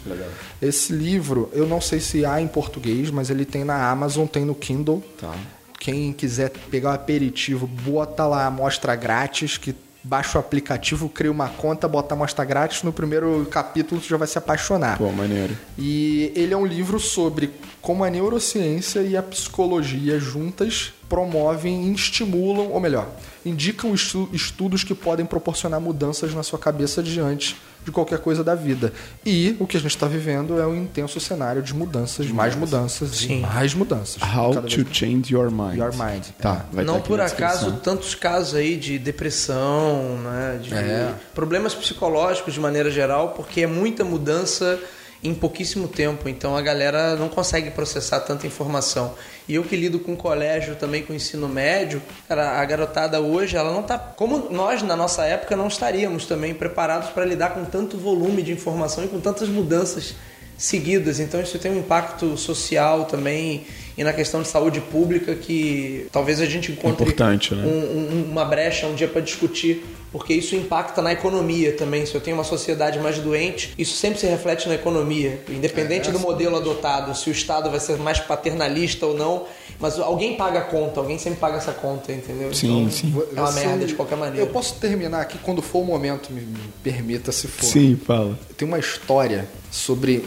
Esse 0.60 0.92
livro, 0.92 1.50
eu 1.52 1.66
não 1.66 1.80
sei 1.80 2.00
se 2.00 2.24
há 2.24 2.40
em 2.40 2.48
português, 2.48 3.10
mas 3.10 3.30
ele 3.30 3.44
tem 3.44 3.64
na 3.64 3.90
Amazon, 3.90 4.26
tem 4.26 4.44
no 4.44 4.54
Kindle. 4.54 5.02
Tá. 5.20 5.34
Quem 5.78 6.12
quiser 6.12 6.50
pegar 6.70 6.90
o 6.90 6.94
aperitivo, 6.94 7.66
bota 7.66 8.24
lá 8.26 8.44
a 8.44 8.46
amostra 8.46 8.94
grátis, 8.94 9.56
que 9.56 9.74
baixa 10.04 10.38
o 10.38 10.40
aplicativo, 10.40 11.08
cria 11.08 11.30
uma 11.30 11.48
conta, 11.48 11.86
bota 11.86 12.14
a 12.14 12.16
amostra 12.16 12.44
grátis. 12.44 12.82
No 12.82 12.92
primeiro 12.92 13.46
capítulo, 13.50 14.00
tu 14.00 14.08
já 14.08 14.16
vai 14.16 14.26
se 14.26 14.36
apaixonar. 14.38 14.98
Pô, 14.98 15.10
maneiro. 15.12 15.56
E 15.78 16.32
ele 16.34 16.52
é 16.52 16.56
um 16.56 16.66
livro 16.66 16.98
sobre 16.98 17.50
como 17.80 18.04
a 18.04 18.10
neurociência 18.10 19.00
e 19.00 19.16
a 19.16 19.22
psicologia 19.22 20.18
juntas 20.18 20.92
promovem 21.08 21.88
e 21.88 21.92
estimulam, 21.94 22.68
ou 22.70 22.80
melhor, 22.80 23.06
indicam 23.44 23.94
estu- 23.94 24.28
estudos 24.32 24.82
que 24.82 24.94
podem 24.94 25.26
proporcionar 25.26 25.80
mudanças 25.80 26.32
na 26.34 26.42
sua 26.42 26.58
cabeça 26.58 27.02
diante 27.02 27.56
de 27.84 27.90
qualquer 27.90 28.18
coisa 28.20 28.44
da 28.44 28.54
vida. 28.54 28.92
E 29.26 29.56
o 29.58 29.66
que 29.66 29.76
a 29.76 29.80
gente 29.80 29.90
está 29.94 30.06
vivendo 30.06 30.60
é 30.60 30.66
um 30.66 30.74
intenso 30.76 31.18
cenário 31.20 31.62
de 31.62 31.74
mudanças, 31.74 32.26
mais 32.28 32.54
mudanças 32.54 33.12
e 33.14 33.26
Sim. 33.26 33.40
mais 33.40 33.74
mudanças. 33.74 34.22
How 34.22 34.54
to 34.54 34.62
vez- 34.62 34.86
change 34.96 35.32
your 35.34 35.50
mind. 35.50 35.76
Your 35.78 35.92
mind. 35.92 36.24
Tá, 36.40 36.66
vai 36.72 36.84
não 36.84 37.00
tá 37.00 37.06
por 37.06 37.20
acaso 37.20 37.72
tantos 37.82 38.14
casos 38.14 38.54
aí 38.54 38.76
de 38.76 38.98
depressão, 38.98 40.18
né, 40.22 40.60
de 40.62 40.72
É. 40.74 41.12
problemas 41.34 41.74
psicológicos 41.74 42.54
de 42.54 42.60
maneira 42.60 42.90
geral, 42.90 43.30
porque 43.30 43.62
é 43.62 43.66
muita 43.66 44.04
mudança 44.04 44.78
em 45.24 45.32
pouquíssimo 45.34 45.86
tempo, 45.86 46.28
então 46.28 46.56
a 46.56 46.60
galera 46.60 47.14
não 47.14 47.28
consegue 47.28 47.70
processar 47.70 48.20
tanta 48.20 48.46
informação. 48.46 49.14
E 49.48 49.54
eu 49.54 49.62
que 49.62 49.76
lido 49.76 50.00
com 50.00 50.16
colégio 50.16 50.74
também 50.74 51.02
com 51.02 51.14
ensino 51.14 51.48
médio, 51.48 52.02
cara, 52.28 52.60
a 52.60 52.64
garotada 52.64 53.20
hoje, 53.20 53.56
ela 53.56 53.72
não 53.72 53.82
tá 53.84 53.96
como 53.98 54.48
nós 54.50 54.82
na 54.82 54.96
nossa 54.96 55.24
época 55.24 55.56
não 55.56 55.68
estaríamos 55.68 56.26
também 56.26 56.52
preparados 56.54 57.10
para 57.10 57.24
lidar 57.24 57.50
com 57.54 57.64
tanto 57.64 57.96
volume 57.96 58.42
de 58.42 58.50
informação 58.52 59.04
e 59.04 59.08
com 59.08 59.20
tantas 59.20 59.48
mudanças 59.48 60.14
seguidas. 60.58 61.18
Então 61.20 61.40
isso 61.40 61.58
tem 61.58 61.70
um 61.72 61.78
impacto 61.78 62.36
social 62.36 63.04
também 63.04 63.64
e 63.96 64.02
na 64.04 64.12
questão 64.12 64.42
de 64.42 64.48
saúde 64.48 64.80
pública 64.80 65.34
que 65.34 66.06
talvez 66.12 66.40
a 66.40 66.46
gente 66.46 66.72
encontre 66.72 67.04
né? 67.54 67.62
um- 67.64 67.68
um- 67.68 68.30
uma 68.30 68.44
brecha 68.44 68.86
um 68.86 68.94
dia 68.94 69.08
para 69.08 69.20
discutir, 69.20 69.84
porque 70.12 70.34
isso 70.34 70.54
impacta 70.54 71.00
na 71.00 71.12
economia 71.12 71.72
também. 71.72 72.04
Se 72.04 72.14
eu 72.14 72.20
tenho 72.20 72.36
uma 72.36 72.44
sociedade 72.44 72.98
mais 72.98 73.18
doente, 73.18 73.72
isso 73.78 73.96
sempre 73.96 74.20
se 74.20 74.26
reflete 74.26 74.68
na 74.68 74.74
economia, 74.74 75.42
independente 75.48 76.10
É, 76.10 76.12
do 76.12 76.18
modelo 76.20 76.56
adotado, 76.56 77.14
se 77.16 77.30
o 77.30 77.32
Estado 77.32 77.70
vai 77.70 77.80
ser 77.80 77.96
mais 77.98 78.20
paternalista 78.20 79.06
ou 79.06 79.16
não, 79.16 79.46
mas 79.80 79.98
alguém 79.98 80.36
paga 80.36 80.58
a 80.60 80.62
conta, 80.62 81.00
alguém 81.00 81.18
sempre 81.18 81.40
paga 81.40 81.56
essa 81.56 81.72
conta, 81.72 82.12
entendeu? 82.12 82.52
Sim, 82.54 82.80
Então, 82.82 82.90
sim. 82.92 83.22
É 83.34 83.40
uma 83.40 83.50
Você- 83.50 83.60
merda 83.66 83.86
de 83.86 83.94
qualquer 83.94 84.16
maneira. 84.16 84.46
Eu 84.46 84.52
posso 84.52 84.74
terminar 84.74 85.22
aqui 85.22 85.38
quando 85.38 85.62
for 85.62 85.78
o 85.80 85.84
momento, 85.84 86.32
me, 86.32 86.42
me 86.42 86.58
permita 86.84 87.32
se 87.32 87.48
for. 87.48 87.64
Sim, 87.64 87.96
fala. 88.04 88.38
Tem 88.56 88.68
uma 88.68 88.78
história 88.78 89.48
sobre 89.70 90.24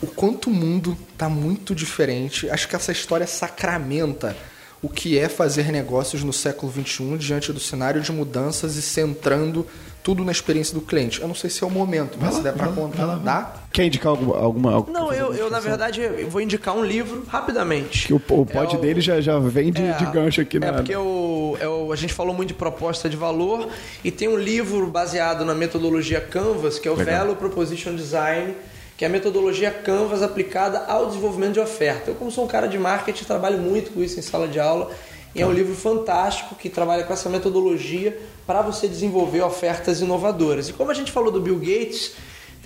o 0.00 0.06
quanto 0.06 0.50
o 0.50 0.52
mundo 0.52 0.96
está 1.12 1.28
muito 1.28 1.74
diferente. 1.74 2.48
Acho 2.48 2.68
que 2.68 2.76
essa 2.76 2.92
história 2.92 3.26
sacramenta 3.26 4.36
o 4.82 4.88
que 4.88 5.18
é 5.18 5.28
fazer 5.28 5.72
negócios 5.72 6.22
no 6.22 6.32
século 6.32 6.70
XXI 6.72 7.16
diante 7.18 7.52
do 7.52 7.58
cenário 7.60 8.00
de 8.00 8.12
mudanças 8.12 8.76
e 8.76 8.82
centrando 8.82 9.66
tudo 10.02 10.24
na 10.24 10.30
experiência 10.30 10.72
do 10.72 10.80
cliente. 10.80 11.20
Eu 11.20 11.26
não 11.26 11.34
sei 11.34 11.50
se 11.50 11.64
é 11.64 11.66
o 11.66 11.70
momento, 11.70 12.16
mas 12.20 12.34
se 12.36 12.40
der 12.40 12.52
para 12.52 12.68
contar, 12.68 13.16
dá? 13.16 13.54
Quer 13.72 13.86
indicar 13.86 14.10
alguma. 14.10 14.38
alguma 14.38 14.86
Não, 14.88 15.12
eu, 15.12 15.34
eu 15.34 15.50
na 15.50 15.58
verdade 15.58 16.00
eu 16.00 16.30
vou 16.30 16.40
indicar 16.40 16.76
um 16.76 16.84
livro 16.84 17.24
rapidamente. 17.26 18.06
Que 18.06 18.12
o, 18.12 18.16
o 18.16 18.46
pod 18.46 18.74
É 18.74 18.78
o- 18.78 18.80
dele 18.80 19.00
já, 19.00 19.20
já 19.20 19.36
vem 19.40 19.72
de, 19.72 19.82
É, 19.82 19.92
de 19.94 20.06
gancho 20.06 20.40
aqui 20.40 20.60
na. 20.60 20.66
É 20.68 20.72
porque 20.72 20.94
o, 20.94 21.56
é 21.58 21.66
o- 21.66 21.90
a 21.92 21.96
gente 21.96 22.12
falou 22.14 22.32
muito 22.32 22.48
de 22.50 22.54
proposta 22.54 23.08
de 23.08 23.16
valor 23.16 23.68
e 24.04 24.12
tem 24.12 24.28
um 24.28 24.36
livro 24.36 24.86
baseado 24.86 25.44
na 25.44 25.54
metodologia 25.56 26.20
Canvas, 26.20 26.78
que 26.78 26.86
é 26.86 26.90
o 26.90 26.94
Legal. 26.94 27.20
Value 27.24 27.36
Proposition 27.36 27.96
Design, 27.96 28.54
que 28.96 29.04
é 29.04 29.08
a 29.08 29.10
metodologia 29.10 29.70
Canvas 29.70 30.22
aplicada 30.22 30.86
ao 30.86 31.06
desenvolvimento 31.06 31.54
de 31.54 31.60
oferta. 31.60 32.10
Eu, 32.10 32.14
como 32.14 32.30
sou 32.30 32.44
um 32.44 32.48
cara 32.48 32.66
de 32.66 32.78
marketing, 32.78 33.24
trabalho 33.24 33.58
muito 33.58 33.92
com 33.92 34.02
isso 34.02 34.18
em 34.18 34.22
sala 34.22 34.48
de 34.48 34.58
aula. 34.58 34.90
E 35.34 35.42
é 35.42 35.46
um 35.46 35.52
livro 35.52 35.74
fantástico 35.74 36.54
que 36.54 36.70
trabalha 36.70 37.04
com 37.04 37.12
essa 37.12 37.28
metodologia 37.28 38.18
para 38.46 38.62
você 38.62 38.88
desenvolver 38.88 39.42
ofertas 39.42 40.00
inovadoras. 40.00 40.70
E 40.70 40.72
como 40.72 40.90
a 40.90 40.94
gente 40.94 41.12
falou 41.12 41.30
do 41.30 41.40
Bill 41.40 41.58
Gates, 41.58 42.14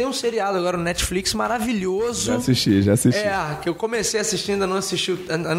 tem 0.00 0.06
um 0.06 0.14
seriado 0.14 0.56
agora 0.56 0.78
no 0.78 0.82
Netflix 0.82 1.34
maravilhoso. 1.34 2.28
Já 2.28 2.36
assisti, 2.36 2.80
já 2.80 2.94
assisti. 2.94 3.20
É, 3.20 3.58
que 3.60 3.68
eu 3.68 3.74
comecei 3.74 4.18
a 4.18 4.22
assistir, 4.22 4.52
ainda 4.52 4.66
não 4.66 4.76
assisti, 4.76 5.14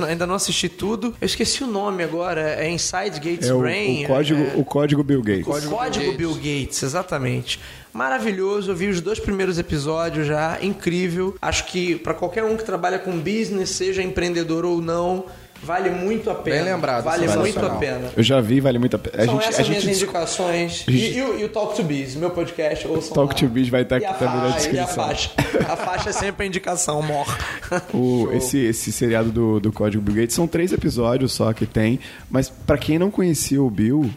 ainda 0.10 0.26
não 0.26 0.34
assisti 0.34 0.68
tudo. 0.68 1.14
Eu 1.22 1.26
esqueci 1.28 1.64
o 1.64 1.68
nome 1.68 2.04
agora, 2.04 2.42
é 2.56 2.68
Inside 2.72 3.20
Gates 3.20 3.48
É 3.50 3.54
o, 3.54 3.60
Brain. 3.60 4.06
o 4.06 4.08
código, 4.08 4.42
é- 4.42 4.54
o 4.56 4.66
código 4.66 5.04
Bill 5.04 5.22
Gates. 5.22 5.46
o 5.66 5.70
código, 5.70 6.12
Bill, 6.14 6.34
Gates. 6.34 6.82
exatamente. 6.82 7.60
Maravilhoso, 7.94 8.72
eu 8.72 8.76
vi 8.76 8.88
os 8.88 9.00
dois 9.00 9.20
primeiros 9.20 9.60
episódios 9.60 10.26
já, 10.26 10.58
incrível. 10.60 11.36
Acho 11.40 11.66
que 11.68 11.98
para 11.98 12.16
qualquer 12.16 12.44
um 12.44 12.58
que 12.58 12.64
trabalha 12.64 12.98
com 12.98 13.12
business, 13.20 13.70
seja 13.70 14.02
empreendedor 14.02 14.66
ou 14.66 14.82
não, 14.82 15.26
vale 15.64 15.90
muito 15.90 16.30
a 16.30 16.36
pena. 16.36 16.56
Bem 16.64 16.74
lembrado, 16.74 17.04
Vale 17.04 17.28
muito 17.28 17.66
a 17.66 17.70
pena. 17.72 18.10
Eu 18.16 18.24
já 18.24 18.42
vi, 18.42 18.60
vale 18.60 18.80
muito 18.80 18.96
a 18.96 19.00
pena. 19.00 19.24
A 19.24 19.26
São 19.26 19.36
gente, 19.36 19.48
essas 19.50 19.66
a 19.66 19.70
minhas 19.70 19.84
gente 19.84 19.96
indicações. 19.96 20.86
a 20.88 20.92
E, 20.92 21.18
e 21.18 21.22
o, 21.22 21.40
e 21.40 21.44
o 21.44 21.50
Talk 21.50 21.76
to 21.76 21.84
Biz, 21.84 22.16
meu 22.16 22.30
podcast. 22.32 22.88
Ouçam 22.88 23.14
Talk 23.14 23.34
lá. 23.34 23.40
to 23.40 23.48
Biz 23.48 23.70
vai 23.70 23.82
estar 23.84 24.00
E 24.02 24.06
aqui 24.06 24.14
a 24.14 24.18
também 24.18 24.36
na 24.36 24.42
fa- 24.42 24.48
E 24.48 24.52
a 24.52 24.56
descrição. 24.58 24.88
faixa. 24.96 25.32
A 25.70 25.76
faixa 25.76 26.10
é 26.10 26.14
sempre 26.14 26.44
a 26.46 26.48
indicação, 26.48 27.02
mor. 27.02 27.26
O, 27.94 28.30
esse, 28.34 28.58
esse 28.58 28.92
seriado 28.92 29.32
do, 29.32 29.60
do 29.60 29.72
Código 29.72 30.02
Bill 30.04 30.16
Gates 30.16 30.36
são 30.36 30.48
três 30.48 30.72
episódios 30.74 31.32
só 31.32 31.52
que 31.54 31.66
tem, 31.66 32.00
mas 32.30 32.50
pra 32.50 32.78
quem 32.78 32.98
não 33.00 33.10
conhecia 33.12 33.62
o 33.62 33.70
Bill, 33.70 34.10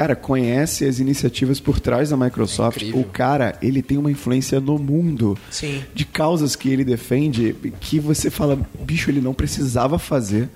cara, 0.00 0.16
conhece 0.16 0.86
as 0.86 0.98
iniciativas 0.98 1.60
por 1.60 1.78
trás 1.78 2.08
da 2.08 2.16
Microsoft. 2.16 2.78
incrível. 2.78 3.00
o 3.02 3.04
cara, 3.04 3.58
ele 3.60 3.82
tem 3.82 3.98
uma 3.98 4.10
influência 4.10 4.58
no 4.58 4.78
mundo 4.78 5.36
Sim. 5.50 5.82
de 5.94 6.06
causas 6.06 6.56
que 6.56 6.70
ele 6.70 6.84
defende 6.84 7.54
que 7.78 8.00
você 8.00 8.30
fala, 8.30 8.58
bicho, 8.80 9.10
ele 9.10 9.20
não 9.20 9.34
precisava 9.34 9.98
fazer 9.98 10.48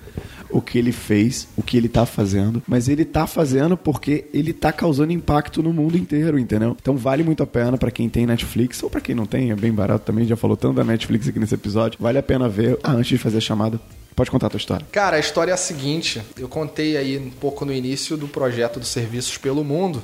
o 0.49 0.59
que 0.59 0.79
ele 0.79 0.91
fez, 0.91 1.47
o 1.55 1.61
que 1.61 1.77
ele 1.77 1.87
tá 1.87 2.07
fazendo, 2.07 2.63
mas 2.67 2.89
ele 2.89 3.05
tá 3.05 3.27
fazendo 3.27 3.77
porque 3.77 4.25
ele 4.33 4.51
tá 4.51 4.71
causando 4.71 5.13
impacto 5.13 5.61
no 5.61 5.71
mundo 5.71 5.95
inteiro, 5.95 6.39
entendeu? 6.39 6.75
Então 6.81 6.97
vale 6.97 7.23
muito 7.23 7.43
a 7.43 7.47
pena 7.47 7.77
pra 7.77 7.91
quem 7.91 8.09
tem 8.09 8.25
Netflix 8.25 8.81
ou 8.81 8.89
pra 8.89 8.99
quem 8.99 9.13
não 9.13 9.27
tem, 9.27 9.51
é 9.51 9.55
bem 9.55 9.71
barato 9.71 10.05
também, 10.05 10.25
já 10.25 10.35
falou 10.35 10.57
tanto 10.57 10.77
da 10.77 10.83
Netflix 10.83 11.27
aqui 11.27 11.37
nesse 11.37 11.53
episódio. 11.53 11.99
Vale 12.01 12.17
a 12.17 12.23
pena 12.23 12.49
ver. 12.49 12.79
Ah, 12.81 12.93
antes 12.93 13.09
de 13.09 13.17
fazer 13.19 13.37
a 13.37 13.41
chamada, 13.41 13.79
pode 14.15 14.31
contar 14.31 14.47
a 14.47 14.49
tua 14.49 14.57
história. 14.57 14.85
Cara, 14.91 15.17
a 15.17 15.19
história 15.19 15.51
é 15.51 15.53
a 15.53 15.57
seguinte. 15.57 16.21
Eu 16.37 16.47
contei 16.47 16.95
aí 16.97 17.17
um 17.17 17.29
pouco 17.29 17.65
no 17.65 17.73
início 17.73 18.15
do 18.17 18.27
projeto 18.27 18.79
dos 18.79 18.89
serviços 18.89 19.37
pelo 19.37 19.63
mundo. 19.63 20.03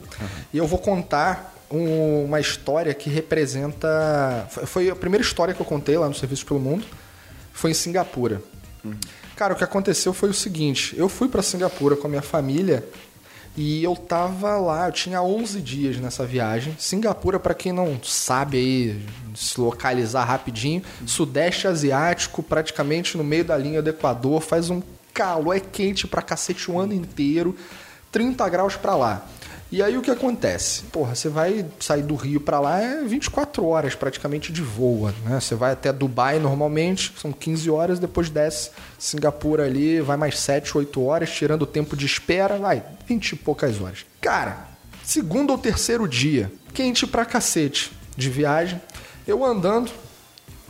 E 0.54 0.58
eu 0.58 0.68
vou 0.68 0.80
contar 0.80 1.56
um- 1.72 2.26
uma 2.26 2.40
história 2.40 2.94
que 2.94 3.10
representa. 3.10 4.48
foi- 4.66 4.90
a 4.90 4.96
primeira 4.96 5.24
história 5.24 5.54
que 5.54 5.62
eu 5.62 5.66
contei 5.66 5.98
lá 5.98 6.08
no 6.08 6.14
Serviços 6.16 6.44
pelo 6.44 6.60
Mundo. 6.60 6.86
Foi 7.54 7.72
em 7.72 7.74
Singapura. 7.74 8.42
Cara, 9.36 9.54
o 9.54 9.56
que 9.58 9.64
aconteceu 9.64 10.14
foi 10.14 10.30
o 10.30 10.34
seguinte: 10.34 10.94
eu 10.98 11.08
fui 11.08 11.28
para 11.30 11.42
Singapura 11.42 11.96
com 11.96 12.08
a 12.08 12.10
minha 12.10 12.22
família 12.22 12.84
E 13.56 13.84
eu 13.84 13.96
tava 13.96 14.58
lá, 14.58 14.88
eu 14.88 14.92
tinha 14.94 15.22
11 15.22 15.60
dias 15.62 15.98
nessa 15.98 16.26
viagem. 16.26 16.76
Singapura, 16.80 17.40
para 17.40 17.54
quem 17.54 17.74
não 17.74 18.00
sabe 18.02 18.58
aí, 18.58 19.06
se 19.36 19.60
localizar 19.60 20.24
rapidinho, 20.24 20.82
sudeste 21.06 21.68
asiático, 21.68 22.42
praticamente 22.42 23.18
no 23.18 23.24
meio 23.24 23.44
da 23.44 23.58
linha 23.58 23.82
do 23.82 23.90
Equador, 23.90 24.42
faz 24.42 24.70
um 24.70 24.82
calor, 25.14 25.56
é 25.56 25.60
quente 25.60 26.08
pra 26.08 26.22
cacete 26.22 26.72
o 26.72 26.80
ano 26.80 26.94
inteiro, 26.94 27.56
30 28.12 28.48
graus 28.48 28.76
pra 28.78 28.96
lá. 28.96 29.28
E 29.72 29.82
aí 29.82 29.98
o 29.98 30.02
que 30.02 30.12
acontece? 30.12 30.84
Porra, 30.92 31.16
você 31.16 31.30
vai 31.30 31.66
sair 31.80 32.04
do 32.04 32.16
Rio 32.16 32.42
para 32.42 32.60
lá 32.60 32.82
é 32.82 33.04
24 33.06 33.66
horas 33.66 33.96
praticamente 33.96 34.52
de 34.52 34.62
voo, 34.62 35.10
né? 35.24 35.40
Você 35.40 35.56
vai 35.56 35.72
até 35.72 35.94
Dubai 35.94 36.40
normalmente, 36.40 37.14
são 37.18 37.32
15 37.32 37.70
horas, 37.70 37.98
depois 37.98 38.30
desce 38.30 38.72
Singapura 39.00 39.64
ali, 39.64 40.02
vai 40.02 40.18
mais 40.18 40.38
7, 40.40 40.78
8 40.78 41.02
horas, 41.02 41.32
tirando 41.32 41.62
o 41.62 41.66
tempo 41.66 41.96
de 41.96 42.06
espera, 42.06 42.58
vai 42.58 42.84
20 43.08 43.32
e 43.32 43.36
poucas 43.38 43.80
horas. 43.80 44.06
Cara, 44.20 44.68
segundo 45.06 45.52
ou 45.52 45.58
terceiro 45.58 46.06
dia, 46.06 46.52
quente 46.74 47.08
pra 47.08 47.24
cacete 47.24 47.94
de 48.18 48.30
viagem, 48.30 48.82
eu 49.26 49.46
andando 49.46 49.90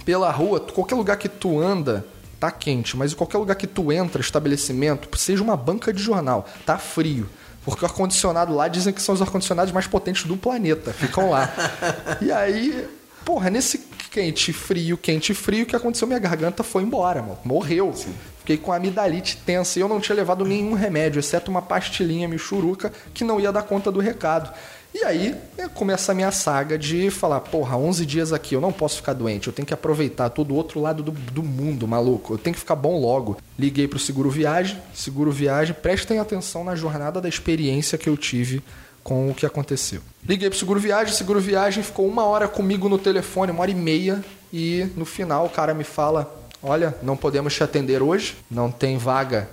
pela 0.05 0.29
rua, 0.29 0.59
qualquer 0.59 0.95
lugar 0.95 1.17
que 1.17 1.27
tu 1.27 1.59
anda, 1.59 2.05
tá 2.39 2.51
quente, 2.51 2.95
mas 2.95 3.13
em 3.13 3.15
qualquer 3.15 3.39
lugar 3.39 3.55
que 3.55 3.65
tu 3.65 3.91
entra, 3.91 4.21
estabelecimento, 4.21 5.09
seja 5.17 5.43
uma 5.43 5.57
banca 5.57 5.91
de 5.91 6.03
jornal, 6.03 6.47
tá 6.67 6.77
frio. 6.77 7.27
Porque 7.63 7.85
o 7.85 7.87
ar-condicionado 7.87 8.53
lá 8.53 8.67
dizem 8.67 8.93
que 8.93 9.01
são 9.01 9.13
os 9.13 9.21
ar-condicionados 9.21 9.71
mais 9.71 9.87
potentes 9.87 10.23
do 10.23 10.35
planeta. 10.35 10.91
Ficam 10.91 11.29
lá. 11.29 11.51
e 12.21 12.31
aí, 12.31 12.87
porra, 13.23 13.49
nesse 13.49 13.77
quente, 14.09 14.51
frio, 14.51 14.97
quente, 14.97 15.33
frio, 15.33 15.63
o 15.63 15.65
que 15.65 15.75
aconteceu? 15.75 16.07
Minha 16.07 16.19
garganta 16.19 16.63
foi 16.63 16.83
embora, 16.83 17.21
mano. 17.21 17.37
Morreu. 17.45 17.93
Sim. 17.93 18.13
Fiquei 18.39 18.57
com 18.57 18.71
a 18.71 18.77
amidalite 18.77 19.37
tensa 19.37 19.77
e 19.77 19.83
eu 19.83 19.87
não 19.87 19.99
tinha 19.99 20.15
levado 20.15 20.43
nenhum 20.43 20.73
remédio, 20.73 21.19
exceto 21.19 21.51
uma 21.51 21.61
pastilhinha 21.61 22.27
michuruca 22.27 22.91
que 23.13 23.23
não 23.23 23.39
ia 23.39 23.51
dar 23.51 23.61
conta 23.61 23.91
do 23.91 23.99
recado. 23.99 24.51
E 24.93 25.05
aí 25.05 25.35
né, 25.57 25.69
começa 25.73 26.11
a 26.11 26.15
minha 26.15 26.31
saga 26.31 26.77
de 26.77 27.09
falar, 27.09 27.39
porra, 27.39 27.77
11 27.77 28.05
dias 28.05 28.33
aqui, 28.33 28.55
eu 28.55 28.61
não 28.61 28.73
posso 28.73 28.97
ficar 28.97 29.13
doente, 29.13 29.47
eu 29.47 29.53
tenho 29.53 29.65
que 29.65 29.73
aproveitar 29.73 30.29
todo 30.29 30.51
o 30.51 30.55
outro 30.55 30.81
lado 30.81 31.01
do, 31.01 31.11
do 31.11 31.41
mundo, 31.41 31.87
maluco, 31.87 32.33
eu 32.33 32.37
tenho 32.37 32.53
que 32.53 32.59
ficar 32.59 32.75
bom 32.75 32.99
logo. 32.99 33.37
Liguei 33.57 33.87
pro 33.87 33.97
Seguro 33.97 34.29
Viagem, 34.29 34.77
Seguro 34.93 35.31
Viagem, 35.31 35.73
prestem 35.73 36.19
atenção 36.19 36.63
na 36.63 36.75
jornada 36.75 37.21
da 37.21 37.29
experiência 37.29 37.97
que 37.97 38.09
eu 38.09 38.17
tive 38.17 38.61
com 39.01 39.29
o 39.29 39.33
que 39.33 39.45
aconteceu. 39.45 40.01
Liguei 40.27 40.49
pro 40.49 40.59
Seguro 40.59 40.79
Viagem, 40.79 41.13
Seguro 41.13 41.39
Viagem 41.39 41.83
ficou 41.83 42.05
uma 42.05 42.25
hora 42.25 42.47
comigo 42.47 42.89
no 42.89 42.97
telefone, 42.97 43.51
uma 43.51 43.61
hora 43.61 43.71
e 43.71 43.75
meia, 43.75 44.23
e 44.51 44.87
no 44.97 45.05
final 45.05 45.45
o 45.45 45.49
cara 45.49 45.73
me 45.73 45.85
fala, 45.85 46.35
olha, 46.61 46.93
não 47.01 47.15
podemos 47.15 47.55
te 47.55 47.63
atender 47.63 48.03
hoje, 48.03 48.35
não 48.51 48.69
tem 48.69 48.97
vaga 48.97 49.47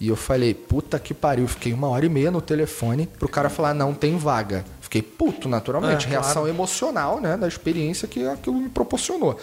e 0.00 0.08
eu 0.08 0.16
falei, 0.16 0.54
puta 0.54 0.98
que 0.98 1.12
pariu, 1.12 1.48
fiquei 1.48 1.72
uma 1.72 1.88
hora 1.88 2.06
e 2.06 2.08
meia 2.08 2.30
no 2.30 2.40
telefone 2.40 3.08
pro 3.18 3.28
cara 3.28 3.48
falar, 3.48 3.74
não 3.74 3.92
tem 3.92 4.16
vaga. 4.16 4.64
Fiquei 4.88 5.02
puto, 5.02 5.50
naturalmente. 5.50 6.06
É, 6.06 6.08
Reação 6.08 6.42
claro. 6.42 6.48
emocional, 6.48 7.20
né? 7.20 7.36
Da 7.36 7.46
experiência 7.46 8.08
que 8.08 8.26
aquilo 8.26 8.56
me 8.56 8.70
proporcionou. 8.70 9.38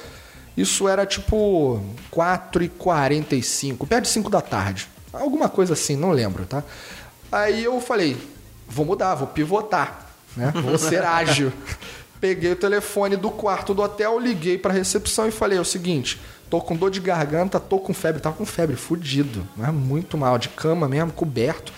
Isso 0.57 0.87
era 0.87 1.05
tipo 1.05 1.79
4h45, 2.11 3.87
perto 3.87 4.05
de 4.05 4.09
5 4.09 4.29
da 4.31 4.41
tarde. 4.41 4.87
Alguma 5.13 5.47
coisa 5.47 5.73
assim, 5.73 5.95
não 5.95 6.09
lembro, 6.09 6.47
tá? 6.47 6.63
Aí 7.31 7.63
eu 7.63 7.79
falei, 7.79 8.17
vou 8.67 8.87
mudar, 8.87 9.13
vou 9.13 9.27
pivotar, 9.27 10.07
né? 10.35 10.51
Vou 10.63 10.79
ser 10.79 11.03
ágil. 11.05 11.53
Peguei 12.19 12.53
o 12.53 12.55
telefone 12.55 13.15
do 13.15 13.29
quarto 13.29 13.71
do 13.75 13.83
hotel, 13.83 14.19
liguei 14.19 14.57
pra 14.57 14.73
recepção 14.73 15.27
e 15.27 15.31
falei: 15.31 15.59
é 15.59 15.61
o 15.61 15.65
seguinte, 15.65 16.19
tô 16.49 16.59
com 16.59 16.75
dor 16.75 16.89
de 16.89 16.99
garganta, 16.99 17.59
tô 17.59 17.77
com 17.77 17.93
febre, 17.93 18.19
tava 18.19 18.35
com 18.35 18.45
febre, 18.47 18.75
fudido, 18.75 19.47
né? 19.55 19.69
muito 19.69 20.17
mal, 20.17 20.39
de 20.39 20.49
cama 20.49 20.89
mesmo, 20.89 21.11
coberto, 21.11 21.71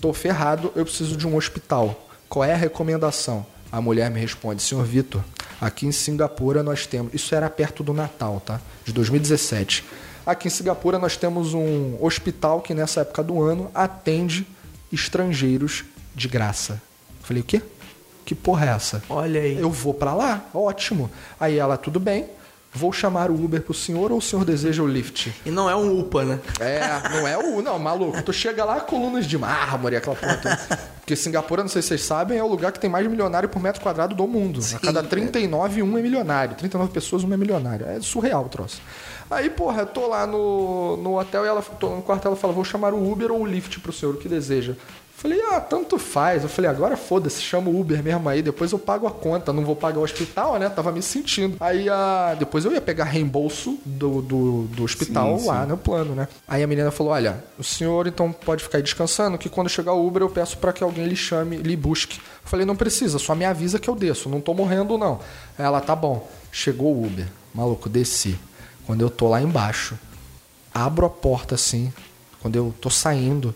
tô 0.00 0.14
ferrado, 0.14 0.72
eu 0.74 0.84
preciso 0.84 1.14
de 1.14 1.26
um 1.26 1.36
hospital. 1.36 2.08
Qual 2.32 2.42
é 2.42 2.54
a 2.54 2.56
recomendação? 2.56 3.44
A 3.70 3.78
mulher 3.78 4.10
me 4.10 4.18
responde, 4.18 4.62
senhor 4.62 4.82
Vitor, 4.86 5.22
aqui 5.60 5.84
em 5.84 5.92
Singapura 5.92 6.62
nós 6.62 6.86
temos. 6.86 7.12
Isso 7.12 7.34
era 7.34 7.50
perto 7.50 7.82
do 7.82 7.92
Natal, 7.92 8.40
tá? 8.40 8.58
De 8.86 8.90
2017. 8.90 9.84
Aqui 10.24 10.48
em 10.48 10.50
Singapura 10.50 10.98
nós 10.98 11.14
temos 11.14 11.52
um 11.52 12.02
hospital 12.02 12.62
que 12.62 12.72
nessa 12.72 13.02
época 13.02 13.22
do 13.22 13.42
ano 13.42 13.70
atende 13.74 14.46
estrangeiros 14.90 15.84
de 16.14 16.26
graça. 16.26 16.80
Falei, 17.20 17.42
o 17.42 17.44
quê? 17.44 17.60
Que 18.24 18.34
porra 18.34 18.64
é 18.64 18.68
essa? 18.70 19.02
Olha 19.10 19.38
aí. 19.38 19.58
Eu 19.58 19.70
vou 19.70 19.92
para 19.92 20.14
lá, 20.14 20.42
ótimo. 20.54 21.10
Aí 21.38 21.58
ela, 21.58 21.76
tudo 21.76 22.00
bem 22.00 22.30
Vou 22.74 22.90
chamar 22.90 23.30
o 23.30 23.34
Uber 23.34 23.60
pro 23.60 23.74
senhor 23.74 24.10
ou 24.10 24.18
o 24.18 24.22
senhor 24.22 24.46
deseja 24.46 24.82
o 24.82 24.86
lift? 24.86 25.30
E 25.44 25.50
não 25.50 25.68
é 25.68 25.76
um 25.76 26.00
UPA, 26.00 26.24
né? 26.24 26.40
É, 26.58 26.80
não 27.10 27.28
é 27.28 27.36
o. 27.36 27.60
Não, 27.60 27.78
maluco. 27.78 28.22
Tu 28.22 28.32
chega 28.32 28.64
lá, 28.64 28.80
colunas 28.80 29.26
de 29.26 29.36
mármore, 29.36 29.96
aquela 29.96 30.16
porra. 30.16 30.58
Porque 31.00 31.14
Singapura, 31.14 31.62
não 31.62 31.68
sei 31.68 31.82
se 31.82 31.88
vocês 31.88 32.02
sabem, 32.02 32.38
é 32.38 32.42
o 32.42 32.46
lugar 32.46 32.72
que 32.72 32.80
tem 32.80 32.88
mais 32.88 33.06
milionário 33.06 33.46
por 33.46 33.60
metro 33.60 33.82
quadrado 33.82 34.14
do 34.14 34.26
mundo. 34.26 34.62
Sim, 34.62 34.76
a 34.76 34.78
cada 34.78 35.02
39, 35.02 35.82
um 35.82 35.98
é 35.98 36.02
milionário. 36.02 36.56
39 36.56 36.92
pessoas, 36.92 37.24
um 37.24 37.32
é 37.34 37.36
milionário. 37.36 37.86
É 37.86 38.00
surreal 38.00 38.46
o 38.46 38.48
troço. 38.48 38.80
Aí, 39.30 39.50
porra, 39.50 39.82
eu 39.82 39.86
tô 39.86 40.06
lá 40.06 40.26
no, 40.26 40.96
no 40.96 41.18
hotel 41.18 41.44
e 41.44 41.48
ela, 41.48 41.60
tô 41.60 41.90
no 41.90 42.02
quarto 42.02 42.26
ela 42.26 42.36
fala: 42.36 42.54
vou 42.54 42.64
chamar 42.64 42.94
o 42.94 43.12
Uber 43.12 43.32
ou 43.32 43.42
o 43.42 43.46
lift 43.46 43.80
pro 43.80 43.92
senhor, 43.92 44.14
o 44.14 44.18
que 44.18 44.28
deseja? 44.28 44.76
Falei, 45.22 45.40
ah, 45.52 45.60
tanto 45.60 46.00
faz. 46.00 46.42
Eu 46.42 46.48
falei, 46.48 46.68
agora 46.68 46.96
foda-se, 46.96 47.40
chama 47.40 47.70
o 47.70 47.78
Uber 47.78 48.02
mesmo 48.02 48.28
aí, 48.28 48.42
depois 48.42 48.72
eu 48.72 48.78
pago 48.78 49.06
a 49.06 49.10
conta, 49.12 49.52
não 49.52 49.64
vou 49.64 49.76
pagar 49.76 50.00
o 50.00 50.02
hospital, 50.02 50.58
né? 50.58 50.68
Tava 50.68 50.90
me 50.90 51.00
sentindo. 51.00 51.58
Aí 51.60 51.88
ah, 51.88 52.34
depois 52.36 52.64
eu 52.64 52.72
ia 52.72 52.80
pegar 52.80 53.04
reembolso 53.04 53.78
do, 53.86 54.20
do, 54.20 54.62
do 54.64 54.82
hospital 54.82 55.38
sim, 55.38 55.46
lá 55.46 55.62
sim. 55.62 55.68
no 55.68 55.78
plano, 55.78 56.16
né? 56.16 56.26
Aí 56.48 56.60
a 56.60 56.66
menina 56.66 56.90
falou: 56.90 57.12
olha, 57.12 57.44
o 57.56 57.62
senhor 57.62 58.08
então 58.08 58.32
pode 58.32 58.64
ficar 58.64 58.78
aí 58.78 58.82
descansando, 58.82 59.38
que 59.38 59.48
quando 59.48 59.68
chegar 59.68 59.92
o 59.92 60.04
Uber 60.04 60.24
eu 60.24 60.28
peço 60.28 60.58
para 60.58 60.72
que 60.72 60.82
alguém 60.82 61.06
lhe 61.06 61.14
chame, 61.14 61.56
lhe 61.56 61.76
busque. 61.76 62.18
Eu 62.18 62.50
falei, 62.50 62.66
não 62.66 62.74
precisa, 62.74 63.16
só 63.20 63.32
me 63.36 63.44
avisa 63.44 63.78
que 63.78 63.88
eu 63.88 63.94
desço, 63.94 64.28
não 64.28 64.40
tô 64.40 64.52
morrendo 64.52 64.98
não. 64.98 65.20
Ela, 65.56 65.80
tá 65.80 65.94
bom. 65.94 66.28
Chegou 66.50 66.96
o 66.96 67.06
Uber, 67.06 67.28
maluco, 67.54 67.88
desci. 67.88 68.36
Quando 68.84 69.02
eu 69.02 69.08
tô 69.08 69.28
lá 69.28 69.40
embaixo, 69.40 69.96
abro 70.74 71.06
a 71.06 71.10
porta 71.10 71.54
assim, 71.54 71.92
quando 72.40 72.56
eu 72.56 72.74
tô 72.80 72.90
saindo, 72.90 73.54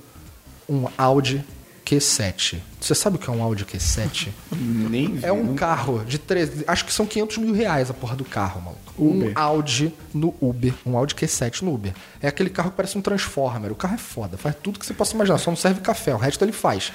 um 0.68 0.86
Audi 0.96 1.44
Q7. 1.86 2.58
Você 2.80 2.94
sabe 2.96 3.16
o 3.16 3.18
que 3.18 3.30
é 3.30 3.32
um 3.32 3.40
Audi 3.42 3.64
Q7? 3.64 4.28
Nem 4.52 5.14
vi, 5.14 5.24
É 5.24 5.32
um 5.32 5.54
carro 5.54 6.04
de 6.04 6.18
13. 6.18 6.64
Acho 6.66 6.84
que 6.84 6.92
são 6.92 7.06
500 7.06 7.38
mil 7.38 7.54
reais 7.54 7.88
a 7.88 7.94
porra 7.94 8.16
do 8.16 8.24
carro, 8.24 8.60
maluco. 8.60 8.80
Uber. 8.98 9.28
Um 9.28 9.32
Audi 9.40 9.94
no 10.12 10.34
Uber. 10.40 10.74
Um 10.84 10.96
Audi 10.96 11.14
Q7 11.14 11.62
no 11.62 11.72
Uber. 11.72 11.94
É 12.20 12.26
aquele 12.26 12.50
carro 12.50 12.70
que 12.70 12.76
parece 12.76 12.98
um 12.98 13.00
Transformer. 13.00 13.70
O 13.70 13.76
carro 13.76 13.94
é 13.94 13.98
foda, 13.98 14.36
faz 14.36 14.56
tudo 14.60 14.80
que 14.80 14.84
você 14.84 14.92
possa 14.92 15.14
imaginar. 15.14 15.38
Só 15.38 15.50
não 15.50 15.56
serve 15.56 15.80
café, 15.80 16.12
o 16.12 16.18
resto 16.18 16.44
ele 16.44 16.52
faz. 16.52 16.92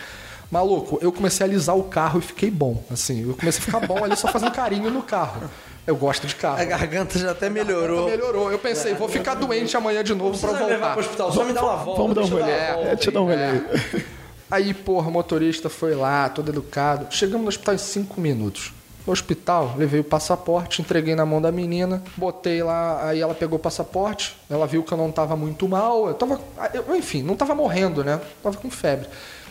Maluco, 0.52 1.00
eu 1.02 1.14
comecei 1.14 1.46
a 1.46 1.50
alisar 1.50 1.78
o 1.78 1.84
carro 1.84 2.20
e 2.20 2.22
fiquei 2.22 2.52
bom. 2.52 2.84
Assim, 2.92 3.22
eu 3.26 3.36
comecei 3.36 3.62
a 3.62 3.66
ficar 3.66 3.80
bom 3.88 4.04
ali 4.04 4.18
só 4.18 4.28
fazendo 4.28 4.52
carinho 4.52 4.92
no 4.92 5.02
carro. 5.02 5.50
Eu 5.88 5.96
gosto 5.96 6.28
de 6.28 6.36
carro. 6.36 6.62
A 6.62 6.66
garganta 6.66 7.18
já 7.18 7.32
até 7.32 7.50
melhorou. 7.50 8.10
melhorou. 8.10 8.52
Eu 8.52 8.60
pensei, 8.60 8.94
vou 8.94 9.08
ficar 9.08 9.36
doente 9.36 9.76
amanhã 9.78 10.04
de 10.04 10.14
novo 10.14 10.38
para 10.38 10.50
voltar. 10.50 10.66
levar 10.66 10.92
pro 10.92 11.00
hospital, 11.00 11.32
só 11.32 11.46
me 11.46 11.54
dá 11.54 11.64
uma 11.64 11.78
volta. 11.78 12.02
Vamos 12.02 12.16
dar 12.16 12.22
um 12.24 12.40
rolê. 12.40 12.52
É, 12.52 12.96
deixa 12.96 13.10
eu 13.10 13.14
dar 13.14 13.22
um 13.22 13.26
rolê. 13.26 13.36
É. 13.36 14.21
Aí, 14.52 14.74
porra, 14.74 15.08
o 15.08 15.12
motorista 15.12 15.70
foi 15.70 15.96
lá, 15.96 16.28
todo 16.28 16.50
educado. 16.50 17.08
Chegamos 17.10 17.44
no 17.44 17.48
hospital 17.48 17.74
em 17.74 17.78
cinco 17.78 18.20
minutos. 18.20 18.74
No 19.08 19.14
hospital, 19.14 19.74
levei 19.78 20.02
o 20.02 20.04
passaporte, 20.04 20.82
entreguei 20.82 21.16
na 21.16 21.26
mão 21.26 21.42
da 21.42 21.52
menina, 21.52 22.04
botei 22.18 22.62
lá, 22.62 23.08
aí 23.08 23.20
ela 23.20 23.34
pegou 23.34 23.58
o 23.58 23.62
passaporte, 23.62 24.38
ela 24.48 24.68
viu 24.68 24.84
que 24.84 24.92
eu 24.92 24.98
não 24.98 25.10
estava 25.10 25.36
muito 25.36 25.68
mal, 25.68 26.08
eu 26.08 26.14
tava, 26.14 26.40
eu, 26.72 26.96
enfim, 26.96 27.24
não 27.24 27.34
estava 27.34 27.56
morrendo, 27.56 28.04
né? 28.04 28.22
Tava 28.44 28.58
com 28.58 28.70
febre. 28.70 29.08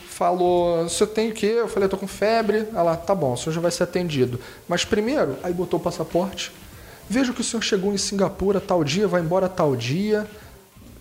Falou, 0.09 0.85
você 0.85 1.07
tem 1.07 1.31
o 1.31 1.33
quê? 1.33 1.47
Eu 1.47 1.67
falei, 1.67 1.87
eu 1.87 1.91
tô 1.91 1.97
com 1.97 2.07
febre. 2.07 2.69
Ela, 2.75 2.95
tá 2.95 3.15
bom, 3.15 3.33
o 3.33 3.37
senhor 3.39 3.55
já 3.55 3.61
vai 3.61 3.71
ser 3.71 3.85
atendido. 3.85 4.39
Mas 4.69 4.85
primeiro, 4.85 5.37
aí 5.43 5.53
botou 5.53 5.81
o 5.81 5.83
passaporte. 5.83 6.53
Vejo 7.09 7.33
que 7.33 7.41
o 7.41 7.45
senhor 7.45 7.63
chegou 7.63 7.93
em 7.93 7.97
Singapura 7.97 8.61
tal 8.61 8.85
dia, 8.85 9.09
vai 9.09 9.23
embora 9.23 9.49
tal 9.49 9.75
dia. 9.75 10.27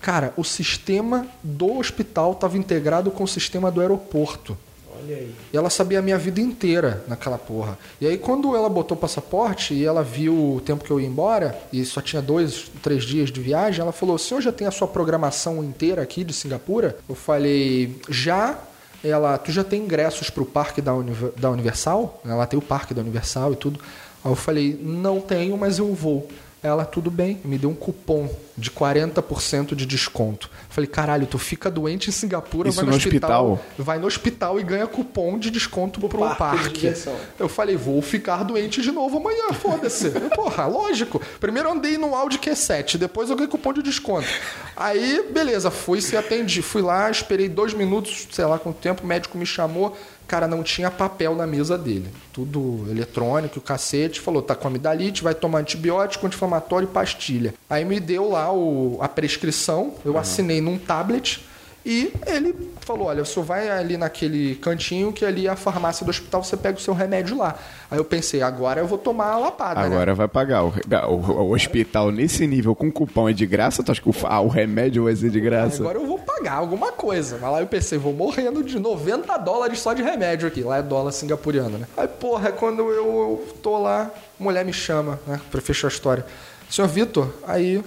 Cara, 0.02 0.34
o 0.38 0.43
sistema 0.43 1.28
do 1.43 1.78
hospital 1.78 2.32
estava 2.32 2.58
integrado 2.58 3.12
com 3.12 3.24
o 3.24 3.28
sistema 3.28 3.70
do 3.70 3.82
aeroporto. 3.82 4.58
Olha 5.02 5.16
aí. 5.16 5.34
E 5.54 5.58
ela 5.58 5.70
sabia 5.70 6.00
a 6.00 6.02
minha 6.02 6.18
vida 6.18 6.39
inteira 6.39 7.04
naquela 7.08 7.38
porra. 7.38 7.78
E 8.00 8.08
aí, 8.08 8.18
quando 8.18 8.56
ela 8.56 8.70
botou 8.70 8.97
o 8.97 9.00
passaporte 9.00 9.74
e 9.74 9.86
ela 9.86 10.04
viu 10.04 10.56
o 10.56 10.62
tempo 10.62 10.84
que 10.84 10.91
eu 10.91 11.00
ia 11.00 11.08
embora, 11.08 11.58
e 11.72 11.84
só 11.86 12.02
tinha 12.02 12.22
dois, 12.22 12.72
três 12.82 13.04
dias 13.04 13.32
de 13.32 13.39
viagem, 13.41 13.82
ela 13.82 13.91
falou: 13.91 14.16
O 14.16 14.20
senhor 14.20 14.41
já 14.41 14.52
tem 14.52 14.68
a 14.68 14.72
sua 14.72 14.88
programação 14.88 15.64
inteira 15.64 16.02
aqui 16.02 16.24
de 16.24 16.34
Singapura? 16.34 16.97
Eu 17.08 17.16
falei: 17.16 18.00
Já. 18.10 18.58
Ela, 19.02 19.38
tu 19.38 19.50
já 19.50 19.64
tem 19.64 19.84
ingressos 19.84 20.30
para 20.30 20.43
o 20.43 20.45
parque 20.45 20.82
da, 20.82 20.91
da 21.38 21.50
Universal? 21.50 22.22
Ela 22.26 22.45
tem 22.45 22.60
o 22.60 22.62
parque 22.62 22.93
da 22.93 23.00
Universal 23.00 23.54
e 23.54 23.56
tudo. 23.56 23.80
Aí 24.24 24.30
eu 24.30 24.36
falei: 24.36 24.78
Não 24.82 25.22
tenho, 25.22 25.58
mas 25.58 25.80
eu 25.80 25.93
vou. 25.93 26.28
Ela, 26.62 26.84
tudo 26.84 27.10
bem, 27.10 27.39
me 27.45 27.57
deu 27.57 27.70
um 27.70 27.76
cupom 27.76 28.30
de 28.57 28.70
40% 28.70 29.74
de 29.74 29.86
desconto. 29.86 30.49
Falei, 30.70 30.89
caralho, 30.89 31.26
tu 31.26 31.38
fica 31.38 31.72
doente 31.72 32.10
em 32.10 32.12
Singapura, 32.12 32.68
Isso 32.68 32.76
vai 32.76 32.86
no, 32.86 32.91
no 32.91 32.97
hospital, 32.97 33.51
hospital? 33.53 33.76
vai 33.78 33.97
no 33.97 34.07
hospital 34.07 34.60
e 34.60 34.64
ganha 34.64 34.86
cupom 34.86 35.39
de 35.39 35.49
desconto 35.49 36.01
pro 36.01 36.20
Parque 36.20 36.38
parque. 36.38 36.93
Eu 37.39 37.47
falei, 37.47 37.78
vou 37.78 38.01
ficar 38.01 38.43
doente 38.43 38.82
de 38.82 38.91
novo 38.91 39.18
amanhã, 39.18 39.53
foda-se. 39.53 40.10
Porra, 40.36 40.66
lógico. 40.66 41.22
Primeiro 41.39 41.70
eu 41.70 41.74
andei 41.74 41.97
no 41.97 42.14
Audi 42.14 42.38
Q7, 42.38 42.97
depois 42.97 43.30
eu 43.30 43.38
ganhei 43.38 43.49
cupom 43.49 43.72
de 43.72 43.82
desconto. 43.82 44.28
Aí, 44.76 45.30
beleza, 45.32 45.72
fui 45.72 46.01
se 46.01 46.18
atendi. 46.18 46.62
Fui 46.62 46.82
lá, 46.82 47.10
esperei 47.10 47.47
dois 47.47 47.74
minutos, 47.74 48.28
sei 48.32 48.43
lá 48.45 48.60
quanto 48.60 48.78
tempo, 48.80 49.03
o 49.03 49.07
médico 49.07 49.38
me 49.38 49.45
chamou. 49.45 49.95
Cara, 50.30 50.47
não 50.47 50.61
tinha 50.61 50.91
papel 50.91 51.34
na 51.36 51.47
mesa 51.47 51.75
dele. 51.75 52.07
Tudo 52.32 52.86
eletrônico, 52.88 53.57
o 53.57 53.61
cacete. 53.61 54.21
Falou, 54.21 54.43
tá 54.43 54.53
com 54.53 54.67
amidalite, 54.67 55.23
vai 55.23 55.34
tomar 55.34 55.57
antibiótico, 55.57 56.27
anti-inflamatório 56.27 56.86
e 56.88 56.91
pastilha. 56.91 57.55
Aí 57.67 57.84
me 57.84 57.99
deu 57.99 58.30
lá 58.30 58.53
o- 58.53 58.99
a 59.01 59.07
prescrição, 59.09 59.95
eu 60.05 60.19
assinei 60.19 60.61
num 60.61 60.77
tablet. 60.77 61.43
E 61.91 62.13
ele 62.28 62.55
falou: 62.82 63.07
Olha, 63.07 63.24
o 63.24 63.25
senhor 63.25 63.43
vai 63.43 63.67
ali 63.67 63.97
naquele 63.97 64.53
cantinho 64.57 65.11
que 65.11 65.25
ali 65.25 65.47
é 65.47 65.49
a 65.49 65.55
farmácia 65.55 66.05
do 66.05 66.09
hospital, 66.09 66.43
você 66.43 66.55
pega 66.55 66.78
o 66.78 66.82
seu 66.82 66.93
remédio 66.93 67.36
lá. 67.36 67.57
Aí 67.89 67.97
eu 67.97 68.05
pensei: 68.05 68.43
agora 68.43 68.79
eu 68.79 68.86
vou 68.86 68.99
tomar 68.99 69.32
a 69.32 69.37
lapada, 69.39 69.79
né? 69.82 69.86
Agora 69.87 70.13
vai 70.13 70.28
pagar. 70.28 70.63
O, 70.66 70.70
o- 71.09 71.41
o 71.47 71.53
hospital 71.55 72.11
nesse 72.11 72.45
nível 72.45 72.75
com 72.75 72.91
cupom 72.91 73.28
é 73.28 73.33
de 73.33 73.45
graça? 73.47 73.82
Tu 73.82 73.91
acha 73.91 74.01
que 74.01 74.07
o, 74.09 74.13
ah, 74.25 74.39
o 74.39 74.47
remédio 74.47 75.05
vai 75.05 75.16
ser 75.16 75.32
de 75.32 75.39
graça? 75.39 75.82
Agora 75.82 75.97
eu 75.97 76.05
vou 76.05 76.20
pagar 76.20 76.53
alguma 76.53 76.91
coisa. 76.91 77.39
Mas 77.41 77.51
lá 77.51 77.59
eu 77.59 77.66
pensei, 77.67 77.97
vou 77.97 78.13
morrendo 78.13 78.63
de 78.63 78.78
90 78.79 79.36
dólares 79.37 79.79
só 79.79 79.93
de 79.93 80.03
remédio 80.03 80.47
aqui. 80.47 80.61
Lá 80.61 80.78
é 80.78 80.82
dólar 80.83 81.11
singapuriano, 81.11 81.78
né? 81.79 81.87
Aí, 81.97 82.07
porra, 82.07 82.49
é 82.49 82.51
quando 82.51 82.82
eu, 82.82 82.91
eu 82.93 83.47
tô 83.63 83.79
lá, 83.79 84.11
mulher 84.39 84.63
me 84.63 84.74
chama, 84.74 85.20
né? 85.25 85.41
Pra 85.49 85.59
fechar 85.59 85.87
a 85.87 85.89
história. 85.91 86.24
Senhor 86.70 86.87
Vitor, 86.87 87.28
aí 87.47 87.83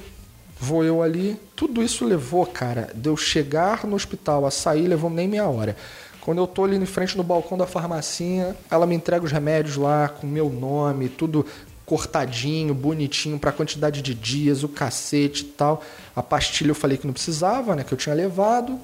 vou 0.63 0.85
eu 0.85 1.03
ali. 1.03 1.37
Tudo 1.57 1.83
isso 1.83 2.05
levou, 2.05 2.47
cara, 2.47 2.89
de 2.95 3.09
eu 3.09 3.17
chegar 3.17 3.85
no 3.85 3.97
hospital 3.97 4.47
a 4.47 4.51
sair, 4.51 4.87
levou 4.87 5.11
nem 5.11 5.27
meia 5.27 5.49
hora. 5.49 5.77
Quando 6.21 6.39
eu 6.39 6.47
tô 6.47 6.63
ali 6.63 6.77
em 6.77 6.87
frente 6.87 7.17
no 7.17 7.25
balcão 7.25 7.59
da 7.59 7.67
farmacinha, 7.67 8.57
ela 8.71 8.87
me 8.87 8.95
entrega 8.95 9.25
os 9.25 9.33
remédios 9.33 9.77
lá 9.77 10.09
com 10.09 10.25
meu 10.25 10.49
nome, 10.49 11.09
tudo 11.09 11.45
cortadinho, 11.85 12.73
bonitinho, 12.73 13.41
pra 13.41 13.51
quantidade 13.51 14.01
de 14.01 14.15
dias, 14.15 14.63
o 14.63 14.69
cacete 14.69 15.43
e 15.43 15.49
tal. 15.49 15.83
A 16.15 16.23
pastilha 16.23 16.71
eu 16.71 16.77
falei 16.77 16.97
que 16.97 17.09
não 17.09 17.13
precisava, 17.13 17.75
né? 17.75 17.83
Que 17.83 17.93
eu 17.93 17.99
tinha 17.99 18.15
levado. 18.15 18.79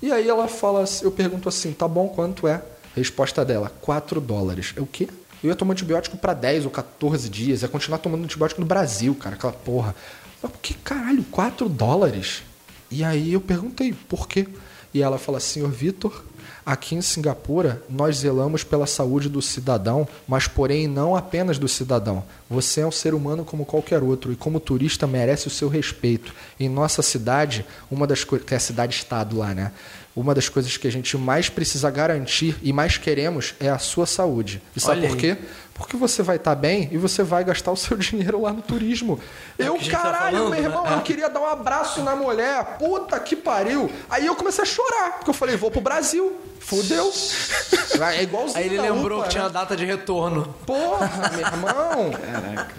E 0.00 0.12
aí 0.12 0.28
ela 0.28 0.46
fala, 0.46 0.84
eu 1.02 1.10
pergunto 1.10 1.48
assim, 1.48 1.72
tá 1.72 1.88
bom, 1.88 2.06
quanto 2.06 2.46
é? 2.46 2.62
Resposta 2.94 3.44
dela, 3.44 3.72
4 3.80 4.20
dólares. 4.20 4.72
É 4.76 4.80
o 4.80 4.86
quê? 4.86 5.08
Eu 5.44 5.50
ia 5.50 5.54
tomar 5.54 5.72
antibiótico 5.72 6.16
pra 6.16 6.32
10 6.32 6.64
ou 6.64 6.70
14 6.70 7.28
dias, 7.28 7.60
ia 7.60 7.68
continuar 7.68 7.98
tomando 7.98 8.24
antibiótico 8.24 8.62
no 8.62 8.66
Brasil, 8.66 9.14
cara, 9.14 9.36
aquela 9.36 9.52
porra. 9.52 9.94
Eu, 10.42 10.48
Por 10.48 10.58
que 10.58 10.72
caralho, 10.72 11.22
4 11.30 11.68
dólares? 11.68 12.42
E 12.90 13.04
aí 13.04 13.34
eu 13.34 13.42
perguntei, 13.42 13.92
por 13.92 14.26
quê? 14.26 14.48
E 14.94 15.02
ela 15.02 15.18
fala, 15.18 15.38
senhor 15.40 15.70
Vitor, 15.70 16.24
aqui 16.64 16.94
em 16.94 17.02
Singapura 17.02 17.82
nós 17.90 18.18
zelamos 18.18 18.64
pela 18.64 18.86
saúde 18.86 19.28
do 19.28 19.42
cidadão, 19.42 20.08
mas 20.26 20.48
porém 20.48 20.88
não 20.88 21.14
apenas 21.14 21.58
do 21.58 21.68
cidadão. 21.68 22.24
Você 22.48 22.80
é 22.80 22.86
um 22.86 22.92
ser 22.92 23.12
humano 23.12 23.44
como 23.44 23.66
qualquer 23.66 24.02
outro 24.02 24.32
e 24.32 24.36
como 24.36 24.58
turista 24.58 25.06
merece 25.06 25.46
o 25.46 25.50
seu 25.50 25.68
respeito. 25.68 26.32
Em 26.58 26.70
nossa 26.70 27.02
cidade, 27.02 27.66
uma 27.90 28.06
das 28.06 28.24
coisas, 28.24 28.46
que 28.46 28.54
é 28.54 28.56
a 28.56 28.60
cidade-estado 28.60 29.36
lá, 29.36 29.52
né? 29.52 29.72
Uma 30.16 30.32
das 30.32 30.48
coisas 30.48 30.76
que 30.76 30.86
a 30.86 30.92
gente 30.92 31.16
mais 31.18 31.48
precisa 31.48 31.90
garantir 31.90 32.56
e 32.62 32.72
mais 32.72 32.96
queremos 32.96 33.54
é 33.58 33.68
a 33.68 33.78
sua 33.78 34.06
saúde. 34.06 34.62
E 34.76 34.80
sabe 34.80 35.00
Olha 35.00 35.08
por 35.08 35.14
aí. 35.16 35.20
quê? 35.20 35.36
Porque 35.74 35.96
você 35.96 36.22
vai 36.22 36.36
estar 36.36 36.54
bem 36.54 36.88
e 36.92 36.96
você 36.96 37.24
vai 37.24 37.42
gastar 37.42 37.72
o 37.72 37.76
seu 37.76 37.96
dinheiro 37.98 38.40
lá 38.42 38.52
no 38.52 38.62
turismo. 38.62 39.18
É 39.58 39.66
eu, 39.66 39.74
a 39.74 39.78
tá 39.78 39.90
caralho, 39.90 40.36
falando, 40.36 40.50
meu 40.52 40.62
irmão, 40.62 40.84
né? 40.84 40.94
eu 40.94 41.00
queria 41.00 41.28
dar 41.28 41.40
um 41.40 41.46
abraço 41.46 42.00
na 42.04 42.14
mulher. 42.14 42.76
Puta 42.78 43.18
que 43.18 43.34
pariu. 43.34 43.90
Aí 44.08 44.24
eu 44.24 44.36
comecei 44.36 44.62
a 44.62 44.66
chorar, 44.66 45.14
porque 45.14 45.30
eu 45.30 45.34
falei, 45.34 45.56
vou 45.56 45.70
pro 45.70 45.80
Brasil. 45.80 46.40
Fudeu. 46.60 47.12
É 47.94 48.22
igualzinho 48.24 48.58
Aí 48.58 48.66
ele 48.66 48.80
lembrou 48.80 49.18
UPA, 49.20 49.28
que 49.28 49.32
tinha 49.34 49.44
né? 49.44 49.50
data 49.50 49.76
de 49.76 49.84
retorno. 49.84 50.52
Porra, 50.66 51.30
meu 51.30 51.40
irmão. 51.40 52.10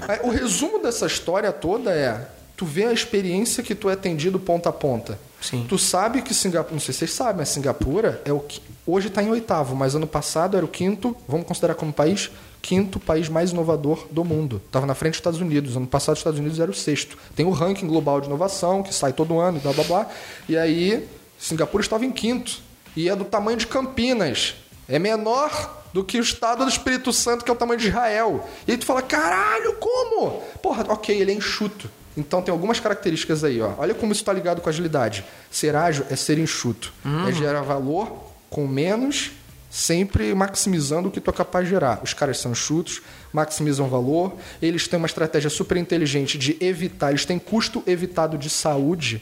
É, 0.09 0.25
O 0.25 0.29
resumo 0.29 0.79
dessa 0.79 1.05
história 1.05 1.53
toda 1.53 1.89
é: 1.91 2.27
tu 2.55 2.65
vê 2.65 2.85
a 2.85 2.93
experiência 2.93 3.63
que 3.63 3.75
tu 3.75 3.89
é 3.89 3.93
atendido 3.93 4.39
ponta 4.39 4.69
a 4.69 4.73
ponta. 4.73 5.19
Sim. 5.41 5.65
Tu 5.67 5.77
sabe 5.77 6.21
que 6.21 6.33
Singapura, 6.33 6.73
não 6.73 6.79
sei 6.79 6.93
se 6.93 6.99
vocês 6.99 7.11
sabem, 7.11 7.37
mas 7.37 7.49
Singapura 7.49 8.21
é 8.25 8.33
o 8.33 8.39
que 8.39 8.61
hoje 8.85 9.07
está 9.07 9.21
em 9.21 9.29
oitavo, 9.29 9.75
mas 9.75 9.95
ano 9.95 10.07
passado 10.07 10.57
era 10.57 10.65
o 10.65 10.69
quinto, 10.69 11.15
vamos 11.27 11.45
considerar 11.45 11.75
como 11.75 11.93
país, 11.93 12.31
quinto 12.61 12.99
país 12.99 13.29
mais 13.29 13.51
inovador 13.51 14.07
do 14.09 14.23
mundo. 14.23 14.61
Tava 14.71 14.85
na 14.85 14.95
frente 14.95 15.13
dos 15.13 15.19
Estados 15.19 15.39
Unidos. 15.39 15.77
Ano 15.77 15.85
passado 15.85 16.15
os 16.15 16.19
Estados 16.19 16.39
Unidos 16.39 16.59
era 16.59 16.71
o 16.71 16.73
sexto. 16.73 17.17
Tem 17.35 17.45
o 17.45 17.51
ranking 17.51 17.85
global 17.85 18.19
de 18.19 18.27
inovação 18.27 18.81
que 18.81 18.93
sai 18.93 19.13
todo 19.13 19.39
ano, 19.39 19.59
blá 19.59 19.71
blá 19.73 19.83
blá. 19.83 20.09
E 20.49 20.57
aí 20.57 21.07
Singapura 21.37 21.83
estava 21.83 22.05
em 22.05 22.11
quinto 22.11 22.59
e 22.95 23.07
é 23.07 23.15
do 23.15 23.25
tamanho 23.25 23.57
de 23.57 23.67
Campinas. 23.67 24.55
É 24.87 24.97
menor 24.97 25.83
do 25.93 26.03
que 26.03 26.17
o 26.17 26.21
estado 26.21 26.63
do 26.63 26.69
Espírito 26.69 27.13
Santo, 27.13 27.45
que 27.45 27.51
é 27.51 27.53
o 27.53 27.57
tamanho 27.57 27.79
de 27.79 27.87
Israel. 27.87 28.47
E 28.67 28.71
aí 28.71 28.77
tu 28.77 28.85
fala, 28.85 29.01
caralho, 29.01 29.75
como? 29.75 30.41
Porra, 30.61 30.85
ok, 30.89 31.15
ele 31.15 31.31
é 31.31 31.35
enxuto. 31.35 31.89
Então 32.17 32.41
tem 32.41 32.51
algumas 32.51 32.79
características 32.79 33.43
aí, 33.43 33.61
ó. 33.61 33.73
Olha 33.77 33.93
como 33.93 34.11
isso 34.11 34.21
está 34.21 34.31
ligado 34.31 34.61
com 34.61 34.69
agilidade. 34.69 35.25
Ser 35.51 35.75
ágil 35.75 36.05
é 36.09 36.15
ser 36.15 36.37
enxuto. 36.37 36.93
É 37.27 37.31
gerar 37.31 37.61
valor 37.61 38.33
com 38.49 38.67
menos, 38.67 39.31
sempre 39.69 40.33
maximizando 40.33 41.09
o 41.09 41.11
que 41.11 41.19
tu 41.19 41.29
é 41.29 41.33
capaz 41.33 41.65
de 41.65 41.71
gerar. 41.71 41.99
Os 42.01 42.13
caras 42.13 42.37
são 42.37 42.53
enxutos, 42.53 43.01
maximizam 43.33 43.89
valor, 43.89 44.35
eles 44.61 44.87
têm 44.87 44.97
uma 44.97 45.07
estratégia 45.07 45.49
super 45.49 45.75
inteligente 45.75 46.37
de 46.37 46.55
evitar, 46.61 47.09
eles 47.09 47.25
têm 47.25 47.37
custo 47.37 47.83
evitado 47.85 48.37
de 48.37 48.49
saúde 48.49 49.21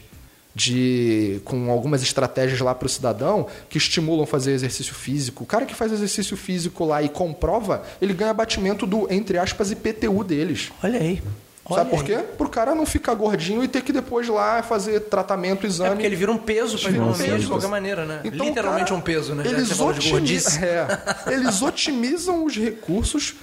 de 0.54 1.40
com 1.44 1.68
algumas 1.68 2.00
estratégias 2.00 2.60
lá 2.60 2.72
para 2.74 2.86
o 2.86 2.88
cidadão 2.88 3.48
que 3.68 3.76
estimulam 3.76 4.24
fazer 4.24 4.52
exercício 4.52 4.94
físico. 4.94 5.42
O 5.42 5.46
cara 5.46 5.66
que 5.66 5.74
faz 5.74 5.90
exercício 5.90 6.36
físico 6.36 6.84
lá 6.84 7.02
e 7.02 7.08
comprova, 7.08 7.82
ele 8.00 8.14
ganha 8.14 8.32
batimento 8.32 8.86
do, 8.86 9.12
entre 9.12 9.36
aspas, 9.36 9.72
IPTU 9.72 10.22
deles. 10.22 10.70
Olha 10.82 11.00
aí. 11.00 11.20
Olha 11.66 11.78
Sabe 11.78 11.90
por 11.90 12.04
quê? 12.04 12.18
Pro 12.36 12.48
cara 12.48 12.74
não 12.74 12.84
ficar 12.84 13.14
gordinho 13.14 13.64
e 13.64 13.68
ter 13.68 13.82
que 13.82 13.90
depois 13.92 14.28
lá 14.28 14.62
fazer 14.62 15.00
tratamento, 15.00 15.64
É 15.64 15.68
exame. 15.68 15.90
porque 15.92 16.04
ele 16.06 16.16
vira 16.16 16.30
um 16.30 16.36
peso 16.36 16.78
pra 16.78 16.90
Vira 16.90 17.02
um 17.02 17.06
economia 17.10 17.26
de 17.32 17.36
peso. 17.38 17.48
qualquer 17.48 17.68
maneira, 17.68 18.04
né? 18.04 18.20
Então, 18.24 18.46
Literalmente 18.46 18.84
cara, 18.88 18.96
um 18.96 19.00
peso, 19.00 19.34
né? 19.34 19.44
Eles, 19.46 19.68
você 19.68 19.74
falou 19.74 19.92
de 19.94 19.98
otimi- 20.00 20.12
gordice. 20.12 20.58
é, 20.62 20.86
eles 21.32 21.62
otimizam 21.62 22.44
os 22.44 22.54
recursos 22.56 23.34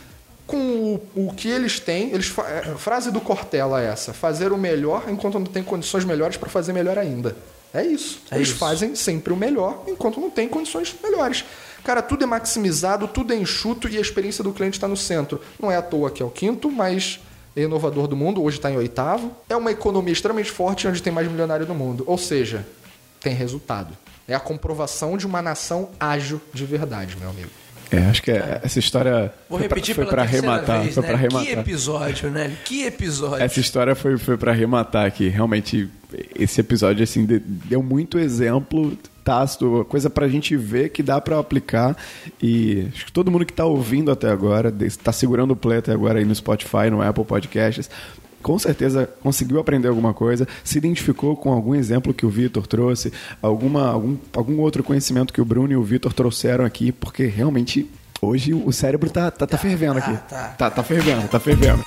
com 0.45 1.01
o, 1.15 1.27
o 1.29 1.33
que 1.33 1.47
eles 1.49 1.79
têm. 1.79 2.11
Eles 2.11 2.27
fa- 2.27 2.47
é, 2.47 2.61
frase 2.77 3.09
do 3.09 3.19
Cortella 3.21 3.81
é 3.81 3.87
essa: 3.87 4.13
fazer 4.13 4.51
o 4.51 4.57
melhor 4.57 5.05
enquanto 5.07 5.39
não 5.39 5.45
tem 5.47 5.63
condições 5.63 6.05
melhores 6.05 6.37
para 6.37 6.49
fazer 6.49 6.73
melhor 6.73 6.99
ainda. 6.99 7.35
É 7.73 7.83
isso. 7.83 8.21
É 8.29 8.35
eles 8.35 8.49
isso. 8.49 8.57
fazem 8.57 8.93
sempre 8.95 9.31
o 9.33 9.35
melhor 9.37 9.83
enquanto 9.87 10.19
não 10.19 10.29
tem 10.29 10.47
condições 10.47 10.93
melhores. 11.01 11.43
Cara, 11.83 12.01
tudo 12.03 12.23
é 12.23 12.27
maximizado, 12.27 13.07
tudo 13.07 13.33
é 13.33 13.35
enxuto 13.35 13.87
e 13.89 13.97
a 13.97 14.01
experiência 14.01 14.43
do 14.43 14.51
cliente 14.53 14.77
está 14.77 14.87
no 14.87 14.97
centro. 14.97 15.41
Não 15.59 15.71
é 15.71 15.77
à 15.77 15.81
toa 15.81 16.11
que 16.11 16.21
é 16.21 16.25
o 16.25 16.29
quinto, 16.29 16.69
mas 16.69 17.15
é 17.15 17.21
inovador 17.55 18.07
do 18.07 18.15
mundo, 18.15 18.41
hoje 18.43 18.57
está 18.57 18.71
em 18.71 18.77
oitavo. 18.77 19.31
É 19.49 19.55
uma 19.55 19.71
economia 19.71 20.13
extremamente 20.13 20.51
forte 20.51 20.87
onde 20.87 21.01
tem 21.01 21.11
mais 21.11 21.27
milionário 21.29 21.65
do 21.65 21.73
mundo. 21.75 22.03
Ou 22.07 22.17
seja, 22.17 22.65
tem 23.19 23.33
resultado. 23.33 23.95
É 24.27 24.33
a 24.33 24.39
comprovação 24.39 25.17
de 25.17 25.25
uma 25.27 25.41
nação 25.41 25.89
ágil 25.99 26.39
de 26.53 26.65
verdade, 26.65 27.17
meu 27.19 27.29
amigo. 27.29 27.49
É, 27.93 27.97
acho 28.05 28.23
que 28.23 28.31
é- 28.31 28.61
essa 28.63 28.79
história 28.79 29.33
Vou 29.49 29.59
foi 29.59 29.67
pra- 29.67 29.75
repetir 29.75 29.93
foi 29.95 30.05
pela 30.05 30.15
pra 30.15 30.23
terceira 30.23 30.47
arrematar, 30.47 30.81
vez, 30.83 30.93
foi 30.93 31.03
né? 31.03 31.09
pra 31.09 31.17
Que 31.17 31.25
arrematar. 31.25 31.59
episódio, 31.59 32.29
né? 32.31 32.55
Que 32.63 32.83
episódio. 32.85 33.43
Essa 33.43 33.59
história 33.59 33.93
foi, 33.95 34.17
foi 34.17 34.37
para 34.37 34.51
arrematar 34.53 35.05
aqui. 35.05 35.27
Realmente, 35.27 35.89
esse 36.33 36.61
episódio 36.61 37.03
assim 37.03 37.25
de- 37.25 37.39
deu 37.39 37.83
muito 37.83 38.17
exemplo 38.17 38.97
tácito, 39.23 39.85
coisa 39.89 40.09
pra 40.09 40.27
gente 40.27 40.55
ver 40.55 40.89
que 40.89 41.01
dá 41.01 41.19
pra 41.19 41.39
aplicar. 41.39 41.95
E 42.41 42.87
acho 42.93 43.05
que 43.05 43.11
todo 43.11 43.31
mundo 43.31 43.45
que 43.45 43.53
tá 43.53 43.65
ouvindo 43.65 44.11
até 44.11 44.29
agora, 44.29 44.73
está 44.81 45.11
segurando 45.11 45.51
o 45.51 45.55
play 45.55 45.79
até 45.79 45.91
agora 45.91 46.19
aí 46.19 46.25
no 46.25 46.35
Spotify, 46.35 46.89
no 46.89 47.01
Apple 47.01 47.25
Podcasts, 47.25 47.89
com 48.41 48.57
certeza 48.57 49.07
conseguiu 49.21 49.59
aprender 49.59 49.87
alguma 49.87 50.13
coisa, 50.13 50.47
se 50.63 50.77
identificou 50.77 51.35
com 51.35 51.51
algum 51.51 51.75
exemplo 51.75 52.13
que 52.13 52.25
o 52.25 52.29
Vitor 52.29 52.65
trouxe, 52.65 53.13
alguma, 53.41 53.87
algum, 53.89 54.17
algum 54.33 54.59
outro 54.59 54.83
conhecimento 54.83 55.33
que 55.33 55.41
o 55.41 55.45
Bruno 55.45 55.71
e 55.71 55.75
o 55.75 55.83
Vitor 55.83 56.11
trouxeram 56.11 56.65
aqui, 56.65 56.91
porque 56.91 57.25
realmente 57.25 57.89
hoje 58.21 58.53
o 58.53 58.71
cérebro 58.71 59.09
tá, 59.09 59.31
tá, 59.31 59.45
tá 59.45 59.57
fervendo 59.57 59.99
aqui. 59.99 60.13
tá. 60.27 60.55
Tá, 60.57 60.69
tá 60.69 60.83
fervendo, 60.83 61.27
tá 61.27 61.39
fervendo. 61.39 61.83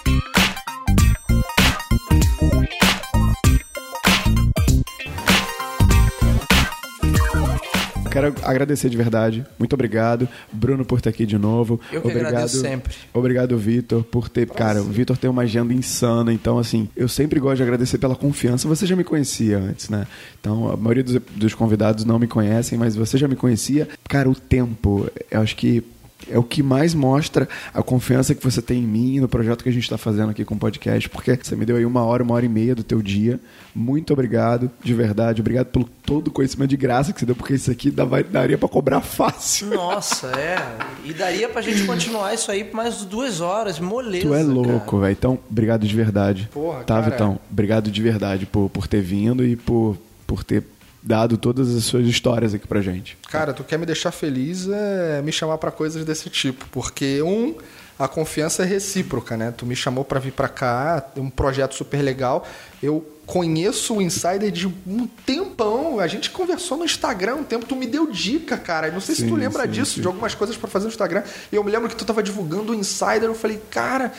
Quero 8.14 8.32
agradecer 8.44 8.88
de 8.88 8.96
verdade. 8.96 9.44
Muito 9.58 9.72
obrigado, 9.72 10.28
Bruno, 10.52 10.84
por 10.84 10.98
estar 10.98 11.10
aqui 11.10 11.26
de 11.26 11.36
novo. 11.36 11.80
Eu 11.90 12.00
que 12.00 12.06
obrigado, 12.06 12.28
agradeço 12.28 12.60
sempre. 12.60 12.94
Obrigado, 13.12 13.58
Vitor, 13.58 14.04
por 14.04 14.28
ter. 14.28 14.48
Cara, 14.48 14.80
o 14.80 14.84
Vitor 14.84 15.16
tem 15.18 15.28
uma 15.28 15.42
agenda 15.42 15.74
insana, 15.74 16.32
então, 16.32 16.56
assim, 16.56 16.88
eu 16.94 17.08
sempre 17.08 17.40
gosto 17.40 17.56
de 17.56 17.64
agradecer 17.64 17.98
pela 17.98 18.14
confiança. 18.14 18.68
Você 18.68 18.86
já 18.86 18.94
me 18.94 19.02
conhecia 19.02 19.58
antes, 19.58 19.88
né? 19.88 20.06
Então, 20.40 20.70
a 20.70 20.76
maioria 20.76 21.02
dos, 21.02 21.20
dos 21.34 21.54
convidados 21.54 22.04
não 22.04 22.16
me 22.20 22.28
conhecem, 22.28 22.78
mas 22.78 22.94
você 22.94 23.18
já 23.18 23.26
me 23.26 23.34
conhecia. 23.34 23.88
Cara, 24.08 24.30
o 24.30 24.34
tempo, 24.36 25.10
eu 25.28 25.40
acho 25.40 25.56
que 25.56 25.82
é 26.30 26.38
o 26.38 26.42
que 26.42 26.62
mais 26.62 26.94
mostra 26.94 27.48
a 27.72 27.82
confiança 27.82 28.34
que 28.34 28.42
você 28.42 28.62
tem 28.62 28.82
em 28.82 28.86
mim 28.86 29.16
e 29.16 29.20
no 29.20 29.28
projeto 29.28 29.62
que 29.62 29.68
a 29.68 29.72
gente 29.72 29.84
está 29.84 29.98
fazendo 29.98 30.30
aqui 30.30 30.44
com 30.44 30.55
o 30.55 30.59
podcast, 30.59 31.09
porque 31.09 31.34
você 31.34 31.56
me 31.56 31.64
deu 31.64 31.76
aí 31.76 31.84
uma 31.84 32.02
hora, 32.05 32.22
uma 32.22 32.34
hora 32.34 32.44
e 32.44 32.48
meia 32.48 32.74
do 32.74 32.82
teu 32.82 33.02
dia. 33.02 33.40
Muito 33.74 34.12
obrigado, 34.12 34.70
de 34.82 34.94
verdade. 34.94 35.40
Obrigado 35.40 35.66
pelo 35.66 35.84
todo 35.84 36.28
o 36.28 36.30
conhecimento 36.30 36.70
de 36.70 36.76
graça 36.76 37.12
que 37.12 37.20
você 37.20 37.26
deu, 37.26 37.34
porque 37.34 37.55
isso 37.55 37.70
aqui 37.70 37.90
daria 37.90 38.59
para 38.59 38.68
cobrar 38.68 39.01
fácil. 39.01 39.68
Nossa, 39.68 40.28
é. 40.38 40.56
E 41.05 41.12
daria 41.12 41.48
pra 41.48 41.62
gente 41.62 41.84
continuar 41.84 42.34
isso 42.34 42.51
aí 42.51 42.64
por 42.64 42.76
mais 42.76 43.05
duas 43.05 43.40
horas, 43.40 43.78
moleza. 43.78 44.26
Tu 44.26 44.34
é 44.34 44.42
louco, 44.42 45.01
velho. 45.01 45.12
Então, 45.12 45.38
obrigado 45.51 45.86
de 45.86 45.94
verdade. 45.94 46.48
Porra, 46.52 46.84
tá, 46.84 47.01
cara. 47.01 47.10
Vitão? 47.10 47.40
Obrigado 47.51 47.90
de 47.90 48.02
verdade 48.02 48.46
por, 48.46 48.68
por 48.70 48.86
ter 48.86 49.01
vindo 49.01 49.44
e 49.44 49.56
por, 49.56 49.96
por 50.26 50.44
ter 50.44 50.62
dado 51.05 51.36
todas 51.36 51.74
as 51.74 51.85
suas 51.85 52.06
histórias 52.06 52.55
aqui 52.55 52.66
pra 52.66 52.81
gente. 52.81 53.18
Cara, 53.31 53.52
tu 53.52 53.62
quer 53.62 53.78
me 53.78 53.85
deixar 53.85 54.10
feliz 54.10 54.66
é 54.68 55.20
me 55.22 55.31
chamar 55.31 55.59
pra 55.59 55.70
coisas 55.70 56.05
desse 56.05 56.31
tipo, 56.31 56.66
porque 56.72 57.20
um 57.22 57.55
a 57.98 58.09
confiança 58.09 58.62
é 58.62 58.66
recíproca, 58.66 59.36
né? 59.36 59.52
Tu 59.56 59.64
me 59.64 59.76
chamou 59.76 60.05
pra 60.05 60.18
vir 60.18 60.32
pra 60.32 60.48
cá, 60.48 61.05
é 61.14 61.20
um 61.20 61.31
projeto 61.31 61.74
super 61.74 62.02
legal. 62.02 62.47
Eu 62.82 63.06
conheço 63.24 63.94
o 63.94 64.02
Insider 64.02 64.51
de 64.51 64.66
um 64.66 65.06
tempão. 65.24 66.01
A 66.01 66.06
gente 66.06 66.31
conversou 66.31 66.76
no 66.76 66.85
Instagram 66.85 67.36
um 67.36 67.44
tempo, 67.44 67.66
tu 67.66 67.76
me 67.76 67.86
deu 67.86 68.10
dica, 68.10 68.56
cara. 68.56 68.90
Não 68.90 69.01
sei 69.01 69.14
se 69.14 69.22
Sim, 69.22 69.28
tu 69.28 69.36
lembra 69.36 69.62
sim, 69.64 69.70
disso, 69.70 69.94
sim. 69.94 70.01
de 70.01 70.06
algumas 70.06 70.35
coisas 70.35 70.56
pra 70.56 70.68
fazer 70.68 70.86
no 70.86 70.90
Instagram. 70.90 71.22
E 71.52 71.56
eu 71.56 71.62
me 71.62 71.70
lembro 71.70 71.89
que 71.89 71.94
tu 71.94 72.05
tava 72.05 72.22
divulgando 72.22 72.72
o 72.72 72.74
Insider, 72.74 73.24
eu 73.24 73.35
falei, 73.35 73.60
cara, 73.70 74.12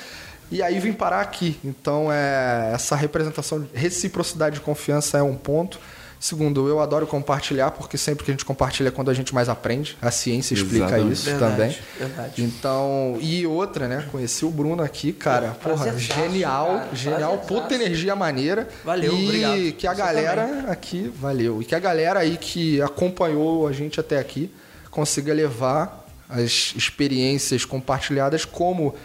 e 0.49 0.61
aí 0.63 0.79
vim 0.79 0.93
parar 0.93 1.19
aqui. 1.19 1.59
Então, 1.63 2.07
é, 2.11 2.71
essa 2.73 2.95
representação, 2.95 3.61
de 3.61 3.67
reciprocidade 3.73 4.55
de 4.55 4.61
confiança 4.61 5.17
é 5.17 5.23
um 5.23 5.35
ponto. 5.35 5.79
Segundo, 6.19 6.67
eu 6.67 6.79
adoro 6.79 7.05
compartilhar, 7.05 7.71
porque 7.71 7.97
sempre 7.97 8.25
que 8.25 8.31
a 8.31 8.33
gente 8.33 8.45
compartilha 8.45 8.87
é 8.87 8.91
quando 8.91 9.11
a 9.11 9.13
gente 9.13 9.33
mais 9.33 9.49
aprende. 9.49 9.97
A 10.01 10.09
ciência 10.11 10.53
explica 10.53 10.85
Exatamente. 10.85 11.13
isso 11.13 11.25
Verdade, 11.25 11.51
também. 11.55 11.77
verdade. 11.99 12.43
Então, 12.43 13.17
e 13.21 13.45
outra, 13.45 13.87
né? 13.87 14.05
Conheci 14.11 14.45
o 14.45 14.49
Bruno 14.49 14.81
aqui, 14.81 15.11
cara. 15.13 15.49
Porra, 15.61 15.97
genial, 15.97 16.67
cara, 16.67 16.89
genial. 16.95 17.37
Puta 17.39 17.75
energia 17.75 18.15
maneira. 18.15 18.67
Valeu, 18.83 19.13
e 19.13 19.25
obrigado. 19.25 19.77
que 19.77 19.87
a 19.87 19.93
Você 19.93 20.01
galera 20.01 20.65
aqui, 20.69 21.13
valeu. 21.19 21.61
E 21.61 21.65
que 21.65 21.75
a 21.75 21.79
galera 21.79 22.19
aí 22.21 22.37
que 22.37 22.81
acompanhou 22.81 23.67
a 23.67 23.71
gente 23.71 23.99
até 23.99 24.17
aqui 24.17 24.51
consiga 24.89 25.33
levar 25.33 26.05
as 26.29 26.73
experiências 26.75 27.65
compartilhadas 27.65 28.45
como 28.45 28.95